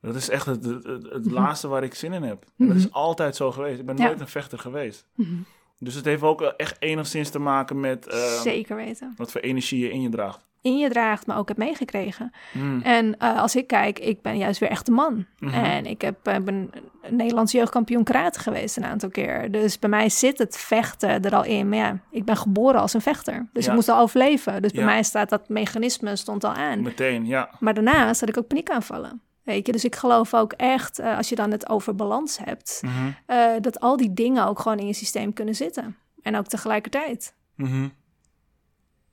Dat 0.02 0.16
is 0.16 0.30
echt 0.30 0.46
het, 0.46 0.64
het, 0.66 1.26
Mhm. 1.26 1.34
laatste 1.34 1.68
waar 1.68 1.84
ik 1.84 1.94
zin 1.94 2.14
in 2.14 2.24
heb. 2.24 2.44
En 2.44 2.66
dat 2.68 2.68
Mhm. 2.68 2.78
is 2.78 2.92
altijd 2.92 3.36
zo 3.36 3.52
geweest. 3.52 3.80
Ik 3.80 3.86
ben 3.86 3.98
Ja. 3.98 4.06
nooit 4.06 4.20
een 4.20 4.28
vechter 4.28 4.60
geweest. 4.60 5.08
Mhm. 5.16 5.36
Dus 5.78 5.94
het 5.94 6.06
heeft 6.06 6.22
ook 6.22 6.42
echt 6.42 6.82
enigszins 6.82 7.30
te 7.30 7.40
maken 7.40 7.80
met 7.80 8.08
ehm, 8.08 8.42
Zeker 8.42 8.76
weten. 8.76 9.14
wat 9.16 9.32
voor 9.32 9.42
energie 9.42 9.80
je 9.80 9.90
in 9.92 10.02
je 10.02 10.10
draagt. 10.10 10.48
In 10.62 10.78
je 10.78 10.90
draagt, 10.90 11.26
maar 11.28 11.38
ook 11.38 11.48
hebt 11.48 11.60
meegekregen. 11.60 12.32
Mm. 12.54 12.82
En 12.82 13.18
eh, 13.18 13.42
als 13.42 13.56
ik 13.56 13.68
kijk, 13.68 14.00
ik 14.00 14.22
ben 14.22 14.38
juist 14.38 14.60
weer 14.60 14.70
echt 14.70 14.88
een 14.88 14.94
man. 14.94 15.26
Mhm. 15.40 15.54
En 15.54 15.86
ik 15.86 16.02
heb, 16.02 16.28
eh, 16.28 16.38
ben 16.38 16.72
een 17.02 17.16
Nederlands 17.18 17.52
jeugdkampioen 17.52 18.04
karate 18.04 18.40
geweest 18.40 18.78
een 18.78 18.86
aantal 18.86 19.10
keer. 19.10 19.52
Dus 19.52 19.80
bij 19.80 19.90
mij 19.90 20.10
zit 20.10 20.38
het 20.38 20.58
vechten 20.58 21.22
er 21.22 21.36
al 21.36 21.44
in. 21.44 21.70
Maar 21.70 21.78
ja, 21.78 22.00
ik 22.12 22.26
ben 22.26 22.38
geboren 22.38 22.82
als 22.82 22.94
een 22.94 23.02
vechter. 23.02 23.50
Dus 23.54 23.64
Ja. 23.64 23.70
ik 23.70 23.76
moest 23.76 23.90
al 23.90 24.00
overleven. 24.00 24.62
Dus 24.62 24.72
bij 24.72 24.84
mij 24.86 25.04
staat 25.04 25.30
dat 25.30 25.50
mechanisme 25.50 26.16
stond 26.16 26.44
al 26.44 26.54
aan. 26.54 26.82
Meteen, 26.82 27.26
ja. 27.26 27.50
Maar 27.60 27.74
daarnaast 27.74 28.20
had 28.20 28.30
ik 28.30 28.38
ook 28.38 28.48
paniekaanvallen. 28.48 29.22
Weet 29.44 29.66
je, 29.66 29.72
dus 29.72 29.86
ik 29.86 29.96
geloof 29.96 30.34
ook 30.34 30.54
echt, 30.54 31.00
eh, 31.00 31.18
als 31.18 31.30
je 31.30 31.36
dan 31.36 31.52
het 31.52 31.70
over 31.70 31.96
balans 31.96 32.38
hebt, 32.44 32.82
Mhm. 32.86 33.62
dat 33.62 33.80
al 33.80 33.98
die 33.98 34.14
dingen 34.14 34.46
ook 34.48 34.60
gewoon 34.60 34.80
in 34.80 34.88
je 34.88 34.94
systeem 34.94 35.34
kunnen 35.34 35.56
zitten. 35.56 35.96
En 36.22 36.36
ook 36.36 36.48
tegelijkertijd. 36.48 37.34
Mhm. 37.56 37.88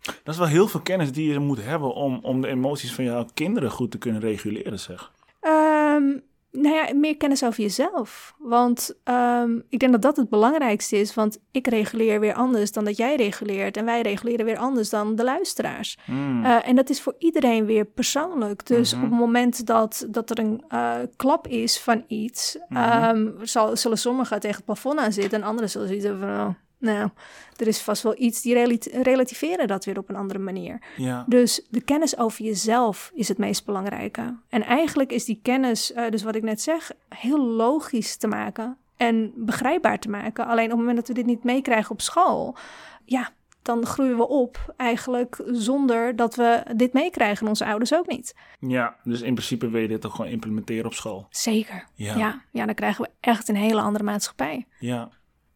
Dat 0.07 0.35
is 0.35 0.39
wel 0.39 0.47
heel 0.49 0.69
veel 0.69 0.81
kennis 0.81 1.13
die 1.13 1.33
je 1.33 1.39
moet 1.39 1.63
hebben 1.63 1.95
om, 1.95 2.19
om 2.23 2.41
de 2.41 2.49
emoties 2.49 2.95
van 2.95 3.05
jouw 3.05 3.27
kinderen 3.35 3.71
goed 3.71 3.91
te 3.91 3.99
kunnen 3.99 4.21
reguleren, 4.21 4.79
zeg. 4.79 5.13
Ehm, 5.41 6.05
nou 6.53 6.75
ja, 6.75 6.95
meer 6.95 7.17
kennis 7.17 7.45
over 7.45 7.63
jezelf. 7.63 8.35
Want 8.39 8.95
ehm, 9.05 9.59
ik 9.69 9.79
denk 9.79 9.93
dat 9.93 10.03
dat 10.03 10.17
het 10.17 10.29
belangrijkste 10.29 10.97
is. 10.97 11.15
Want 11.15 11.39
ik 11.51 11.67
reguleer 11.67 12.21
weer 12.21 12.35
anders 12.35 12.73
dan 12.73 12.85
dat 12.85 12.97
jij 12.97 13.17
reguleert. 13.17 13.77
En 13.77 13.85
wij 13.85 14.03
reguleren 14.03 14.45
weer 14.45 14.57
anders 14.59 14.91
dan 14.91 15.15
de 15.17 15.25
luisteraars. 15.25 15.99
Hmm. 16.05 16.45
Uh, 16.45 16.69
en 16.69 16.77
dat 16.77 16.91
is 16.91 17.01
voor 17.03 17.15
iedereen 17.19 17.65
weer 17.67 17.85
persoonlijk. 17.85 18.67
Dus 18.67 18.95
Mhm. 18.95 19.05
op 19.05 19.11
het 19.11 19.19
moment 19.19 19.67
dat, 19.67 20.07
dat 20.11 20.31
er 20.31 20.39
een 20.39 20.65
uh, 20.75 20.95
klap 21.17 21.47
is 21.47 21.81
van 21.81 22.05
iets, 22.09 22.59
Mhm. 22.69 23.05
um, 23.17 23.35
zal, 23.43 23.77
zullen 23.77 23.99
sommigen 23.99 24.41
tegen 24.41 24.57
het 24.57 24.65
plafond 24.65 24.99
aan 24.99 25.13
zitten 25.13 25.41
en 25.41 25.47
anderen 25.49 25.71
zullen 25.71 25.87
zoiets 25.89 26.07
van, 26.07 26.23
oh, 26.23 26.49
nou, 26.87 27.11
er 27.57 27.67
is 27.67 27.81
vast 27.81 28.03
wel 28.03 28.15
iets 28.19 28.43
die 28.43 28.55
relati 28.55 28.91
relativeren 29.03 29.69
dat 29.69 29.85
weer 29.85 29.99
op 29.99 30.09
een 30.09 30.17
andere 30.17 30.39
manier. 30.39 30.79
ja. 30.97 31.25
Dus 31.29 31.67
de 31.71 31.81
kennis 31.81 32.19
over 32.19 32.45
jezelf 32.45 33.11
is 33.15 33.29
het 33.29 33.39
meest 33.39 33.65
belangrijke. 33.65 34.37
En 34.49 34.63
eigenlijk 34.63 35.13
is 35.13 35.25
die 35.25 35.41
kennis, 35.43 35.93
uh, 35.93 36.11
dus 36.11 36.23
wat 36.23 36.35
ik 36.35 36.43
net 36.43 36.61
zeg, 36.61 36.93
heel 37.09 37.41
logisch 37.41 38.17
te 38.17 38.27
maken 38.27 38.77
en 38.97 39.33
begrijpbaar 39.37 39.99
te 39.99 40.09
maken. 40.09 40.47
Alleen 40.47 40.65
op 40.65 40.71
het 40.71 40.79
moment 40.79 40.97
dat 40.97 41.09
we 41.09 41.15
dit 41.15 41.27
niet 41.27 41.45
meekrijgen 41.45 41.91
op 41.91 42.01
school, 42.01 42.57
ja, 43.05 43.31
dan 43.67 43.87
groeien 43.87 44.17
we 44.17 44.29
op 44.29 44.75
eigenlijk 44.77 45.43
zonder 45.47 46.17
dat 46.17 46.35
we 46.35 46.63
dit 46.77 46.93
meekrijgen. 46.93 47.43
En 47.43 47.49
onze 47.49 47.67
ouders 47.67 47.95
ook 47.95 48.07
niet. 48.07 48.35
Ja, 48.59 48.97
dus 49.03 49.21
in 49.21 49.35
principe 49.35 49.71
wil 49.71 49.81
je 49.81 49.89
dit 49.89 50.07
ook 50.07 50.15
gewoon 50.15 50.31
implementeren 50.31 50.85
op 50.85 50.95
school. 50.95 51.27
Zeker. 51.31 51.87
Ja. 51.95 52.17
Ja, 52.17 52.43
ja 52.53 52.67
dan 52.67 52.75
krijgen 52.75 53.05
we 53.05 53.11
echt 53.21 53.49
een 53.49 53.57
hele 53.57 53.81
andere 53.81 54.05
maatschappij. 54.05 54.67
Ja. 54.79 55.09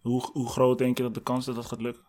Hoe, 0.03 0.23
hoe 0.33 0.49
groot 0.49 0.79
denk 0.79 0.97
je 0.97 1.03
dat 1.03 1.15
de 1.15 1.23
kans 1.23 1.45
dat 1.47 1.55
dat 1.55 1.67
gaat 1.67 1.81
lukken? 1.81 2.03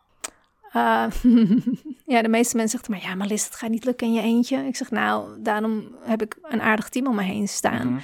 Uh, 0.76 1.06
ja, 2.14 2.22
de 2.22 2.28
meeste 2.30 2.56
mensen 2.56 2.80
zeggen, 2.80 2.92
maar 2.92 3.10
ja, 3.10 3.16
maar 3.16 3.28
Liz, 3.28 3.44
het 3.46 3.56
gaat 3.56 3.70
niet 3.70 3.86
lukken 3.86 4.08
in 4.08 4.14
je 4.14 4.22
eentje. 4.22 4.58
Ik 4.58 4.76
zeg, 4.76 4.92
nou, 4.92 5.42
daarom 5.42 5.96
heb 6.02 6.22
ik 6.22 6.38
een 6.42 6.62
aardig 6.62 6.90
team 6.90 7.08
om 7.08 7.16
me 7.16 7.22
heen 7.24 7.48
staan. 7.48 7.88
Mhm. 7.88 8.00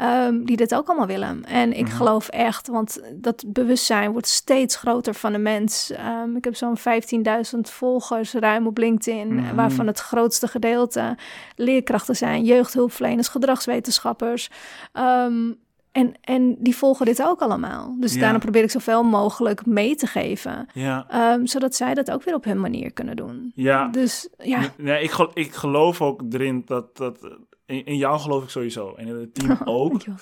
Um, 0.00 0.44
die 0.44 0.56
dit 0.56 0.74
ook 0.74 0.88
allemaal 0.88 1.06
willen. 1.06 1.44
En 1.44 1.72
ik 1.72 1.86
Mhm. 1.86 1.96
geloof 1.96 2.28
echt, 2.28 2.66
want 2.68 3.00
dat 3.14 3.44
bewustzijn 3.46 4.12
wordt 4.12 4.26
steeds 4.28 4.76
groter 4.76 5.14
van 5.14 5.32
de 5.32 5.38
mens. 5.38 5.92
Um, 6.22 6.36
ik 6.36 6.44
heb 6.44 6.56
zo'n 6.56 6.76
15.000 6.76 7.70
volgers 7.70 8.32
ruim 8.32 8.66
op 8.66 8.78
LinkedIn, 8.78 9.34
Mhm. 9.34 9.54
waarvan 9.54 9.86
het 9.86 9.98
grootste 9.98 10.48
gedeelte 10.48 11.16
leerkrachten 11.56 12.16
zijn, 12.16 12.44
jeugdhulpverleners, 12.44 13.28
gedragswetenschappers. 13.28 14.50
Um, 14.92 15.56
en, 15.96 16.14
en 16.20 16.56
die 16.58 16.76
volgen 16.76 17.06
dit 17.06 17.22
ook 17.22 17.40
allemaal. 17.40 17.96
Dus 18.00 18.14
Ja. 18.14 18.20
daarom 18.20 18.40
probeer 18.40 18.62
ik 18.62 18.70
zoveel 18.70 19.02
mogelijk 19.02 19.66
mee 19.66 19.94
te 19.94 20.06
geven. 20.06 20.66
Ja. 20.72 21.32
Um, 21.34 21.46
zodat 21.46 21.74
zij 21.74 21.94
dat 21.94 22.10
ook 22.10 22.22
weer 22.22 22.34
op 22.34 22.44
hun 22.44 22.60
manier 22.60 22.92
kunnen 22.92 23.16
doen. 23.16 23.52
Ja. 23.54 23.88
Dus 23.88 24.28
ja. 24.38 24.60
Nee, 24.76 25.02
ik, 25.02 25.10
gel- 25.10 25.30
ik 25.34 25.52
geloof 25.52 26.02
ook 26.02 26.22
erin 26.30 26.62
dat... 26.66 26.96
dat 26.96 27.36
in, 27.66 27.84
in 27.84 27.96
jou 27.96 28.18
geloof 28.18 28.42
ik 28.42 28.48
sowieso. 28.48 28.94
En 28.94 29.06
in 29.06 29.14
het 29.14 29.34
team 29.34 29.58
ook. 29.64 29.88
Dankjewel. 29.88 30.18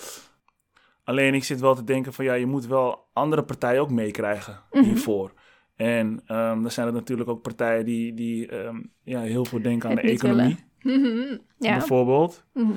Alleen 1.04 1.34
ik 1.34 1.44
zit 1.44 1.60
wel 1.60 1.74
te 1.74 1.84
denken 1.84 2.12
van 2.12 2.24
ja, 2.24 2.32
je 2.34 2.46
moet 2.46 2.66
wel 2.66 3.08
andere 3.12 3.42
partijen 3.44 3.80
ook 3.80 3.90
meekrijgen 3.90 4.60
Mhm. 4.70 4.84
hiervoor. 4.84 5.32
En 5.76 6.22
ehm 6.26 6.62
dan 6.62 6.70
zijn 6.70 6.86
er 6.86 6.92
natuurlijk 6.92 7.28
ook 7.28 7.42
partijen 7.42 7.84
die, 7.84 8.14
die 8.14 8.46
ehm, 8.48 8.76
ja, 9.04 9.20
heel 9.20 9.44
veel 9.44 9.62
denken 9.62 9.90
aan 9.90 9.96
Het 9.96 10.06
de 10.06 10.12
economie. 10.12 10.56
Mhm. 10.80 11.36
Ja. 11.58 11.76
Bijvoorbeeld. 11.78 12.44
Mhm. 12.52 12.72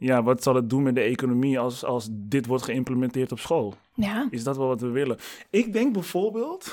Ja, 0.00 0.22
wat 0.22 0.42
zal 0.42 0.54
het 0.54 0.70
doen 0.70 0.82
met 0.82 0.94
de 0.94 1.00
economie 1.00 1.58
als, 1.58 1.84
als 1.84 2.08
dit 2.10 2.46
wordt 2.46 2.64
geïmplementeerd 2.64 3.32
op 3.32 3.38
school? 3.38 3.74
ja. 3.94 4.26
Is 4.30 4.44
dat 4.44 4.56
wel 4.56 4.66
wat 4.66 4.80
we 4.80 4.88
willen? 4.88 5.18
Ik 5.50 5.72
denk 5.72 5.92
bijvoorbeeld 5.92 6.72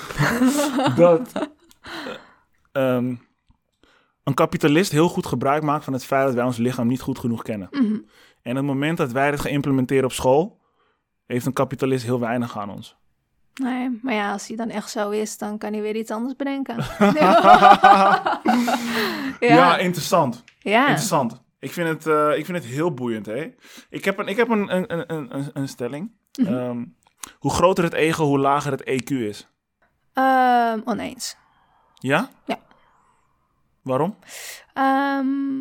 dat 0.96 1.32
eh, 1.34 1.46
ehm, 2.72 3.16
een 4.24 4.34
kapitalist 4.34 4.92
heel 4.92 5.10
goed 5.10 5.26
gebruik 5.26 5.64
maakt 5.64 5.84
van 5.84 5.94
het 5.94 6.06
feit 6.06 6.26
dat 6.26 6.36
wij 6.36 6.44
ons 6.44 6.58
lichaam 6.58 6.88
niet 6.88 7.02
goed 7.02 7.20
genoeg 7.20 7.42
kennen. 7.42 7.68
Mhm. 7.72 7.98
En 8.42 8.52
op 8.52 8.58
het 8.58 8.66
moment 8.66 8.98
dat 8.98 9.12
wij 9.12 9.32
dit 9.32 9.40
gaan 9.40 9.52
implementeren 9.52 10.04
op 10.04 10.12
school, 10.12 10.60
heeft 11.26 11.46
een 11.46 11.54
kapitalist 11.54 12.06
heel 12.06 12.20
weinig 12.20 12.58
aan 12.58 12.70
ons. 12.70 12.96
Nee, 13.54 14.00
maar 14.02 14.14
ja, 14.14 14.32
als 14.32 14.48
hij 14.48 14.58
dan 14.58 14.70
echt 14.70 14.90
zo 14.90 15.10
is, 15.10 15.38
dan 15.38 15.58
kan 15.58 15.74
hij 15.74 15.82
weer 15.82 15.96
iets 15.96 16.12
anders 16.12 16.36
bedenken. 16.36 16.76
Ja, 19.40 19.78
interessant. 19.78 20.44
ja. 20.60 20.82
Interessant. 20.82 21.44
Ik 21.60 21.72
vind 21.72 21.88
het, 21.88 22.08
eh, 22.08 22.38
ik 22.38 22.46
vind 22.46 22.58
het 22.58 22.68
heel 22.68 22.94
boeiend. 22.94 23.26
Hè? 23.26 23.54
Ik 23.90 24.06
heb 24.06 24.18
een, 24.18 24.28
ik 24.28 24.38
heb 24.38 24.50
een, 24.50 24.76
een, 24.76 24.94
een, 25.14 25.36
een, 25.36 25.50
een 25.54 25.68
stelling. 25.68 26.12
Mhm. 26.40 26.54
Ehm, 26.54 26.86
hoe 27.40 27.52
groter 27.52 27.84
het 27.84 27.94
ego, 27.94 28.26
hoe 28.26 28.40
lager 28.40 28.72
het 28.72 28.82
EQ 28.90 29.10
is. 29.16 29.48
Ehm, 30.14 30.80
oneens. 30.86 31.38
Ja? 31.96 32.30
Ja. 32.46 32.60
Waarom? 33.82 34.16
Ehm, 34.74 35.60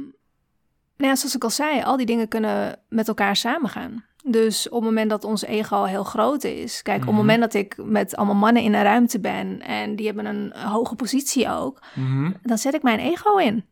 nou 0.97 1.11
ja, 1.11 1.15
zoals 1.17 1.35
ik 1.35 1.45
al 1.45 1.51
zei, 1.51 1.83
al 1.83 1.97
die 1.97 2.07
dingen 2.07 2.29
kunnen 2.29 2.79
met 2.89 3.09
elkaar 3.09 3.37
samengaan. 3.37 4.05
Dus 4.27 4.69
op 4.69 4.75
het 4.75 4.85
moment 4.85 5.11
dat 5.11 5.25
ons 5.25 5.43
ego 5.45 5.77
al 5.77 5.87
heel 5.87 6.05
groot 6.05 6.45
is. 6.45 6.83
Kijk, 6.83 6.97
op 6.97 7.05
Mhm. 7.05 7.11
het 7.17 7.21
moment 7.21 7.41
dat 7.41 7.55
ik 7.55 7.77
met 7.85 8.17
allemaal 8.17 8.35
mannen 8.35 8.63
in 8.63 8.75
een 8.75 8.83
ruimte 8.83 9.21
ben 9.21 9.61
en 9.61 9.97
die 9.97 10.07
hebben 10.07 10.27
een 10.27 10.53
hoge 10.57 10.95
positie 10.95 11.51
ook, 11.51 11.81
Mhm. 11.95 12.33
dan 12.43 12.59
zet 12.59 12.75
ik 12.75 12.83
mijn 12.83 12.99
ego 12.99 13.37
in. 13.37 13.65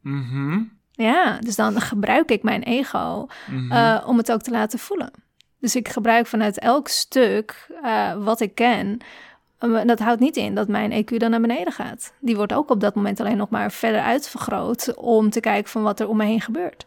Mhm. 0.00 0.62
Ja, 0.98 1.38
dus 1.38 1.56
dan 1.56 1.80
gebruik 1.80 2.30
ik 2.30 2.42
mijn 2.42 2.62
ego 2.62 3.26
Mhm. 3.50 3.72
eh, 3.72 4.04
om 4.06 4.16
het 4.18 4.32
ook 4.32 4.40
te 4.42 4.50
laten 4.50 4.78
voelen. 4.78 5.10
Dus 5.60 5.76
ik 5.76 5.88
gebruik 5.88 6.26
vanuit 6.26 6.58
elk 6.58 6.88
stuk 6.88 7.66
eh, 7.82 8.14
wat 8.24 8.40
ik 8.40 8.54
ken. 8.54 8.98
eh, 9.58 9.80
dat 9.84 9.98
houdt 9.98 10.20
niet 10.20 10.36
in 10.36 10.54
dat 10.54 10.68
mijn 10.68 10.92
EQ 10.92 11.16
dan 11.16 11.30
naar 11.30 11.40
beneden 11.40 11.72
gaat. 11.72 12.12
Die 12.20 12.36
wordt 12.36 12.52
ook 12.52 12.70
op 12.70 12.80
dat 12.80 12.94
moment 12.94 13.20
alleen 13.20 13.36
nog 13.36 13.48
maar 13.48 13.72
verder 13.72 14.00
uitvergroot 14.00 14.94
om 14.96 15.30
te 15.30 15.40
kijken 15.40 15.70
van 15.70 15.82
wat 15.82 16.00
er 16.00 16.08
om 16.08 16.16
me 16.16 16.24
heen 16.24 16.40
gebeurt. 16.40 16.86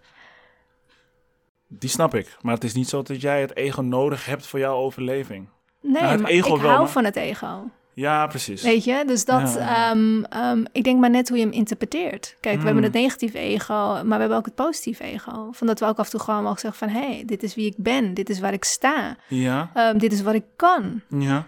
Die 1.67 1.89
snap 1.89 2.15
ik. 2.15 2.37
Maar 2.41 2.53
het 2.53 2.63
is 2.63 2.73
niet 2.73 2.89
zo 2.89 3.01
dat 3.01 3.21
jij 3.21 3.41
het 3.41 3.55
ego 3.55 3.81
nodig 3.81 4.25
hebt 4.25 4.45
voor 4.47 4.59
jouw 4.59 4.75
overleving. 4.75 5.47
Nee, 5.81 6.01
Nou, 6.01 6.11
het 6.11 6.21
maar 6.21 6.31
ego 6.31 6.55
ik 6.55 6.61
wel, 6.61 6.69
hou 6.69 6.81
maar- 6.83 6.91
van 6.91 7.03
het 7.05 7.15
ego. 7.15 7.69
Ja, 7.93 8.27
precies. 8.27 8.61
Weet 8.61 8.83
je, 8.83 9.03
dus 9.07 9.25
dat, 9.25 9.53
Ja, 9.53 9.89
ehm, 9.91 10.23
ehm, 10.23 10.63
ik 10.71 10.83
denk 10.83 10.99
maar 10.99 11.09
net 11.09 11.29
hoe 11.29 11.37
je 11.37 11.43
hem 11.43 11.53
interpreteert. 11.53 12.35
Kijk, 12.39 12.53
we 12.55 12.59
Mm. 12.59 12.65
hebben 12.65 12.83
het 12.83 12.93
negatieve 12.93 13.37
ego, 13.37 13.73
maar 13.75 14.03
we 14.05 14.13
hebben 14.19 14.37
ook 14.37 14.45
het 14.45 14.55
positieve 14.55 15.03
ego. 15.03 15.47
Van 15.51 15.67
dat 15.67 15.79
we 15.79 15.85
ook 15.85 15.97
af 15.97 16.05
en 16.05 16.11
toe 16.11 16.19
gewoon 16.19 16.43
mogen 16.43 16.59
zeggen 16.59 16.89
van, 16.89 17.01
hé, 17.01 17.07
hey, 17.13 17.23
dit 17.25 17.43
is 17.43 17.55
wie 17.55 17.65
ik 17.65 17.73
ben, 17.77 18.13
dit 18.13 18.29
is 18.29 18.39
waar 18.39 18.53
ik 18.53 18.63
sta, 18.63 19.17
Ja, 19.27 19.71
Ehm, 19.73 19.97
dit 19.97 20.11
is 20.13 20.21
wat 20.21 20.33
ik 20.33 20.43
kan. 20.55 21.01
ja. 21.09 21.47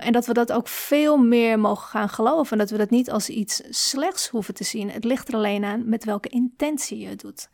En 0.00 0.12
dat 0.12 0.26
we 0.26 0.32
dat 0.32 0.52
ook 0.52 0.68
veel 0.68 1.16
meer 1.16 1.58
mogen 1.58 1.88
gaan 1.88 2.08
geloven. 2.08 2.52
En 2.52 2.58
dat 2.58 2.70
we 2.70 2.76
dat 2.76 2.90
niet 2.90 3.10
als 3.10 3.28
iets 3.28 3.62
slechts 3.70 4.28
hoeven 4.28 4.54
te 4.54 4.64
zien. 4.64 4.90
Het 4.90 5.04
ligt 5.04 5.28
er 5.28 5.34
alleen 5.34 5.64
aan 5.64 5.88
met 5.88 6.04
welke 6.04 6.28
intentie 6.28 6.98
je 6.98 7.06
het 7.06 7.20
doet. 7.20 7.48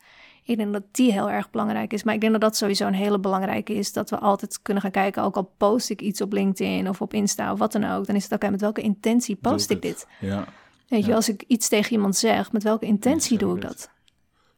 Ik 0.49 0.57
denk 0.57 0.73
dat 0.73 0.83
die 0.91 1.11
heel 1.11 1.29
erg 1.29 1.49
belangrijk 1.51 1.93
is. 1.93 2.03
Maar 2.03 2.13
ik 2.13 2.19
denk 2.21 2.31
dat 2.31 2.41
dat 2.41 2.55
sowieso 2.57 2.87
een 2.87 2.93
hele 2.93 3.19
belangrijke 3.19 3.73
is. 3.73 3.93
Dat 3.93 4.09
we 4.09 4.19
altijd 4.19 4.59
kunnen 4.61 4.83
gaan 4.83 4.91
kijken. 4.91 5.23
Ook 5.23 5.35
al 5.35 5.51
post 5.57 5.89
ik 5.89 6.01
iets 6.01 6.21
op 6.21 6.33
LinkedIn 6.33 6.89
of 6.89 7.01
op 7.01 7.13
Insta 7.13 7.51
of 7.51 7.59
wat 7.59 7.71
dan 7.71 7.83
ook. 7.83 8.05
Dan 8.05 8.15
is 8.15 8.23
het 8.23 8.31
oké, 8.31 8.49
met 8.49 8.61
welke 8.61 8.81
intentie 8.81 9.35
post 9.35 9.69
ik 9.69 9.81
dit? 9.81 10.07
Ja. 10.19 10.45
Weet 10.87 11.03
je, 11.03 11.09
Ja. 11.09 11.15
als 11.15 11.29
ik 11.29 11.43
iets 11.47 11.67
tegen 11.69 11.91
iemand 11.91 12.15
zeg, 12.15 12.51
met 12.51 12.63
welke 12.63 12.85
intentie 12.85 13.37
doe 13.37 13.55
ik 13.55 13.61
dat? 13.61 13.89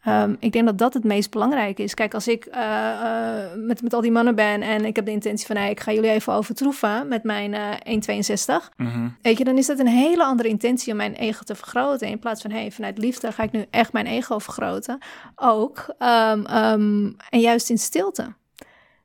Ehm, 0.02 0.36
ik 0.40 0.52
denk 0.52 0.66
dat 0.66 0.78
dat 0.78 0.94
het 0.94 1.04
meest 1.04 1.32
belangrijke 1.32 1.84
is. 1.84 1.94
Kijk, 1.94 2.14
als 2.14 2.28
ik 2.28 2.46
eh, 2.46 2.92
eh, 2.92 3.54
met, 3.56 3.82
met 3.82 3.94
al 3.94 4.02
die 4.02 4.12
mannen 4.12 4.36
ben 4.36 4.62
en 4.62 4.86
ik 4.86 4.96
heb 4.96 5.06
de 5.06 5.12
intentie 5.12 5.46
van... 5.48 5.56
Hey, 5.56 5.70
ik 5.70 5.80
ga 5.80 5.92
jullie 5.92 6.10
even 6.10 6.34
overtroeven 6.34 7.08
met 7.08 7.24
mijn 7.24 7.54
eh 7.54 8.62
1,62... 8.62 8.70
Mhm. 8.78 9.10
Weet 9.22 9.38
je, 9.38 9.44
dan 9.44 9.58
is 9.58 9.66
dat 9.66 9.80
een 9.80 9.88
hele 9.88 10.24
andere 10.24 10.50
intentie 10.50 10.92
om 10.92 10.98
mijn 10.98 11.14
ego 11.14 11.44
te 11.44 11.56
vergroten. 11.56 12.08
In 12.08 12.20
plaats 12.20 12.42
van, 12.42 12.52
hey, 12.52 12.72
vanuit 12.72 12.98
liefde 12.98 13.32
ga 13.32 13.44
ik 13.44 13.52
nu 13.52 13.66
echt 13.70 13.94
mijn 13.94 14.06
ego 14.06 14.40
vergroten. 14.40 14.98
Ook. 15.36 15.96
ehm, 15.98 16.46
ehm, 16.46 17.12
en 17.30 17.40
juist 17.40 17.70
in 17.70 17.78
stilte. 17.78 18.34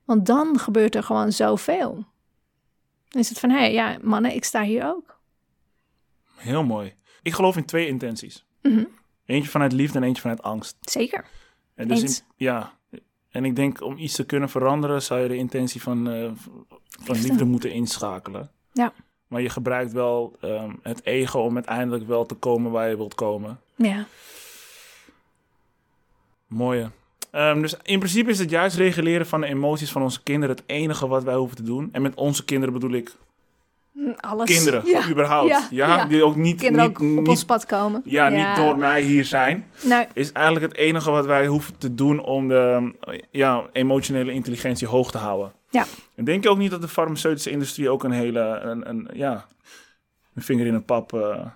Want 0.05 0.27
dan 0.27 0.59
gebeurt 0.59 0.95
er 0.95 1.03
gewoon 1.03 1.33
zoveel. 1.33 2.05
Dan 3.09 3.21
is 3.21 3.29
het 3.29 3.39
van, 3.39 3.51
hey, 3.51 3.73
ja, 3.73 3.97
mannen, 4.03 4.35
ik 4.35 4.45
sta 4.45 4.63
hier 4.63 4.85
ook. 4.87 5.21
Heel 6.37 6.65
mooi. 6.65 6.95
Ik 7.23 7.35
geloof 7.35 7.57
in 7.57 7.65
twee 7.65 7.87
intenties. 7.87 8.45
Mhm, 8.63 8.85
Eentje 9.27 9.51
vanuit 9.51 9.73
liefde 9.73 9.99
en 9.99 10.05
eentje 10.05 10.21
vanuit 10.23 10.43
angst. 10.43 10.77
Zeker. 10.81 11.25
En 11.75 11.89
dus 11.89 12.03
in- 12.03 12.25
ja. 12.37 12.75
En 13.31 13.45
ik 13.45 13.57
denk 13.57 13.83
om 13.83 13.99
iets 13.99 14.15
te 14.15 14.25
kunnen 14.27 14.49
veranderen, 14.49 15.03
zou 15.03 15.21
je 15.21 15.29
de 15.29 15.37
intentie 15.37 15.83
van, 15.83 16.09
eh, 16.11 16.31
van 16.91 17.15
Liefde. 17.15 17.29
liefde 17.29 17.45
moeten 17.45 17.73
inschakelen. 17.73 18.51
Ja. 18.73 18.93
Maar 19.29 19.41
je 19.43 19.49
gebruikt 19.49 19.93
wel 19.93 20.37
ehm, 20.41 20.71
het 20.83 21.05
ego 21.05 21.39
om 21.41 21.55
uiteindelijk 21.55 22.07
wel 22.07 22.27
te 22.27 22.35
komen 22.35 22.71
waar 22.71 22.89
je 22.89 22.97
wilt 22.97 23.15
komen. 23.15 23.61
Ja. 23.77 24.07
Mooie. 26.47 26.91
Ehm, 27.31 27.61
dus 27.61 27.75
in 27.83 27.99
principe 27.99 28.31
is 28.31 28.39
het 28.39 28.51
juist 28.51 28.77
reguleren 28.77 29.27
van 29.27 29.41
de 29.41 29.47
emoties 29.47 29.90
van 29.92 30.03
onze 30.03 30.23
kinderen 30.23 30.57
het 30.57 30.65
enige 30.67 31.07
wat 31.09 31.25
wij 31.25 31.35
hoeven 31.35 31.57
te 31.57 31.63
doen. 31.63 31.88
En 31.92 32.03
met 32.03 32.15
onze 32.15 32.44
kinderen 32.44 32.75
bedoel 32.75 32.92
ik 32.92 33.17
Alles. 34.17 34.51
kinderen, 34.51 34.83
Ja. 34.87 35.09
überhaupt. 35.09 35.69
Ja, 35.71 36.05
die 36.05 36.25
ook 36.25 36.37
niet, 36.37 36.61
Kinderen 36.61 36.88
niet, 36.88 36.97
ook 36.97 37.03
op 37.03 37.19
niet, 37.19 37.29
ons 37.29 37.44
pad 37.44 37.67
komen. 37.67 38.03
ja, 38.05 38.29
niet 38.29 38.57
door 38.57 38.79
mij 38.79 39.03
hier 39.03 39.25
zijn. 39.25 39.67
Is 40.13 40.33
eigenlijk 40.33 40.67
het 40.67 40.77
enige 40.77 41.11
wat 41.11 41.27
wij 41.27 41.47
hoeven 41.47 41.79
te 41.79 41.94
doen 41.94 42.21
om 42.21 42.49
de 42.49 42.92
ja, 43.31 43.63
emotionele 43.73 44.33
intelligentie 44.33 44.87
hoog 44.87 45.11
te 45.11 45.19
houden. 45.19 45.53
Ja. 45.71 45.85
En 46.15 46.25
denk 46.25 46.42
je 46.42 46.51
ook 46.51 46.59
niet 46.59 46.71
dat 46.71 46.81
de 46.81 46.88
farmaceutische 46.88 47.51
industrie 47.51 47.90
ook 47.90 48.05
een 48.05 48.11
hele, 48.11 48.40
een, 48.63 48.88
een, 48.88 49.09
ja, 49.13 49.47
een 50.35 50.42
vinger 50.42 50.67
in 50.67 50.73
de 50.73 50.81
pap 50.81 51.13
eh, 51.13 51.47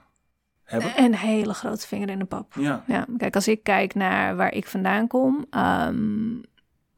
hebben? 0.64 0.92
een 0.96 1.14
hele 1.14 1.54
grote 1.54 1.86
vinger 1.86 2.08
in 2.08 2.18
de 2.18 2.24
pap. 2.24 2.54
Ja. 2.58 2.84
Ja, 2.86 3.06
kijk, 3.16 3.34
als 3.34 3.48
ik 3.48 3.62
kijk 3.62 3.94
naar 3.94 4.36
waar 4.36 4.52
ik 4.52 4.66
vandaan 4.66 5.06
kom, 5.06 5.46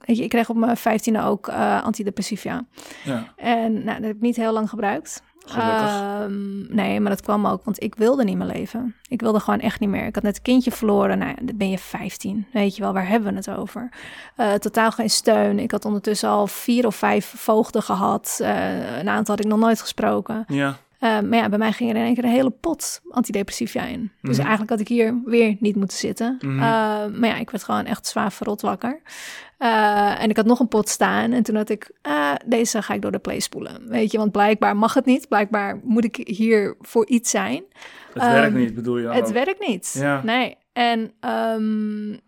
je, 0.04 0.22
ik 0.22 0.28
kreeg 0.28 0.48
op 0.48 0.56
mijn 0.56 0.76
vijftiende 0.76 1.22
ook 1.22 1.48
uh, 1.48 1.82
antidepressiva. 1.82 2.64
Ja. 3.04 3.32
En 3.36 3.72
nou, 3.72 3.96
dat 3.96 4.06
heb 4.06 4.16
ik 4.16 4.20
niet 4.20 4.36
heel 4.36 4.52
lang 4.52 4.68
gebruikt. 4.68 5.22
Ehm, 5.46 6.74
nee, 6.74 7.00
maar 7.00 7.10
dat 7.10 7.20
kwam 7.22 7.46
ook, 7.46 7.64
want 7.64 7.82
ik 7.82 7.94
wilde 7.94 8.24
niet 8.24 8.36
meer 8.36 8.46
leven. 8.46 8.94
Ik 9.08 9.20
wilde 9.20 9.40
gewoon 9.40 9.60
echt 9.60 9.80
niet 9.80 9.88
meer. 9.88 10.06
Ik 10.06 10.14
had 10.14 10.24
net 10.24 10.36
een 10.36 10.42
kindje 10.42 10.70
verloren. 10.70 11.18
Nou, 11.18 11.34
dan 11.42 11.56
ben 11.56 11.70
je 11.70 11.78
15. 11.78 12.46
Weet 12.52 12.76
je 12.76 12.82
wel, 12.82 12.92
waar 12.92 13.08
hebben 13.08 13.30
we 13.30 13.36
het 13.36 13.50
over? 13.50 13.88
Uh, 14.36 14.52
totaal 14.52 14.90
geen 14.90 15.10
steun. 15.10 15.58
Ik 15.58 15.70
had 15.70 15.84
ondertussen 15.84 16.28
al 16.28 16.46
vier 16.46 16.86
of 16.86 16.96
vijf 16.96 17.32
voogden 17.36 17.82
gehad. 17.82 18.38
Uh, 18.42 18.98
een 18.98 19.08
aantal 19.08 19.34
had 19.34 19.44
ik 19.44 19.50
nog 19.50 19.58
nooit 19.58 19.80
gesproken. 19.80 20.44
Ja. 20.48 20.68
Uh, 20.68 21.20
maar 21.20 21.38
ja, 21.38 21.48
bij 21.48 21.58
mij 21.58 21.72
ging 21.72 21.90
er 21.90 21.96
in 21.96 22.02
één 22.04 22.14
keer 22.14 22.24
een 22.24 22.30
hele 22.30 22.50
pot 22.50 23.00
antidepressiva 23.10 23.84
in. 23.84 24.10
Dus 24.20 24.30
Mhm. 24.36 24.40
eigenlijk 24.40 24.70
had 24.70 24.80
ik 24.80 24.88
hier 24.88 25.20
weer 25.24 25.56
niet 25.60 25.76
moeten 25.76 25.98
zitten. 25.98 26.36
Mhm. 26.40 26.54
Uh, 26.54 26.60
maar 27.18 27.28
ja, 27.28 27.36
ik 27.36 27.50
werd 27.50 27.64
gewoon 27.64 27.84
echt 27.84 28.06
zwaar 28.06 28.32
verrot 28.32 28.60
wakker. 28.60 29.00
Uh, 29.62 30.22
en 30.22 30.30
ik 30.30 30.36
had 30.36 30.46
nog 30.46 30.60
een 30.60 30.68
pot 30.68 30.88
staan. 30.88 31.32
En 31.32 31.42
toen 31.42 31.54
had 31.54 31.68
ik, 31.68 31.90
ah, 32.02 32.34
deze 32.46 32.82
ga 32.82 32.94
ik 32.94 33.02
door 33.02 33.12
de 33.12 33.18
play 33.18 33.40
spoelen. 33.40 33.88
Weet 33.88 34.12
je, 34.12 34.18
want 34.18 34.32
blijkbaar 34.32 34.76
mag 34.76 34.94
het 34.94 35.04
niet. 35.04 35.28
Blijkbaar 35.28 35.80
moet 35.84 36.04
ik 36.04 36.16
hier 36.16 36.76
voor 36.80 37.06
iets 37.06 37.30
zijn. 37.30 37.64
Het 38.12 38.22
werkt 38.22 38.46
Ehm, 38.46 38.56
niet, 38.58 38.74
bedoel 38.74 38.98
je 38.98 39.08
Het 39.08 39.32
werkt 39.32 39.66
niet. 39.68 39.96
Ja. 39.98 40.22
Nee. 40.24 40.56
En, 40.72 41.00
um, 41.56 42.20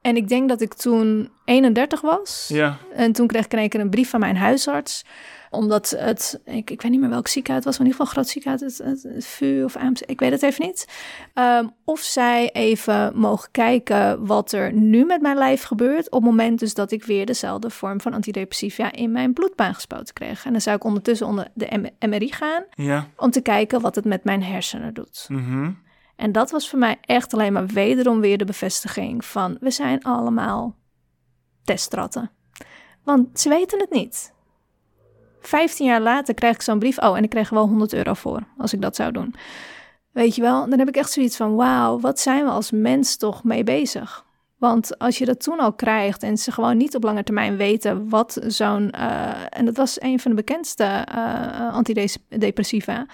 en 0.00 0.16
ik 0.16 0.28
denk 0.28 0.48
dat 0.48 0.60
ik 0.60 0.74
toen 0.74 1.30
31 1.44 2.00
was. 2.00 2.48
Ja. 2.52 2.78
En 2.94 3.12
toen 3.12 3.26
kreeg 3.26 3.44
ik 3.44 3.52
in 3.52 3.58
één 3.58 3.68
keer 3.68 3.80
een 3.80 3.90
brief 3.90 4.10
van 4.10 4.20
mijn 4.20 4.36
huisarts 4.36 5.04
omdat 5.52 5.90
het, 5.90 6.40
ik, 6.44 6.70
ik 6.70 6.82
weet 6.82 6.90
niet 6.90 7.00
meer 7.00 7.08
welk 7.08 7.28
ziekenhuis 7.28 7.64
het 7.64 7.74
was, 7.74 7.78
maar 7.78 7.86
in 7.86 7.92
ieder 7.92 8.06
geval 8.06 8.22
groot 8.22 8.32
ziekenhuis, 8.32 8.78
het, 8.78 9.02
het, 9.02 9.14
het 9.14 9.26
VU 9.26 9.64
of 9.64 9.76
AMC, 9.76 10.00
ik 10.00 10.20
weet 10.20 10.30
het 10.30 10.42
even 10.42 10.66
niet. 10.66 10.88
Um, 11.34 11.70
of 11.84 12.00
zij 12.00 12.50
even 12.52 13.18
mogen 13.18 13.50
kijken 13.50 14.26
wat 14.26 14.52
er 14.52 14.72
nu 14.72 15.04
met 15.04 15.20
mijn 15.20 15.36
lijf 15.36 15.62
gebeurt, 15.62 16.06
op 16.06 16.12
het 16.12 16.30
moment 16.30 16.58
dus 16.58 16.74
dat 16.74 16.90
ik 16.90 17.04
weer 17.04 17.26
dezelfde 17.26 17.70
vorm 17.70 18.00
van 18.00 18.12
antidepressiva 18.12 18.92
in 18.92 19.12
mijn 19.12 19.32
bloedbaan 19.32 19.74
gespoten 19.74 20.14
kreeg. 20.14 20.44
En 20.44 20.52
dan 20.52 20.60
zou 20.60 20.76
ik 20.76 20.84
ondertussen 20.84 21.26
onder 21.26 21.48
de 21.54 21.90
MRI 21.98 22.32
gaan, 22.32 22.64
Ja. 22.74 23.06
om 23.16 23.30
te 23.30 23.40
kijken 23.40 23.80
wat 23.80 23.94
het 23.94 24.04
met 24.04 24.24
mijn 24.24 24.42
hersenen 24.42 24.94
doet. 24.94 25.26
Mhm. 25.28 25.70
En 26.16 26.32
dat 26.32 26.50
was 26.50 26.68
voor 26.68 26.78
mij 26.78 26.98
echt 27.00 27.34
alleen 27.34 27.52
maar 27.52 27.66
wederom 27.66 28.20
weer 28.20 28.38
de 28.38 28.44
bevestiging 28.44 29.24
van, 29.24 29.56
we 29.60 29.70
zijn 29.70 30.02
allemaal 30.02 30.76
testratten. 31.64 32.30
Want 33.04 33.40
ze 33.40 33.48
weten 33.48 33.80
het 33.80 33.90
niet. 33.90 34.31
15 35.42 35.86
jaar 35.86 36.00
later 36.00 36.34
krijg 36.34 36.54
ik 36.54 36.62
zo'n 36.62 36.78
brief. 36.78 36.98
Oh, 36.98 37.16
en 37.16 37.22
ik 37.22 37.30
kreeg 37.30 37.48
er 37.48 37.54
wel 37.54 37.66
100 37.66 37.92
euro 37.92 38.14
voor 38.14 38.40
als 38.58 38.72
ik 38.72 38.80
dat 38.80 38.96
zou 38.96 39.12
doen. 39.12 39.34
Weet 40.12 40.34
je 40.34 40.42
wel, 40.42 40.68
dan 40.68 40.78
heb 40.78 40.88
ik 40.88 40.96
echt 40.96 41.12
zoiets 41.12 41.36
van: 41.36 41.54
wauw, 41.54 42.00
wat 42.00 42.20
zijn 42.20 42.44
we 42.44 42.50
als 42.50 42.70
mens 42.70 43.16
toch 43.16 43.44
mee 43.44 43.64
bezig? 43.64 44.24
Want 44.58 44.98
als 44.98 45.18
je 45.18 45.24
dat 45.24 45.42
toen 45.42 45.58
al 45.58 45.72
krijgt 45.72 46.22
en 46.22 46.36
ze 46.36 46.52
gewoon 46.52 46.76
niet 46.76 46.94
op 46.94 47.02
lange 47.02 47.22
termijn 47.22 47.56
weten 47.56 48.08
wat 48.08 48.40
zo'n. 48.46 48.94
Uh, 48.96 49.30
en 49.48 49.64
dat 49.64 49.76
was 49.76 50.00
een 50.00 50.20
van 50.20 50.30
de 50.30 50.36
bekendste 50.36 51.06
uh, 51.14 51.72
antidepressiva. 51.72 53.06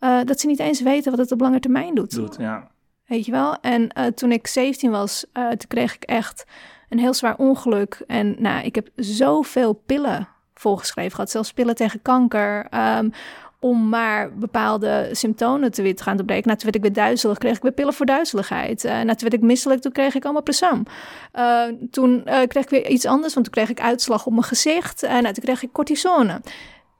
Uh, 0.00 0.20
dat 0.24 0.40
ze 0.40 0.46
niet 0.46 0.58
eens 0.58 0.80
weten 0.80 1.10
wat 1.10 1.20
het 1.20 1.32
op 1.32 1.40
lange 1.40 1.60
termijn 1.60 1.94
doet. 1.94 2.14
Doet, 2.14 2.36
ja. 2.38 2.70
Weet 3.06 3.24
je 3.24 3.32
wel? 3.32 3.60
En 3.60 3.92
toen 4.14 4.32
ik 4.32 4.46
17 4.46 4.90
was, 4.90 5.26
toen 5.32 5.68
kreeg 5.68 5.94
ik 5.94 6.02
echt 6.02 6.44
een 6.88 6.98
heel 6.98 7.14
zwaar 7.14 7.36
ongeluk. 7.36 8.02
En 8.06 8.36
nou, 8.38 8.64
ik 8.64 8.74
heb 8.74 8.88
zoveel 8.96 9.72
pillen 9.72 10.28
volgeschreven 10.58 11.12
gehad. 11.12 11.30
Zelfs 11.30 11.52
pillen 11.52 11.74
tegen 11.74 12.02
kanker. 12.02 12.66
Um, 12.98 13.12
om 13.60 13.88
maar 13.88 14.32
bepaalde 14.34 15.08
symptomen 15.12 15.72
te 15.72 15.82
weer 15.82 15.96
te 15.96 16.02
gaan 16.02 16.16
doorbreken. 16.16 16.46
Nou, 16.46 16.58
toen 16.58 16.70
werd 16.70 16.84
ik 16.84 16.92
weer 16.94 17.04
duizelig, 17.04 17.38
kreeg 17.38 17.56
ik 17.56 17.62
weer 17.62 17.72
pillen 17.72 17.94
voor 17.94 18.06
duizeligheid. 18.06 18.84
Uh, 18.84 18.90
nou, 18.90 19.06
toen 19.06 19.28
werd 19.28 19.32
ik 19.34 19.40
misselijk, 19.40 19.80
toen 19.80 19.92
kreeg 19.92 20.14
ik 20.14 20.24
allemaal 20.24 20.42
presam. 20.42 20.86
Uh, 21.34 21.62
toen 21.90 22.22
uh, 22.26 22.40
kreeg 22.46 22.62
ik 22.62 22.70
weer 22.70 22.88
iets 22.88 23.06
anders, 23.06 23.34
want 23.34 23.46
toen 23.46 23.54
kreeg 23.54 23.68
ik 23.78 23.84
uitslag 23.84 24.26
op 24.26 24.32
mijn 24.32 24.44
gezicht. 24.44 25.02
En 25.02 25.22
nou, 25.22 25.34
toen 25.34 25.44
kreeg 25.44 25.62
ik 25.62 25.72
cortisone. 25.72 26.40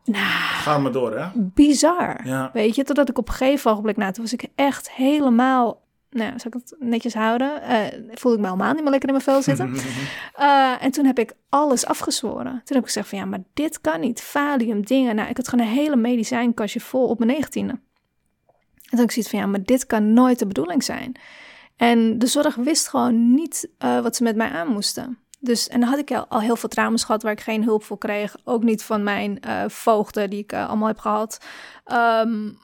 Nou, 0.04 0.24
Ga 0.62 0.78
maar 0.78 0.92
door, 0.92 1.18
hè? 1.18 1.26
Bizar. 1.34 2.20
Ja. 2.24 2.50
Weet 2.52 2.74
je, 2.74 2.84
totdat 2.84 3.09
ik 3.09 3.18
op 3.18 3.28
een 3.28 3.34
gegeven 3.34 3.70
ogenblik, 3.70 3.96
nou, 3.96 4.12
toen 4.12 4.22
was 4.22 4.32
ik 4.32 4.46
echt 4.54 4.90
helemaal 4.90 5.80
nou, 6.11 6.38
zal 6.38 6.50
ik 6.50 6.52
het 6.52 6.74
netjes 6.78 7.14
houden? 7.14 7.62
Uh, 7.62 7.86
voelde 8.14 8.36
ik 8.36 8.42
me 8.42 8.50
helemaal 8.50 8.72
niet 8.72 8.82
meer 8.82 8.90
lekker 8.90 9.09
in 9.09 9.14
mijn 9.14 9.26
vel 9.26 9.42
zitten. 9.42 9.74
uh, 10.38 10.82
en 10.84 10.90
toen 10.90 11.04
heb 11.04 11.18
ik 11.18 11.32
alles 11.48 11.86
afgezworen. 11.86 12.52
Toen 12.52 12.76
heb 12.76 12.76
ik 12.76 12.84
gezegd 12.84 13.09
van 13.09 13.18
ja, 13.18 13.24
maar 13.24 13.42
dit 13.54 13.80
kan 13.80 14.00
niet. 14.00 14.22
Valium, 14.22 14.84
dingen. 14.84 15.14
Nou, 15.14 15.28
ik 15.28 15.36
had 15.36 15.48
gewoon 15.48 15.66
een 15.66 15.72
hele 15.72 15.96
medicijnkastje 15.96 16.80
vol 16.80 17.09
op 17.09 17.18
mijn 17.18 17.30
negentiende. 17.30 17.72
En 17.72 17.80
toen 18.96 18.98
heb 18.98 19.09
ik 19.09 19.11
zoiets 19.11 19.30
van 19.30 19.38
ja, 19.38 19.46
maar 19.46 19.62
dit 19.62 19.86
kan 19.86 20.12
nooit 20.12 20.38
de 20.38 20.46
bedoeling 20.46 20.84
zijn. 20.84 21.12
En 21.76 22.18
de 22.18 22.26
zorg 22.26 22.54
wist 22.54 22.88
gewoon 22.88 23.34
niet 23.34 23.68
uh, 23.84 24.00
wat 24.00 24.16
ze 24.16 24.22
met 24.22 24.36
mij 24.36 24.50
aan 24.50 24.68
moesten. 24.68 25.18
Dus, 25.40 25.68
en 25.68 25.80
dan 25.80 25.88
had 25.88 25.98
ik 25.98 26.11
al, 26.11 26.26
al 26.28 26.40
heel 26.40 26.56
veel 26.56 26.68
trauma's 26.68 27.04
gehad 27.04 27.22
waar 27.22 27.32
ik 27.32 27.40
geen 27.40 27.64
hulp 27.64 27.84
voor 27.84 27.98
kreeg. 27.98 28.36
Ook 28.44 28.62
niet 28.62 28.82
van 28.82 29.02
mijn 29.02 29.40
voogden 29.66 30.30
die 30.30 30.38
ik 30.38 30.52
allemaal 30.52 30.88
heb 30.88 30.98
gehad. 30.98 31.38
Um, 31.92 32.59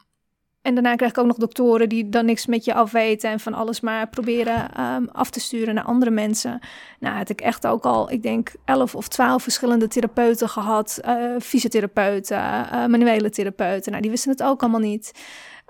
en 0.65 0.75
daarna 0.75 0.95
krijg 0.95 1.13
ik 1.13 1.19
ook 1.19 1.27
nog 1.27 1.37
doktoren 1.37 1.89
die 1.89 2.09
dan 2.09 2.25
niks 2.25 2.47
met 2.47 2.65
je 2.65 2.75
afweten 2.75 3.31
en 3.31 3.41
van 3.41 3.55
alles 3.55 3.81
maar 3.81 4.09
proberen 4.09 4.81
um, 4.81 5.09
af 5.13 5.31
te 5.31 5.41
sturen 5.41 5.75
naar 5.75 5.85
andere 5.85 6.11
mensen. 6.11 6.59
Nou, 7.01 7.17
had 7.17 7.29
ik 7.29 7.41
echt 7.41 7.67
ook 7.67 7.85
al, 7.85 8.11
ik 8.11 8.23
denk, 8.23 8.53
elf 8.65 8.95
of 8.95 9.09
twaalf 9.09 9.43
verschillende 9.43 9.89
therapeuten 9.89 10.49
gehad. 10.49 11.01
Uh, 11.05 11.41
fysiotherapeuten, 11.41 12.37
uh, 12.39 12.71
manuele 12.71 13.31
therapeuten. 13.31 13.91
Nou, 13.91 14.03
die 14.03 14.11
wisten 14.11 14.31
het 14.31 14.43
ook 14.43 14.63
allemaal 14.63 14.81
niet. 14.81 15.13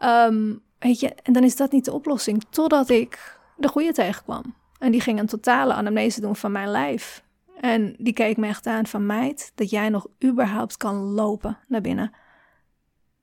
Um, 0.04 0.62
weet 0.78 1.00
je, 1.00 1.14
en 1.22 1.32
dan 1.32 1.42
is 1.42 1.56
dat 1.56 1.72
niet 1.72 1.84
de 1.84 1.92
oplossing. 1.92 2.44
Totdat 2.50 2.88
ik 2.88 3.38
de 3.56 3.68
goede 3.68 3.92
tegenkwam. 3.92 4.54
En 4.78 4.90
die 4.90 5.00
ging 5.00 5.18
een 5.18 5.26
totale 5.26 5.72
anamnese 5.72 6.20
doen 6.20 6.36
van 6.36 6.52
mijn 6.52 6.68
lijf. 6.68 7.22
En 7.60 7.94
die 7.98 8.12
keek 8.12 8.36
me 8.36 8.46
echt 8.46 8.66
aan 8.66 8.86
van 8.86 9.06
meid, 9.06 9.52
dat 9.54 9.70
jij 9.70 9.88
nog 9.88 10.06
überhaupt 10.24 10.76
kan 10.76 10.94
lopen 10.94 11.58
naar 11.68 11.80
binnen. 11.80 12.12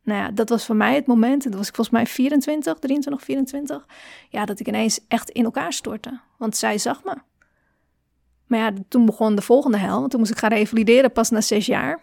Nou 0.03 0.19
ja, 0.19 0.31
dat 0.31 0.49
was 0.49 0.65
voor 0.65 0.75
mij 0.75 0.95
het 0.95 1.05
moment, 1.05 1.43
en 1.45 1.49
dat 1.49 1.59
was 1.59 1.67
ik 1.69 1.75
volgens 1.75 1.95
mij 1.95 2.05
24, 2.05 2.79
23, 2.79 3.23
24, 3.23 3.85
ja, 4.29 4.45
dat 4.45 4.59
ik 4.59 4.67
ineens 4.67 4.99
echt 5.07 5.29
in 5.29 5.43
elkaar 5.43 5.73
stortte. 5.73 6.19
Want 6.37 6.57
zij 6.57 6.77
zag 6.77 7.03
me. 7.03 7.15
Maar 8.47 8.59
ja, 8.59 8.71
toen 8.87 9.05
begon 9.05 9.35
de 9.35 9.41
volgende 9.41 9.77
hel, 9.77 9.99
want 9.99 10.11
toen 10.11 10.19
moest 10.19 10.31
ik 10.31 10.37
gaan 10.37 10.49
revalideren 10.53 11.11
pas 11.11 11.29
na 11.29 11.41
zes 11.41 11.65
jaar. 11.65 11.99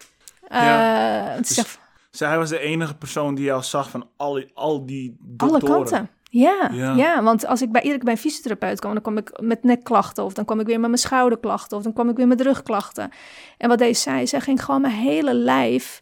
Ja, 0.49 1.31
uh, 1.31 1.37
dus 1.37 1.55
zeg, 1.55 1.79
zij 2.11 2.39
was 2.39 2.49
de 2.49 2.59
enige 2.59 2.95
persoon 2.95 3.35
die 3.35 3.45
jou 3.45 3.63
zag 3.63 3.91
van 3.91 4.09
al, 4.17 4.45
al 4.55 4.87
die 4.87 5.17
doktoren. 5.21 5.61
Alle 5.61 5.75
kanten. 5.75 6.11
Ja, 6.31 6.71
Ja. 6.73 6.95
ja. 6.95 7.23
want 7.23 7.47
als 7.47 7.63
ik 7.63 7.73
bij 7.73 7.83
iedere 7.83 8.05
bij 8.05 8.13
een 8.13 8.19
fysiotherapeut 8.19 8.81
kwam, 8.81 8.93
dan 8.93 9.03
kwam 9.03 9.17
ik 9.17 9.41
met 9.41 9.65
nekklachten, 9.65 10.25
of 10.25 10.33
dan 10.33 10.45
kwam 10.45 10.61
ik 10.61 10.67
weer 10.67 10.81
met 10.81 10.89
mijn 10.89 11.01
schouderklachten, 11.01 11.77
of 11.77 11.83
dan 11.83 11.93
kwam 11.93 12.09
ik 12.09 12.17
weer 12.17 12.27
met 12.27 12.41
rugklachten. 12.41 13.11
En 13.59 13.69
wat 13.69 13.79
deed 13.79 13.99
zij? 13.99 14.27
Zij 14.27 14.41
ging 14.41 14.65
gewoon 14.65 14.81
mijn 14.81 14.95
hele 14.95 15.35
lijf 15.35 16.01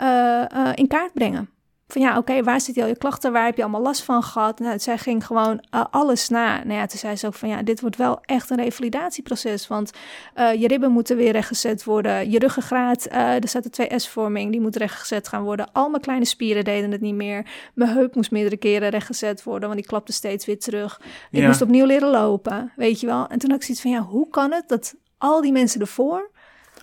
uh, 0.00 0.44
uh, 0.54 0.70
in 0.74 0.86
kaart 0.86 1.12
brengen. 1.12 1.50
Van 1.88 2.02
ja, 2.02 2.08
oké, 2.10 2.18
okay, 2.18 2.42
waar 2.44 2.60
zitten 2.60 2.82
al 2.82 2.88
je 2.88 2.96
klachten? 2.96 3.32
Waar 3.32 3.44
heb 3.44 3.56
je 3.56 3.62
allemaal 3.62 3.82
last 3.82 4.02
van 4.02 4.22
gehad? 4.22 4.58
Nou, 4.58 4.78
zij 4.78 4.98
ging 4.98 5.26
gewoon 5.26 5.64
uh, 5.74 5.84
alles 5.90 6.28
na. 6.28 6.64
Nou 6.64 6.78
ja, 6.78 6.86
toen 6.86 6.98
zei 6.98 7.16
ze 7.16 7.26
ook 7.26 7.34
van 7.34 7.48
ja, 7.48 7.62
dit 7.62 7.80
wordt 7.80 7.96
wel 7.96 8.18
echt 8.22 8.50
een 8.50 8.56
revalidatieproces. 8.56 9.68
Want 9.68 9.90
je 10.34 10.66
ribben 10.66 10.90
moeten 10.92 11.16
weer 11.16 11.32
rechtgezet 11.32 11.84
worden. 11.84 12.30
Je 12.30 12.38
ruggengraat, 12.38 13.06
er 13.12 13.48
staat 13.48 13.78
een 13.78 13.88
2S-vorming, 13.90 14.50
die 14.50 14.60
moet 14.60 14.76
rechtgezet 14.76 15.28
gaan 15.28 15.42
worden. 15.42 15.72
Al 15.72 15.88
mijn 15.88 16.02
kleine 16.02 16.24
spieren 16.24 16.64
deden 16.64 16.90
het 16.90 17.00
niet 17.00 17.14
meer. 17.14 17.46
Mijn 17.74 17.90
heup 17.90 18.14
moest 18.14 18.30
meerdere 18.30 18.56
keren 18.56 18.88
rechtgezet 18.88 19.42
worden, 19.42 19.68
want 19.68 19.80
die 19.80 19.88
klapte 19.88 20.12
steeds 20.12 20.46
weer 20.46 20.58
terug. 20.58 21.00
Ik 21.30 21.40
Ja. 21.40 21.46
moest 21.46 21.62
opnieuw 21.62 21.86
leren 21.86 22.10
lopen, 22.10 22.72
weet 22.76 23.00
je 23.00 23.06
wel. 23.06 23.26
En 23.26 23.38
toen 23.38 23.50
had 23.50 23.58
ik 23.58 23.64
zoiets 23.64 23.82
van 23.82 23.90
ja, 23.90 24.00
hoe 24.00 24.28
kan 24.28 24.52
het 24.52 24.68
dat 24.68 24.94
al 25.18 25.40
die 25.40 25.52
mensen 25.52 25.80
ervoor 25.80 26.30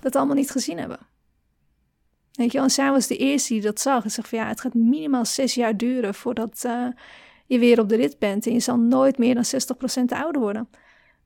dat 0.01 0.15
allemaal 0.15 0.35
niet 0.35 0.51
gezien 0.51 0.77
hebben? 0.77 0.99
Weet 2.33 2.51
je 2.51 2.57
wel, 2.57 2.63
en 2.63 2.73
zij 2.73 2.91
was 2.91 3.07
de 3.07 3.17
eerste 3.17 3.53
die 3.53 3.61
dat 3.61 3.79
zag. 3.79 4.03
En 4.03 4.11
zegt 4.11 4.29
van 4.29 4.39
ja, 4.39 4.47
het 4.47 4.61
gaat 4.61 4.73
minimaal 4.73 5.25
zes 5.25 5.53
jaar 5.53 5.77
duren 5.77 6.13
voordat 6.13 6.63
uh, 6.65 6.87
je 7.45 7.59
weer 7.59 7.79
op 7.79 7.89
de 7.89 7.95
rit 7.95 8.19
bent. 8.19 8.45
En 8.45 8.53
je 8.53 8.59
zal 8.59 8.77
nooit 8.77 9.17
meer 9.17 9.33
dan 9.33 9.45
60% 10.01 10.03
ouder 10.05 10.41
worden. 10.41 10.69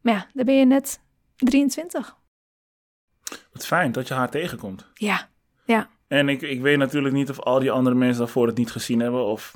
Maar 0.02 0.14
ja, 0.14 0.28
dan 0.34 0.46
ben 0.46 0.56
je 0.56 0.66
net 0.66 1.02
23. 1.36 2.16
Wat 3.52 3.66
fijn 3.66 3.92
dat 3.92 4.08
je 4.08 4.14
haar 4.14 4.30
tegenkomt. 4.30 4.86
Ja, 4.94 5.30
ja. 5.66 5.90
En 6.08 6.30
ik, 6.30 6.42
ik 6.42 6.62
weet 6.62 6.78
natuurlijk 6.78 7.16
niet 7.16 7.30
of 7.30 7.40
al 7.40 7.60
die 7.60 7.72
andere 7.72 7.96
mensen 7.96 8.20
daarvoor 8.20 8.48
het 8.48 8.58
niet 8.58 8.72
gezien 8.72 9.00
hebben. 9.00 9.26
Of 9.26 9.56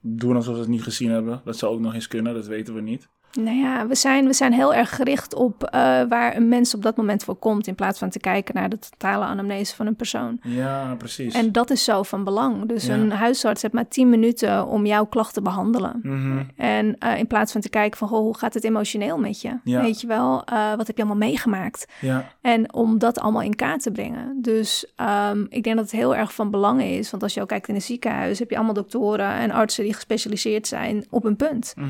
doen 0.00 0.36
alsof 0.36 0.54
ze 0.54 0.60
het 0.60 0.70
niet 0.70 0.82
gezien 0.82 1.10
hebben. 1.10 1.40
Dat 1.44 1.58
zou 1.58 1.74
ook 1.74 1.80
nog 1.80 1.94
eens 1.94 2.08
kunnen, 2.08 2.34
dat 2.34 2.46
weten 2.46 2.74
we 2.74 2.80
niet. 2.80 3.08
Nou 3.32 3.56
ja, 3.56 3.86
we 3.86 3.94
zijn, 3.94 4.26
we 4.26 4.32
zijn 4.32 4.52
heel 4.52 4.74
erg 4.74 4.96
gericht 4.96 5.34
op 5.34 5.62
uh, 5.62 5.70
waar 6.08 6.36
een 6.36 6.48
mens 6.48 6.74
op 6.74 6.82
dat 6.82 6.96
moment 6.96 7.24
voor 7.24 7.34
komt, 7.36 7.66
in 7.66 7.74
plaats 7.74 7.98
van 7.98 8.10
te 8.10 8.18
kijken 8.18 8.54
naar 8.54 8.68
de 8.68 8.78
totale 8.78 9.24
anamnese 9.24 9.74
van 9.76 9.86
een 9.86 9.96
persoon. 9.96 10.38
Ja, 10.42 10.94
precies. 10.98 11.34
En 11.34 11.52
dat 11.52 11.70
is 11.70 11.84
zo 11.84 12.02
van 12.02 12.24
belang. 12.24 12.66
Dus 12.68 12.86
Ja. 12.86 12.94
een 12.94 13.10
huisarts 13.10 13.62
heeft 13.62 13.74
maar 13.74 13.88
10 13.88 14.08
minuten 14.08 14.66
om 14.66 14.86
jouw 14.86 15.04
klacht 15.06 15.34
te 15.34 15.42
behandelen. 15.42 16.00
Mhm. 16.02 16.42
En 16.56 16.96
uh, 17.04 17.18
in 17.18 17.26
plaats 17.26 17.52
van 17.52 17.60
te 17.60 17.68
kijken 17.68 17.98
van, 17.98 18.08
goh, 18.08 18.18
hoe 18.20 18.36
gaat 18.38 18.54
het 18.54 18.64
emotioneel 18.64 19.18
met 19.18 19.40
je? 19.40 19.58
Ja. 19.64 19.80
Weet 19.80 20.00
je 20.00 20.06
wel, 20.06 20.42
uh, 20.52 20.74
wat 20.74 20.86
heb 20.86 20.96
je 20.96 21.02
allemaal 21.02 21.28
meegemaakt? 21.28 21.86
Ja, 22.00 22.28
En 22.40 22.72
om 22.72 22.98
dat 22.98 23.18
allemaal 23.20 23.42
in 23.42 23.56
kaart 23.56 23.82
te 23.82 23.90
brengen. 23.90 24.38
Dus 24.42 24.92
um, 25.30 25.46
ik 25.48 25.62
denk 25.62 25.76
dat 25.76 25.84
het 25.84 25.94
heel 26.00 26.16
erg 26.16 26.34
van 26.34 26.50
belang 26.50 26.82
is. 26.82 27.10
Want 27.10 27.22
als 27.22 27.34
je 27.34 27.40
ook 27.40 27.48
kijkt 27.48 27.68
in 27.68 27.74
een 27.74 27.82
ziekenhuis, 27.82 28.38
heb 28.38 28.50
je 28.50 28.56
allemaal 28.56 28.74
doktoren 28.74 29.30
en 29.32 29.50
artsen 29.50 29.84
die 29.84 29.94
gespecialiseerd 29.94 30.66
zijn 30.66 31.06
op 31.10 31.24
een 31.24 31.36
punt. 31.36 31.72
mhm. 31.76 31.86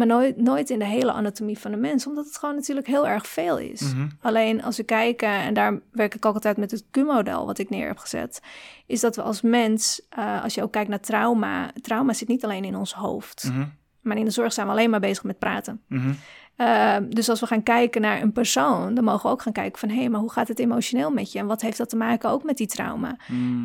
Maar 0.00 0.08
nooit, 0.08 0.36
nooit 0.36 0.70
in 0.70 0.78
de 0.78 0.84
hele 0.84 1.12
anatomie 1.12 1.58
van 1.58 1.70
de 1.70 1.76
mens, 1.76 2.06
omdat 2.06 2.24
het 2.24 2.36
gewoon 2.36 2.54
natuurlijk 2.54 2.86
heel 2.86 3.08
erg 3.08 3.26
veel 3.26 3.58
is. 3.58 3.80
Mhm. 3.80 4.08
Alleen 4.20 4.62
als 4.62 4.76
we 4.76 4.82
kijken, 4.82 5.28
en 5.28 5.54
daar 5.54 5.80
werk 5.92 6.14
ik 6.14 6.26
ook 6.26 6.34
altijd 6.34 6.56
met 6.56 6.70
het 6.70 6.84
Q-model 6.90 7.46
wat 7.46 7.58
ik 7.58 7.70
neer 7.70 7.86
heb 7.86 7.98
gezet, 7.98 8.40
is 8.86 9.00
dat 9.00 9.16
we 9.16 9.22
als 9.22 9.40
mens, 9.40 10.02
eh, 10.08 10.42
als 10.42 10.54
je 10.54 10.62
ook 10.62 10.72
kijkt 10.72 10.88
naar 10.88 11.00
trauma, 11.00 11.70
trauma 11.82 12.12
zit 12.12 12.28
niet 12.28 12.44
alleen 12.44 12.64
in 12.64 12.76
ons 12.76 12.92
hoofd. 12.92 13.44
Mhm. 13.44 13.64
Maar 14.00 14.16
in 14.16 14.24
de 14.24 14.30
zorg 14.30 14.52
zijn 14.52 14.66
we 14.66 14.72
alleen 14.72 14.90
maar 14.90 15.00
bezig 15.00 15.24
met 15.24 15.38
praten. 15.38 15.80
Mhm. 15.86 16.12
Uh, 16.56 16.96
dus 17.08 17.28
als 17.28 17.40
we 17.40 17.46
gaan 17.46 17.62
kijken 17.62 18.00
naar 18.00 18.22
een 18.22 18.32
persoon, 18.32 18.94
dan 18.94 19.04
mogen 19.04 19.22
we 19.22 19.32
ook 19.32 19.42
gaan 19.42 19.52
kijken 19.52 19.78
van 19.78 19.88
hé, 19.88 19.96
hey, 19.96 20.08
maar 20.08 20.20
hoe 20.20 20.30
gaat 20.30 20.48
het 20.48 20.58
emotioneel 20.58 21.10
met 21.10 21.32
je? 21.32 21.38
En 21.38 21.46
wat 21.46 21.60
heeft 21.60 21.78
dat 21.78 21.88
te 21.88 21.96
maken 21.96 22.30
ook 22.30 22.42
met 22.42 22.56
die 22.56 22.66
trauma? 22.66 23.16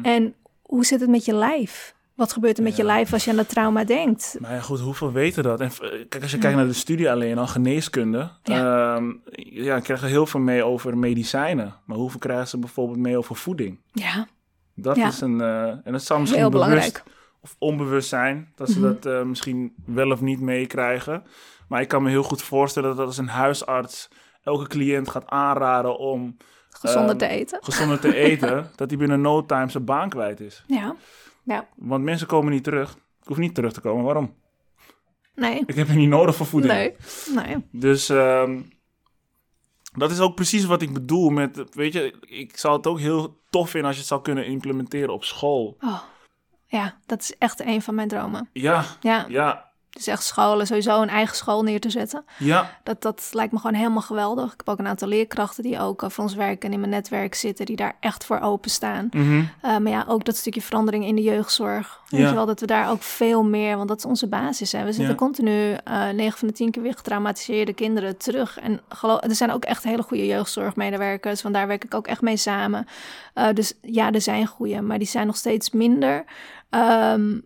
En 0.02 0.36
hoe 0.62 0.86
zit 0.86 1.00
het 1.00 1.10
met 1.10 1.26
je 1.26 1.34
lijf? 1.34 1.95
Wat 2.16 2.34
gebeurt 2.34 2.58
er 2.58 2.64
met 2.64 2.76
je 2.76 2.84
lijf 2.84 3.14
als 3.14 3.24
je 3.24 3.30
aan 3.32 3.36
dat 3.38 3.50
trauma 3.50 3.84
denkt? 3.84 4.36
Maar 4.40 4.52
ja, 4.54 4.60
goed, 4.60 4.80
hoeveel 4.80 5.12
weten 5.12 5.44
dat? 5.44 5.60
En 5.60 5.70
eh, 5.82 5.90
kijk, 6.10 6.22
als 6.22 6.32
je 6.32 6.38
kijkt 6.38 6.58
naar 6.58 6.68
de 6.68 6.74
studie 6.74 7.12
alleen 7.12 7.38
al, 7.38 7.48
geneeskunde, 7.48 8.30
Ja. 8.44 9.02
ja, 9.36 9.80
krijgen 9.80 10.08
heel 10.08 10.26
veel 10.26 10.40
mee 10.40 10.64
over 10.64 10.98
medicijnen. 10.98 11.76
Maar 11.86 11.98
hoeveel 11.98 12.20
krijgen 12.20 12.48
ze 12.48 12.58
bijvoorbeeld 12.60 13.00
mee 13.00 13.18
over 13.18 13.36
voeding? 13.36 13.80
Ja, 13.92 14.28
Dat 14.76 14.96
Ja. 14.96 15.08
is 15.08 15.22
een, 15.22 15.42
eh, 15.42 15.68
en 15.68 15.92
dat 15.92 16.04
zou 16.04 16.20
misschien 16.20 16.42
heel 16.42 16.50
bewust 16.50 16.70
belangrijk. 16.70 17.04
of 17.42 17.56
onbewust 17.60 18.10
zijn, 18.10 18.52
dat 18.56 18.70
ze 18.70 18.80
Mhm. 18.80 18.88
dat 18.94 19.06
eh, 19.06 19.22
misschien 19.22 19.74
wel 19.86 20.12
of 20.12 20.22
niet 20.22 20.40
meekrijgen. 20.42 21.24
Maar 21.68 21.82
ik 21.82 21.88
kan 21.88 22.04
me 22.04 22.10
heel 22.10 22.24
goed 22.24 22.42
voorstellen 22.42 22.96
dat 22.96 23.06
als 23.06 23.18
een 23.18 23.28
huisarts 23.28 24.08
elke 24.44 24.68
cliënt 24.68 25.10
gaat 25.10 25.28
aanraden 25.28 25.98
om 25.98 26.38
Gezonder 26.70 27.10
Ehm, 27.10 27.18
te 27.18 27.28
eten. 27.28 27.60
gezonder 27.62 28.00
te 28.00 28.16
eten, 28.16 28.70
dat 28.76 28.90
hij 28.90 29.00
binnen 29.00 29.22
no 29.22 29.46
time 29.46 29.70
zijn 29.70 29.86
baan 29.86 30.10
kwijt 30.10 30.40
is. 30.40 30.64
Ja, 30.68 30.96
ja. 31.46 31.68
Want 31.76 32.04
mensen 32.04 32.28
komen 32.28 32.52
niet 32.52 32.64
terug. 32.64 32.92
Ik 33.22 33.28
hoef 33.28 33.38
niet 33.38 33.56
terug 33.56 33.74
te 33.74 33.82
komen. 33.82 34.04
Waarom? 34.04 34.34
Nee, 35.36 35.64
Ik 35.66 35.76
heb 35.76 35.88
je 35.88 35.94
niet 35.94 36.10
nodig 36.10 36.36
voor 36.36 36.46
voeding. 36.46 36.74
nee, 36.74 36.96
nee. 37.36 37.66
Dus 37.72 38.10
ehm, 38.10 38.62
dat 39.94 40.12
is 40.12 40.20
ook 40.20 40.36
precies 40.36 40.66
wat 40.66 40.82
ik 40.82 40.94
bedoel 40.94 41.30
met, 41.30 41.64
weet 41.76 41.94
je, 41.94 42.20
ik 42.20 42.58
zou 42.58 42.78
het 42.78 42.88
ook 42.88 43.00
heel 43.00 43.40
tof 43.50 43.70
vinden 43.70 43.88
als 43.88 43.96
je 43.96 44.02
het 44.02 44.10
zou 44.12 44.22
kunnen 44.22 44.46
implementeren 44.46 45.14
op 45.14 45.24
school. 45.24 45.78
Oh, 45.82 46.02
ja, 46.66 46.98
dat 47.06 47.22
is 47.22 47.38
echt 47.38 47.60
een 47.66 47.82
van 47.82 47.96
mijn 47.96 48.08
dromen. 48.08 48.50
Ja, 48.54 48.86
Ja, 49.02 49.26
ja, 49.30 49.72
dus 49.96 50.08
echt 50.08 50.24
scholen, 50.24 50.68
sowieso 50.68 51.02
een 51.02 51.10
eigen 51.10 51.36
school 51.36 51.64
neer 51.64 51.80
te 51.80 51.90
zetten. 51.90 52.26
ja, 52.38 52.78
Dat, 52.84 53.02
dat 53.02 53.30
lijkt 53.32 53.52
me 53.54 53.60
gewoon 53.60 53.76
helemaal 53.76 54.02
geweldig. 54.02 54.46
Ik 54.46 54.58
heb 54.58 54.70
ook 54.70 54.80
een 54.80 54.88
aantal 54.88 55.08
leerkrachten 55.08 55.64
die 55.64 55.80
ook 55.80 56.04
eh, 56.04 56.10
voor 56.10 56.24
ons 56.24 56.34
werken 56.34 56.68
en 56.68 56.74
in 56.74 56.80
mijn 56.80 56.92
netwerk 56.92 57.36
zitten, 57.36 57.66
die 57.66 57.76
daar 57.76 57.96
echt 58.00 58.26
voor 58.26 58.40
openstaan. 58.40 59.10
Uh, 59.14 59.44
maar 59.62 59.88
ja, 59.90 60.06
ook 60.08 60.26
dat 60.26 60.36
stukje 60.36 60.62
verandering 60.62 61.06
in 61.06 61.16
de 61.16 61.22
jeugdzorg. 61.22 62.02
Weet 62.10 62.20
Ja. 62.22 62.28
je 62.28 62.34
wel, 62.34 62.46
dat 62.46 62.60
we 62.60 62.66
daar 62.66 62.90
ook 62.90 63.02
veel 63.04 63.44
meer, 63.44 63.76
want 63.78 63.88
dat 63.88 63.98
is 63.98 64.06
onze 64.06 64.28
basis. 64.28 64.72
Hè. 64.72 64.80
We 64.84 64.92
zitten 64.92 65.10
Ja. 65.10 65.16
continu 65.16 65.72
uh, 65.88 66.10
9 66.10 66.38
van 66.40 66.48
de 66.48 66.54
10 66.54 66.72
keer 66.72 66.82
weer 66.84 66.96
getraumatiseerde 66.96 67.74
kinderen 67.74 68.18
terug. 68.18 68.60
En 68.60 68.82
geloof, 68.90 69.24
er 69.24 69.36
zijn 69.36 69.52
ook 69.52 69.66
echt 69.66 69.84
hele 69.84 70.02
goede 70.04 70.26
jeugdzorgmedewerkers, 70.26 71.42
want 71.42 71.56
daar 71.56 71.68
werk 71.68 71.84
ik 71.84 71.94
ook 71.94 72.08
echt 72.08 72.22
mee 72.22 72.38
samen. 72.38 72.88
Uh, 73.36 73.48
dus 73.54 73.74
ja, 73.82 74.12
er 74.12 74.22
zijn 74.22 74.48
goede, 74.48 74.82
maar 74.82 74.98
die 74.98 75.08
zijn 75.08 75.28
nog 75.28 75.36
steeds 75.38 75.70
minder 75.72 76.24
um, 76.70 77.44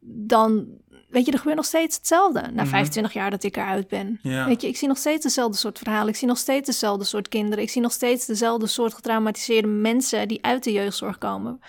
dan 0.00 0.66
weet 1.08 1.26
je, 1.26 1.32
er 1.32 1.38
gebeurt 1.38 1.56
nog 1.56 1.64
steeds 1.64 1.96
hetzelfde. 1.96 2.40
Na 2.40 2.62
Mhm. 2.62 2.66
25 2.66 3.12
jaar 3.12 3.30
dat 3.30 3.42
ik 3.42 3.56
eruit 3.56 3.88
ben. 3.88 4.18
Ja. 4.22 4.46
Weet 4.46 4.60
je, 4.62 4.68
ik 4.68 4.76
zie 4.76 4.88
nog 4.88 4.96
steeds 4.96 5.22
dezelfde 5.22 5.56
soort 5.56 5.78
verhalen. 5.78 6.08
Ik 6.08 6.16
zie 6.16 6.28
nog 6.28 6.38
steeds 6.38 6.66
dezelfde 6.66 7.04
soort 7.04 7.28
kinderen. 7.28 7.64
Ik 7.64 7.70
zie 7.70 7.82
nog 7.82 7.92
steeds 7.92 8.26
dezelfde 8.26 8.66
soort 8.66 8.94
getraumatiseerde 8.94 9.68
mensen 9.68 10.28
die 10.28 10.44
uit 10.44 10.64
de 10.64 10.72
jeugdzorg 10.72 11.18
komen. 11.18 11.60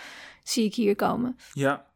Zie 0.43 0.65
ik 0.65 0.75
hier 0.75 0.95
komen. 0.95 1.37
ja. 1.53 1.87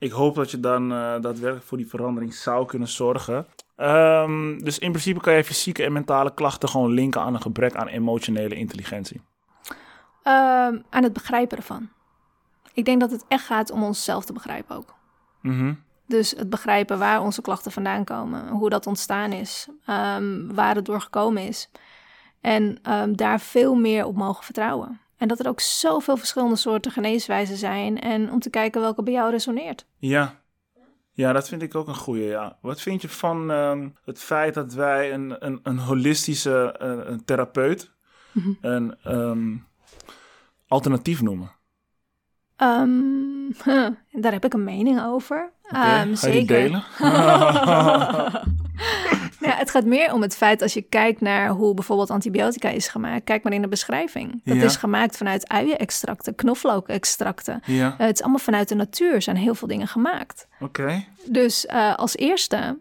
Ik 0.00 0.10
hoop 0.10 0.34
dat 0.34 0.50
je 0.50 0.60
dan 0.60 0.82
eh, 0.92 0.98
daadwerkelijk 1.20 1.64
voor 1.66 1.76
die 1.78 1.88
verandering 1.88 2.34
zou 2.34 2.66
kunnen 2.66 2.88
zorgen. 2.88 3.46
Ehm, 3.76 4.58
dus 4.58 4.78
in 4.78 4.90
principe 4.90 5.20
kan 5.20 5.34
je 5.34 5.44
fysieke 5.44 5.84
en 5.84 5.92
mentale 5.92 6.34
klachten 6.34 6.68
gewoon 6.68 6.90
linken 6.92 7.20
aan 7.20 7.34
een 7.34 7.40
gebrek 7.42 7.74
aan 7.74 7.86
emotionele 7.86 8.54
intelligentie. 8.54 9.20
Um, 10.24 10.84
aan 10.90 11.02
het 11.02 11.12
begrijpen 11.12 11.56
ervan. 11.56 11.88
Ik 12.72 12.84
denk 12.84 13.00
dat 13.00 13.10
het 13.10 13.24
echt 13.28 13.44
gaat 13.44 13.70
om 13.70 13.82
onszelf 13.82 14.24
te 14.24 14.32
begrijpen 14.32 14.76
ook. 14.76 14.94
Mhm. 15.42 15.74
Dus 16.08 16.30
het 16.30 16.50
begrijpen 16.50 16.98
waar 16.98 17.22
onze 17.22 17.42
klachten 17.42 17.72
vandaan 17.72 18.04
komen, 18.04 18.48
hoe 18.48 18.70
dat 18.70 18.86
ontstaan 18.86 19.32
is, 19.32 19.68
um, 19.90 20.54
waar 20.54 20.74
het 20.74 20.84
door 20.84 21.00
gekomen 21.00 21.42
is. 21.42 21.70
En 22.40 22.78
um, 22.92 23.16
daar 23.16 23.40
veel 23.40 23.74
meer 23.74 24.04
op 24.04 24.16
mogen 24.16 24.44
vertrouwen. 24.44 25.00
En 25.16 25.28
dat 25.28 25.38
er 25.40 25.48
ook 25.48 25.60
zoveel 25.60 26.16
verschillende 26.16 26.56
soorten 26.56 26.90
geneeswijzen 26.92 27.56
zijn. 27.56 28.00
En 28.00 28.32
om 28.32 28.40
te 28.40 28.50
kijken 28.50 28.80
welke 28.80 29.02
bij 29.02 29.12
jou 29.12 29.30
resoneert. 29.30 29.86
Ja. 29.96 30.40
Ja, 31.12 31.32
dat 31.32 31.48
vind 31.48 31.62
ik 31.62 31.74
ook 31.74 31.88
een 31.88 31.94
goede. 31.96 32.24
Ja. 32.24 32.58
Wat 32.60 32.80
vind 32.80 33.02
je 33.02 33.08
van 33.08 33.50
um, 33.50 33.96
het 34.04 34.18
feit 34.18 34.54
dat 34.54 34.72
wij 34.72 35.12
een, 35.12 35.36
een, 35.46 35.60
een 35.62 35.78
holistische 35.78 36.76
uh, 36.82 37.10
een 37.10 37.24
therapeut 37.24 37.96
Mhm. 38.32 38.52
een 38.60 38.96
um, 39.04 39.66
alternatief 40.66 41.22
noemen? 41.22 41.50
Um, 42.62 43.54
huh, 43.64 43.88
daar 44.22 44.32
heb 44.32 44.44
ik 44.44 44.52
een 44.54 44.64
mening 44.64 45.02
over. 45.02 45.50
Okay, 45.68 46.00
um, 46.02 46.46
delen? 46.46 46.84
ja, 49.40 49.54
het 49.56 49.70
gaat 49.70 49.84
meer 49.84 50.12
om 50.12 50.22
het 50.22 50.36
feit 50.36 50.62
als 50.62 50.74
je 50.74 50.82
kijkt 50.82 51.20
naar 51.20 51.48
hoe 51.48 51.74
bijvoorbeeld 51.74 52.10
antibiotica 52.10 52.68
is 52.68 52.88
gemaakt. 52.88 53.24
Kijk 53.24 53.42
maar 53.42 53.52
in 53.52 53.62
de 53.62 53.68
beschrijving. 53.68 54.40
Dat 54.44 54.56
Ja. 54.56 54.62
is 54.62 54.76
gemaakt 54.76 55.16
vanuit 55.16 55.48
uienextracten, 55.48 56.34
knoflookextracten. 56.34 57.60
Ja. 57.64 57.86
Uh, 57.86 57.94
het 57.98 58.14
is 58.14 58.20
allemaal 58.20 58.38
vanuit 58.40 58.68
de 58.68 58.74
natuur 58.74 59.22
zijn 59.22 59.36
heel 59.36 59.54
veel 59.54 59.68
dingen 59.68 59.88
gemaakt. 59.88 60.48
Oké. 60.60 60.80
Okay. 60.82 61.08
Dus 61.24 61.66
uh, 61.72 61.94
als 61.94 62.16
eerste 62.16 62.78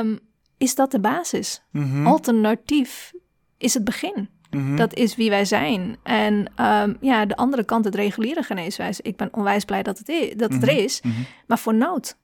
um, 0.00 0.18
is 0.58 0.74
dat 0.74 0.90
de 0.90 1.00
basis. 1.00 1.62
Mm 1.70 1.82
Mhm. 1.82 1.92
-hmm. 1.92 2.06
Alternatief 2.06 3.12
is 3.58 3.74
het 3.74 3.84
begin. 3.84 4.28
Mm 4.50 4.60
-hmm. 4.66 4.76
Dat 4.76 4.94
is 4.94 5.16
wie 5.16 5.30
wij 5.30 5.44
zijn. 5.44 5.96
En 6.02 6.34
um, 6.60 6.96
ja, 7.00 7.26
de 7.26 7.36
andere 7.36 7.64
kant, 7.64 7.84
het 7.84 7.94
reguliere 7.94 8.42
geneeswijze. 8.42 9.02
Ik 9.02 9.16
ben 9.16 9.28
onwijs 9.32 9.64
blij 9.64 9.82
dat 9.82 9.98
het, 9.98 10.08
is, 10.08 10.34
dat 10.36 10.52
het 10.52 10.60
Mhm. 10.60 10.70
er 10.70 10.76
is, 10.84 11.00
mm 11.02 11.10
-hmm. 11.10 11.26
maar 11.46 11.58
voor 11.58 11.74
nood. 11.74 12.16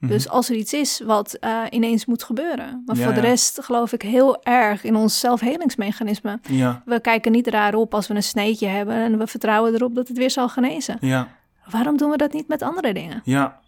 Dus 0.00 0.28
als 0.28 0.48
er 0.48 0.56
iets 0.56 0.72
is 0.72 1.00
wat 1.04 1.36
uh, 1.40 1.62
ineens 1.70 2.06
moet 2.06 2.22
gebeuren. 2.22 2.82
Maar 2.86 2.96
ja, 2.96 3.04
voor 3.04 3.14
de 3.14 3.20
rest 3.20 3.56
ja. 3.56 3.62
geloof 3.62 3.92
ik 3.92 4.02
heel 4.02 4.42
erg 4.42 4.84
in 4.84 4.96
ons 4.96 5.20
zelfhelingsmechanisme. 5.20 6.38
Ja. 6.48 6.82
We 6.84 7.00
kijken 7.00 7.32
niet 7.32 7.46
raar 7.46 7.74
op 7.74 7.94
als 7.94 8.06
we 8.06 8.14
een 8.14 8.22
sneetje 8.22 8.66
hebben 8.66 8.94
en 8.94 9.18
we 9.18 9.26
vertrouwen 9.26 9.74
erop 9.74 9.94
dat 9.94 10.08
het 10.08 10.16
weer 10.16 10.30
zal 10.30 10.48
genezen. 10.48 10.96
Ja. 11.00 11.28
Waarom 11.70 11.96
doen 11.96 12.10
we 12.10 12.16
dat 12.16 12.32
niet 12.32 12.48
met 12.48 12.62
andere 12.62 12.92
dingen? 12.92 13.20
Ja, 13.24 13.60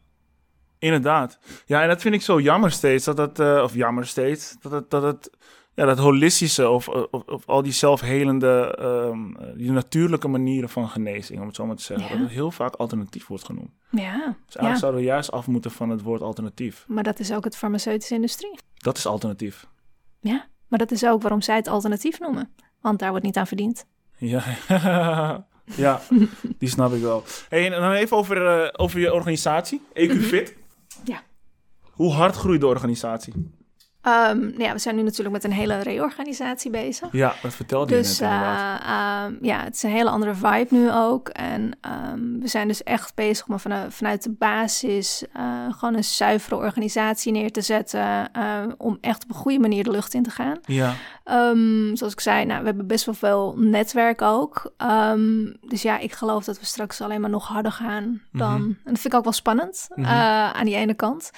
inderdaad. 0.78 1.38
Ja, 1.66 1.82
en 1.82 1.88
dat 1.88 2.00
vind 2.00 2.14
ik 2.14 2.22
zo 2.22 2.40
jammer 2.40 2.70
steeds. 2.70 3.04
Dat 3.04 3.18
het, 3.18 3.38
uh, 3.38 3.60
of 3.62 3.74
jammer 3.74 4.06
steeds, 4.06 4.56
dat 4.60 4.72
het, 4.72 4.90
dat 4.90 5.02
het 5.02 5.30
ja, 5.74 5.84
dat 5.84 5.98
holistische 5.98 6.68
of, 6.68 6.88
of, 6.88 7.22
of 7.26 7.46
al 7.46 7.62
die 7.62 7.72
zelfhelende, 7.72 8.78
um, 8.80 9.36
die 9.56 9.70
natuurlijke 9.70 10.28
manieren 10.28 10.68
van 10.68 10.88
genezing, 10.88 11.40
om 11.40 11.46
het 11.46 11.56
zo 11.56 11.66
maar 11.66 11.76
te 11.76 11.82
zeggen, 11.82 12.06
ja. 12.06 12.12
dat 12.12 12.22
het 12.22 12.30
heel 12.30 12.50
vaak 12.50 12.74
alternatief 12.74 13.26
wordt 13.26 13.44
genoemd. 13.44 13.70
Ja. 13.90 14.16
Dus 14.46 14.56
eigenlijk 14.56 14.74
ja. 14.74 14.76
zouden 14.76 15.00
we 15.00 15.06
juist 15.06 15.32
af 15.32 15.46
moeten 15.46 15.70
van 15.70 15.90
het 15.90 16.02
woord 16.02 16.22
alternatief. 16.22 16.84
Maar 16.88 17.02
dat 17.02 17.18
is 17.18 17.32
ook 17.32 17.44
het 17.44 17.56
farmaceutische 17.56 18.14
industrie. 18.14 18.58
Dat 18.74 18.96
is 18.96 19.06
alternatief. 19.06 19.66
Ja, 20.20 20.46
maar 20.68 20.78
dat 20.78 20.90
is 20.90 21.04
ook 21.04 21.22
waarom 21.22 21.40
zij 21.40 21.56
het 21.56 21.68
alternatief 21.68 22.20
noemen. 22.20 22.54
Want 22.80 22.98
daar 22.98 23.10
wordt 23.10 23.24
niet 23.24 23.36
aan 23.36 23.46
verdiend. 23.46 23.86
Ja, 24.16 24.42
ja 25.84 26.00
die 26.58 26.68
snap 26.68 26.92
ik 26.92 27.02
wel. 27.02 27.22
Hey, 27.48 27.72
en 27.72 27.80
dan 27.80 27.92
even 27.92 28.16
over, 28.16 28.62
uh, 28.62 28.68
over 28.72 29.00
je 29.00 29.12
organisatie, 29.12 29.80
EQFit. 29.92 30.54
Ja. 31.04 31.22
Hoe 31.90 32.12
hard 32.12 32.34
groeit 32.34 32.60
de 32.60 32.66
organisatie? 32.66 33.32
Um, 34.06 34.54
ja, 34.58 34.72
we 34.72 34.78
zijn 34.78 34.96
nu 34.96 35.02
natuurlijk 35.02 35.34
met 35.34 35.44
een 35.44 35.52
hele 35.52 35.76
reorganisatie 35.76 36.70
bezig. 36.70 37.08
Ja, 37.12 37.34
dat 37.42 37.54
vertelde 37.54 37.94
dus, 37.94 38.18
je 38.18 38.24
net. 38.24 38.32
Uh, 38.32 39.24
um, 39.24 39.38
ja, 39.40 39.62
het 39.64 39.74
is 39.74 39.82
een 39.82 39.90
hele 39.90 40.10
andere 40.10 40.34
vibe 40.34 40.66
nu 40.68 40.92
ook. 40.92 41.28
En 41.28 41.78
um, 42.12 42.40
we 42.40 42.48
zijn 42.48 42.68
dus 42.68 42.82
echt 42.82 43.14
bezig 43.14 43.48
om 43.48 43.58
vanuit, 43.58 43.94
vanuit 43.94 44.22
de 44.22 44.30
basis 44.30 45.24
uh, 45.36 45.42
gewoon 45.70 45.94
een 45.94 46.04
zuivere 46.04 46.56
organisatie 46.56 47.32
neer 47.32 47.52
te 47.52 47.60
zetten. 47.60 48.30
Uh, 48.36 48.62
om 48.76 48.98
echt 49.00 49.22
op 49.22 49.28
een 49.28 49.36
goede 49.36 49.58
manier 49.58 49.84
de 49.84 49.90
lucht 49.90 50.14
in 50.14 50.22
te 50.22 50.30
gaan. 50.30 50.58
Ja. 50.66 50.94
Um, 51.24 51.96
zoals 51.96 52.12
ik 52.12 52.20
zei, 52.20 52.44
nou, 52.44 52.60
we 52.60 52.66
hebben 52.66 52.86
best 52.86 53.04
wel 53.04 53.14
veel 53.14 53.54
netwerk 53.56 54.22
ook. 54.22 54.72
Um, 54.78 55.56
dus 55.60 55.82
ja, 55.82 55.98
ik 55.98 56.12
geloof 56.12 56.44
dat 56.44 56.58
we 56.58 56.66
straks 56.66 57.00
alleen 57.00 57.20
maar 57.20 57.30
nog 57.30 57.48
harder 57.48 57.72
gaan 57.72 58.22
dan... 58.32 58.52
Mm 58.52 58.62
-hmm. 58.62 58.78
En 58.84 58.92
dat 58.92 59.00
vind 59.00 59.12
ik 59.12 59.14
ook 59.14 59.24
wel 59.24 59.32
spannend 59.32 59.86
mm 59.88 60.04
-hmm. 60.04 60.12
uh, 60.12 60.52
aan 60.52 60.64
die 60.64 60.76
ene 60.76 60.94
kant. 60.94 61.30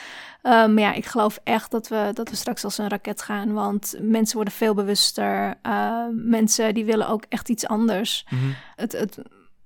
Uh, 0.42 0.52
maar 0.52 0.80
ja, 0.80 0.92
ik 0.92 1.06
geloof 1.06 1.38
echt 1.44 1.70
dat 1.70 1.88
we, 1.88 2.10
dat 2.12 2.30
we 2.30 2.36
straks 2.36 2.64
als 2.64 2.78
een 2.78 2.88
raket 2.88 3.22
gaan. 3.22 3.52
Want 3.52 3.94
mensen 4.00 4.36
worden 4.36 4.54
veel 4.54 4.74
bewuster. 4.74 5.54
Uh, 5.62 6.04
mensen 6.10 6.74
die 6.74 6.84
willen 6.84 7.08
ook 7.08 7.24
echt 7.28 7.48
iets 7.48 7.66
anders. 7.66 8.24
Mhm. 8.24 8.34
Mm 8.34 8.40
-hmm. 8.40 8.54
het, 8.76 8.92
het 8.92 9.18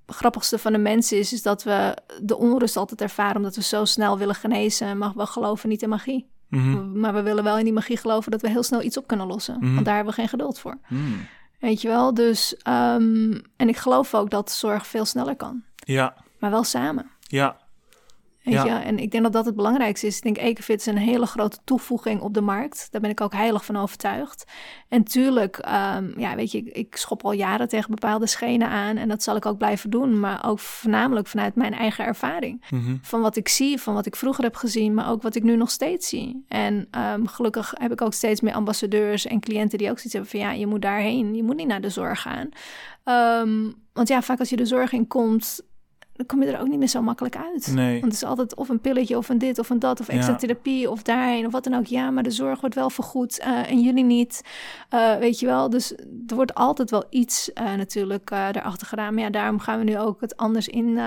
grappigste 0.07 0.59
van 0.59 0.73
de 0.73 0.79
mensen 0.79 1.19
is, 1.19 1.33
is 1.33 1.43
dat 1.43 1.63
we 1.63 1.97
de 2.23 2.37
onrust 2.37 2.77
altijd 2.77 3.01
ervaren... 3.01 3.37
omdat 3.37 3.55
we 3.55 3.63
zo 3.63 3.85
snel 3.85 4.19
willen 4.19 4.35
genezen. 4.35 4.99
Maar 4.99 5.13
we 5.15 5.27
geloven 5.27 5.69
niet 5.69 5.83
in 5.83 5.89
magie. 5.89 6.29
Mhm. 6.49 7.01
Maar 7.01 7.15
we 7.15 7.23
willen 7.23 7.45
wel 7.45 7.59
in 7.59 7.65
die 7.65 7.73
magie 7.73 7.97
geloven 7.97 8.31
dat 8.31 8.43
we 8.43 8.49
heel 8.49 8.63
snel 8.63 8.83
iets 8.83 8.97
op 8.97 9.07
kunnen 9.07 9.27
lossen. 9.27 9.57
Mhm. 9.61 9.75
Want 9.75 9.85
daar 9.85 9.95
hebben 9.95 10.15
we 10.15 10.21
geen 10.21 10.29
geduld 10.29 10.59
voor. 10.59 10.79
Mm. 10.89 11.27
Weet 11.59 11.83
je 11.83 11.89
wel? 11.89 12.15
Dus, 12.15 12.55
um, 12.69 13.43
en 13.57 13.69
ik 13.69 13.77
geloof 13.77 14.15
ook 14.15 14.31
dat 14.31 14.51
zorg 14.51 14.87
veel 14.87 15.05
sneller 15.05 15.37
kan. 15.37 15.63
Ja. 15.77 16.15
Maar 16.39 16.51
wel 16.51 16.65
samen. 16.65 17.11
Ja. 17.21 17.57
Weet 18.43 18.55
Ja. 18.55 18.65
je? 18.65 18.71
En 18.71 18.99
ik 18.99 19.11
denk 19.11 19.23
dat 19.23 19.33
dat 19.33 19.45
het 19.47 19.55
belangrijkste 19.55 20.07
is. 20.07 20.17
Ik 20.17 20.23
denk 20.23 20.37
Ecofit 20.37 20.81
is 20.81 20.87
een 20.87 20.97
hele 20.99 21.27
grote 21.27 21.59
toevoeging 21.65 22.21
op 22.21 22.35
de 22.35 22.41
markt. 22.41 22.89
Daar 22.91 23.01
ben 23.01 23.11
ik 23.11 23.21
ook 23.21 23.33
heilig 23.33 23.65
van 23.65 23.77
overtuigd. 23.77 24.45
En 24.89 25.05
tuurlijk, 25.05 25.57
ehm, 25.57 26.21
ja, 26.21 26.35
weet 26.35 26.51
je, 26.53 26.59
ik, 26.59 26.77
ik 26.77 26.97
schop 26.97 27.25
al 27.25 27.33
jaren 27.33 27.69
tegen 27.69 27.91
bepaalde 27.91 28.27
schenen 28.27 28.69
aan. 28.69 28.97
En 28.97 29.09
dat 29.09 29.23
zal 29.23 29.37
ik 29.37 29.47
ook 29.47 29.59
blijven 29.59 29.91
doen. 29.91 30.21
Maar 30.21 30.45
ook 30.47 30.59
voornamelijk 30.59 31.27
vanuit 31.27 31.55
mijn 31.55 31.75
eigen 31.75 32.05
ervaring. 32.05 32.65
Mhm. 32.71 32.97
Van 33.03 33.21
wat 33.21 33.37
ik 33.37 33.49
zie, 33.49 33.81
van 33.81 33.95
wat 33.95 34.07
ik 34.07 34.17
vroeger 34.17 34.45
heb 34.45 34.57
gezien, 34.57 34.95
maar 34.95 35.11
ook 35.11 35.23
wat 35.23 35.35
ik 35.35 35.43
nu 35.43 35.57
nog 35.57 35.71
steeds 35.71 36.09
zie. 36.09 36.45
En 36.49 36.87
ehm, 36.91 37.27
gelukkig 37.27 37.73
heb 37.79 37.93
ik 37.93 38.01
ook 38.03 38.13
steeds 38.13 38.41
meer 38.41 38.55
ambassadeurs 38.55 39.27
en 39.27 39.41
cliënten 39.41 39.79
die 39.79 39.91
ook 39.91 39.97
zoiets 39.99 40.13
hebben 40.13 40.31
van 40.31 40.41
ja, 40.41 40.51
je 40.53 40.67
moet 40.67 40.83
daarheen. 40.83 41.35
Je 41.35 41.43
moet 41.43 41.57
niet 41.57 41.67
naar 41.67 41.81
de 41.81 41.91
zorg 41.91 42.21
gaan. 42.23 42.49
Ehm, 43.05 43.73
want 43.93 44.09
ja, 44.09 44.23
vaak 44.23 44.39
als 44.39 44.49
je 44.51 44.57
de 44.57 44.67
zorg 44.67 44.93
in 44.93 45.07
komt, 45.07 45.61
dan 46.19 46.27
kom 46.27 46.43
je 46.43 46.53
er 46.53 46.61
ook 46.61 46.69
niet 46.69 46.79
meer 46.79 46.89
zo 46.89 47.03
makkelijk 47.03 47.37
uit. 47.37 47.73
Nee. 47.75 48.01
Want 48.01 48.13
het 48.13 48.23
is 48.23 48.29
altijd 48.29 48.55
of 48.55 48.69
een 48.69 48.81
pilletje 48.81 49.17
of 49.17 49.29
een 49.29 49.39
dit 49.39 49.59
of 49.59 49.71
een 49.71 49.79
dat 49.79 50.01
of 50.01 50.09
extra 50.09 50.33
Ja. 50.33 50.39
therapie 50.39 50.91
of 50.91 51.03
daarheen 51.03 51.47
of 51.47 51.53
wat 51.53 51.65
dan 51.65 51.75
ook. 51.75 51.87
Ja, 51.87 52.11
maar 52.11 52.23
de 52.23 52.31
zorg 52.31 52.61
wordt 52.61 52.75
wel 52.75 52.91
vergoed 52.91 53.39
eh, 53.39 53.71
en 53.71 53.81
jullie 53.81 54.05
niet. 54.05 54.43
Eh, 54.89 55.17
weet 55.17 55.39
je 55.41 55.47
wel, 55.47 55.71
dus 55.71 55.93
er 56.27 56.35
wordt 56.35 56.55
altijd 56.55 56.91
wel 56.91 57.05
iets 57.11 57.53
eh, 57.53 57.75
natuurlijk 57.75 58.31
erachter 58.31 58.87
gedaan. 58.87 59.15
Maar 59.15 59.23
ja, 59.23 59.31
daarom 59.31 59.59
gaan 59.59 59.79
we 59.79 59.85
nu 59.85 59.99
ook 59.99 60.21
het 60.21 60.37
anders 60.37 60.69
in, 60.69 60.99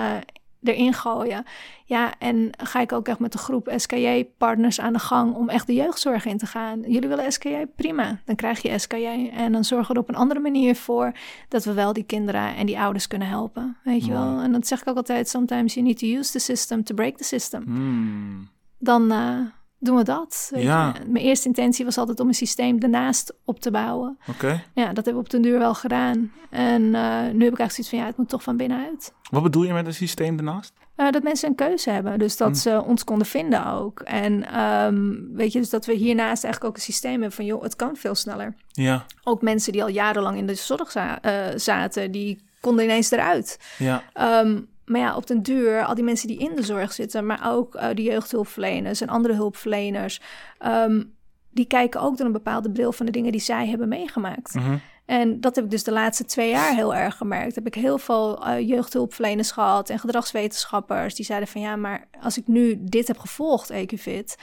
erin 0.62 0.92
gooien. 0.92 1.44
Ja, 1.84 2.14
en 2.18 2.50
ga 2.58 2.80
ik 2.80 2.92
ook 2.92 3.08
echt 3.08 3.18
met 3.18 3.32
de 3.32 3.38
groep 3.38 3.72
SKJ-partners 3.76 4.80
aan 4.80 4.92
de 4.92 4.98
gang 4.98 5.34
om 5.34 5.48
echt 5.48 5.66
de 5.66 5.74
jeugdzorg 5.74 6.24
in 6.24 6.38
te 6.38 6.46
gaan. 6.46 6.80
Jullie 6.80 7.08
willen 7.08 7.32
SKJ? 7.32 7.66
Prima, 7.76 8.20
dan 8.24 8.36
krijg 8.36 8.62
je 8.62 8.78
SKJ. 8.78 9.30
En 9.32 9.52
dan 9.52 9.64
zorgen 9.64 9.88
we 9.88 9.94
er 9.94 10.00
op 10.00 10.08
een 10.08 10.20
andere 10.20 10.40
manier 10.40 10.76
voor 10.76 11.12
dat 11.48 11.64
we 11.64 11.72
wel 11.72 11.92
die 11.92 12.04
kinderen 12.04 12.56
en 12.56 12.66
die 12.66 12.78
ouders 12.78 13.06
kunnen 13.06 13.28
helpen. 13.28 13.76
Weet 13.84 14.04
je 14.04 14.12
wel? 14.12 14.40
En 14.40 14.52
dat 14.52 14.66
zeg 14.66 14.80
ik 14.80 14.88
ook 14.88 14.96
altijd, 14.96 15.28
sometimes 15.28 15.74
you 15.74 15.86
need 15.86 15.98
to 15.98 16.06
use 16.06 16.32
the 16.32 16.38
system 16.38 16.84
to 16.84 16.94
break 16.94 17.16
the 17.16 17.24
system. 17.24 17.62
Hmm. 17.62 18.48
Dan 18.78 19.10
eh, 19.10 19.38
doen 19.84 19.96
we 19.96 20.02
dat. 20.04 20.50
Ja. 20.54 20.94
Mijn 21.06 21.24
eerste 21.24 21.46
intentie 21.48 21.84
was 21.84 21.98
altijd 21.98 22.20
om 22.20 22.28
een 22.28 22.34
systeem 22.34 22.78
ernaast 22.78 23.34
op 23.44 23.60
te 23.60 23.70
bouwen. 23.70 24.18
Oké. 24.28 24.62
Ja, 24.74 24.86
dat 24.86 24.94
hebben 25.04 25.14
we 25.14 25.18
op 25.18 25.30
den 25.30 25.42
duur 25.42 25.58
wel 25.58 25.74
gedaan. 25.74 26.32
En 26.50 26.82
eh, 26.94 27.20
nu 27.20 27.44
heb 27.44 27.52
ik 27.52 27.58
eigenlijk 27.58 27.70
zoiets 27.72 27.88
van, 27.88 27.98
ja, 27.98 28.06
het 28.06 28.16
moet 28.16 28.28
toch 28.28 28.42
van 28.42 28.56
binnenuit. 28.56 29.12
Wat 29.30 29.42
bedoel 29.42 29.62
je 29.62 29.72
met 29.72 29.86
een 29.86 29.94
systeem 29.94 30.36
daarnaast? 30.36 30.72
Eh, 30.96 31.10
dat 31.10 31.22
mensen 31.22 31.48
een 31.48 31.54
keuze 31.54 31.90
hebben. 31.90 32.18
Dus 32.18 32.36
dat 32.36 32.46
Hmm. 32.48 32.56
ze 32.56 32.82
ons 32.86 33.04
konden 33.04 33.26
vinden 33.26 33.66
ook. 33.66 34.00
En 34.00 34.46
ehm, 34.48 35.10
weet 35.34 35.52
je, 35.52 35.58
dus 35.58 35.70
dat 35.70 35.86
we 35.86 35.92
hiernaast 35.92 36.44
eigenlijk 36.44 36.64
ook 36.64 36.74
een 36.76 36.82
systeem 36.92 37.12
hebben 37.12 37.32
van... 37.32 37.44
joh, 37.44 37.62
het 37.62 37.76
kan 37.76 37.96
veel 37.96 38.14
sneller. 38.14 38.54
Ja. 38.68 39.04
Ook 39.24 39.42
mensen 39.42 39.72
die 39.72 39.82
al 39.82 39.88
jarenlang 39.88 40.36
in 40.36 40.46
de 40.46 40.54
zorg 40.54 40.90
za- 40.90 41.20
eh, 41.20 41.32
zaten... 41.56 42.10
die 42.10 42.42
konden 42.60 42.84
ineens 42.84 43.10
eruit. 43.10 43.58
Ja. 43.78 44.02
Ehm, 44.12 44.60
maar 44.84 45.00
ja, 45.00 45.16
op 45.16 45.26
den 45.26 45.42
duur, 45.42 45.84
al 45.84 45.94
die 45.94 46.04
mensen 46.04 46.28
die 46.28 46.38
in 46.38 46.56
de 46.56 46.62
zorg 46.62 46.92
zitten... 46.92 47.26
maar 47.26 47.52
ook 47.52 47.74
eh, 47.74 47.88
de 47.94 48.02
jeugdhulpverleners 48.02 49.00
en 49.00 49.08
andere 49.08 49.34
hulpverleners... 49.34 50.20
ehm, 50.58 51.02
die 51.50 51.66
kijken 51.66 52.00
ook 52.00 52.16
door 52.16 52.26
een 52.26 52.32
bepaalde 52.32 52.70
bril 52.70 52.92
van 52.92 53.06
de 53.06 53.12
dingen 53.12 53.32
die 53.32 53.40
zij 53.40 53.68
hebben 53.68 53.88
meegemaakt. 53.88 54.54
Mhm. 54.54 54.76
En 55.04 55.40
dat 55.40 55.54
heb 55.54 55.64
ik 55.64 55.70
dus 55.70 55.84
de 55.84 55.92
laatste 55.92 56.24
twee 56.24 56.50
jaar 56.50 56.74
heel 56.74 56.94
erg 56.94 57.16
gemerkt. 57.16 57.54
Heb 57.54 57.66
ik 57.66 57.74
heel 57.74 57.98
veel 57.98 58.46
eh, 58.46 58.68
jeugdhulpverleners 58.68 59.50
gehad 59.50 59.90
en 59.90 59.98
gedragswetenschappers 59.98 61.14
die 61.14 61.24
zeiden 61.24 61.48
van 61.48 61.60
ja, 61.60 61.76
maar 61.76 62.08
als 62.20 62.38
ik 62.38 62.46
nu 62.46 62.78
dit 62.80 63.08
heb 63.08 63.18
gevolgd, 63.18 63.70
Ecuvit, 63.70 64.38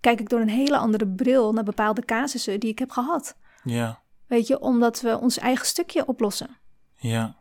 kijk 0.00 0.20
ik 0.20 0.28
door 0.28 0.40
een 0.40 0.48
hele 0.48 0.76
andere 0.76 1.08
bril 1.08 1.52
naar 1.52 1.64
bepaalde 1.64 2.04
casussen 2.04 2.60
die 2.60 2.70
ik 2.70 2.78
heb 2.78 2.90
gehad. 2.90 3.36
Ja. 3.64 4.00
Weet 4.26 4.46
je, 4.46 4.60
omdat 4.60 5.00
we 5.00 5.18
ons 5.18 5.38
eigen 5.38 5.66
stukje 5.66 6.06
oplossen. 6.06 6.56
Ja. 6.94 7.36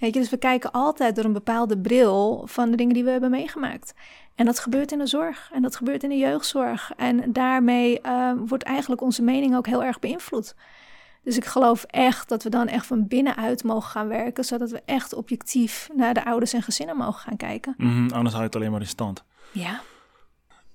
Weet 0.00 0.14
je, 0.14 0.20
dus 0.20 0.30
we 0.30 0.36
kijken 0.36 0.70
altijd 0.70 1.16
door 1.16 1.24
een 1.24 1.32
bepaalde 1.32 1.78
bril 1.78 2.42
van 2.46 2.70
de 2.70 2.76
dingen 2.76 2.94
die 2.94 3.04
we 3.04 3.10
hebben 3.10 3.30
meegemaakt. 3.30 3.94
En 4.34 4.46
dat 4.46 4.58
gebeurt 4.58 4.92
in 4.92 4.98
de 4.98 5.06
zorg 5.06 5.50
en 5.52 5.62
dat 5.62 5.76
gebeurt 5.76 6.02
in 6.02 6.08
de 6.08 6.16
jeugdzorg. 6.16 6.92
En 6.96 7.32
daarmee 7.32 8.00
eh, 8.00 8.32
wordt 8.46 8.64
eigenlijk 8.64 9.02
onze 9.02 9.22
mening 9.22 9.56
ook 9.56 9.66
heel 9.66 9.84
erg 9.84 9.98
beïnvloed. 9.98 10.54
Dus 11.22 11.36
ik 11.36 11.44
geloof 11.44 11.84
echt 11.84 12.28
dat 12.28 12.42
we 12.42 12.48
dan 12.50 12.68
echt 12.68 12.86
van 12.86 13.08
binnenuit 13.08 13.64
mogen 13.64 13.90
gaan 13.90 14.08
werken, 14.08 14.44
zodat 14.44 14.70
we 14.70 14.82
echt 14.84 15.14
objectief 15.14 15.88
naar 15.94 16.14
de 16.14 16.24
ouders 16.24 16.52
en 16.52 16.62
gezinnen 16.62 16.96
mogen 16.96 17.20
gaan 17.20 17.36
kijken. 17.36 17.74
Mhm, 17.76 18.08
Anders 18.10 18.34
hou 18.34 18.38
je 18.38 18.42
het 18.42 18.56
alleen 18.56 18.70
maar 18.70 18.80
in 18.80 18.86
stand. 18.86 19.24
Ja. 19.52 19.80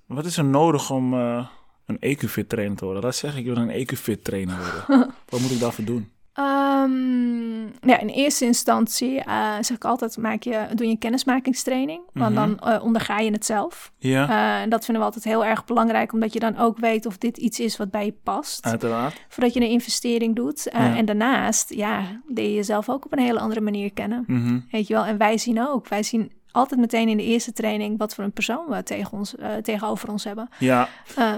Wat 0.05 0.25
is 0.25 0.37
er 0.37 0.45
nodig 0.45 0.91
om 0.91 1.13
eh, 1.13 1.47
een 1.85 1.97
EQ-fit 1.99 2.49
trainer 2.49 2.77
te 2.77 2.85
worden? 2.85 3.01
Dat 3.03 3.15
zeg 3.15 3.31
ik, 3.31 3.45
ik 3.45 3.53
wil 3.53 3.57
een 3.57 3.87
EQ-fit 3.87 4.23
trainer 4.23 4.57
worden. 4.57 5.13
Wat 5.29 5.39
moet 5.39 5.51
ik 5.51 5.59
daarvoor 5.59 5.85
doen? 5.85 6.11
Ehm, 6.35 7.61
ja, 7.89 7.99
in 7.99 8.07
eerste 8.07 8.45
instantie 8.45 9.19
eh, 9.21 9.53
zeg 9.61 9.77
ik 9.77 9.85
altijd, 9.85 10.17
maak 10.17 10.43
je, 10.43 10.65
doe 10.73 10.85
je 10.85 10.91
een 10.91 10.97
kennismakingstraining. 10.97 12.01
Want 12.13 12.35
Mhm. 12.35 12.45
dan 12.47 12.59
eh, 12.73 12.83
onderga 12.83 13.19
je 13.19 13.31
het 13.31 13.45
zelf. 13.45 13.91
Ja, 13.97 14.29
Eh, 14.29 14.61
en 14.61 14.69
dat 14.69 14.85
vinden 14.85 15.03
we 15.03 15.07
altijd 15.09 15.25
heel 15.25 15.45
erg 15.45 15.65
belangrijk, 15.65 16.13
omdat 16.13 16.33
je 16.33 16.39
dan 16.39 16.57
ook 16.57 16.77
weet 16.77 17.05
of 17.05 17.17
dit 17.17 17.37
iets 17.37 17.59
is 17.59 17.77
wat 17.77 17.91
bij 17.91 18.05
je 18.05 18.15
past. 18.23 18.65
uiteraard. 18.65 19.25
Voordat 19.29 19.53
je 19.53 19.59
een 19.59 19.69
investering 19.69 20.35
doet. 20.35 20.67
Ja. 20.73 20.95
En 20.95 21.05
daarnaast, 21.05 21.73
ja, 21.73 22.21
leer 22.27 22.45
je 22.49 22.53
jezelf 22.53 22.89
ook 22.89 23.05
op 23.05 23.11
een 23.13 23.19
hele 23.19 23.39
andere 23.39 23.61
manier 23.61 23.93
kennen. 23.93 24.23
Mhm. 24.27 24.59
Weet 24.71 24.87
je 24.87 24.93
wel? 24.93 25.05
En 25.05 25.17
wij 25.17 25.37
zien 25.37 25.67
ook, 25.67 25.87
wij 25.87 26.03
zien 26.03 26.31
altijd 26.51 26.79
meteen 26.79 27.09
in 27.09 27.17
de 27.17 27.23
eerste 27.23 27.53
training 27.53 27.97
wat 27.97 28.15
voor 28.15 28.23
een 28.23 28.31
persoon 28.31 28.65
we 28.69 28.83
tegen 28.83 29.11
ons, 29.17 29.35
tegenover 29.61 30.09
ons 30.11 30.23
hebben. 30.23 30.49
Ja, 30.59 30.87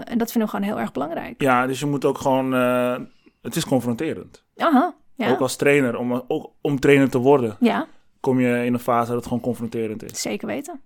en 0.04 0.18
dat 0.18 0.32
vinden 0.32 0.50
we 0.52 0.56
gewoon 0.56 0.66
heel 0.72 0.80
erg 0.80 0.92
belangrijk. 0.92 1.42
ja, 1.42 1.68
dus 1.68 1.80
je 1.80 1.86
moet 1.86 2.06
ook 2.06 2.18
gewoon... 2.18 2.54
het 3.48 3.56
is 3.56 3.66
confronterend. 3.66 4.44
Aha, 4.58 4.96
ja. 5.16 5.32
Ook 5.32 5.40
als 5.40 5.56
trainer, 5.56 5.98
om, 5.98 6.24
ook 6.28 6.52
om 6.62 6.80
trainer 6.80 7.10
te 7.10 7.18
worden, 7.18 7.58
ja, 7.60 7.88
kom 8.20 8.40
je 8.40 8.66
in 8.66 8.74
een 8.74 8.80
fase 8.80 9.08
dat 9.08 9.16
het 9.16 9.28
gewoon 9.28 9.42
confronterend 9.42 10.04
is. 10.12 10.22
zeker 10.22 10.48
weten. 10.48 10.82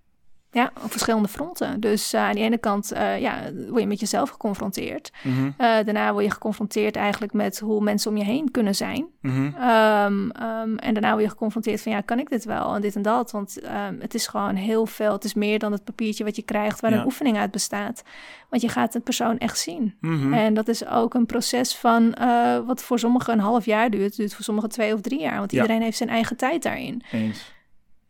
Ja, 0.54 0.72
op 0.84 0.92
verschillende 0.92 1.28
fronten. 1.28 1.80
Dus 1.80 2.14
eh, 2.14 2.22
aan 2.22 2.34
de 2.34 2.40
ene 2.40 2.58
kant 2.58 2.92
eh, 2.92 3.20
ja, 3.22 3.40
word 3.70 3.82
je 3.82 3.88
met 3.88 4.00
jezelf 4.00 4.30
geconfronteerd. 4.30 5.12
Mhm, 5.24 5.46
Eh, 5.58 5.68
daarna 5.86 6.12
word 6.14 6.26
je 6.26 6.32
geconfronteerd 6.32 6.96
eigenlijk 6.96 7.34
met 7.34 7.60
hoe 7.60 7.82
mensen 7.84 8.12
om 8.12 8.18
je 8.18 8.24
heen 8.24 8.52
kunnen 8.52 8.76
zijn. 8.76 9.06
mhm. 9.22 9.46
Ehm, 9.56 10.30
ehm, 10.30 10.76
en 10.78 10.94
daarna 10.94 11.12
word 11.12 11.24
je 11.24 11.30
geconfronteerd 11.30 11.82
van 11.82 11.92
ja, 11.92 12.02
kan 12.02 12.20
ik 12.20 12.30
dit 12.30 12.46
wel 12.46 12.76
en 12.76 12.82
dit 12.82 12.96
en 12.96 13.02
dat? 13.02 13.32
Want 13.32 13.60
ehm, 13.60 13.96
het 14.00 14.14
is 14.14 14.28
gewoon 14.28 14.56
heel 14.56 14.86
veel. 14.86 15.12
Het 15.12 15.24
is 15.24 15.34
meer 15.34 15.60
dan 15.60 15.72
het 15.72 15.84
papiertje 15.84 16.24
wat 16.24 16.36
je 16.36 16.42
krijgt 16.42 16.80
waar 16.80 16.92
Ja. 16.92 16.98
een 17.00 17.06
oefening 17.06 17.38
uit 17.38 17.52
bestaat. 17.52 18.04
Want 18.50 18.62
je 18.62 18.70
gaat 18.70 18.96
een 18.96 19.04
persoon 19.04 19.38
echt 19.38 19.60
zien. 19.60 19.96
Mhm. 20.02 20.34
En 20.34 20.54
dat 20.54 20.68
is 20.68 20.86
ook 20.88 21.14
een 21.14 21.26
proces 21.26 21.76
van 21.76 22.16
wat 22.66 22.84
voor 22.84 23.00
sommigen 23.00 23.34
een 23.34 23.40
half 23.40 23.66
jaar 23.66 23.90
duurt, 23.90 24.16
duurt 24.16 24.34
voor 24.34 24.44
sommigen 24.44 24.70
twee 24.70 24.94
of 24.94 25.02
drie 25.02 25.20
jaar. 25.20 25.38
Want 25.38 25.52
Ja. 25.52 25.62
iedereen 25.62 25.82
heeft 25.82 25.98
zijn 25.98 26.10
eigen 26.10 26.38
tijd 26.38 26.64
daarin. 26.64 27.02
Eens. 27.12 27.52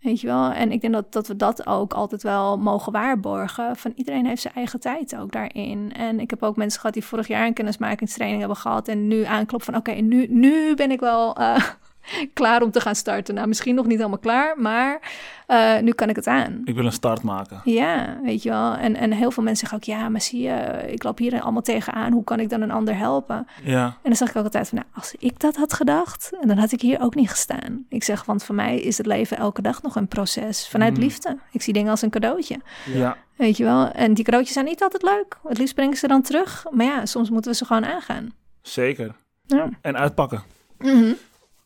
Weet 0.02 0.22
je 0.22 0.28
wel? 0.28 0.52
En 0.52 0.72
ik 0.72 0.82
denk 0.82 0.94
dat, 0.94 1.12
dat 1.12 1.28
we 1.28 1.36
dat 1.36 1.68
ook 1.68 1.94
altijd 1.94 2.24
wel 2.24 2.58
mogen 2.58 2.92
waarborgen. 2.92 3.76
Van 3.76 3.92
iedereen 3.96 4.26
heeft 4.26 4.42
zijn 4.42 4.54
eigen 4.54 4.80
tijd 4.80 5.16
ook 5.16 5.32
daarin. 5.32 5.94
En 5.94 6.20
ik 6.20 6.30
heb 6.30 6.44
ook 6.44 6.56
mensen 6.56 6.80
gehad 6.80 6.94
die 6.94 7.06
vorig 7.06 7.28
jaar 7.28 7.46
een 7.46 7.54
kennismakingstraining 7.54 8.40
hebben 8.40 8.58
gehad. 8.58 8.88
En 8.88 9.08
nu 9.08 9.24
aankloppen 9.24 9.74
van 9.74 9.82
oké, 9.82 9.92
nu, 9.92 10.28
nu 10.30 10.76
ben 10.76 10.92
ik 10.92 11.00
wel 11.00 11.36
eh, 11.36 11.64
klaar 12.34 12.62
om 12.62 12.72
te 12.72 12.80
gaan 12.80 12.96
starten. 12.96 13.36
Nou, 13.36 13.48
misschien 13.48 13.76
nog 13.76 13.86
niet 13.86 13.98
helemaal 13.98 14.18
klaar, 14.20 14.60
maar 14.62 15.00
eh, 15.48 15.80
nu 15.80 15.92
kan 15.92 16.10
ik 16.10 16.16
het 16.16 16.28
aan. 16.28 16.62
Ik 16.64 16.76
wil 16.76 16.86
een 16.86 16.92
start 16.92 17.22
maken. 17.22 17.62
Ja, 17.64 18.18
weet 18.24 18.44
je 18.44 18.50
wel. 18.50 18.74
En, 18.76 18.96
en 18.96 19.12
heel 19.12 19.32
veel 19.32 19.44
mensen 19.44 19.68
zeggen 19.68 19.94
ook, 19.94 20.00
ja, 20.00 20.10
maar 20.10 20.22
zie 20.22 20.42
je, 20.42 20.84
ik 20.88 21.04
loop 21.04 21.18
hier 21.18 21.42
allemaal 21.42 21.62
tegenaan. 21.62 22.12
Hoe 22.12 22.24
kan 22.24 22.40
ik 22.40 22.50
dan 22.50 22.62
een 22.62 22.72
ander 22.72 22.98
helpen? 22.98 23.48
Ja, 23.64 23.84
En 23.86 23.94
dan 24.04 24.16
zeg 24.16 24.30
ik 24.30 24.36
ook 24.36 24.44
altijd 24.44 24.68
van, 24.70 24.78
nou, 24.78 24.90
als 24.96 25.16
ik 25.20 25.40
dat 25.40 25.56
had 25.56 25.74
gedacht, 25.74 26.30
dan 26.42 26.58
had 26.58 26.72
ik 26.72 26.82
hier 26.82 27.02
ook 27.02 27.16
niet 27.16 27.30
gestaan. 27.30 27.86
Ik 27.90 28.04
zeg, 28.04 28.26
want 28.26 28.44
voor 28.44 28.56
mij 28.56 28.80
is 28.80 28.98
het 28.98 29.06
leven 29.06 29.38
elke 29.38 29.62
dag 29.62 29.82
nog 29.82 29.96
een 29.96 30.08
proces 30.08 30.68
vanuit 30.68 30.94
Mm. 30.94 31.00
liefde. 31.00 31.38
Ik 31.52 31.62
zie 31.62 31.74
dingen 31.74 31.92
als 31.92 32.02
een 32.02 32.10
cadeautje, 32.10 32.60
ja. 32.94 33.18
weet 33.36 33.58
je 33.58 33.64
wel. 33.64 33.88
En 33.92 34.14
die 34.14 34.24
cadeautjes 34.24 34.54
zijn 34.54 34.66
niet 34.66 34.82
altijd 34.82 35.04
leuk. 35.04 35.38
Het 35.48 35.58
liefst 35.58 35.76
brengen 35.76 35.98
ze 35.98 36.08
dan 36.08 36.22
terug. 36.22 36.66
Maar 36.72 36.86
ja, 36.86 37.06
soms 37.06 37.30
moeten 37.30 37.52
we 37.52 37.58
ze 37.58 37.66
gewoon 37.66 37.86
aangaan. 37.86 38.34
zeker. 38.62 39.16
Ja. 39.46 39.70
En 39.82 39.98
uitpakken. 39.98 40.44
Mhm. 40.78 41.14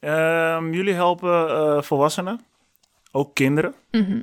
Ehm, 0.05 0.71
jullie 0.73 0.93
helpen 0.93 1.49
eh, 1.49 1.81
volwassenen, 1.81 2.39
ook 3.11 3.33
kinderen. 3.33 3.73
Mhm. 3.91 4.21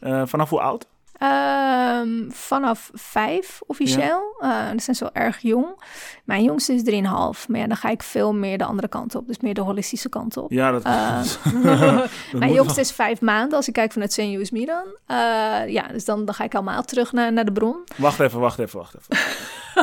Eh, 0.00 0.22
vanaf 0.26 0.50
hoe 0.50 0.60
oud? 0.60 0.86
Ehm, 1.18 2.30
vanaf 2.30 2.90
vijf 2.92 3.60
officieel. 3.66 4.34
Eh 4.40 4.70
dat 4.70 4.82
zijn 4.82 4.96
zo 4.96 5.08
erg 5.12 5.38
jong. 5.38 5.82
Mijn 6.24 6.42
jongste 6.44 6.72
is 6.74 6.82
3,5. 6.82 7.48
Maar 7.48 7.60
ja, 7.60 7.66
dan 7.66 7.76
ga 7.76 7.88
ik 7.88 8.02
veel 8.02 8.34
meer 8.34 8.58
de 8.58 8.64
andere 8.64 8.88
kant 8.88 9.14
op. 9.14 9.26
Dus 9.26 9.38
meer 9.40 9.54
de 9.54 9.60
holistische 9.60 10.08
kant 10.08 10.36
op. 10.36 10.50
Ja, 10.50 10.70
dat, 10.70 10.82
Eh, 10.84 11.22
dat 11.62 12.10
Mijn 12.38 12.52
jongste 12.52 12.80
is 12.80 12.92
vijf 12.92 13.20
maanden. 13.20 13.56
Als 13.56 13.68
ik 13.68 13.74
kijk 13.74 13.92
vanuit 13.92 14.12
Senior 14.12 14.40
is 14.40 14.50
Me 14.50 14.66
dan. 14.66 14.84
Eh, 15.06 15.72
ja, 15.72 15.86
dus 15.92 16.04
dan, 16.04 16.24
dan 16.24 16.34
ga 16.34 16.44
ik 16.44 16.52
helemaal 16.52 16.82
terug 16.82 17.12
naar, 17.12 17.32
naar 17.32 17.44
de 17.44 17.52
bron. 17.52 17.72
wel- 17.72 17.84
Wacht 17.96 18.20
even, 18.20 18.40
wacht 18.40 18.58
even, 18.58 18.78
wacht 18.78 18.94
even. 18.98 19.24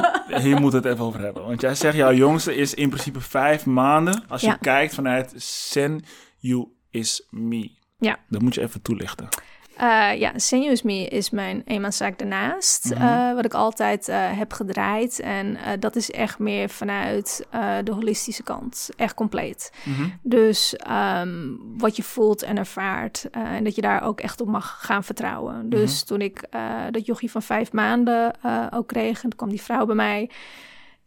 Hier 0.40 0.60
moet 0.60 0.74
het 0.74 0.86
even 0.86 1.06
over 1.06 1.20
hebben. 1.20 1.46
Want 1.46 1.62
jij 1.62 1.76
zegt, 1.76 1.96
jouw 1.96 2.14
jongste 2.14 2.56
is 2.56 2.74
in 2.74 2.90
principe 2.90 3.22
vijf 3.22 3.66
maanden. 3.66 4.24
Als 4.28 4.42
je 4.42 4.58
kijkt 4.62 4.94
vanuit 4.94 5.34
Sen 5.36 6.04
You 6.38 6.68
Is 6.90 7.28
Me. 7.30 7.72
Ja. 7.98 8.20
Dat 8.30 8.42
moet 8.42 8.56
je 8.56 8.62
even 8.62 8.82
toelichten. 8.82 9.28
Uh, 9.82 10.20
ja, 10.20 10.32
Serious 10.36 10.82
Me 10.82 11.08
is 11.08 11.30
mijn 11.30 11.62
eenmanszaak 11.66 12.18
daarnaast, 12.20 12.94
Mhm. 12.94 13.02
eh, 13.02 13.34
wat 13.34 13.46
ik 13.46 13.54
altijd 13.54 14.08
eh, 14.08 14.38
heb 14.38 14.54
gedraaid. 14.54 15.20
En 15.20 15.56
eh, 15.56 15.72
dat 15.80 15.96
is 15.96 16.12
echt 16.12 16.40
meer 16.40 16.70
vanuit 16.70 17.46
eh, 17.50 17.76
de 17.84 17.92
holistische 17.92 18.44
kant, 18.44 18.90
echt 18.96 19.14
compleet. 19.14 19.72
Mhm. 19.84 20.08
Dus 20.22 20.76
ehm, 20.76 21.38
wat 21.78 21.96
je 21.96 22.04
voelt 22.04 22.44
en 22.44 22.58
ervaart 22.58 23.28
eh, 23.32 23.42
en 23.42 23.64
dat 23.64 23.76
je 23.76 23.82
daar 23.82 24.04
ook 24.04 24.20
echt 24.22 24.42
op 24.42 24.48
mag 24.48 24.78
gaan 24.82 25.04
vertrouwen. 25.04 25.70
Dus 25.70 25.98
Mhm. 26.00 26.06
toen 26.08 26.22
ik 26.22 26.42
eh, 26.50 26.62
dat 26.92 27.06
jochie 27.06 27.32
van 27.32 27.42
vijf 27.42 27.72
maanden 27.72 28.34
eh, 28.42 28.66
ook 28.72 28.88
kreeg, 28.88 29.16
en 29.16 29.30
toen 29.30 29.36
kwam 29.38 29.50
die 29.50 29.62
vrouw 29.62 29.86
bij 29.86 29.96
mij... 29.96 30.30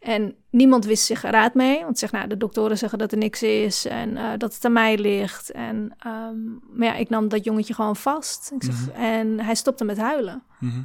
En 0.05 0.35
niemand 0.51 0.85
wist 0.85 1.05
zich 1.05 1.23
raad 1.23 1.55
mee. 1.55 1.83
Want 1.85 1.99
zeg, 1.99 2.13
nou, 2.13 2.27
de 2.29 2.37
doktoren 2.37 2.79
zeggen 2.79 2.99
dat 2.99 3.13
er 3.13 3.19
niks 3.19 3.43
is 3.43 3.85
en 3.87 4.17
eh, 4.17 4.31
dat 4.39 4.55
het 4.55 4.65
aan 4.65 4.73
mij 4.73 4.99
ligt. 4.99 5.51
En, 5.51 5.95
ehm, 5.99 6.37
maar 6.79 6.87
ja, 6.89 6.95
ik 6.95 7.09
nam 7.09 7.29
dat 7.29 7.45
jongetje 7.45 7.75
gewoon 7.75 7.97
vast. 7.97 8.53
Ik 8.55 8.63
zeg, 8.63 8.87
Mhm. 8.87 9.01
En 9.01 9.41
hij 9.41 9.55
stopte 9.55 9.85
met 9.85 9.99
huilen. 9.99 10.43
Mhm. 10.61 10.81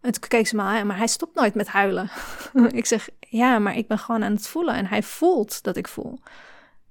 En 0.00 0.12
toen 0.12 0.28
keek 0.28 0.46
ze 0.46 0.56
me 0.56 0.62
aan, 0.62 0.86
maar 0.86 0.96
hij 0.96 1.06
stopt 1.06 1.34
nooit 1.34 1.54
met 1.54 1.66
huilen. 1.68 2.10
ik 2.68 2.86
zeg, 2.86 3.08
ja, 3.20 3.58
maar 3.58 3.76
ik 3.76 3.88
ben 3.88 3.98
gewoon 3.98 4.24
aan 4.24 4.32
het 4.32 4.48
voelen. 4.48 4.74
En 4.74 4.86
hij 4.86 5.02
voelt 5.02 5.62
dat 5.62 5.76
ik 5.76 5.88
voel 5.88 6.18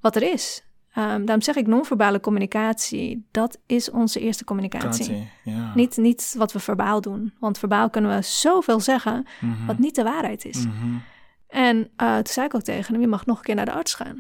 wat 0.02 0.16
er 0.16 0.22
is. 0.34 0.64
Ehm, 0.94 1.26
daarom 1.26 1.42
zeg 1.42 1.56
ik 1.56 1.68
non-verbale 1.68 2.20
communicatie. 2.20 3.28
Dat 3.32 3.58
is 3.66 3.92
onze 3.92 4.20
eerste 4.20 4.44
communicatie. 4.44 5.28
Ja. 5.44 5.72
Niet, 5.76 5.98
niet 5.98 6.36
wat 6.38 6.52
we 6.52 6.60
verbaal 6.60 7.02
doen. 7.02 7.34
Want 7.40 7.58
verbaal 7.58 7.90
kunnen 7.90 8.16
we 8.16 8.22
zoveel 8.22 8.80
zeggen 8.80 9.26
Mhm. 9.40 9.66
wat 9.66 9.78
niet 9.78 9.96
de 9.96 10.04
waarheid 10.04 10.46
is. 10.46 10.66
Mhm. 10.66 10.96
En 11.54 11.90
eh, 11.96 12.16
toen 12.16 12.34
zei 12.34 12.46
ik 12.46 12.56
ook 12.56 12.62
tegen 12.62 12.94
hem, 12.94 13.02
je 13.02 13.08
mag 13.08 13.26
nog 13.26 13.38
een 13.38 13.44
keer 13.44 13.56
naar 13.56 13.66
de 13.66 13.72
arts 13.72 13.94
gaan. 13.94 14.16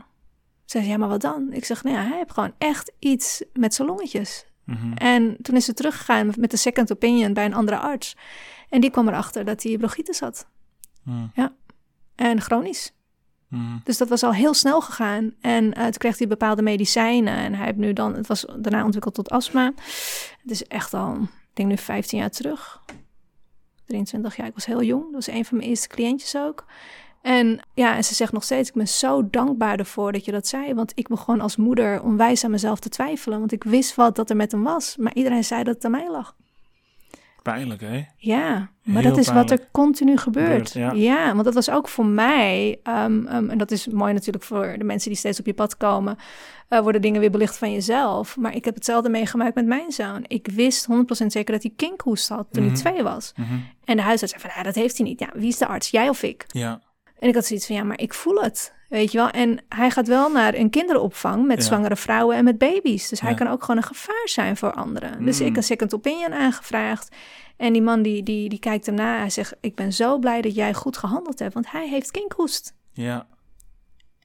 Ze 0.66 0.78
zei, 0.78 0.88
ja, 0.88 0.98
maar 0.98 1.10
wat 1.10 1.22
dan? 1.22 1.48
Ik 1.52 1.66
zeg, 1.66 1.84
nou 1.84 1.96
ja, 1.96 2.04
hij 2.04 2.18
heeft 2.18 2.32
gewoon 2.32 2.54
echt 2.58 2.92
iets 3.00 3.44
met 3.54 3.74
zijn 3.74 3.88
longetjes. 3.88 4.46
Mhm. 4.64 4.94
En 4.94 5.38
toen 5.42 5.56
is 5.56 5.66
ze 5.66 5.74
teruggegaan 5.74 6.32
met 6.38 6.52
de 6.52 6.58
second 6.58 6.92
opinion 6.92 7.34
bij 7.34 7.46
een 7.46 7.54
andere 7.54 7.78
arts. 7.78 8.16
En 8.70 8.82
die 8.82 8.90
kwam 8.90 9.08
erachter 9.08 9.46
dat 9.46 9.64
hij 9.64 9.78
bronchitis 9.78 10.20
had. 10.20 10.48
Mhm. 11.04 11.48
En 12.16 12.42
chronisch. 12.42 12.94
Mhm. 13.48 13.78
Dus 13.84 13.98
dat 13.98 14.10
was 14.10 14.24
al 14.24 14.34
heel 14.34 14.54
snel 14.54 14.82
gegaan. 14.82 15.34
En 15.42 15.74
eh, 15.74 15.84
toen 15.84 15.98
kreeg 15.98 16.18
hij 16.18 16.28
bepaalde 16.28 16.62
medicijnen. 16.62 17.36
En 17.36 17.54
hij 17.54 17.66
heeft 17.66 17.78
nu 17.78 17.94
dan, 17.94 18.16
het 18.16 18.28
was 18.28 18.46
daarna 18.58 18.84
ontwikkeld 18.84 19.14
tot 19.14 19.30
astma. 19.30 19.74
Het 20.42 20.52
is 20.52 20.68
echt 20.68 20.94
al, 20.94 21.14
ik 21.22 21.30
denk 21.54 21.70
nu 21.70 21.78
15 21.78 22.20
jaar 22.20 22.32
terug. 22.32 22.82
23 23.86 24.36
jaar, 24.36 24.48
ik 24.48 24.54
was 24.54 24.66
heel 24.66 24.84
jong. 24.84 25.04
Dat 25.04 25.14
was 25.14 25.28
een 25.28 25.46
van 25.46 25.58
mijn 25.58 25.70
eerste 25.70 25.88
cliëntjes 25.88 26.36
ook. 26.38 26.66
En 27.24 27.60
ja, 27.74 27.96
en 27.96 28.04
ze 28.04 28.16
zegt 28.16 28.32
nog 28.32 28.44
steeds, 28.44 28.70
ik 28.70 28.76
ben 28.76 28.88
zo 28.88 29.30
dankbaar 29.30 29.80
ervoor 29.80 30.12
dat 30.12 30.26
je 30.26 30.32
dat 30.32 30.48
zei. 30.48 30.74
Want 30.74 30.92
ik 30.96 31.08
begon 31.08 31.42
als 31.42 31.56
moeder 31.56 32.02
onwijs 32.02 32.44
aan 32.44 32.52
mezelf 32.52 32.80
te 32.80 32.90
twijfelen. 32.90 33.40
Want 33.40 33.52
ik 33.52 33.64
wist 33.64 33.96
wat 33.96 34.16
dat 34.16 34.30
er 34.30 34.36
met 34.36 34.52
hem 34.52 34.64
was. 34.64 34.96
Maar 34.98 35.14
iedereen 35.14 35.44
zei 35.44 35.64
dat 35.64 35.76
het 35.76 35.86
aan 35.86 35.92
mij 35.92 36.10
lag. 36.12 36.36
Pijnlijk, 37.42 37.82
hè? 37.82 38.04
Ja, 38.18 38.70
maar 38.84 39.02
Heel 39.02 39.10
dat 39.12 39.20
is 39.20 39.32
wat 39.32 39.52
er 39.52 39.68
continu 39.72 40.18
gebeurt. 40.18 40.74
Ja. 40.74 41.32
want 41.34 41.44
dat 41.44 41.54
was 41.54 41.70
ook 41.70 41.88
voor 41.88 42.06
mij, 42.06 42.80
ehm, 42.84 43.26
ehm, 43.28 43.50
en 43.50 43.58
dat 43.58 43.72
is 43.72 43.88
mooi 43.88 44.14
natuurlijk 44.14 44.44
voor 44.44 44.76
de 44.78 44.84
mensen 44.84 45.10
die 45.10 45.18
steeds 45.20 45.40
op 45.40 45.46
je 45.46 45.54
pad 45.54 45.78
komen, 45.78 46.18
eh, 46.68 46.80
worden 46.80 47.02
dingen 47.02 47.20
weer 47.20 47.32
belicht 47.32 47.58
van 47.58 47.72
jezelf. 47.72 48.38
Maar 48.38 48.56
ik 48.56 48.66
heb 48.66 48.76
hetzelfde 48.76 49.10
meegemaakt 49.10 49.56
met 49.56 49.66
mijn 49.66 49.92
zoon. 49.92 50.24
Ik 50.28 50.48
wist 50.52 50.86
100% 50.86 51.32
zeker 51.32 51.54
dat 51.54 51.64
hij 51.64 51.72
kinkhoest 51.76 52.30
had 52.30 52.48
toen 52.52 52.64
Mhm. 52.64 52.72
hij 52.74 52.82
twee 52.82 53.04
was. 53.04 53.34
Mhm. 53.36 53.54
En 53.86 53.96
de 53.96 54.02
huisarts 54.04 54.34
zei 54.34 54.44
van, 54.46 54.52
ja, 54.56 54.64
dat 54.64 54.76
heeft 54.76 54.98
hij 54.98 55.08
niet. 55.08 55.20
Ja, 55.20 55.30
wie 55.34 55.48
is 55.48 55.58
de 55.58 55.68
arts, 55.68 55.90
jij 55.90 56.10
of 56.10 56.24
ik? 56.24 56.46
Ja. 56.48 56.82
En 57.24 57.30
ik 57.30 57.36
had 57.36 57.46
zoiets 57.46 57.66
van, 57.66 57.76
ja, 57.76 57.84
maar 57.84 58.00
ik 58.00 58.14
voel 58.14 58.42
het, 58.42 58.74
weet 58.90 59.12
je 59.12 59.18
wel. 59.18 59.30
En 59.30 59.60
hij 59.70 59.90
gaat 59.92 60.08
wel 60.08 60.30
naar 60.32 60.54
een 60.54 60.70
kinderopvang 60.70 61.46
met 61.46 61.58
Ja. 61.58 61.64
zwangere 61.64 61.96
vrouwen 61.96 62.36
en 62.36 62.44
met 62.44 62.58
baby's. 62.58 63.10
Dus 63.10 63.20
hij 63.20 63.34
kan 63.34 63.48
ook 63.48 63.62
gewoon 63.62 63.78
een 63.78 63.88
gevaar 63.88 64.22
zijn 64.30 64.58
voor 64.58 64.74
anderen. 64.74 65.26
Dus 65.26 65.40
Mm. 65.40 65.46
ik 65.46 65.56
een 65.56 65.64
second 65.64 65.94
opinion 65.94 66.34
aangevraagd. 66.34 67.16
En 67.58 67.74
die 67.74 67.82
man 67.82 68.02
die, 68.02 68.24
die, 68.24 68.50
die 68.50 68.60
kijkt 68.60 68.88
erna. 68.88 69.18
Hij 69.18 69.30
zegt, 69.30 69.56
ik 69.62 69.76
ben 69.76 69.94
zo 69.94 70.18
blij 70.18 70.42
dat 70.42 70.56
jij 70.56 70.74
goed 70.74 70.98
gehandeld 70.98 71.40
hebt, 71.40 71.54
want 71.54 71.72
hij 71.72 71.90
heeft 71.90 72.12
kinkhoest. 72.12 72.74
Ja. 72.94 73.28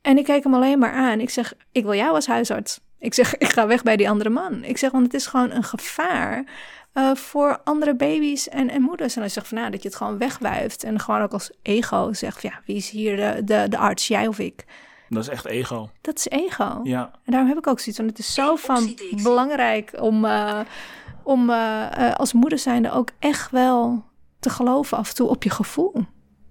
En 0.02 0.18
ik 0.18 0.24
kijk 0.24 0.44
hem 0.44 0.54
alleen 0.54 0.78
maar 0.78 0.92
aan. 0.92 1.20
Ik 1.20 1.30
zeg, 1.30 1.52
ik 1.72 1.84
wil 1.84 1.94
jou 1.94 2.14
als 2.14 2.26
huisarts. 2.26 2.80
Ik 2.98 3.14
zeg, 3.14 3.36
ik 3.36 3.52
ga 3.52 3.66
weg 3.66 3.82
bij 3.82 3.96
die 3.96 4.10
andere 4.10 4.30
man. 4.30 4.64
Ik 4.64 4.78
zeg, 4.78 4.90
want 4.90 5.04
het 5.04 5.14
is 5.14 5.26
gewoon 5.26 5.50
een 5.50 5.64
gevaar 5.64 6.44
eh, 6.92 7.14
voor 7.14 7.60
andere 7.64 7.96
baby's 7.96 8.48
en, 8.48 8.70
en 8.70 8.82
moeders. 8.82 9.14
En 9.14 9.20
hij 9.20 9.30
zegt 9.30 9.48
van, 9.48 9.58
nou, 9.58 9.70
dat 9.70 9.82
je 9.82 9.88
het 9.88 9.96
gewoon 9.96 10.18
wegwuift. 10.18 10.84
En 10.84 11.00
gewoon 11.00 11.22
ook 11.22 11.32
als 11.32 11.50
ego 11.62 12.12
zegt, 12.12 12.40
van, 12.40 12.50
ja, 12.50 12.60
wie 12.66 12.76
is 12.76 12.90
hier 12.90 13.16
de, 13.16 13.44
de, 13.44 13.66
de 13.68 13.78
arts, 13.78 14.08
jij 14.08 14.26
of 14.26 14.38
ik? 14.38 14.64
Dat 15.08 15.22
is 15.22 15.28
echt 15.28 15.44
ego. 15.44 15.90
Dat 16.00 16.16
is 16.16 16.28
ego. 16.28 16.80
Ja. 16.82 17.10
En 17.24 17.32
daarom 17.32 17.48
heb 17.48 17.58
ik 17.58 17.66
ook 17.66 17.80
zoiets 17.80 17.96
van, 17.96 18.06
het 18.06 18.18
is 18.18 18.34
zo 18.34 18.56
van 18.56 18.94
belangrijk 19.22 19.92
om, 20.00 20.24
eh, 20.24 20.60
om 21.22 21.50
eh, 21.50 22.14
als 22.14 22.32
moeder 22.32 22.58
zijnde 22.58 22.92
ook 22.92 23.10
echt 23.18 23.50
wel 23.50 24.04
te 24.40 24.50
geloven 24.50 24.98
af 24.98 25.08
en 25.08 25.14
toe 25.14 25.28
op 25.28 25.42
je 25.42 25.50
gevoel. 25.50 25.92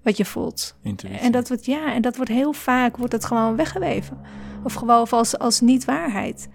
Wat 0.03 0.17
je 0.17 0.25
voelt. 0.25 0.75
Intuïtie. 0.81 1.19
En 1.19 1.31
dat 1.31 1.47
wordt, 1.47 1.65
ja, 1.65 1.93
en 1.93 2.01
dat 2.01 2.15
wordt 2.15 2.31
heel 2.31 2.53
vaak 2.53 2.97
wordt 2.97 3.13
het 3.13 3.25
gewoon 3.25 3.55
weggeweven. 3.55 4.21
Of 4.63 4.73
gewoon 4.73 5.09
als, 5.09 5.37
als 5.37 5.59
niet-waarheid. 5.59 6.49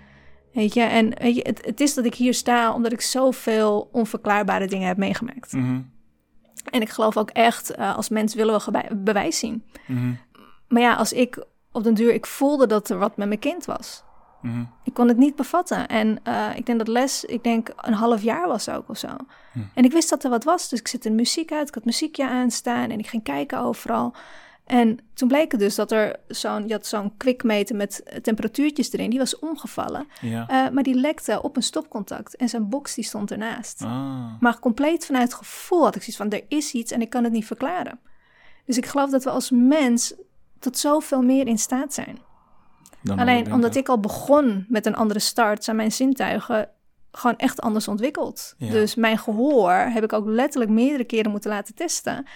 Weet 0.52 0.74
je, 0.74 0.82
en 0.82 1.14
weet 1.18 1.34
je, 1.34 1.42
het, 1.42 1.64
het 1.64 1.80
is 1.80 1.94
dat 1.94 2.04
ik 2.04 2.14
hier 2.14 2.34
sta 2.34 2.74
omdat 2.74 2.92
ik 2.92 3.00
zoveel 3.00 3.88
onverklaarbare 3.92 4.66
dingen 4.66 4.88
heb 4.88 4.96
meegemaakt. 4.96 5.52
Mhm. 5.52 5.80
En 6.70 6.80
ik 6.80 6.88
geloof 6.88 7.16
ook 7.16 7.30
echt, 7.30 7.70
eh, 7.70 7.96
als 7.96 8.08
mens 8.08 8.34
willen 8.34 8.60
we 8.60 8.96
bewijs 8.96 9.38
zien. 9.38 9.64
Mhm. 9.86 10.12
Maar 10.68 10.82
ja, 10.82 10.94
als 10.94 11.12
ik 11.12 11.44
op 11.72 11.84
den 11.84 11.94
duur, 11.94 12.14
ik 12.14 12.26
voelde 12.26 12.66
dat 12.66 12.90
er 12.90 12.98
wat 12.98 13.16
met 13.16 13.28
mijn 13.28 13.40
kind 13.40 13.64
was. 13.64 14.04
Mhm. 14.42 14.64
Ik 14.84 14.94
kon 14.94 15.08
het 15.08 15.16
niet 15.16 15.36
bevatten. 15.36 15.88
En 15.88 16.18
eh, 16.22 16.56
ik 16.56 16.66
denk 16.66 16.78
dat 16.78 16.88
les, 16.88 17.24
ik 17.24 17.44
denk 17.44 17.72
een 17.76 17.92
half 17.92 18.22
jaar 18.22 18.48
was 18.48 18.68
ook 18.68 18.88
of 18.88 18.98
zo. 18.98 19.08
En 19.74 19.84
ik 19.84 19.92
wist 19.92 20.10
dat 20.10 20.24
er 20.24 20.30
wat 20.30 20.44
was, 20.44 20.68
dus 20.68 20.80
ik 20.80 20.88
zette 20.88 21.10
muziek 21.10 21.52
uit. 21.52 21.68
Ik 21.68 21.74
had 21.74 21.84
muziekje 21.84 22.28
aanstaan 22.28 22.90
en 22.90 22.98
ik 22.98 23.06
ging 23.06 23.22
kijken 23.22 23.58
overal. 23.58 24.14
En 24.72 24.98
toen 25.14 25.28
bleek 25.28 25.50
het 25.50 25.60
dus 25.60 25.74
dat 25.74 25.92
er 25.92 26.16
zo'n, 26.28 26.66
je 26.66 26.72
had 26.72 26.86
zo'n 26.86 27.16
kwikmeter 27.16 27.76
met 27.76 28.20
temperatuurtjes 28.22 28.92
erin. 28.92 29.10
Die 29.10 29.18
was 29.18 29.38
omgevallen, 29.38 30.06
Ja. 30.20 30.48
Eh, 30.48 30.70
maar 30.72 30.82
die 30.82 30.94
lekte 30.94 31.42
op 31.42 31.56
een 31.56 31.62
stopcontact. 31.62 32.36
En 32.36 32.48
zijn 32.48 32.68
box 32.68 32.94
die 32.94 33.04
stond 33.04 33.30
ernaast. 33.30 33.82
Ah. 33.82 34.40
Maar 34.40 34.58
compleet 34.58 35.06
vanuit 35.06 35.34
gevoel 35.34 35.84
had 35.84 35.94
ik 35.94 36.02
zoiets 36.02 36.16
van, 36.16 36.30
er 36.30 36.44
is 36.48 36.72
iets 36.72 36.92
en 36.92 37.00
ik 37.00 37.10
kan 37.10 37.24
het 37.24 37.32
niet 37.32 37.46
verklaren. 37.46 38.00
Dus 38.64 38.76
ik 38.76 38.86
geloof 38.86 39.10
dat 39.10 39.24
we 39.24 39.30
als 39.30 39.50
mens 39.50 40.14
tot 40.58 40.78
zoveel 40.78 41.22
meer 41.22 41.46
in 41.46 41.58
staat 41.58 41.94
zijn. 41.94 42.18
Dan 43.02 43.18
Alleen 43.18 43.52
omdat 43.52 43.74
ik 43.74 43.88
al 43.88 44.00
begon 44.00 44.64
met 44.68 44.86
een 44.86 44.96
andere 44.96 45.20
start, 45.20 45.64
zijn 45.64 45.76
mijn 45.76 45.92
zintuigen 45.92 46.68
gewoon 47.12 47.36
echt 47.36 47.60
anders 47.60 47.88
ontwikkeld. 47.88 48.54
Ja. 48.58 48.70
Dus 48.70 48.94
mijn 48.94 49.18
gehoor 49.18 49.72
heb 49.72 50.04
ik 50.04 50.12
ook 50.12 50.26
letterlijk 50.26 50.70
meerdere 50.70 51.04
keren 51.04 51.30
moeten 51.30 51.50
laten 51.50 51.74
testen. 51.74 52.26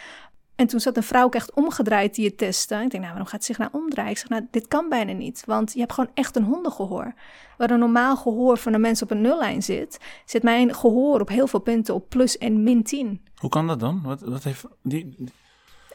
En 0.56 0.66
toen 0.66 0.80
zat 0.80 0.96
een 0.96 1.02
vrouw 1.02 1.24
ook 1.24 1.34
echt 1.34 1.54
omgedraaid 1.54 2.14
die 2.14 2.26
het 2.26 2.38
testte. 2.38 2.74
Ik 2.74 2.80
denk, 2.80 2.92
nou, 2.92 3.06
waarom 3.06 3.26
gaat 3.26 3.44
ze 3.44 3.46
zich 3.46 3.58
nou 3.58 3.70
omdraaien? 3.72 4.10
Ik 4.10 4.18
zeg, 4.18 4.28
nou, 4.28 4.46
dit 4.50 4.68
kan 4.68 4.88
bijna 4.88 5.12
niet. 5.12 5.42
Want 5.46 5.72
je 5.72 5.78
hebt 5.78 5.92
gewoon 5.92 6.10
echt 6.14 6.36
een 6.36 6.44
hondengehoor. 6.44 7.14
Waar 7.56 7.70
een 7.70 7.78
normaal 7.78 8.16
gehoor 8.16 8.58
van 8.58 8.72
een 8.72 8.80
mens 8.80 9.02
op 9.02 9.10
een 9.10 9.20
nullijn 9.20 9.62
zit... 9.62 9.98
zit 10.24 10.42
mijn 10.42 10.74
gehoor 10.74 11.20
op 11.20 11.28
heel 11.28 11.46
veel 11.46 11.60
punten 11.60 11.94
op 11.94 12.08
plus 12.08 12.38
en 12.38 12.62
min 12.62 12.82
10. 12.82 13.20
Hoe 13.36 13.50
kan 13.50 13.66
dat 13.66 13.80
dan? 13.80 14.02
Wat, 14.02 14.20
wat 14.20 14.44
heeft 14.44 14.64
die, 14.82 15.16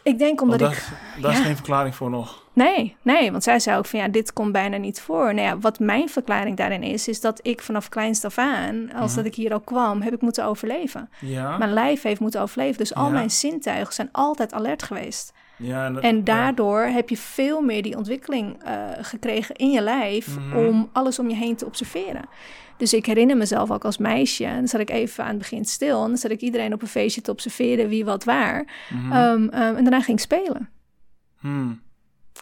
Ik 0.04 0.20
denk 0.20 0.42
omdat 0.42 0.60
daar, 0.60 0.72
ik... 0.72 1.22
daar 1.22 1.32
is 1.32 1.40
geen 1.40 1.56
verklaring 1.56 1.96
voor 1.96 2.10
nog. 2.10 2.44
Nee, 2.54 2.96
nee, 3.02 3.32
want 3.32 3.44
zij 3.44 3.60
zei 3.60 3.78
ook 3.78 3.86
van 3.86 4.00
ja, 4.00 4.08
dit 4.08 4.34
komt 4.34 4.52
bijna 4.52 4.78
niet 4.78 5.02
voor. 5.02 5.34
Nou 5.34 5.48
ja, 5.48 5.58
wat 5.58 5.80
mijn 5.80 6.10
verklaring 6.10 6.58
daarin 6.58 6.84
is, 6.84 7.08
is 7.08 7.22
dat 7.22 7.40
ik 7.42 7.62
vanaf 7.62 7.90
kleinst 7.90 8.26
af 8.26 8.38
aan, 8.38 8.94
als 8.94 9.16
dat 9.16 9.26
ik 9.26 9.36
hier 9.36 9.54
al 9.54 9.60
kwam, 9.60 10.02
heb 10.02 10.14
ik 10.14 10.22
moeten 10.22 10.46
overleven. 10.46 11.10
Ja. 11.20 11.58
Mijn 11.58 11.74
lijf 11.74 12.02
heeft 12.02 12.20
moeten 12.20 12.42
overleven, 12.42 12.78
dus 12.78 12.96
al 12.96 13.10
mijn 13.10 13.32
zintuigen 13.32 13.94
zijn 13.94 14.10
altijd 14.12 14.54
alert 14.54 14.84
geweest. 14.84 15.34
Ja 15.62 15.90
dat- 15.90 16.04
En 16.04 16.16
ja. 16.16 16.22
daardoor 16.22 16.82
heb 16.82 17.10
je 17.10 17.18
veel 17.18 17.62
meer 17.62 17.82
die 17.82 17.98
ontwikkeling 17.98 18.64
eh, 18.64 18.90
gekregen 19.02 19.56
in 19.56 19.72
je 19.72 19.82
lijf 19.82 20.38
Mhm. 20.38 20.58
om 20.58 20.90
alles 20.94 21.20
om 21.20 21.30
je 21.30 21.36
heen 21.36 21.56
te 21.56 21.66
observeren. 21.66 22.22
Dus 22.78 22.94
ik 22.94 23.06
herinner 23.06 23.38
mezelf 23.38 23.72
ook 23.72 23.86
als 23.86 23.98
meisje, 23.98 24.46
en 24.46 24.56
dan 24.56 24.68
zat 24.68 24.82
ik 24.82 24.90
even 24.90 25.24
aan 25.24 25.30
het 25.30 25.38
begin 25.40 25.66
stil, 25.66 26.02
en 26.02 26.08
dan 26.08 26.18
zat 26.18 26.32
ik 26.32 26.42
iedereen 26.42 26.74
op 26.74 26.82
een 26.82 26.88
feestje 26.88 27.22
te 27.22 27.32
observeren 27.32 27.88
wie 27.90 28.06
wat 28.06 28.24
waar. 28.24 28.88
Mhm. 28.94 29.12
Ehm, 29.12 29.48
ehm, 29.48 29.76
en 29.76 29.84
daarna 29.84 30.02
ging 30.02 30.18
ik 30.18 30.24
spelen. 30.24 30.70
Hmm. 31.40 31.82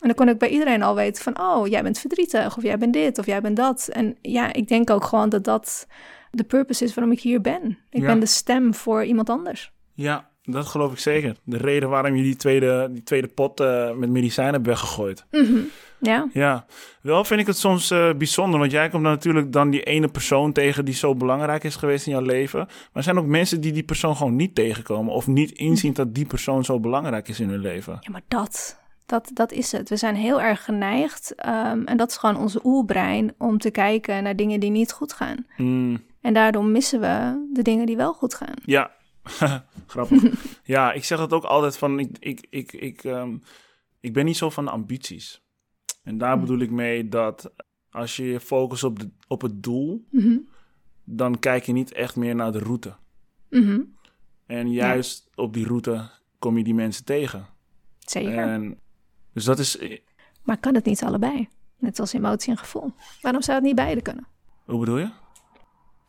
En 0.01 0.07
dan 0.07 0.13
kon 0.13 0.29
ik 0.29 0.37
bij 0.37 0.49
iedereen 0.49 0.81
al 0.83 0.95
weten 0.95 1.23
van, 1.23 1.39
oh, 1.41 1.67
jij 1.67 1.83
bent 1.83 1.99
verdrietig, 1.99 2.57
of 2.57 2.63
jij 2.63 2.77
bent 2.77 2.93
dit, 2.93 3.17
of 3.17 3.25
jij 3.25 3.41
bent 3.41 3.55
dat. 3.55 3.87
En 3.87 4.17
ja, 4.21 4.53
ik 4.53 4.67
denk 4.67 4.89
ook 4.89 5.03
gewoon 5.03 5.29
dat 5.29 5.43
dat 5.43 5.87
de 6.31 6.43
purpose 6.43 6.83
is 6.83 6.93
waarom 6.93 7.13
ik 7.13 7.19
hier 7.19 7.41
ben. 7.41 7.77
Ik 7.89 8.01
Ja. 8.01 8.05
ben 8.07 8.19
de 8.19 8.25
stem 8.25 8.73
voor 8.73 9.03
iemand 9.03 9.29
anders. 9.29 9.71
Ja, 9.93 10.28
dat 10.51 10.65
geloof 10.67 10.91
ik 10.91 10.99
zeker. 10.99 11.35
De 11.43 11.57
reden 11.57 11.89
waarom 11.89 12.15
je 12.15 12.23
die 12.23 12.35
tweede, 12.35 12.87
die 12.91 13.03
tweede 13.03 13.27
pot 13.27 13.59
eh, 13.59 13.91
met 13.91 14.09
medicijnen 14.09 14.53
hebt 14.53 14.65
weggegooid. 14.65 15.25
Mhm. 15.31 15.57
Ja, 16.01 16.27
Ja, 16.33 16.65
wel 17.01 17.23
vind 17.23 17.39
ik 17.39 17.47
het 17.47 17.57
soms 17.57 17.91
eh, 17.91 18.13
bijzonder, 18.13 18.59
want 18.59 18.71
jij 18.71 18.89
komt 18.89 19.03
dan 19.03 19.11
natuurlijk 19.11 19.51
dan 19.51 19.69
die 19.69 19.83
ene 19.83 20.07
persoon 20.07 20.51
tegen 20.51 20.85
die 20.85 20.93
zo 20.93 21.15
belangrijk 21.15 21.63
is 21.63 21.75
geweest 21.75 22.05
in 22.05 22.11
jouw 22.11 22.21
leven. 22.21 22.59
Maar 22.59 22.67
er 22.93 23.03
zijn 23.03 23.17
ook 23.17 23.25
mensen 23.25 23.61
die 23.61 23.71
die 23.71 23.83
persoon 23.83 24.15
gewoon 24.15 24.35
niet 24.35 24.55
tegenkomen 24.55 25.13
of 25.13 25.27
niet 25.27 25.51
inzien 25.51 25.93
dat 25.93 26.15
die 26.15 26.25
persoon 26.25 26.65
zo 26.65 26.79
belangrijk 26.79 27.27
is 27.27 27.39
in 27.39 27.49
hun 27.49 27.59
leven. 27.59 27.97
ja 27.99 28.11
maar 28.11 28.21
dat, 28.27 28.79
dat, 29.05 29.31
dat 29.33 29.51
is 29.51 29.71
het. 29.71 29.89
We 29.89 29.95
zijn 29.97 30.15
heel 30.15 30.41
erg 30.41 30.63
geneigd, 30.65 31.35
ehm, 31.35 31.81
en 31.85 31.97
dat 31.97 32.09
is 32.09 32.17
gewoon 32.17 32.37
onze 32.37 32.59
oerbrein, 32.63 33.33
om 33.37 33.57
te 33.57 33.71
kijken 33.71 34.23
naar 34.23 34.35
dingen 34.35 34.59
die 34.59 34.71
niet 34.71 34.91
goed 34.91 35.13
gaan. 35.13 35.45
Hmm, 35.55 36.03
En 36.21 36.33
daardoor 36.33 36.65
missen 36.65 36.99
we 36.99 37.45
de 37.53 37.61
dingen 37.61 37.85
die 37.85 37.97
wel 37.97 38.13
goed 38.13 38.33
gaan. 38.33 38.53
Ja, 38.65 38.91
grappig. 39.87 40.23
ja, 40.63 40.91
ik 40.91 41.03
zeg 41.03 41.17
dat 41.17 41.33
ook 41.33 41.43
altijd 41.43 41.77
van, 41.77 41.99
ik, 41.99 42.17
ik, 42.19 42.47
ik, 42.49 42.71
ik, 42.73 43.03
ehm, 43.03 43.37
ik 43.99 44.13
ben 44.13 44.25
niet 44.25 44.37
zo 44.37 44.49
van 44.49 44.67
ambities. 44.67 45.41
En 46.03 46.17
daar 46.17 46.33
Hm. 46.33 46.39
bedoel 46.39 46.59
ik 46.59 46.71
mee 46.71 47.07
dat 47.09 47.53
als 47.89 48.15
je 48.15 48.23
je 48.25 48.39
focust 48.39 48.83
op, 48.83 48.99
de, 48.99 49.09
op 49.27 49.41
het 49.41 49.63
doel, 49.63 50.05
Mhm. 50.11 50.37
dan 51.03 51.39
kijk 51.39 51.63
je 51.65 51.71
niet 51.71 51.91
echt 51.93 52.15
meer 52.15 52.35
naar 52.35 52.51
de 52.51 52.59
route. 52.59 52.95
Mhm. 53.49 53.81
En 54.45 54.71
juist 54.71 55.29
op 55.35 55.53
die 55.53 55.65
route 55.65 56.09
kom 56.39 56.57
je 56.57 56.63
die 56.63 56.73
mensen 56.73 57.05
tegen. 57.05 57.45
Zeker. 57.99 58.37
En, 58.37 58.79
dus 59.33 59.43
dat 59.43 59.59
is, 59.59 59.77
Maar 60.43 60.57
kan 60.57 60.75
het 60.75 60.85
niet 60.85 61.03
allebei? 61.03 61.47
Net 61.77 61.99
als 61.99 62.13
emotie 62.13 62.51
en 62.51 62.57
gevoel. 62.57 62.93
Waarom 63.21 63.41
zou 63.41 63.57
het 63.57 63.65
niet 63.65 63.75
beide 63.75 64.01
kunnen? 64.01 64.27
hoe 64.65 64.79
bedoel 64.79 64.97
je? 64.97 65.09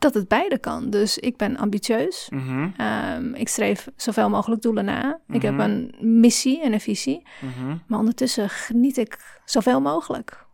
Dat 0.01 0.15
het 0.15 0.29
beide 0.29 0.59
kan. 0.59 0.91
Dus 0.91 1.19
ik 1.19 1.37
ben 1.37 1.57
ambitieus. 1.57 2.29
Mhm, 2.31 2.69
Ehm, 2.77 3.35
ik 3.35 3.49
streef 3.49 3.89
zoveel 3.97 4.29
mogelijk 4.31 4.63
doelen 4.63 4.85
na. 4.85 5.21
Ik 5.29 5.43
heb 5.43 5.53
Mhm. 5.53 5.61
een 5.61 5.95
missie 6.21 6.63
en 6.63 6.73
een 6.73 6.81
visie. 6.81 7.23
mhm. 7.41 7.77
Maar 7.87 7.99
ondertussen 7.99 8.49
geniet 8.49 8.97
ik 8.97 9.41
zoveel 9.45 9.81
mogelijk. 9.81 10.45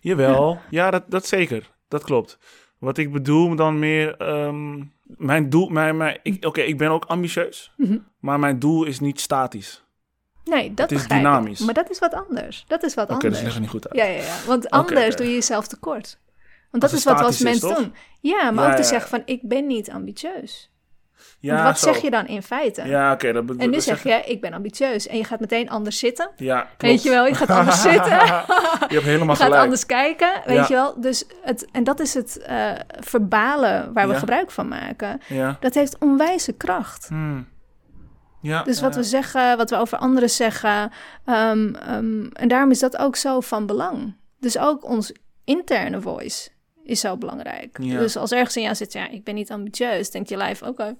Jawel, 0.00 0.58
ja, 0.70 0.90
dat, 0.90 1.04
dat 1.10 1.26
zeker. 1.26 1.70
Dat 1.88 2.04
klopt. 2.04 2.38
Wat 2.78 2.98
ik 2.98 3.12
bedoel 3.12 3.54
dan 3.56 3.78
meer, 3.78 4.16
ehm, 4.16 4.82
mijn 5.02 5.50
doel, 5.50 5.68
mijn, 5.68 5.96
mijn, 5.96 6.18
ik- 6.22 6.44
oké, 6.44 6.60
ik 6.60 6.78
ben 6.78 6.90
ook 6.90 7.04
ambitieus, 7.04 7.72
maar 8.20 8.38
mijn 8.38 8.58
doel 8.58 8.84
is 8.84 9.00
niet 9.00 9.20
statisch. 9.20 9.82
Nee, 10.44 10.74
dat 10.74 10.90
Het 10.90 10.98
is 10.98 11.08
dynamisch. 11.08 11.58
ik. 11.60 11.64
Maar 11.64 11.74
dat 11.74 11.90
is 11.90 11.98
wat 11.98 12.14
anders. 12.14 12.64
Dat 12.68 12.82
is 12.82 12.94
wat 12.94 13.04
Oké, 13.04 13.12
anders. 13.14 13.34
dus 13.34 13.42
leg 13.42 13.54
er 13.54 13.60
niet 13.60 13.70
goed 13.70 13.88
uit. 13.88 13.96
Ja, 14.00 14.04
ja, 14.04 14.22
ja. 14.22 14.36
Want 14.46 14.70
anders 14.70 15.16
doe 15.16 15.26
je 15.26 15.32
jezelf 15.32 15.66
tekort. 15.66 16.18
Want 16.70 16.82
dat 16.82 16.92
is 16.92 17.04
wat 17.04 17.18
we 17.18 17.24
als 17.24 17.40
is, 17.42 17.60
doen. 17.60 17.94
Ja, 18.20 18.50
maar 18.50 18.64
Ja, 18.64 18.70
ook 18.70 18.76
te 18.76 18.82
ja. 18.82 18.88
zeggen 18.88 19.10
van 19.10 19.22
ik 19.24 19.40
ben 19.42 19.66
niet 19.66 19.90
ambitieus. 19.90 20.70
Ja, 21.40 21.52
Want 21.54 21.64
wat 21.66 21.78
zo. 21.78 21.92
zeg 21.92 22.02
je 22.02 22.10
dan 22.10 22.26
in 22.26 22.42
feite? 22.42 22.84
Ja, 22.86 23.12
oké. 23.12 23.32
dat 23.32 23.46
bedoel 23.46 23.62
En 23.62 23.70
nu 23.70 23.80
zeg 23.80 24.02
je, 24.02 24.22
ik 24.26 24.40
ben 24.40 24.52
ambitieus. 24.52 25.06
En 25.06 25.16
je 25.16 25.24
gaat 25.24 25.40
meteen 25.40 25.70
anders 25.70 25.98
zitten. 25.98 26.30
Ja, 26.36 26.60
klopt. 26.60 26.82
Weet 26.82 27.02
je 27.02 27.10
wel, 27.10 27.26
je 27.26 27.34
gaat 27.34 27.50
anders 27.50 27.82
zitten. 27.92 28.10
je 28.16 28.86
hebt 28.88 29.04
helemaal 29.04 29.28
Je 29.28 29.34
gaat 29.34 29.36
gelijk. 29.46 29.62
anders 29.62 29.86
kijken, 29.86 30.42
weet 30.44 30.56
Ja. 30.56 30.64
je 30.68 30.74
wel. 30.74 31.00
Dus 31.00 31.24
het, 31.42 31.66
en 31.72 31.84
dat 31.84 32.00
is 32.00 32.14
het 32.14 32.38
eh, 32.38 32.72
verbalen 33.00 33.92
waar 33.92 34.06
we 34.06 34.12
Ja. 34.12 34.18
gebruik 34.18 34.50
van 34.50 34.68
maken. 34.68 35.20
Ja. 35.28 35.56
Dat 35.60 35.74
heeft 35.74 35.98
onwijze 35.98 36.52
kracht. 36.52 37.08
Hmm. 37.08 37.48
Ja, 38.42 38.62
Dus 38.62 38.80
wat 38.80 38.94
we 38.94 39.02
zeggen, 39.02 39.56
wat 39.56 39.70
we 39.70 39.76
over 39.76 39.98
anderen 39.98 40.30
zeggen. 40.30 40.92
ehm, 41.24 41.72
en 42.32 42.48
daarom 42.48 42.70
is 42.70 42.78
dat 42.78 42.96
ook 42.98 43.16
zo 43.16 43.40
van 43.40 43.66
belang. 43.66 44.16
Dus 44.40 44.58
ook 44.58 44.84
ons 44.84 45.12
interne 45.44 46.00
voice 46.00 46.48
is 46.88 47.00
zo 47.00 47.16
belangrijk. 47.16 47.78
Ja. 47.82 47.98
Dus 47.98 48.16
als 48.16 48.32
ergens 48.32 48.56
in 48.56 48.62
jou 48.62 48.74
zit, 48.74 48.92
ja, 48.92 49.08
ik 49.08 49.24
ben 49.24 49.34
niet 49.34 49.50
ambitieus, 49.50 50.10
denkt 50.10 50.28
je 50.28 50.36
lijf, 50.36 50.62
oké. 50.62 50.96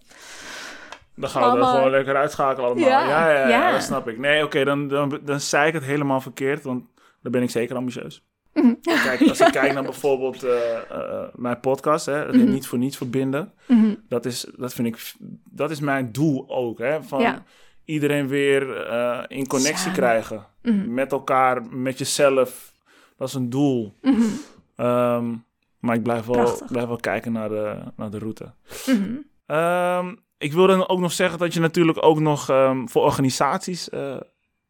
Dan 1.15 1.31
gaan 1.31 1.53
we 1.53 1.59
er 1.59 1.65
gewoon 1.65 1.91
lekker 1.91 2.17
uitschakelen 2.17 2.71
allemaal. 2.71 2.89
Ja, 2.89 3.09
Ja, 3.09 3.31
ja, 3.31 3.39
ja, 3.39 3.49
ja. 3.49 3.73
dat 3.73 3.83
snap 3.83 4.09
ik. 4.09 4.19
Nee, 4.19 4.45
oké, 4.45 4.65
dan, 4.65 4.89
dan, 4.89 5.21
dan 5.25 5.41
zei 5.41 5.69
ik 5.69 5.75
het 5.75 5.85
helemaal 5.85 6.21
verkeerd, 6.21 6.63
want 6.63 6.85
dan 7.23 7.33
ben 7.33 7.43
ik 7.43 7.51
zeker 7.51 7.77
ambitieus. 7.77 8.23
Mhm. 8.55 8.75
Kijk, 8.83 9.29
als 9.29 9.41
ik 9.41 9.53
kijk 9.53 9.73
naar 9.73 9.83
bijvoorbeeld 9.83 10.43
eh, 10.43 10.77
eh, 10.91 11.23
mijn 11.35 11.61
podcast, 11.61 12.07
hè, 12.07 12.27
Mhm. 12.27 12.51
niet 12.51 12.67
voor 12.67 12.79
niets 12.79 12.97
verbinden, 12.97 13.53
Mhm. 13.67 13.95
dat 14.09 14.25
is, 14.25 14.47
dat 14.57 14.75
vind 14.75 14.89
ik, 14.89 15.13
dat 15.51 15.71
is 15.71 15.81
mijn 15.81 16.13
doel 16.13 16.45
ook, 16.49 16.79
hè, 16.79 17.03
van 17.03 17.21
Ja. 17.21 17.43
iedereen 17.85 18.29
weer 18.29 18.87
eh, 18.87 19.23
in 19.29 19.47
connectie 19.47 19.77
Samen. 19.77 19.93
krijgen, 19.97 20.47
met 20.87 21.13
elkaar, 21.13 21.63
met 21.67 21.99
jezelf. 21.99 22.73
Dat 23.17 23.29
is 23.29 23.35
een 23.35 23.51
doel. 23.51 23.95
Mhm. 24.03 25.35
Maar 25.79 25.95
ik 25.97 26.03
blijf 26.03 26.25
wel, 26.25 26.35
Prachtig. 26.35 26.67
blijf 26.71 26.87
wel 26.87 26.97
kijken 26.97 27.33
naar 27.33 27.49
de, 27.49 27.79
naar 27.97 28.11
de 28.11 28.19
route. 28.19 28.53
Mhm. 28.87 29.17
Ehm, 29.47 30.15
ik 30.39 30.53
wil 30.53 30.67
dan 30.67 30.89
ook 30.89 30.99
nog 30.99 31.13
zeggen 31.13 31.39
dat 31.39 31.55
je 31.55 31.61
natuurlijk 31.61 32.03
ook 32.05 32.19
nog 32.21 32.49
ehm, 32.49 32.87
voor 32.87 33.03
organisaties 33.03 33.89
eh, 33.89 34.17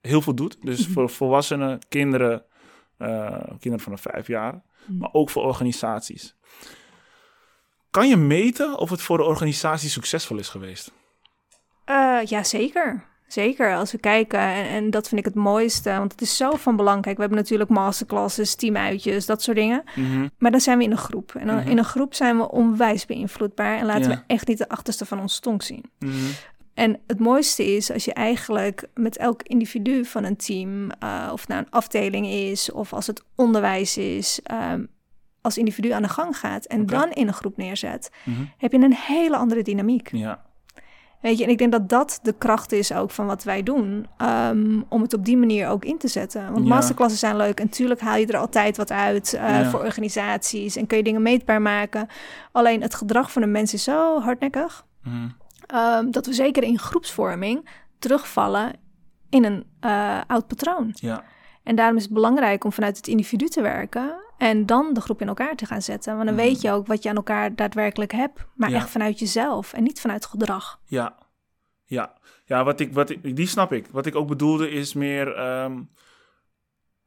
heel 0.00 0.22
veel 0.22 0.34
doet. 0.34 0.56
Dus 0.62 0.82
Mhm. 0.84 0.92
voor 0.92 1.11
volwassenen, 1.11 1.78
kinderen, 1.88 2.44
eh, 2.96 3.38
kinderen 3.48 3.80
vanaf 3.80 4.00
vijf 4.00 4.26
jaar, 4.26 4.62
Mhm. 4.86 4.98
maar 4.98 5.09
ook 5.12 5.30
voor 5.30 5.42
organisaties. 5.44 6.36
Kan 7.90 8.09
je 8.09 8.16
meten 8.16 8.78
of 8.78 8.90
het 8.90 9.02
voor 9.02 9.16
de 9.18 9.24
organisatie 9.24 9.88
succesvol 9.90 10.38
is 10.38 10.48
geweest? 10.48 10.92
Eh, 11.84 12.18
ja, 12.24 12.44
zeker. 12.44 13.04
Zeker, 13.28 13.74
als 13.74 13.92
we 13.92 13.98
kijken, 13.98 14.38
en, 14.40 14.64
en 14.68 14.90
dat 14.90 15.08
vind 15.08 15.20
ik 15.20 15.26
het 15.26 15.34
mooiste, 15.34 15.90
want 15.90 16.12
het 16.12 16.20
is 16.20 16.36
zo 16.36 16.50
van 16.50 16.76
belang. 16.76 17.02
Kijk, 17.02 17.14
we 17.14 17.20
hebben 17.20 17.38
natuurlijk 17.40 17.70
masterclasses, 17.70 18.54
teamuitjes, 18.54 19.26
dat 19.26 19.42
soort 19.42 19.56
dingen. 19.56 19.82
Mhm. 19.96 20.28
Maar 20.38 20.50
dan 20.50 20.60
zijn 20.60 20.78
we 20.78 20.84
in 20.84 20.90
een 20.90 20.96
groep. 20.96 21.34
En 21.34 21.46
dan, 21.46 21.56
Mhm. 21.56 21.68
in 21.68 21.78
een 21.78 21.84
groep 21.84 22.14
zijn 22.14 22.36
we 22.36 22.50
onwijs 22.50 23.06
beïnvloedbaar 23.06 23.78
en 23.78 23.86
laten 23.86 24.10
Ja. 24.10 24.16
we 24.16 24.22
echt 24.26 24.46
niet 24.48 24.58
de 24.58 24.68
achterste 24.68 25.04
van 25.06 25.20
ons 25.20 25.34
stonk 25.34 25.62
zien. 25.62 25.84
Mhm. 25.98 26.12
En 26.74 26.98
het 27.06 27.18
mooiste 27.18 27.74
is 27.76 27.92
als 27.92 28.04
je 28.04 28.12
eigenlijk 28.12 28.88
met 28.94 29.16
elk 29.16 29.42
individu 29.42 30.04
van 30.04 30.24
een 30.24 30.36
team, 30.36 30.90
eh, 30.90 31.28
of 31.32 31.40
het 31.40 31.48
nou 31.48 31.60
een 31.60 31.70
afdeling 31.70 32.26
is 32.26 32.72
of 32.72 32.92
als 32.92 33.06
het 33.06 33.22
onderwijs 33.34 33.96
is, 33.96 34.40
ehm, 34.42 34.84
als 35.40 35.58
individu 35.58 35.90
aan 35.90 36.02
de 36.02 36.08
gang 36.08 36.38
gaat 36.38 36.64
en 36.64 36.86
dan 36.86 37.10
in 37.10 37.26
een 37.26 37.32
groep 37.34 37.56
neerzet, 37.56 38.10
heb 38.58 38.72
je 38.72 38.78
een 38.78 38.94
hele 38.94 39.36
andere 39.36 39.62
dynamiek. 39.62 40.08
Ja. 40.12 40.46
Weet 41.20 41.38
je, 41.38 41.44
en 41.44 41.50
ik 41.50 41.58
denk 41.58 41.72
dat 41.72 41.88
dat 41.88 42.18
de 42.22 42.32
kracht 42.38 42.72
is 42.72 42.92
ook 42.92 43.10
van 43.10 43.26
wat 43.26 43.42
wij 43.44 43.62
doen, 43.62 44.06
ehm, 44.16 44.80
om 44.88 45.02
het 45.02 45.14
op 45.14 45.24
die 45.24 45.36
manier 45.36 45.68
ook 45.68 45.84
in 45.84 45.98
te 45.98 46.08
zetten. 46.08 46.52
Want 46.52 46.66
Ja. 46.66 46.74
masterclasses 46.74 47.18
zijn 47.20 47.36
leuk 47.36 47.58
en 47.60 47.64
natuurlijk 47.64 48.00
haal 48.00 48.16
je 48.16 48.26
er 48.26 48.36
altijd 48.38 48.76
wat 48.76 48.90
uit 48.90 49.32
eh, 49.34 49.40
Ja. 49.48 49.70
voor 49.70 49.80
organisaties 49.80 50.76
en 50.76 50.86
kun 50.86 50.96
je 50.96 51.02
dingen 51.02 51.22
meetbaar 51.22 51.62
maken. 51.62 52.08
Alleen 52.52 52.82
het 52.82 52.94
gedrag 52.94 53.32
van 53.32 53.42
een 53.42 53.50
mens 53.50 53.74
is 53.74 53.82
zo 53.84 54.20
hardnekkig, 54.20 54.84
Mhm. 55.02 55.28
ehm, 55.66 56.10
dat 56.10 56.26
we 56.26 56.32
zeker 56.32 56.62
in 56.62 56.78
groepsvorming 56.78 57.68
terugvallen 57.98 58.72
in 59.30 59.44
een 59.44 59.64
eh, 59.80 60.20
oud 60.26 60.46
patroon. 60.46 60.90
Ja. 60.94 61.22
En 61.62 61.76
daarom 61.76 61.96
is 61.96 62.02
het 62.02 62.12
belangrijk 62.12 62.64
om 62.64 62.72
vanuit 62.72 62.96
het 62.96 63.06
individu 63.06 63.46
te 63.46 63.60
werken 63.62 64.16
en 64.39 64.66
dan 64.66 64.91
de 64.93 65.01
groep 65.01 65.20
in 65.20 65.28
elkaar 65.28 65.55
te 65.57 65.66
gaan 65.66 65.82
zetten. 65.82 66.12
Want 66.14 66.26
dan 66.26 66.34
Mhm. 66.34 66.45
weet 66.45 66.61
je 66.61 66.70
ook 66.70 66.86
wat 66.86 67.03
je 67.03 67.09
aan 67.09 67.16
elkaar 67.16 67.55
daadwerkelijk 67.55 68.12
hebt, 68.12 68.45
maar 68.55 68.70
Ja. 68.70 68.76
echt 68.76 68.91
vanuit 68.91 69.18
jezelf 69.18 69.72
en 69.72 69.82
niet 69.82 70.01
vanuit 70.01 70.26
gedrag. 70.26 70.78
Ja, 70.86 71.14
ja. 71.84 72.12
Ja, 72.45 72.64
wat 72.64 72.80
ik, 72.80 72.93
wat 72.95 73.11
ik, 73.11 73.36
die 73.36 73.47
snap 73.47 73.72
ik. 73.72 73.86
Wat 73.91 74.07
ik 74.07 74.14
ook 74.14 74.28
bedoelde 74.28 74.70
is 74.70 74.95
meer 74.95 75.34
ehm, 75.34 75.80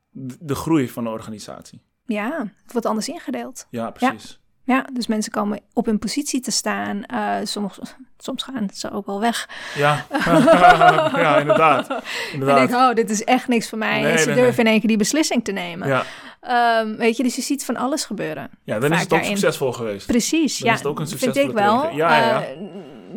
de, 0.10 0.56
groei 0.56 0.90
van 0.90 1.04
de 1.04 1.10
organisatie. 1.10 1.82
Ja, 2.06 2.40
het 2.64 2.72
wordt 2.72 2.88
anders 2.88 3.10
ingedeeld. 3.10 3.68
Ja, 3.70 3.92
precies. 3.92 4.40
Ja, 4.64 4.86
dus 4.94 5.08
mensen 5.08 5.32
komen 5.32 5.60
op 5.74 5.86
hun 5.86 6.00
positie 6.00 6.40
te 6.42 6.52
staan. 6.52 7.04
Eh, 7.06 7.36
soms, 7.44 7.80
soms 8.18 8.44
gaan 8.44 8.70
ze 8.74 8.92
ook 8.92 9.06
wel 9.06 9.20
weg. 9.20 9.50
Ja, 9.76 10.06
ja 11.24 11.38
inderdaad. 11.40 11.90
En 11.90 12.02
inderdaad. 12.34 12.58
denk, 12.70 12.82
oh, 12.82 12.94
dit 12.94 13.10
is 13.10 13.24
echt 13.24 13.48
niks 13.48 13.70
voor 13.70 13.78
mij. 13.78 14.02
Nee, 14.02 14.12
en 14.12 14.20
ze 14.20 14.26
nee, 14.26 14.36
durven 14.36 14.64
in 14.64 14.70
één 14.70 14.80
keer 14.80 14.88
die 14.88 14.98
beslissing 14.98 15.44
te 15.44 15.52
nemen. 15.52 15.88
Ja, 15.88 16.04
Ehm, 16.42 16.96
weet 16.96 17.18
je, 17.18 17.24
dus 17.24 17.36
je 17.36 17.42
ziet 17.42 17.66
van 17.66 17.76
alles 17.78 18.06
gebeuren. 18.06 18.50
ja, 18.64 18.80
dan 18.80 18.90
Vaak 18.90 18.98
is 18.98 19.04
het 19.04 19.14
ook 19.14 19.20
daarin. 19.20 19.38
succesvol 19.38 19.72
geweest. 19.74 20.08
Precies, 20.08 20.58
Dan 20.58 20.68
ja. 20.68 20.74
is 20.74 20.80
het 20.80 20.88
ook 20.88 21.00
een 21.00 21.08
vind 21.08 21.36
ik 21.36 21.52
wel. 21.52 21.90
Ja, 21.90 22.18
ja. 22.18 22.42
Eh, 22.44 22.48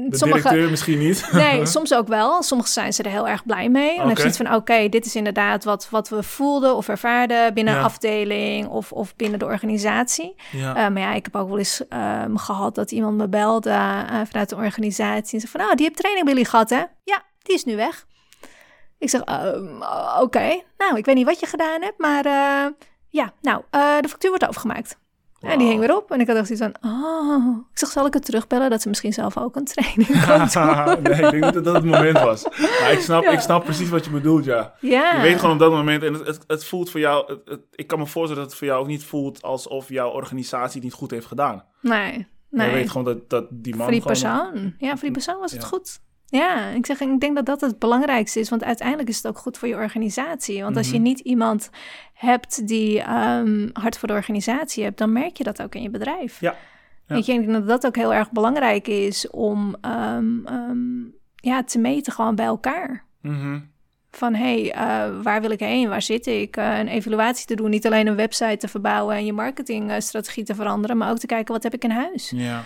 De 0.08 0.16
sommige, 0.16 0.42
directeur 0.42 0.70
misschien 0.70 0.98
niet. 0.98 1.28
Nee, 1.32 1.66
soms 1.76 1.94
ook 1.94 2.08
wel. 2.08 2.42
Soms 2.42 2.72
zijn 2.72 2.92
ze 2.92 3.02
er 3.02 3.10
heel 3.10 3.28
erg 3.28 3.44
blij 3.44 3.68
mee. 3.68 3.90
En 3.90 3.96
dan 3.96 4.00
Oké. 4.00 4.08
heb 4.08 4.16
je 4.16 4.22
zoiets 4.22 4.36
van, 4.50 4.54
oké, 4.54 4.88
dit 4.88 5.06
is 5.06 5.16
inderdaad 5.16 5.64
wat, 5.64 5.88
wat 5.90 6.08
we 6.08 6.22
voelden 6.22 6.76
of 6.76 6.88
ervaarden 6.88 7.54
binnen 7.54 7.72
Ja. 7.74 7.78
een 7.78 7.84
afdeling 7.84 8.68
of, 8.68 8.92
of 8.92 9.16
binnen 9.16 9.38
de 9.38 9.44
organisatie. 9.44 10.34
ja. 10.52 10.68
Eh, 10.76 10.88
maar 10.92 11.02
ja, 11.02 11.12
ik 11.14 11.24
heb 11.24 11.36
ook 11.36 11.48
wel 11.48 11.58
eens 11.58 11.82
ehm, 11.88 12.36
gehad 12.36 12.74
dat 12.74 12.90
iemand 12.90 13.16
me 13.16 13.28
belde 13.28 13.70
eh, 13.70 14.20
vanuit 14.30 14.48
de 14.48 14.56
organisatie. 14.56 15.34
En 15.34 15.40
zei 15.40 15.50
van, 15.52 15.60
nou, 15.60 15.74
die 15.74 15.84
heeft 15.86 15.98
training 15.98 16.24
bij 16.24 16.34
jullie 16.34 16.48
gehad, 16.50 16.70
hè? 16.70 16.82
Ja, 17.04 17.22
die 17.42 17.54
is 17.54 17.64
nu 17.64 17.76
weg. 17.76 18.06
Ik 18.98 19.10
zeg, 19.10 19.20
ehm, 19.20 19.82
oké. 20.20 20.60
Nou, 20.78 20.96
ik 20.96 21.04
weet 21.04 21.14
niet 21.14 21.26
wat 21.26 21.40
je 21.40 21.46
gedaan 21.46 21.82
hebt, 21.82 21.98
maar 21.98 22.24
ja, 23.14 23.32
nou, 23.40 23.62
eh, 23.70 24.00
de 24.00 24.08
factuur 24.08 24.30
wordt 24.30 24.48
overgemaakt. 24.48 24.98
En 25.40 25.58
die 25.58 25.68
hing 25.68 25.80
weer 25.80 25.96
op. 25.96 26.10
En 26.10 26.20
ik 26.20 26.26
had 26.26 26.36
echt 26.36 26.46
zoiets 26.46 26.64
van, 26.80 26.90
oh. 26.92 27.56
Ik 27.72 27.78
zeg, 27.78 27.88
zal 27.88 28.06
ik 28.06 28.14
het 28.14 28.24
terugbellen 28.24 28.70
dat 28.70 28.82
ze 28.82 28.88
misschien 28.88 29.12
zelf 29.12 29.38
ook 29.38 29.56
een 29.56 29.64
training 29.64 30.08
kan 30.26 30.48
doen? 30.84 31.02
nee, 31.02 31.12
ik 31.24 31.30
denk 31.30 31.44
niet 31.44 31.52
dat 31.54 31.64
dat 31.64 31.74
het 31.74 31.84
moment 31.84 32.18
was. 32.20 32.44
Maar 32.80 32.92
ik 32.92 33.00
snap, 33.00 33.22
Ja. 33.22 33.30
ik 33.30 33.40
snap 33.40 33.64
precies 33.64 33.88
wat 33.88 34.04
je 34.04 34.10
bedoelt, 34.10 34.44
ja. 34.44 34.74
Ja. 34.80 35.14
Je 35.16 35.22
weet 35.22 35.36
gewoon 35.38 35.52
op 35.54 35.58
dat 35.58 35.70
moment, 35.70 36.02
en 36.02 36.12
het, 36.14 36.26
het, 36.26 36.44
het 36.46 36.64
voelt 36.64 36.90
voor 36.90 37.00
jou, 37.00 37.38
het, 37.44 37.60
ik 37.70 37.86
kan 37.86 37.98
me 37.98 38.06
voorstellen 38.06 38.42
dat 38.42 38.50
het 38.50 38.58
voor 38.58 38.66
jou 38.68 38.80
ook 38.80 38.86
niet 38.86 39.04
voelt 39.04 39.42
alsof 39.42 39.88
jouw 39.88 40.10
organisatie 40.10 40.74
het 40.74 40.82
niet 40.82 40.92
goed 40.92 41.10
heeft 41.10 41.26
gedaan. 41.26 41.64
Nee, 41.80 42.26
nee. 42.50 42.68
Je 42.68 42.74
weet 42.74 42.90
gewoon 42.90 43.04
dat, 43.04 43.30
dat 43.30 43.46
die 43.50 43.76
man 43.76 43.82
voor 43.82 43.92
die 43.92 44.02
gewoon- 44.02 44.42
persoon. 44.50 44.74
Ja, 44.78 44.90
voor 44.90 44.98
die 45.00 45.10
persoon 45.10 45.38
was 45.40 45.52
het 45.52 45.62
Ja. 45.62 45.66
goed. 45.68 46.00
Ja, 46.36 46.68
ik 46.68 46.86
zeg, 46.86 47.00
ik 47.00 47.20
denk 47.20 47.34
dat 47.36 47.46
dat 47.46 47.60
het 47.60 47.78
belangrijkste 47.78 48.40
is, 48.40 48.48
want 48.48 48.64
uiteindelijk 48.64 49.08
is 49.08 49.16
het 49.16 49.26
ook 49.26 49.38
goed 49.38 49.58
voor 49.58 49.68
je 49.68 49.74
organisatie. 49.74 50.62
Want 50.62 50.76
als 50.76 50.86
je 50.88 50.94
Mhm. 50.94 51.02
niet 51.02 51.20
iemand 51.20 51.70
hebt 52.14 52.66
die 52.68 53.00
ehm, 53.00 53.68
hard 53.72 53.98
voor 53.98 54.08
de 54.08 54.14
organisatie 54.14 54.84
hebt, 54.84 54.98
dan 54.98 55.12
merk 55.12 55.36
je 55.36 55.44
dat 55.44 55.62
ook 55.62 55.74
in 55.74 55.82
je 55.82 55.90
bedrijf. 55.90 56.40
Ja. 56.40 56.54
Ja. 57.06 57.14
Weet 57.14 57.26
je, 57.26 57.32
ik 57.32 57.40
denk 57.40 57.52
dat 57.52 57.66
dat 57.68 57.86
ook 57.86 57.96
heel 57.96 58.14
erg 58.14 58.30
belangrijk 58.30 58.88
is 58.88 59.30
om 59.30 59.76
ehm, 59.80 60.46
ehm, 60.46 60.78
ja, 61.34 61.64
te 61.64 61.78
meten 61.78 62.12
gewoon 62.12 62.34
bij 62.34 62.44
elkaar. 62.46 63.04
Mhm. 63.20 63.60
Van 64.10 64.34
hé, 64.34 64.62
hey, 64.62 64.72
eh, 64.72 65.22
waar 65.22 65.40
wil 65.40 65.50
ik 65.50 65.60
heen? 65.60 65.88
Waar 65.88 66.02
zit 66.02 66.26
ik? 66.26 66.56
Eh, 66.56 66.78
een 66.78 66.88
evaluatie 66.88 67.46
te 67.46 67.54
doen. 67.54 67.70
Niet 67.70 67.86
alleen 67.86 68.06
een 68.06 68.16
website 68.16 68.56
te 68.56 68.68
verbouwen 68.68 69.16
en 69.16 69.24
je 69.24 69.32
marketingstrategie 69.32 70.44
te 70.44 70.54
veranderen, 70.54 70.96
maar 70.96 71.10
ook 71.10 71.18
te 71.18 71.26
kijken 71.26 71.54
wat 71.54 71.62
heb 71.62 71.74
ik 71.74 71.84
in 71.84 71.90
huis. 71.90 72.32
Ja. 72.36 72.64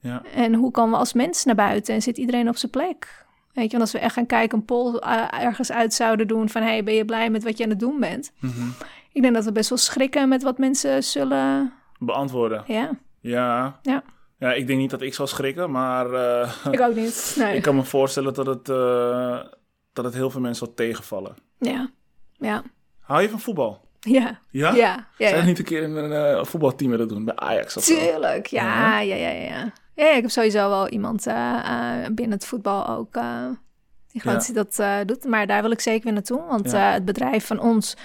Ja. 0.00 0.22
En 0.34 0.54
hoe 0.54 0.70
komen 0.70 0.92
we 0.92 0.98
als 0.98 1.12
mens 1.12 1.44
naar 1.44 1.54
buiten 1.54 1.94
en 1.94 2.02
zit 2.02 2.18
iedereen 2.18 2.48
op 2.48 2.56
zijn 2.56 2.72
plek? 2.72 3.26
Weet 3.52 3.70
je, 3.70 3.78
want 3.78 3.82
als 3.82 3.92
we 3.92 3.98
echt 3.98 4.14
gaan 4.14 4.26
kijken, 4.26 4.58
een 4.58 4.64
poll 4.64 4.94
uh, 4.94 5.42
ergens 5.42 5.72
uit 5.72 5.94
zouden 5.94 6.26
doen 6.26 6.48
van... 6.48 6.62
hey, 6.62 6.84
ben 6.84 6.94
je 6.94 7.04
blij 7.04 7.30
met 7.30 7.44
wat 7.44 7.58
je 7.58 7.64
aan 7.64 7.70
het 7.70 7.80
doen 7.80 8.00
bent? 8.00 8.32
Mhm. 8.38 8.68
Ik 9.12 9.22
denk 9.22 9.34
dat 9.34 9.44
we 9.44 9.52
best 9.52 9.68
wel 9.68 9.78
schrikken 9.78 10.28
met 10.28 10.42
wat 10.42 10.58
mensen 10.58 11.04
zullen... 11.04 11.72
Beantwoorden. 11.98 12.64
Ja, 12.66 12.90
Ja. 13.20 13.78
Ja. 13.82 14.02
Ja, 14.38 14.52
ik 14.52 14.66
denk 14.66 14.78
niet 14.78 14.90
dat 14.90 15.02
ik 15.02 15.14
zal 15.14 15.26
schrikken, 15.26 15.70
maar 15.70 16.12
eh, 16.12 16.52
ik 16.70 16.80
ook 16.80 16.94
niet. 16.94 17.34
Nee. 17.38 17.56
ik 17.56 17.62
kan 17.62 17.76
me 17.76 17.84
voorstellen 17.84 18.34
dat 18.34 18.46
het, 18.46 18.68
eh, 18.68 19.40
dat 19.92 20.04
het 20.04 20.14
heel 20.14 20.30
veel 20.30 20.40
mensen 20.40 20.66
zal 20.66 20.74
tegenvallen. 20.74 21.36
Ja, 21.58 21.90
ja, 22.32 22.62
Hou 23.00 23.22
je 23.22 23.28
van 23.28 23.40
voetbal? 23.40 23.86
ja, 24.00 24.40
Ja? 24.50 24.74
ja. 24.74 24.74
ja, 24.74 25.28
Zijn 25.28 25.40
ja. 25.40 25.44
niet 25.44 25.58
een 25.58 25.64
keer 25.64 25.82
in 25.82 25.96
een 25.96 26.12
eh, 26.12 26.44
voetbalteam 26.44 26.90
willen 26.90 27.08
doen 27.08 27.24
bij 27.24 27.36
Ajax 27.36 27.76
of 27.76 27.84
zo? 27.84 27.94
Tuurlijk, 27.94 28.46
ja, 28.46 29.00
ja, 29.00 29.14
ja, 29.14 29.28
ja. 29.28 29.42
ja. 29.42 29.72
Ja, 29.98 30.10
ik 30.14 30.22
heb 30.22 30.30
sowieso 30.30 30.68
wel 30.68 30.88
iemand 30.88 31.26
eh, 31.26 31.58
eh, 32.04 32.10
binnen 32.12 32.36
het 32.38 32.46
voetbal 32.46 32.88
ook 32.88 33.16
eh, 33.16 33.44
die 34.12 34.20
gewoon 34.20 34.42
Ja. 34.46 34.52
dat 34.52 34.78
eh, 34.78 34.96
doet. 35.06 35.24
Maar 35.24 35.46
daar 35.46 35.62
wil 35.62 35.70
ik 35.70 35.80
zeker 35.80 36.04
weer 36.04 36.12
naartoe, 36.12 36.42
want 36.48 36.70
Ja. 36.70 36.86
eh, 36.88 36.92
het 36.92 37.04
bedrijf 37.04 37.46
van 37.46 37.60
ons 37.60 37.96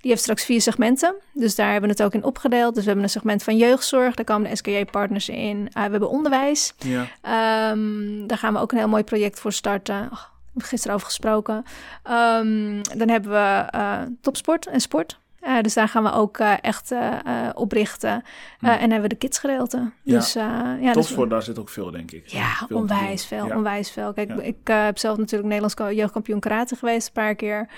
die 0.00 0.10
heeft 0.10 0.22
straks 0.22 0.44
vier 0.44 0.60
segmenten. 0.60 1.14
Dus 1.32 1.54
daar 1.54 1.70
hebben 1.72 1.88
we 1.90 1.94
het 1.96 2.04
ook 2.04 2.14
in 2.14 2.24
opgedeeld. 2.24 2.72
Dus 2.74 2.82
we 2.82 2.86
hebben 2.88 3.04
een 3.04 3.10
segment 3.12 3.42
van 3.42 3.56
jeugdzorg, 3.56 4.14
daar 4.14 4.24
komen 4.24 4.50
de 4.50 4.56
SKJ-partners 4.56 5.28
in. 5.28 5.68
Eh, 5.72 5.84
we 5.84 5.90
hebben 5.90 6.08
onderwijs, 6.10 6.74
Ja. 6.78 7.06
Ehm, 7.20 8.26
daar 8.26 8.38
gaan 8.38 8.52
we 8.52 8.58
ook 8.60 8.72
een 8.72 8.78
heel 8.78 8.88
mooi 8.88 9.04
project 9.04 9.40
voor 9.40 9.52
starten. 9.52 9.96
Oh, 9.96 10.10
we 10.10 10.58
hebben 10.58 10.68
gisteren 10.68 10.94
over 10.94 11.06
gesproken. 11.06 11.64
Ehm, 12.02 12.82
dan 12.96 13.08
hebben 13.08 13.30
we 13.30 13.66
eh, 13.70 13.98
topsport 14.20 14.66
en 14.66 14.80
sport. 14.80 15.20
Eh, 15.42 15.60
dus 15.60 15.74
daar 15.74 15.88
gaan 15.88 16.02
we 16.02 16.12
ook 16.12 16.38
eh, 16.38 16.52
echt 16.60 16.90
eh, 16.90 17.48
op 17.54 17.72
richten. 17.72 18.10
Eh, 18.10 18.20
Hm. 18.58 18.66
En 18.66 18.80
hebben 18.80 19.00
we 19.02 19.08
de 19.08 19.14
kidsgedeelte. 19.14 19.90
Ja. 20.02 20.14
Dus 20.18 20.32
ja, 20.32 20.76
dus- 20.80 20.92
Topsport, 20.92 21.30
daar 21.30 21.42
zit 21.42 21.58
ook 21.58 21.68
veel, 21.68 21.90
denk 21.90 22.10
ik. 22.10 22.26
ja, 22.26 22.48
Veel 22.66 22.76
onwijs 22.76 23.26
veel, 23.26 23.46
Ja. 23.46 23.56
onwijs 23.56 23.90
veel. 23.90 24.12
Kijk, 24.12 24.28
Ja. 24.28 24.40
ik 24.40 24.56
heb 24.64 24.98
zelf 24.98 25.16
natuurlijk 25.18 25.48
Nederlands 25.52 25.96
jeugdkampioen 25.96 26.40
karate 26.40 26.76
geweest 26.76 27.06
een 27.06 27.12
paar 27.12 27.34
keer. 27.34 27.68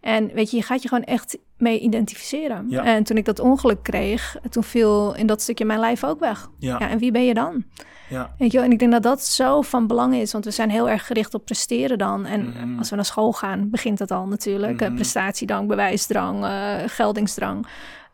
En 0.00 0.30
weet 0.34 0.50
je, 0.50 0.56
je 0.56 0.62
gaat 0.62 0.82
je 0.82 0.88
gewoon 0.88 1.04
echt 1.04 1.38
mee 1.58 1.78
identificeren. 1.78 2.66
Ja. 2.68 2.84
En 2.84 3.04
toen 3.04 3.16
ik 3.16 3.24
dat 3.24 3.38
ongeluk 3.38 3.82
kreeg, 3.82 4.36
toen 4.50 4.64
viel 4.64 5.14
in 5.14 5.26
dat 5.26 5.42
stukje 5.42 5.64
mijn 5.64 5.80
lijf 5.80 6.04
ook 6.04 6.20
weg. 6.20 6.48
Ja, 6.58 6.80
en 6.80 6.98
wie 6.98 7.10
ben 7.10 7.24
je 7.24 7.34
dan? 7.34 7.64
Ja. 8.10 8.30
Weet 8.38 8.50
je 8.52 8.56
wel? 8.56 8.66
En 8.66 8.72
ik 8.72 8.78
denk 8.78 8.92
dat 8.92 9.02
dat 9.02 9.24
zo 9.24 9.62
van 9.62 9.86
belang 9.86 10.14
is, 10.14 10.32
want 10.32 10.44
we 10.44 10.50
zijn 10.50 10.70
heel 10.70 10.88
erg 10.88 11.06
gericht 11.06 11.34
op 11.34 11.44
presteren 11.44 11.98
dan. 11.98 12.26
En 12.26 12.48
Mhm. 12.48 12.78
als 12.78 12.90
we 12.90 12.96
naar 12.96 13.04
school 13.04 13.32
gaan, 13.32 13.70
begint 13.70 13.98
dat 13.98 14.10
al 14.10 14.26
natuurlijk. 14.26 14.80
Eh, 14.80 14.86
Mhm. 14.86 14.96
prestatiedrang, 14.96 15.68
bewijsdrang, 15.68 16.44
eh, 16.44 16.74
geldingsdrang. 16.86 17.66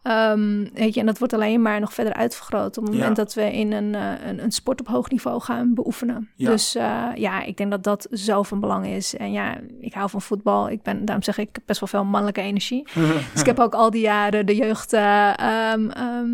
Ehm, 0.07 0.65
weet 0.73 0.95
je, 0.95 1.01
en 1.01 1.07
dat 1.07 1.19
wordt 1.19 1.33
alleen 1.33 1.63
maar 1.63 1.81
nog 1.81 1.93
verder 1.95 2.13
uitvergroot 2.15 2.79
op 2.79 2.85
het 2.85 2.93
Ja. 2.93 2.99
moment 2.99 3.17
dat 3.17 3.35
we 3.35 3.53
in 3.53 3.73
een, 3.73 3.95
eh, 3.95 4.27
een, 4.27 4.43
een 4.43 4.53
sport 4.53 4.81
op 4.81 4.87
hoog 4.89 5.11
niveau 5.11 5.41
gaan 5.41 5.75
beoefenen. 5.75 6.31
Ja. 6.35 6.51
Dus 6.51 6.75
eh, 6.75 7.05
ja, 7.15 7.43
ik 7.43 7.57
denk 7.57 7.71
dat 7.71 7.83
dat 7.85 8.07
zo 8.13 8.43
van 8.43 8.61
belang 8.61 8.87
is. 8.87 9.17
En 9.17 9.33
ja, 9.33 9.57
ik 9.81 9.95
hou 9.95 10.11
van 10.11 10.23
voetbal. 10.23 10.71
Ik 10.71 10.83
ben, 10.83 11.05
daarom 11.05 11.25
zeg 11.25 11.39
ik, 11.39 11.49
ik 11.49 11.55
heb 11.55 11.63
best 11.67 11.81
wel 11.81 11.89
veel 11.89 12.05
mannelijke 12.05 12.41
energie. 12.41 12.87
Dus 13.33 13.41
ik 13.41 13.47
heb 13.47 13.59
ook 13.59 13.75
al 13.75 13.91
die 13.91 14.01
jaren 14.01 14.47
de 14.47 14.57
jeugd 14.57 14.93
eh, 14.93 15.39
ehm, 15.39 15.91
ehm, 15.91 16.29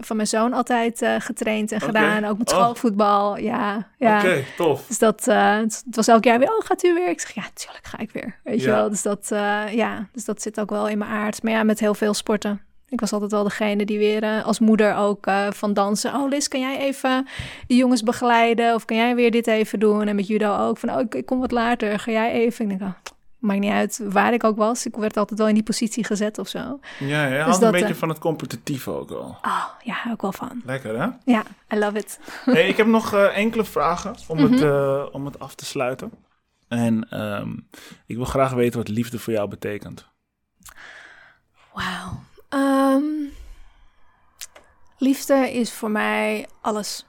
van 0.00 0.16
mijn 0.16 0.28
zoon 0.28 0.52
altijd 0.52 1.06
getraind 1.18 1.72
en 1.72 1.80
gedaan. 1.80 2.24
Ook 2.24 2.38
met 2.38 2.52
Oh. 2.52 2.58
schoolvoetbal. 2.58 3.38
Ja, 3.38 3.86
ja. 3.98 4.18
Oké, 4.18 4.44
tof. 4.56 4.84
Dus 4.86 4.98
dat, 4.98 5.24
het 5.24 5.82
was 5.90 6.08
elk 6.08 6.24
jaar 6.24 6.38
weer, 6.38 6.48
oh, 6.48 6.64
gaat 6.64 6.84
u 6.84 6.94
weer? 6.94 7.08
Ik 7.08 7.20
zeg, 7.20 7.30
ja, 7.34 7.44
tuurlijk 7.54 7.86
ga 7.86 7.98
ik 7.98 8.10
weer. 8.10 8.40
Weet 8.44 8.60
je 8.60 8.66
wel, 8.66 8.88
dus 8.88 9.02
dat, 9.02 9.26
ja, 9.70 10.08
dus 10.12 10.24
dat 10.24 10.42
zit 10.42 10.60
ook 10.60 10.70
wel 10.70 10.88
in 10.88 10.98
mijn 10.98 11.10
aard. 11.10 11.42
Maar 11.42 11.52
ja, 11.52 11.62
met 11.62 11.80
heel 11.80 11.94
veel 11.94 12.14
sporten. 12.14 12.60
Ik 12.88 13.00
was 13.00 13.12
altijd 13.12 13.30
wel 13.30 13.42
degene 13.42 13.84
die 13.84 13.98
weer 13.98 14.22
eh, 14.22 14.44
als 14.44 14.58
moeder 14.58 14.94
ook 14.96 15.26
eh, 15.26 15.50
van 15.50 15.72
dansen. 15.74 16.14
Oh, 16.14 16.28
Liz, 16.28 16.46
kan 16.48 16.60
jij 16.60 16.78
even 16.78 17.26
de 17.66 17.74
jongens 17.76 18.02
begeleiden? 18.02 18.74
Of 18.74 18.84
kan 18.84 18.96
jij 18.96 19.14
weer 19.14 19.30
dit 19.30 19.46
even 19.46 19.80
doen? 19.80 20.08
En 20.08 20.16
met 20.16 20.26
judo 20.26 20.56
ook. 20.56 20.78
Van, 20.78 20.90
oh, 20.90 21.00
ik, 21.00 21.14
ik 21.14 21.26
kom 21.26 21.40
wat 21.40 21.50
later. 21.50 21.98
Ga 21.98 22.10
jij 22.10 22.32
even? 22.32 22.70
Ik 22.70 22.78
denk, 22.78 22.90
oh, 22.90 22.96
maakt 23.38 23.60
niet 23.60 23.72
uit 23.72 24.00
waar 24.02 24.32
ik 24.32 24.44
ook 24.44 24.56
was. 24.56 24.86
Ik 24.86 24.96
werd 24.96 25.16
altijd 25.16 25.38
wel 25.38 25.48
in 25.48 25.54
die 25.54 25.62
positie 25.62 26.04
gezet 26.04 26.38
of 26.38 26.48
zo. 26.48 26.80
Ja, 26.98 27.26
ja. 27.26 27.44
Dus 27.46 27.60
een 27.60 27.70
beetje 27.70 27.86
eh, 27.86 27.94
van 27.94 28.08
het 28.08 28.18
competitieve 28.18 28.90
ook 28.90 29.08
wel. 29.08 29.36
Oh, 29.42 29.64
ja, 29.82 30.12
ik 30.12 30.20
wel 30.20 30.32
van. 30.32 30.62
Lekker, 30.64 31.00
hè? 31.00 31.08
Ja, 31.24 31.42
I 31.74 31.78
love 31.78 31.98
it. 31.98 32.18
Hey, 32.44 32.68
ik 32.68 32.76
heb 32.76 32.86
nog 32.86 33.14
enkele 33.14 33.64
vragen 33.64 34.14
om, 34.26 34.38
het, 34.38 34.50
Mhm. 34.50 35.06
om 35.12 35.24
het 35.24 35.38
af 35.38 35.54
te 35.54 35.64
sluiten. 35.64 36.10
En 36.68 37.06
ehm, 37.10 37.50
ik 38.06 38.16
wil 38.16 38.24
graag 38.24 38.52
weten 38.52 38.78
wat 38.78 38.88
liefde 38.88 39.18
voor 39.18 39.32
jou 39.32 39.48
betekent. 39.48 40.06
Wauw. 41.72 42.26
Ehm, 42.48 43.02
liefde 44.98 45.52
is 45.52 45.72
voor 45.72 45.90
mij 45.90 46.46
alles. 46.60 47.06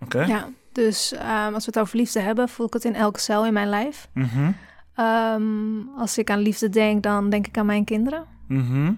Oké? 0.00 0.24
Ja, 0.24 0.48
dus 0.72 1.12
ehm, 1.12 1.54
als 1.54 1.64
we 1.64 1.70
het 1.74 1.78
over 1.78 1.96
liefde 1.96 2.20
hebben, 2.20 2.48
voel 2.48 2.66
ik 2.66 2.72
het 2.72 2.84
in 2.84 2.94
elke 2.94 3.20
cel 3.20 3.46
in 3.46 3.52
mijn 3.52 3.68
lijf. 3.68 4.08
Mhm. 4.12 4.52
Ehm, 4.94 5.88
als 5.96 6.18
ik 6.18 6.30
aan 6.30 6.38
liefde 6.38 6.68
denk, 6.68 7.02
dan 7.02 7.30
denk 7.30 7.46
ik 7.46 7.58
aan 7.58 7.66
mijn 7.66 7.84
kinderen. 7.84 8.26
Mhm. 8.48 8.92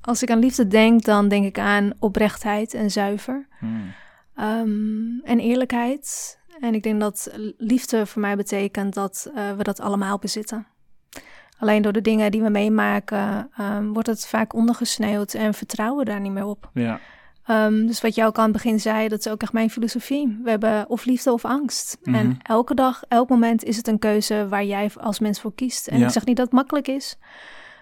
Als 0.00 0.22
ik 0.22 0.30
aan 0.30 0.38
liefde 0.38 0.66
denk, 0.66 1.04
dan 1.04 1.28
denk 1.28 1.44
ik 1.44 1.58
aan 1.58 1.92
oprechtheid 1.98 2.74
en 2.74 2.90
zuiver. 2.90 3.46
Hmm. 3.58 3.92
En 5.24 5.40
eerlijkheid. 5.40 6.38
En 6.60 6.74
ik 6.74 6.82
denk 6.82 7.00
dat 7.00 7.30
liefde 7.58 8.06
voor 8.06 8.20
mij 8.20 8.36
betekent 8.36 8.94
dat 8.94 9.30
eh, 9.34 9.52
we 9.56 9.62
dat 9.62 9.80
allemaal 9.80 10.18
bezitten. 10.18 10.66
Alleen 11.58 11.82
door 11.82 11.92
de 11.92 12.00
dingen 12.00 12.30
die 12.30 12.42
we 12.42 12.48
meemaken, 12.50 13.50
ehm, 13.56 13.86
wordt 13.86 14.08
het 14.08 14.26
vaak 14.26 14.54
ondergesneeuwd 14.54 15.34
en 15.34 15.54
vertrouwen 15.54 15.98
we 16.04 16.10
daar 16.10 16.20
niet 16.20 16.32
meer 16.32 16.44
op. 16.44 16.70
Ja. 16.74 17.00
Ehm, 17.44 17.86
dus 17.86 18.00
wat 18.00 18.14
jij 18.14 18.26
ook 18.26 18.36
aan 18.36 18.44
het 18.44 18.52
begin 18.52 18.80
zei, 18.80 19.08
dat 19.08 19.18
is 19.18 19.28
ook 19.28 19.42
echt 19.42 19.52
mijn 19.52 19.70
filosofie. 19.70 20.40
We 20.42 20.50
hebben 20.50 20.88
of 20.88 21.04
liefde 21.04 21.32
of 21.32 21.44
angst. 21.44 21.98
Mhm. 22.02 22.14
En 22.14 22.38
elke 22.42 22.74
dag, 22.74 23.02
elk 23.08 23.28
moment 23.28 23.64
is 23.64 23.76
het 23.76 23.88
een 23.88 23.98
keuze 23.98 24.48
waar 24.48 24.64
jij 24.64 24.90
als 25.00 25.18
mens 25.18 25.40
voor 25.40 25.54
kiest. 25.54 25.86
En 25.88 25.98
Ja. 25.98 26.06
ik 26.06 26.12
zeg 26.12 26.24
niet 26.24 26.36
dat 26.36 26.44
het 26.44 26.54
makkelijk 26.54 26.88
is, 26.88 27.18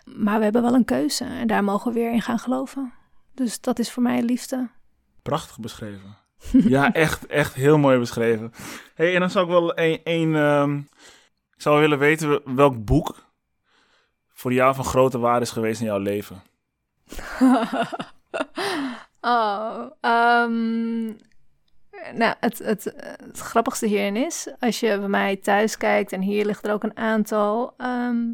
maar 0.05 0.39
we 0.39 0.45
hebben 0.45 0.63
wel 0.63 0.75
een 0.75 0.85
keuze. 0.85 1.25
En 1.25 1.47
daar 1.47 1.65
mogen 1.65 1.93
we 1.93 1.99
weer 1.99 2.13
in 2.13 2.23
gaan 2.23 2.39
geloven. 2.39 2.93
Dus 3.35 3.61
dat 3.61 3.79
is 3.79 3.91
voor 3.91 4.03
mij 4.03 4.23
liefde. 4.23 4.69
Prachtig 5.23 5.61
beschreven. 5.61 6.17
ja, 6.75 6.93
echt, 6.93 7.27
echt 7.27 7.55
heel 7.55 7.79
mooi 7.79 7.99
beschreven. 7.99 8.53
hey, 8.95 9.15
en 9.15 9.21
dan 9.21 9.31
zou 9.31 9.45
ik 9.45 9.51
wel 9.51 9.79
een, 9.79 10.01
een 10.05 10.35
ehm, 10.37 10.77
ik 11.55 11.63
zou 11.63 11.81
willen 11.81 11.99
weten 11.99 12.55
welk 12.57 12.85
boek 12.85 13.31
voor 14.43 14.53
jou 14.53 14.75
van 14.75 14.85
grote 14.85 15.19
waarde 15.19 15.41
is 15.45 15.51
geweest 15.51 15.81
in 15.81 15.87
jouw 15.87 15.99
leven. 15.99 16.43
oh, 19.21 19.81
ehm, 20.01 21.05
nou, 22.15 22.35
het, 22.41 22.59
het, 22.59 22.93
het 23.25 23.39
grappigste 23.39 23.87
hierin 23.87 24.17
is, 24.17 24.49
als 24.59 24.81
je 24.81 24.99
bij 24.99 25.09
mij 25.09 25.37
thuis 25.37 25.77
kijkt, 25.77 26.13
en 26.13 26.21
hier 26.21 26.45
ligt 26.47 26.65
er 26.67 26.73
ook 26.73 26.83
een 26.83 26.97
aantal. 26.97 27.75
ehm, 27.77 28.31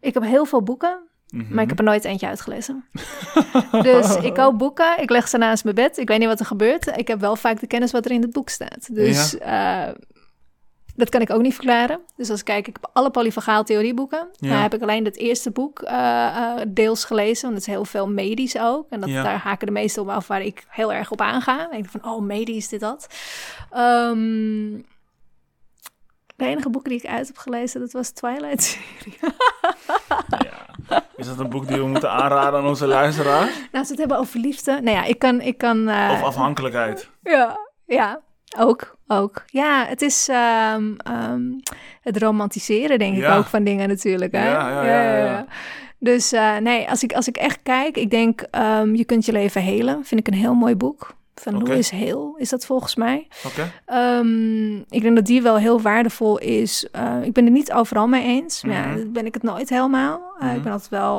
ik 0.00 0.14
heb 0.14 0.22
heel 0.22 0.44
veel 0.44 0.62
boeken, 0.62 1.02
Mhm. 1.28 1.54
maar 1.54 1.62
ik 1.62 1.68
heb 1.68 1.78
er 1.78 1.84
nooit 1.84 2.04
eentje 2.04 2.26
uitgelezen. 2.26 2.84
dus 3.82 4.16
ik 4.16 4.34
koop 4.34 4.58
boeken, 4.58 5.00
ik 5.00 5.10
leg 5.10 5.28
ze 5.28 5.38
naast 5.38 5.64
mijn 5.64 5.74
bed. 5.76 5.98
Ik 5.98 6.08
weet 6.08 6.18
niet 6.18 6.28
wat 6.28 6.40
er 6.40 6.46
gebeurt. 6.46 6.86
Ik 6.96 7.08
heb 7.08 7.20
wel 7.20 7.36
vaak 7.36 7.60
de 7.60 7.66
kennis 7.66 7.92
wat 7.92 8.04
er 8.04 8.10
in 8.10 8.22
het 8.22 8.32
boek 8.32 8.48
staat. 8.48 8.94
Dus 8.94 9.38
eh, 9.38 9.88
dat 10.98 11.08
kan 11.08 11.20
ik 11.20 11.30
ook 11.30 11.42
niet 11.42 11.54
verklaren. 11.54 12.00
Dus 12.16 12.30
als 12.30 12.38
ik 12.38 12.44
kijk, 12.44 12.66
ik 12.68 12.76
heb 12.80 12.90
alle 12.92 13.10
polyvagaal 13.10 13.64
theorieboeken. 13.64 14.28
Ja. 14.32 14.48
Nou 14.48 14.60
heb 14.62 14.74
ik 14.74 14.82
alleen 14.82 15.04
het 15.04 15.16
eerste 15.16 15.50
boek 15.50 15.80
eh, 15.82 16.26
eh, 16.26 16.60
deels 16.68 17.04
gelezen, 17.04 17.42
want 17.42 17.54
het 17.58 17.66
is 17.66 17.74
heel 17.74 17.84
veel 17.84 18.08
medisch 18.08 18.58
ook. 18.58 18.86
En 18.90 19.00
dat, 19.00 19.08
Ja. 19.08 19.22
daar 19.22 19.38
haken 19.38 19.66
de 19.66 19.72
meeste 19.72 20.00
op 20.00 20.08
af 20.08 20.26
waar 20.26 20.42
ik 20.42 20.64
heel 20.68 20.92
erg 20.92 21.10
op 21.10 21.20
aanga. 21.20 21.64
Ik 21.64 21.70
denk 21.70 21.88
van, 21.88 22.12
oh, 22.12 22.22
medisch, 22.22 22.68
dit, 22.68 22.80
dat. 22.80 23.06
Ehm, 23.70 24.70
de 26.36 26.44
enige 26.46 26.70
boeken 26.70 26.90
die 26.90 27.00
ik 27.00 27.06
uit 27.06 27.26
heb 27.26 27.36
gelezen, 27.36 27.80
dat 27.80 27.92
was 27.92 28.10
Twilight-serie. 28.10 29.18
Ja. 30.88 31.02
Is 31.16 31.26
dat 31.26 31.38
een 31.38 31.48
boek 31.48 31.68
die 31.68 31.76
we 31.76 31.86
moeten 31.86 32.10
aanraden 32.10 32.58
aan 32.60 32.66
onze 32.66 32.86
luisteraars? 32.86 33.54
Nou, 33.54 33.68
we 33.70 33.78
het 33.78 33.98
hebben 33.98 34.18
over 34.18 34.40
liefde. 34.40 34.72
Nou 34.72 34.96
ja, 34.96 35.04
ik 35.04 35.18
kan. 35.18 35.40
Ik 35.40 35.58
kan 35.58 35.88
eh, 35.88 36.10
Of 36.12 36.22
afhankelijkheid? 36.22 37.10
Ja, 37.22 37.58
ja. 37.86 38.20
Ook, 38.58 38.96
ook. 39.06 39.42
Ja, 39.46 39.84
het 39.88 40.02
is 40.02 40.28
ehm, 40.28 40.92
ehm, 40.96 41.42
het 42.02 42.16
romantiseren, 42.22 42.98
denk 42.98 43.16
ik 43.16 43.28
ook, 43.28 43.44
van 43.46 43.64
dingen 43.64 43.88
natuurlijk. 43.88 44.32
Hè? 44.32 44.48
Ja, 44.50 44.70
ja, 44.70 44.82
ja, 44.84 45.02
ja, 45.18 45.24
ja. 45.24 45.46
Dus 45.98 46.32
eh, 46.32 46.56
nee, 46.56 46.88
als 46.88 47.02
ik, 47.02 47.12
als 47.12 47.28
ik 47.28 47.36
echt 47.36 47.58
kijk, 47.62 47.96
ik 47.96 48.10
denk 48.10 48.40
ehm, 48.50 48.94
Je 48.94 49.04
kunt 49.04 49.24
je 49.26 49.32
leven 49.32 49.62
helen. 49.62 50.04
Vind 50.04 50.20
ik 50.20 50.26
een 50.26 50.38
heel 50.40 50.54
mooi 50.54 50.74
boek. 50.76 51.16
Van 51.34 51.54
Oké. 51.56 51.64
Louis 51.68 51.90
Heel 51.90 52.34
is 52.36 52.48
dat 52.48 52.66
volgens 52.66 52.94
mij. 52.94 53.28
Oké. 53.46 53.72
Ehm, 53.86 54.76
ik 54.76 55.02
denk 55.02 55.14
dat 55.16 55.26
die 55.26 55.42
wel 55.42 55.56
heel 55.56 55.80
waardevol 55.80 56.38
is. 56.38 56.88
Eh, 56.92 57.16
ik 57.22 57.32
ben 57.32 57.44
het 57.44 57.52
niet 57.52 57.72
overal 57.72 58.06
mee 58.06 58.24
eens. 58.24 58.62
Maar 58.64 58.88
Mhm. 58.88 59.12
ben 59.12 59.26
ik 59.26 59.34
het 59.34 59.42
nooit 59.42 59.68
helemaal. 59.68 60.20
Eh, 60.38 60.46
Mhm. 60.46 60.56
Ik 60.56 60.62
ben 60.62 60.72
altijd 60.72 60.90
wel 60.90 61.18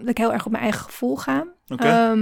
dat 0.00 0.08
ik 0.08 0.18
heel 0.18 0.32
erg 0.32 0.44
op 0.44 0.50
mijn 0.50 0.62
eigen 0.62 0.84
gevoel 0.84 1.16
ga. 1.16 1.44
Oké. 1.68 2.14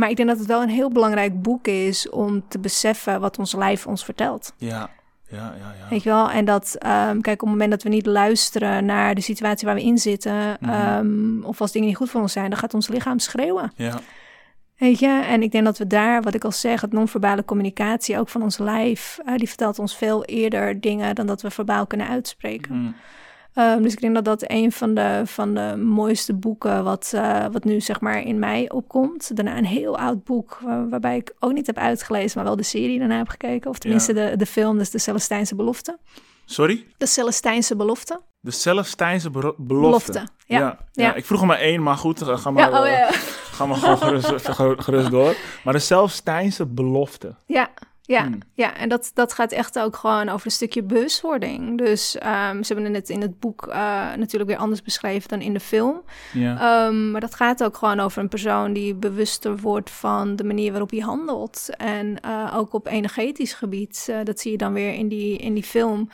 Maar 0.00 0.10
ik 0.10 0.16
denk 0.16 0.28
dat 0.28 0.38
het 0.38 0.46
wel 0.46 0.62
een 0.62 0.68
heel 0.68 0.90
belangrijk 0.90 1.42
boek 1.42 1.66
is 1.66 2.08
om 2.08 2.44
te 2.48 2.58
beseffen 2.58 3.20
wat 3.20 3.38
ons 3.38 3.54
lijf 3.54 3.86
ons 3.86 4.04
vertelt. 4.04 4.52
Ja. 4.56 4.90
Ja, 5.28 5.54
ja, 5.58 5.74
ja. 5.80 5.88
Weet 5.90 6.02
je 6.02 6.08
wel? 6.08 6.30
En 6.30 6.44
dat, 6.44 6.76
ehm, 6.78 7.20
kijk, 7.20 7.42
op 7.42 7.48
het 7.48 7.56
moment 7.58 7.70
dat 7.70 7.82
we 7.82 7.88
niet 7.88 8.06
luisteren 8.06 8.84
naar 8.84 9.14
de 9.14 9.20
situatie 9.20 9.66
waar 9.66 9.76
we 9.76 9.82
in 9.82 9.98
zitten, 9.98 10.56
Mhm. 10.60 10.70
ehm, 10.70 11.42
of 11.42 11.60
als 11.60 11.72
dingen 11.72 11.88
niet 11.88 11.96
goed 11.96 12.10
voor 12.10 12.20
ons 12.20 12.32
zijn, 12.32 12.50
dan 12.50 12.58
gaat 12.58 12.74
ons 12.74 12.88
lichaam 12.88 13.18
schreeuwen. 13.18 13.72
Ja. 13.76 14.00
Weet 14.76 14.98
je, 14.98 15.24
en 15.28 15.42
ik 15.42 15.52
denk 15.52 15.64
dat 15.64 15.78
we 15.78 15.86
daar, 15.86 16.22
wat 16.22 16.34
ik 16.34 16.44
al 16.44 16.52
zeg, 16.52 16.80
het 16.80 16.92
non-verbale 16.92 17.44
communicatie, 17.44 18.18
ook 18.18 18.28
van 18.28 18.42
ons 18.42 18.58
lijf, 18.58 19.18
uh, 19.26 19.36
die 19.36 19.48
vertelt 19.48 19.78
ons 19.78 19.96
veel 19.96 20.24
eerder 20.24 20.80
dingen 20.80 21.14
dan 21.14 21.26
dat 21.26 21.42
we 21.42 21.50
verbaal 21.50 21.86
kunnen 21.86 22.08
uitspreken. 22.08 22.74
Mm. 22.74 22.94
Um, 23.54 23.82
dus 23.82 23.92
ik 23.92 24.00
denk 24.00 24.14
dat 24.14 24.24
dat 24.24 24.44
een 24.46 24.72
van 24.72 24.94
de, 24.94 25.22
van 25.24 25.54
de 25.54 25.76
mooiste 25.76 26.34
boeken 26.34 26.84
wat, 26.84 27.12
uh, 27.14 27.44
wat 27.52 27.64
nu 27.64 27.80
zeg 27.80 28.00
maar 28.00 28.22
in 28.22 28.38
mij 28.38 28.70
opkomt. 28.70 29.36
Daarna 29.36 29.56
een 29.56 29.64
heel 29.64 29.98
oud 29.98 30.24
boek 30.24 30.58
waar, 30.62 30.88
waarbij 30.88 31.16
ik 31.16 31.34
ook 31.38 31.52
niet 31.52 31.66
heb 31.66 31.76
uitgelezen, 31.76 32.32
maar 32.34 32.46
wel 32.46 32.56
de 32.56 32.62
serie 32.62 32.98
daarna 32.98 33.16
heb 33.16 33.28
gekeken. 33.28 33.70
Of 33.70 33.78
tenminste 33.78 34.14
ja. 34.14 34.30
de, 34.30 34.36
de 34.36 34.46
film, 34.46 34.78
dus 34.78 34.90
de 34.90 34.98
Celestijnse 34.98 35.54
Belofte. 35.54 35.98
Sorry? 36.44 36.86
De 36.96 37.06
Celestijnse 37.06 37.76
Belofte. 37.76 38.20
De 38.40 38.50
Celestijnse 38.50 39.30
Belofte. 39.30 39.62
Belofte, 39.62 40.12
ja. 40.46 40.58
Ja, 40.58 40.58
ja. 40.58 40.78
ja. 40.92 41.14
Ik 41.14 41.24
vroeg 41.24 41.40
er 41.40 41.46
maar 41.46 41.58
één, 41.58 41.82
maar 41.82 41.96
goed, 41.96 42.22
ga 42.22 42.50
maar, 42.50 42.70
ja, 42.70 42.80
oh, 42.80 42.86
ja. 42.86 43.08
ga 43.50 43.66
maar 43.66 43.76
gewoon 43.76 43.98
gerust, 43.98 44.48
gerust 44.84 45.10
door. 45.10 45.36
Maar 45.64 45.72
de 45.72 45.78
Celestijnse 45.78 46.66
Belofte. 46.66 47.34
Ja, 47.46 47.70
ja, 48.10 48.22
hmm. 48.22 48.38
ja, 48.54 48.76
en 48.76 48.88
dat, 48.88 49.10
dat 49.14 49.32
gaat 49.32 49.52
echt 49.52 49.78
ook 49.78 49.96
gewoon 49.96 50.28
over 50.28 50.46
een 50.46 50.52
stukje 50.52 50.82
bewustwording. 50.82 51.78
Dus 51.78 52.14
um, 52.14 52.64
ze 52.64 52.72
hebben 52.72 52.94
het 52.94 53.08
in 53.08 53.20
het 53.20 53.40
boek 53.40 53.66
uh, 53.68 53.74
natuurlijk 54.14 54.50
weer 54.50 54.58
anders 54.58 54.82
beschreven 54.82 55.28
dan 55.28 55.40
in 55.40 55.52
de 55.52 55.60
film. 55.60 56.02
Ja. 56.32 56.86
Um, 56.86 57.10
maar 57.10 57.20
dat 57.20 57.34
gaat 57.34 57.64
ook 57.64 57.76
gewoon 57.76 58.00
over 58.00 58.22
een 58.22 58.28
persoon 58.28 58.72
die 58.72 58.94
bewuster 58.94 59.56
wordt 59.56 59.90
van 59.90 60.36
de 60.36 60.44
manier 60.44 60.70
waarop 60.70 60.90
hij 60.90 61.00
handelt. 61.00 61.68
En 61.76 62.16
uh, 62.24 62.54
ook 62.56 62.72
op 62.72 62.86
energetisch 62.86 63.52
gebied. 63.52 64.06
Uh, 64.10 64.16
dat 64.24 64.40
zie 64.40 64.50
je 64.50 64.58
dan 64.58 64.72
weer 64.72 64.92
in 64.92 65.08
die, 65.08 65.36
in 65.36 65.54
die 65.54 65.64
film. 65.64 66.08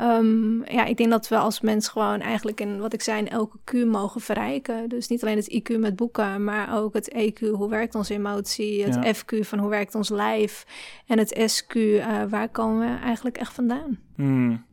Um, 0.00 0.64
ja, 0.64 0.84
ik 0.84 0.96
denk 0.96 1.10
dat 1.10 1.28
we 1.28 1.36
als 1.36 1.60
mens 1.60 1.88
gewoon 1.88 2.20
eigenlijk 2.20 2.60
in 2.60 2.78
wat 2.78 2.92
ik 2.92 3.02
zei, 3.02 3.18
in 3.18 3.28
elke 3.28 3.58
Q 3.64 3.72
mogen 3.72 4.20
verrijken. 4.20 4.88
Dus 4.88 5.08
niet 5.08 5.22
alleen 5.22 5.36
het 5.36 5.52
IQ 5.54 5.78
met 5.78 5.96
boeken, 5.96 6.44
maar 6.44 6.78
ook 6.78 6.94
het 6.94 7.14
EQ, 7.14 7.48
hoe 7.50 7.68
werkt 7.68 7.94
onze 7.94 8.14
emotie, 8.14 8.84
het 8.84 8.94
ja. 8.94 9.14
FQ 9.14 9.46
van 9.46 9.58
hoe 9.58 9.70
werkt 9.70 9.94
ons 9.94 10.08
lijf 10.08 10.66
en 11.06 11.18
het 11.18 11.42
SQ, 11.46 11.74
uh, 11.74 12.22
waar 12.28 12.48
komen 12.48 12.78
we 12.80 13.02
eigenlijk 13.02 13.36
echt 13.36 13.52
vandaan. 13.52 13.98
Hmm. 14.14 14.64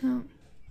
Ja. 0.00 0.22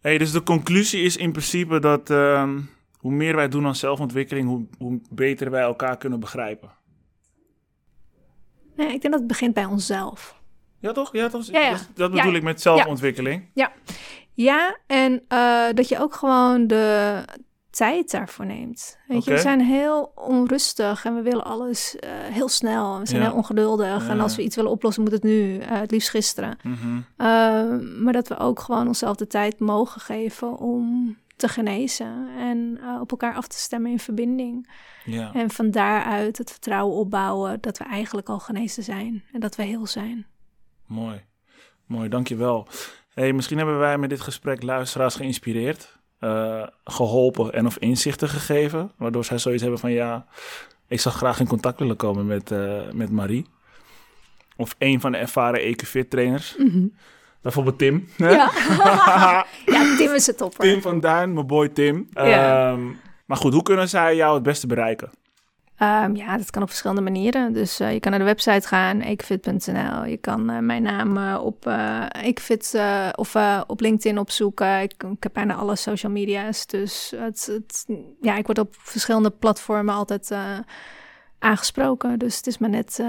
Hey, 0.02 0.18
dus 0.18 0.32
de 0.32 0.44
conclusie 0.44 1.04
is 1.04 1.18
in 1.18 1.32
principe 1.32 1.80
dat 1.80 2.10
uh, 2.10 2.50
hoe 2.98 3.12
meer 3.12 3.36
wij 3.36 3.48
doen 3.48 3.66
aan 3.66 3.76
zelfontwikkeling, 3.76 4.48
hoe, 4.48 4.66
hoe 4.78 5.02
beter 5.10 5.52
wij 5.52 5.62
elkaar 5.62 5.98
kunnen 5.98 6.20
begrijpen. 6.20 6.72
Nee, 8.76 8.94
ik 8.94 9.02
denk 9.02 9.14
dat 9.14 9.20
het 9.20 9.28
begint 9.28 9.54
bij 9.54 9.66
onszelf. 9.66 10.39
Ja, 10.80 10.92
toch? 10.92 11.14
Ja, 11.14 11.30
toch? 11.30 11.46
Ja, 11.46 11.60
ja. 11.60 11.72
Dat, 11.72 11.88
dat 11.94 12.12
bedoel 12.12 12.32
ja. 12.32 12.38
ik 12.38 12.44
met 12.44 12.62
zelfontwikkeling. 12.62 13.50
Ja, 13.54 13.72
ja 14.34 14.78
en 14.88 15.24
uh, 15.34 15.66
dat 15.74 15.90
je 15.90 16.00
ook 16.00 16.14
gewoon 16.14 16.68
de 16.68 17.24
tijd 17.70 18.12
daarvoor 18.12 18.46
neemt. 18.46 18.98
Weet 19.08 19.24
je, 19.24 19.32
we 19.32 19.38
zijn 19.38 19.62
heel 19.62 20.12
onrustig 20.16 21.06
en 21.06 21.16
we 21.16 21.22
willen 21.22 21.44
alles 21.44 21.96
uh, 21.96 22.10
heel 22.12 22.50
snel. 22.50 23.00
We 23.00 23.06
zijn 23.06 23.22
heel 23.22 23.34
ongeduldig. 23.34 24.08
En 24.10 24.20
als 24.20 24.36
we 24.36 24.44
iets 24.44 24.56
willen 24.56 24.72
oplossen, 24.72 25.04
moet 25.04 25.12
het 25.12 25.24
nu. 25.24 25.54
uh, 25.54 25.66
het 25.68 25.92
liefst 25.92 26.10
gisteren. 26.10 26.58
Mhm. 26.64 26.96
Uh, 26.96 27.04
maar 28.02 28.14
dat 28.14 28.28
we 28.28 28.38
ook 28.38 28.60
gewoon 28.60 28.88
onszelf 28.88 29.16
de 29.16 29.28
tijd 29.28 29.60
mogen 29.60 30.02
geven 30.02 30.58
om 30.58 31.18
te 31.36 31.48
genezen. 31.48 32.28
En 32.38 32.80
uh, 32.82 33.02
op 33.02 33.12
elkaar 33.12 33.34
af 33.34 33.48
te 33.48 33.58
stemmen 33.58 33.92
in 33.92 34.00
verbinding. 34.00 34.70
Ja. 35.06 35.34
En 35.34 35.50
van 35.50 35.72
daaruit 35.72 36.38
het 36.38 36.52
vertrouwen 36.52 36.96
opbouwen 36.96 37.58
dat 37.62 37.78
we 37.78 37.84
eigenlijk 37.84 38.30
al 38.30 38.40
genezen 38.40 38.84
zijn. 38.84 39.24
En 39.34 39.40
dat 39.40 39.56
we 39.56 39.64
heel 39.64 39.88
zijn. 39.88 40.26
Mooi. 40.90 41.22
Mooi, 41.86 42.10
dankjewel. 42.10 42.68
Hey, 43.14 43.34
misschien 43.34 43.58
hebben 43.58 43.80
wij 43.80 43.98
met 43.98 44.10
dit 44.10 44.22
gesprek 44.22 44.64
luisteraars 44.64 45.16
geïnspireerd, 45.16 45.98
eh, 46.20 46.64
geholpen 46.84 47.54
en 47.54 47.66
of 47.66 47.78
inzichten 47.78 48.30
gegeven. 48.30 48.92
Waardoor 48.98 49.26
zij 49.26 49.38
zoiets 49.38 49.62
hebben 49.62 49.80
van 49.80 49.92
ja, 49.92 50.26
ik 50.88 51.00
zou 51.00 51.16
graag 51.16 51.40
in 51.40 51.48
contact 51.48 51.80
willen 51.80 51.96
komen 51.96 52.26
met, 52.26 52.52
eh, 52.52 52.92
met 52.92 53.12
Marie. 53.12 53.46
Of 54.56 54.76
een 54.78 55.02
van 55.02 55.12
de 55.12 55.18
ervaren 55.18 55.62
EQ-fit 55.62 56.10
trainers. 56.10 56.58
Bijvoorbeeld 57.42 57.78
Tim. 57.78 58.08
Ja. 58.18 58.52
ja, 59.66 59.96
Tim 59.98 60.14
is 60.14 60.28
het 60.28 60.38
topper. 60.38 60.60
Tim 60.60 60.82
van 60.82 61.00
Duin, 61.00 61.34
mijn 61.34 61.48
boy 61.48 61.70
Tim. 61.70 62.08
Ehm, 62.14 62.82
maar 63.26 63.38
goed, 63.38 63.54
hoe 63.54 63.64
kunnen 63.64 63.90
zij 63.90 64.16
jou 64.16 64.34
het 64.34 64.44
beste 64.44 64.68
bereiken? 64.68 65.10
Um, 65.82 66.16
ja, 66.16 66.38
dat 66.38 66.50
kan 66.50 66.62
op 66.62 66.68
verschillende 66.68 67.02
manieren. 67.02 67.54
Dus 67.54 67.82
uh, 67.82 67.94
je 67.94 68.00
kan 68.00 68.12
naar 68.12 68.20
de 68.20 68.26
website 68.26 68.68
gaan, 68.68 69.02
eekfit.nl. 69.02 70.06
Je 70.06 70.18
kan 70.18 70.52
uh, 70.52 70.60
mijn 70.60 70.84
naam 70.84 71.18
uh, 71.18 71.40
op 71.44 71.68
Eekfit 72.12 72.82
of 73.16 73.36
op 73.68 73.82
LinkedIn 73.82 74.20
opzoeken. 74.20 74.82
Ik, 74.82 74.94
ik, 75.04 75.24
heb 75.24 75.34
bijna 75.34 75.56
alle 75.56 75.76
social 75.76 76.12
media's. 76.12 76.66
Dus 76.66 77.14
het, 77.16 77.46
het, 77.46 77.86
ja, 78.22 78.38
ik 78.38 78.46
word 78.46 78.60
op 78.60 78.76
verschillende 78.78 79.30
platformen 79.30 79.94
altijd 79.96 80.34
aangesproken. 81.40 82.20
Dus 82.20 82.38
het 82.38 82.48
is 82.48 82.58
maar 82.58 82.70
net... 82.70 83.04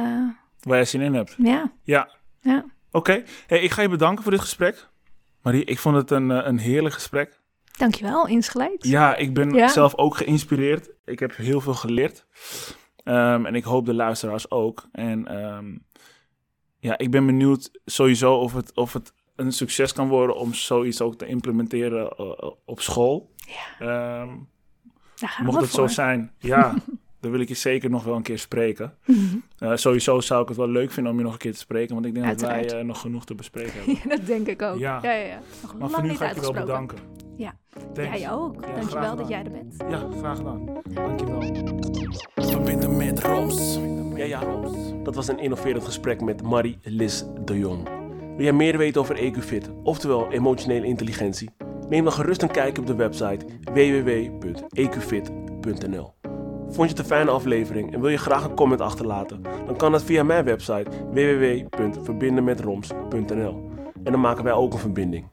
Waar 0.60 0.78
je 0.78 0.84
zin 0.84 1.00
in 1.00 1.14
hebt. 1.14 1.34
Ja. 1.38 1.72
Ja. 1.82 2.10
ja. 2.40 2.64
Oké. 2.90 3.10
Okay. 3.10 3.24
Hey, 3.46 3.60
ik 3.60 3.70
ga 3.70 3.82
je 3.82 3.88
bedanken 3.88 4.22
voor 4.22 4.32
dit 4.32 4.40
gesprek. 4.40 4.88
Marie, 5.42 5.64
ik 5.64 5.78
vond 5.78 5.96
het 5.96 6.10
een, 6.10 6.30
een 6.48 6.58
heerlijk 6.58 6.94
gesprek. 6.94 7.39
Dankjewel, 7.80 8.26
insgelijks. 8.26 8.88
Ja, 8.88 9.16
ik 9.16 9.34
ben 9.34 9.50
ja. 9.50 9.68
zelf 9.68 9.96
ook 9.96 10.16
geïnspireerd. 10.16 10.90
Ik 11.04 11.18
heb 11.18 11.36
heel 11.36 11.60
veel 11.60 11.74
geleerd. 11.74 12.26
Um, 13.04 13.46
en 13.46 13.54
ik 13.54 13.64
hoop 13.64 13.86
de 13.86 13.94
luisteraars 13.94 14.50
ook. 14.50 14.88
En 14.92 15.44
um, 15.44 15.84
ja, 16.78 16.98
ik 16.98 17.10
ben 17.10 17.26
benieuwd 17.26 17.70
sowieso 17.84 18.34
of 18.34 18.52
het, 18.52 18.74
of 18.74 18.92
het 18.92 19.12
een 19.36 19.52
succes 19.52 19.92
kan 19.92 20.08
worden 20.08 20.36
om 20.36 20.54
zoiets 20.54 21.00
ook 21.00 21.14
te 21.14 21.26
implementeren 21.26 22.12
uh, 22.20 22.50
op 22.64 22.80
school. 22.80 23.30
Ja. 23.78 24.20
Um, 24.22 24.48
mocht 25.42 25.60
het 25.60 25.70
voor. 25.70 25.88
zo 25.88 25.94
zijn, 25.94 26.32
ja, 26.38 26.74
dan 27.20 27.30
wil 27.30 27.40
ik 27.40 27.48
je 27.48 27.54
zeker 27.54 27.90
nog 27.90 28.04
wel 28.04 28.16
een 28.16 28.22
keer 28.22 28.38
spreken. 28.38 28.94
-hmm. 29.02 29.42
uh, 29.58 29.76
sowieso 29.76 30.20
zou 30.20 30.42
ik 30.42 30.48
het 30.48 30.56
wel 30.56 30.68
leuk 30.68 30.90
vinden 30.90 31.12
om 31.12 31.18
je 31.18 31.24
nog 31.24 31.32
een 31.32 31.38
keer 31.38 31.52
te 31.52 31.58
spreken, 31.58 31.94
want 31.94 32.06
ik 32.06 32.14
denk 32.14 32.26
Uiteraard. 32.26 32.62
dat 32.62 32.70
wij 32.72 32.80
uh, 32.80 32.86
nog 32.86 33.00
genoeg 33.00 33.24
te 33.24 33.34
bespreken 33.34 33.72
hebben. 33.76 33.94
ja, 33.94 34.16
dat 34.16 34.26
denk 34.26 34.46
ik 34.46 34.62
ook. 34.62 34.78
Ja, 34.78 34.98
ja, 35.02 35.12
ja, 35.12 35.26
ja. 35.26 35.40
Nog 35.62 35.78
maar 35.78 35.90
voor 35.90 36.02
nu 36.02 36.16
ga 36.16 36.28
ik 36.28 36.34
je 36.34 36.40
wel 36.40 36.52
bedanken. 36.52 37.19
Ja, 37.40 37.54
Thanks. 37.92 38.20
jij 38.20 38.32
ook. 38.32 38.64
Ja, 38.64 38.74
Dankjewel 38.74 39.16
dat 39.16 39.28
jij 39.28 39.44
er 39.44 39.50
bent. 39.50 39.74
Ja, 39.88 40.08
graag 40.18 40.36
gedaan. 40.36 40.64
Dankjewel. 40.94 41.42
Verbinden 42.34 42.96
met 42.96 43.20
Roms. 43.20 43.78
Ja, 44.14 44.24
ja, 44.24 44.40
dat 45.02 45.14
was 45.14 45.28
een 45.28 45.38
innoverend 45.38 45.84
gesprek 45.84 46.20
met 46.20 46.42
Marie-Lis 46.42 47.24
de 47.44 47.58
Jong. 47.58 47.88
Wil 48.36 48.44
jij 48.44 48.52
meer 48.52 48.78
weten 48.78 49.00
over 49.00 49.16
EQ-fit, 49.16 49.70
oftewel 49.82 50.30
emotionele 50.30 50.86
intelligentie? 50.86 51.50
Neem 51.88 52.04
dan 52.04 52.12
gerust 52.12 52.42
een 52.42 52.50
kijkje 52.50 52.80
op 52.80 52.86
de 52.86 52.94
website 52.94 53.46
www.eqfit.nl. 53.72 56.12
Vond 56.68 56.76
je 56.76 56.82
het 56.82 56.98
een 56.98 57.04
fijne 57.04 57.30
aflevering 57.30 57.92
en 57.92 58.00
wil 58.00 58.10
je 58.10 58.18
graag 58.18 58.44
een 58.44 58.54
comment 58.54 58.80
achterlaten? 58.80 59.42
Dan 59.42 59.76
kan 59.76 59.92
dat 59.92 60.04
via 60.04 60.22
mijn 60.22 60.44
website 60.44 60.90
www.verbindenmetroms.nl. 61.10 63.68
En 64.04 64.12
dan 64.12 64.20
maken 64.20 64.44
wij 64.44 64.52
ook 64.52 64.72
een 64.72 64.78
verbinding. 64.78 65.26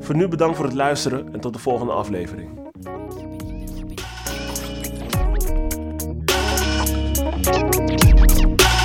Voor 0.00 0.16
nu 0.16 0.28
bedankt 0.28 0.56
voor 0.56 0.64
het 0.64 0.74
luisteren 0.74 1.28
en 1.32 1.40
tot 1.40 1.52
de 1.52 1.58
volgende 1.58 1.92
aflevering. 1.92 2.48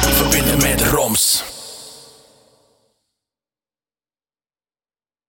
Verbinden 0.02 0.58
met 0.58 0.82
Roms. 0.82 1.53